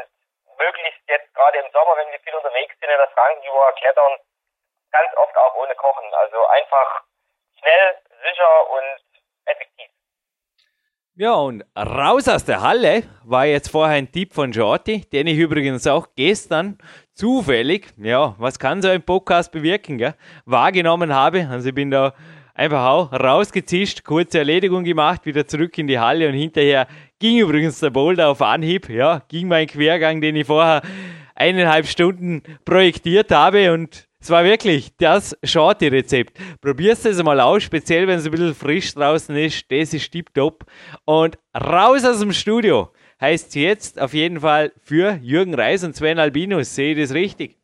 möglichst 0.61 1.01
jetzt 1.09 1.33
gerade 1.33 1.57
im 1.57 1.69
Sommer, 1.73 1.97
wenn 1.97 2.13
wir 2.13 2.21
viel 2.21 2.37
unterwegs 2.37 2.73
sind 2.77 2.89
in 2.89 3.01
der 3.01 3.09
Frankenjura 3.17 3.71
klettern, 3.81 4.13
ganz 4.91 5.09
oft 5.17 5.35
auch 5.37 5.55
ohne 5.55 5.75
Kochen. 5.75 6.13
Also 6.13 6.37
einfach 6.47 7.03
schnell, 7.59 7.95
sicher 8.23 8.69
und 8.71 9.01
effektiv. 9.45 9.89
Ja, 11.19 11.33
und 11.33 11.63
raus 11.75 12.27
aus 12.27 12.45
der 12.45 12.61
Halle 12.61 13.01
war 13.23 13.45
jetzt 13.47 13.71
vorher 13.71 13.97
ein 13.97 14.11
Tipp 14.11 14.33
von 14.33 14.53
Shorty, 14.53 15.01
den 15.09 15.25
ich 15.25 15.37
übrigens 15.37 15.87
auch 15.87 16.09
gestern 16.15 16.77
zufällig, 17.13 17.87
ja, 17.97 18.35
was 18.37 18.59
kann 18.59 18.83
so 18.83 18.87
ein 18.87 19.01
Podcast 19.01 19.51
bewirken, 19.51 19.97
gell, 19.97 20.13
wahrgenommen 20.45 21.11
habe. 21.15 21.47
Also 21.49 21.69
ich 21.69 21.75
bin 21.75 21.89
da 21.89 22.13
einfach 22.53 22.85
auch 22.85 23.11
rausgezischt, 23.11 24.03
kurze 24.03 24.37
Erledigung 24.37 24.83
gemacht, 24.83 25.25
wieder 25.25 25.47
zurück 25.47 25.75
in 25.79 25.87
die 25.87 25.97
Halle 25.97 26.27
und 26.27 26.35
hinterher 26.35 26.87
ging 27.17 27.39
übrigens 27.39 27.79
der 27.79 27.89
Boulder 27.89 28.29
auf 28.29 28.43
Anhieb. 28.43 28.87
Ja, 28.87 29.23
ging 29.27 29.47
mein 29.47 29.65
Quergang, 29.65 30.21
den 30.21 30.35
ich 30.35 30.45
vorher 30.45 30.83
eineinhalb 31.33 31.87
Stunden 31.87 32.43
projektiert 32.63 33.31
habe 33.31 33.73
und 33.73 34.06
es 34.19 34.31
war 34.31 34.43
wirklich 34.43 34.95
das 34.97 35.37
Shorty-Rezept. 35.43 36.33
Probierst 36.61 37.05
es 37.05 37.21
mal 37.21 37.39
aus, 37.39 37.63
speziell 37.63 38.07
wenn 38.07 38.17
es 38.17 38.25
ein 38.25 38.31
bisschen 38.31 38.55
frisch 38.55 38.93
draußen 38.93 39.35
ist. 39.37 39.71
Das 39.71 39.93
ist 39.93 40.11
tipptopp. 40.11 40.63
Und 41.05 41.37
raus 41.53 42.03
aus 42.03 42.19
dem 42.19 42.33
Studio 42.33 42.91
heißt 43.21 43.55
jetzt 43.55 44.01
auf 44.01 44.13
jeden 44.13 44.41
Fall 44.41 44.71
für 44.83 45.17
Jürgen 45.21 45.53
Reis 45.53 45.83
und 45.83 45.93
Sven 45.93 46.19
Albinus. 46.19 46.73
Sehe 46.75 46.93
ich 46.93 47.01
das 47.01 47.13
richtig? 47.13 47.57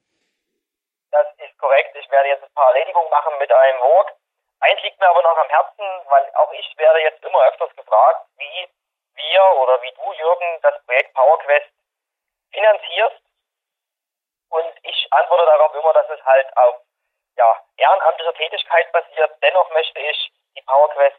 Das 1.11 1.27
ist 1.41 1.57
korrekt. 1.57 1.95
Ich 1.99 2.09
werde 2.11 2.29
jetzt 2.29 2.43
ein 2.43 2.53
paar 2.53 2.69
Erledigungen 2.73 3.09
machen 3.09 3.33
mit 3.39 3.51
einem 3.51 3.79
Wort. 3.81 4.13
Eins 4.61 4.81
liegt 4.83 4.99
mir 4.99 5.09
aber 5.09 5.21
noch 5.21 5.37
am 5.37 5.49
Herzen, 5.49 5.85
weil 6.09 6.23
auch 6.35 6.53
ich 6.53 6.77
werde 6.77 6.99
jetzt 7.01 7.23
immer 7.25 7.39
öfters 7.49 7.75
gefragt, 7.75 8.29
wie 8.37 8.69
wir 9.15 9.41
oder 9.61 9.81
wie 9.81 9.91
du, 9.91 10.05
Jürgen, 10.13 10.61
das 10.61 10.75
Projekt 10.85 11.13
PowerQuest 11.13 11.73
finanzierst. 12.53 13.22
Und 14.53 14.71
ich 14.83 15.07
antworte 15.09 15.45
darauf 15.47 15.73
immer, 15.73 15.93
dass 15.93 16.07
es 16.09 16.23
halt 16.23 16.45
auf 16.57 16.75
ja, 17.37 17.65
ehrenamtlicher 17.77 18.35
Tätigkeit 18.35 18.91
basiert. 18.91 19.31
Dennoch 19.41 19.67
möchte 19.71 19.99
ich 19.99 20.31
die 20.55 20.61
PowerQuest 20.61 21.17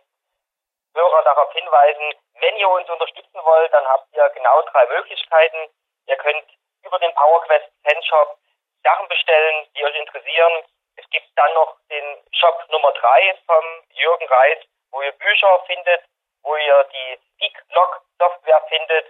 Hörer 0.95 1.23
darauf 1.25 1.53
hinweisen, 1.53 2.15
wenn 2.35 2.57
ihr 2.57 2.69
uns 2.69 2.89
unterstützen 2.89 3.41
wollt, 3.43 3.73
dann 3.73 3.85
habt 3.89 4.07
ihr 4.15 4.29
genau 4.31 4.63
drei 4.63 4.87
Möglichkeiten. 4.87 5.69
Ihr 6.07 6.17
könnt 6.19 6.45
über 6.85 7.01
den 7.01 7.13
PowerQuest 7.15 7.67
Fanshop 7.83 8.39
Sachen 8.85 9.09
bestellen, 9.09 9.67
die 9.75 9.85
euch 9.85 9.97
interessieren. 9.97 10.63
Es 10.95 11.11
gibt 11.11 11.27
dann 11.37 11.53
noch 11.55 11.77
den 11.91 12.23
Shop 12.31 12.65
Nummer 12.69 12.93
drei 12.93 13.37
vom 13.47 13.65
Jürgen 13.91 14.29
Reis, 14.29 14.59
wo 14.93 15.03
ihr 15.03 15.11
Bücher 15.11 15.59
findet, 15.67 16.05
wo 16.45 16.55
ihr 16.55 16.85
die 16.85 17.19
Peak-Log 17.39 18.01
Software 18.17 18.63
findet, 18.69 19.07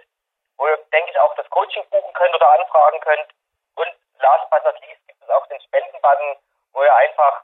wo 0.57 0.65
ihr, 0.67 0.77
denke 0.91 1.11
ich, 1.11 1.19
auch 1.19 1.35
das 1.35 1.47
Coaching 1.51 1.87
buchen 1.89 2.13
könnt 2.13 2.33
oder 2.33 2.51
anfragen 2.53 2.99
könnt. 3.01 3.29
Und 3.75 3.93
last 4.21 4.49
but 4.51 4.63
not 4.65 4.75
least 4.81 5.01
gibt 5.07 5.21
es 5.21 5.29
auch 5.29 5.47
den 5.47 5.59
Spenden-Button, 5.61 6.37
wo 6.73 6.83
ihr 6.83 6.95
einfach 6.95 7.43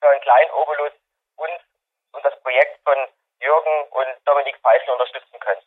für 0.00 0.08
einen 0.08 0.20
kleinen 0.20 0.50
Obolus 0.52 0.92
uns 1.36 1.60
und 2.12 2.24
das 2.24 2.38
Projekt 2.40 2.80
von 2.84 2.96
Jürgen 3.40 3.76
und 3.90 4.08
Dominik 4.24 4.56
Pfeifel 4.60 4.90
unterstützen 4.92 5.38
könnt. 5.40 5.62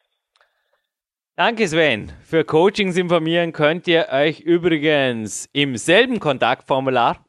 Danke 1.35 1.67
Sven. 1.67 2.11
Für 2.25 2.43
Coachings 2.43 2.97
informieren 2.97 3.53
könnt 3.53 3.87
ihr 3.87 4.09
euch 4.11 4.41
übrigens 4.41 5.49
im 5.53 5.77
selben 5.77 6.19
Kontaktformular, 6.19 7.23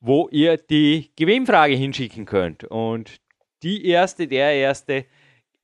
wo 0.00 0.28
ihr 0.30 0.56
die 0.56 1.12
Gewinnfrage 1.16 1.74
hinschicken 1.74 2.24
könnt. 2.24 2.64
Und 2.64 3.20
die 3.62 3.86
erste, 3.86 4.26
der 4.26 4.54
erste 4.54 5.04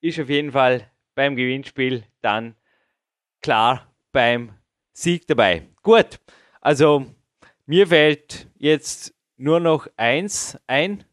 ist 0.02 0.20
auf 0.20 0.28
jeden 0.28 0.52
Fall 0.52 0.90
beim 1.14 1.36
Gewinnspiel 1.36 2.04
dann 2.20 2.54
klar 3.40 3.86
beim 4.12 4.58
Sieg 4.92 5.26
dabei. 5.26 5.62
Gut, 5.82 6.18
also 6.66 7.06
mir 7.66 7.86
fällt 7.86 8.48
jetzt 8.58 9.14
nur 9.36 9.60
noch 9.60 9.86
eins 9.96 10.58
ein, 10.66 11.04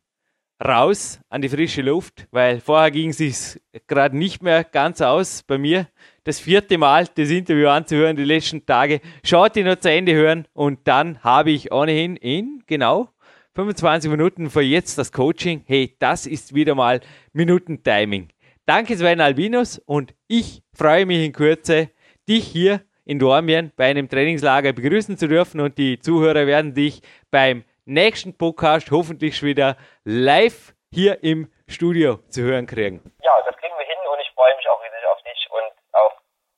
raus 0.59 1.19
an 1.29 1.43
die 1.43 1.49
frische 1.49 1.83
Luft, 1.83 2.27
weil 2.31 2.59
vorher 2.59 2.89
ging 2.89 3.09
es 3.09 3.17
sich 3.17 3.61
gerade 3.85 4.17
nicht 4.17 4.41
mehr 4.41 4.63
ganz 4.63 4.99
aus 5.01 5.43
bei 5.43 5.59
mir. 5.59 5.87
Das 6.23 6.39
vierte 6.39 6.79
Mal 6.79 7.07
das 7.13 7.29
Interview 7.29 7.67
anzuhören, 7.67 8.15
die 8.15 8.23
letzten 8.23 8.65
Tage. 8.65 8.99
Schaut 9.23 9.55
ihr 9.55 9.65
noch 9.65 9.75
zu 9.75 9.91
Ende 9.91 10.15
hören 10.15 10.47
und 10.53 10.79
dann 10.85 11.23
habe 11.23 11.51
ich 11.51 11.71
ohnehin 11.71 12.15
in 12.15 12.63
genau 12.65 13.09
25 13.53 14.09
Minuten 14.09 14.49
für 14.49 14.61
jetzt 14.61 14.97
das 14.97 15.11
Coaching. 15.11 15.61
Hey, 15.67 15.95
das 15.99 16.25
ist 16.25 16.55
wieder 16.55 16.73
mal 16.73 16.99
Minutentiming. 17.33 18.29
Danke 18.65 18.97
Sven 18.97 19.21
Albinus 19.21 19.77
und 19.85 20.15
ich 20.27 20.63
freue 20.73 21.05
mich 21.05 21.23
in 21.23 21.31
Kürze, 21.31 21.91
dich 22.27 22.47
hier 22.47 22.81
in 23.05 23.19
Dormien 23.19 23.71
bei 23.75 23.85
einem 23.85 24.09
Trainingslager 24.09 24.73
begrüßen 24.73 25.17
zu 25.17 25.27
dürfen 25.27 25.59
und 25.61 25.77
die 25.77 25.99
Zuhörer 25.99 26.47
werden 26.47 26.73
dich 26.73 27.01
beim 27.31 27.63
nächsten 27.85 28.37
Podcast 28.37 28.91
hoffentlich 28.91 29.41
wieder 29.43 29.77
live 30.05 30.73
hier 30.91 31.23
im 31.23 31.51
Studio 31.67 32.19
zu 32.29 32.41
hören 32.41 32.65
kriegen. 32.65 33.01
Ja, 33.23 33.31
das 33.45 33.55
kriegen 33.57 33.73
wir 33.77 33.85
hin 33.85 33.97
und 34.11 34.19
ich 34.21 34.31
freue 34.33 34.55
mich 34.55 34.67
auch 34.69 34.81
riesig 34.81 35.07
auf 35.11 35.21
dich 35.23 35.47
und 35.49 35.73
auf 35.93 36.13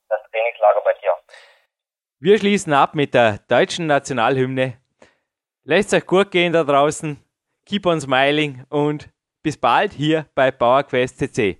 das 0.10 0.20
Trainingslager 0.32 0.82
bei 0.84 0.94
dir. 1.02 1.12
Wir 2.20 2.38
schließen 2.38 2.74
ab 2.74 2.96
mit 2.96 3.14
der 3.14 3.40
deutschen 3.48 3.88
Nationalhymne. 3.88 4.78
Lasst 5.64 5.94
euch 5.94 6.06
gut 6.06 6.32
gehen 6.32 6.54
da 6.54 6.64
draußen. 6.64 7.18
Keep 7.66 7.88
on 7.88 8.00
smiling 8.00 8.66
und 8.70 9.10
bis 9.42 9.58
bald 9.58 9.94
hier 9.94 10.28
bei 10.36 10.52
PowerQuest 10.52 11.18
CC. 11.18 11.60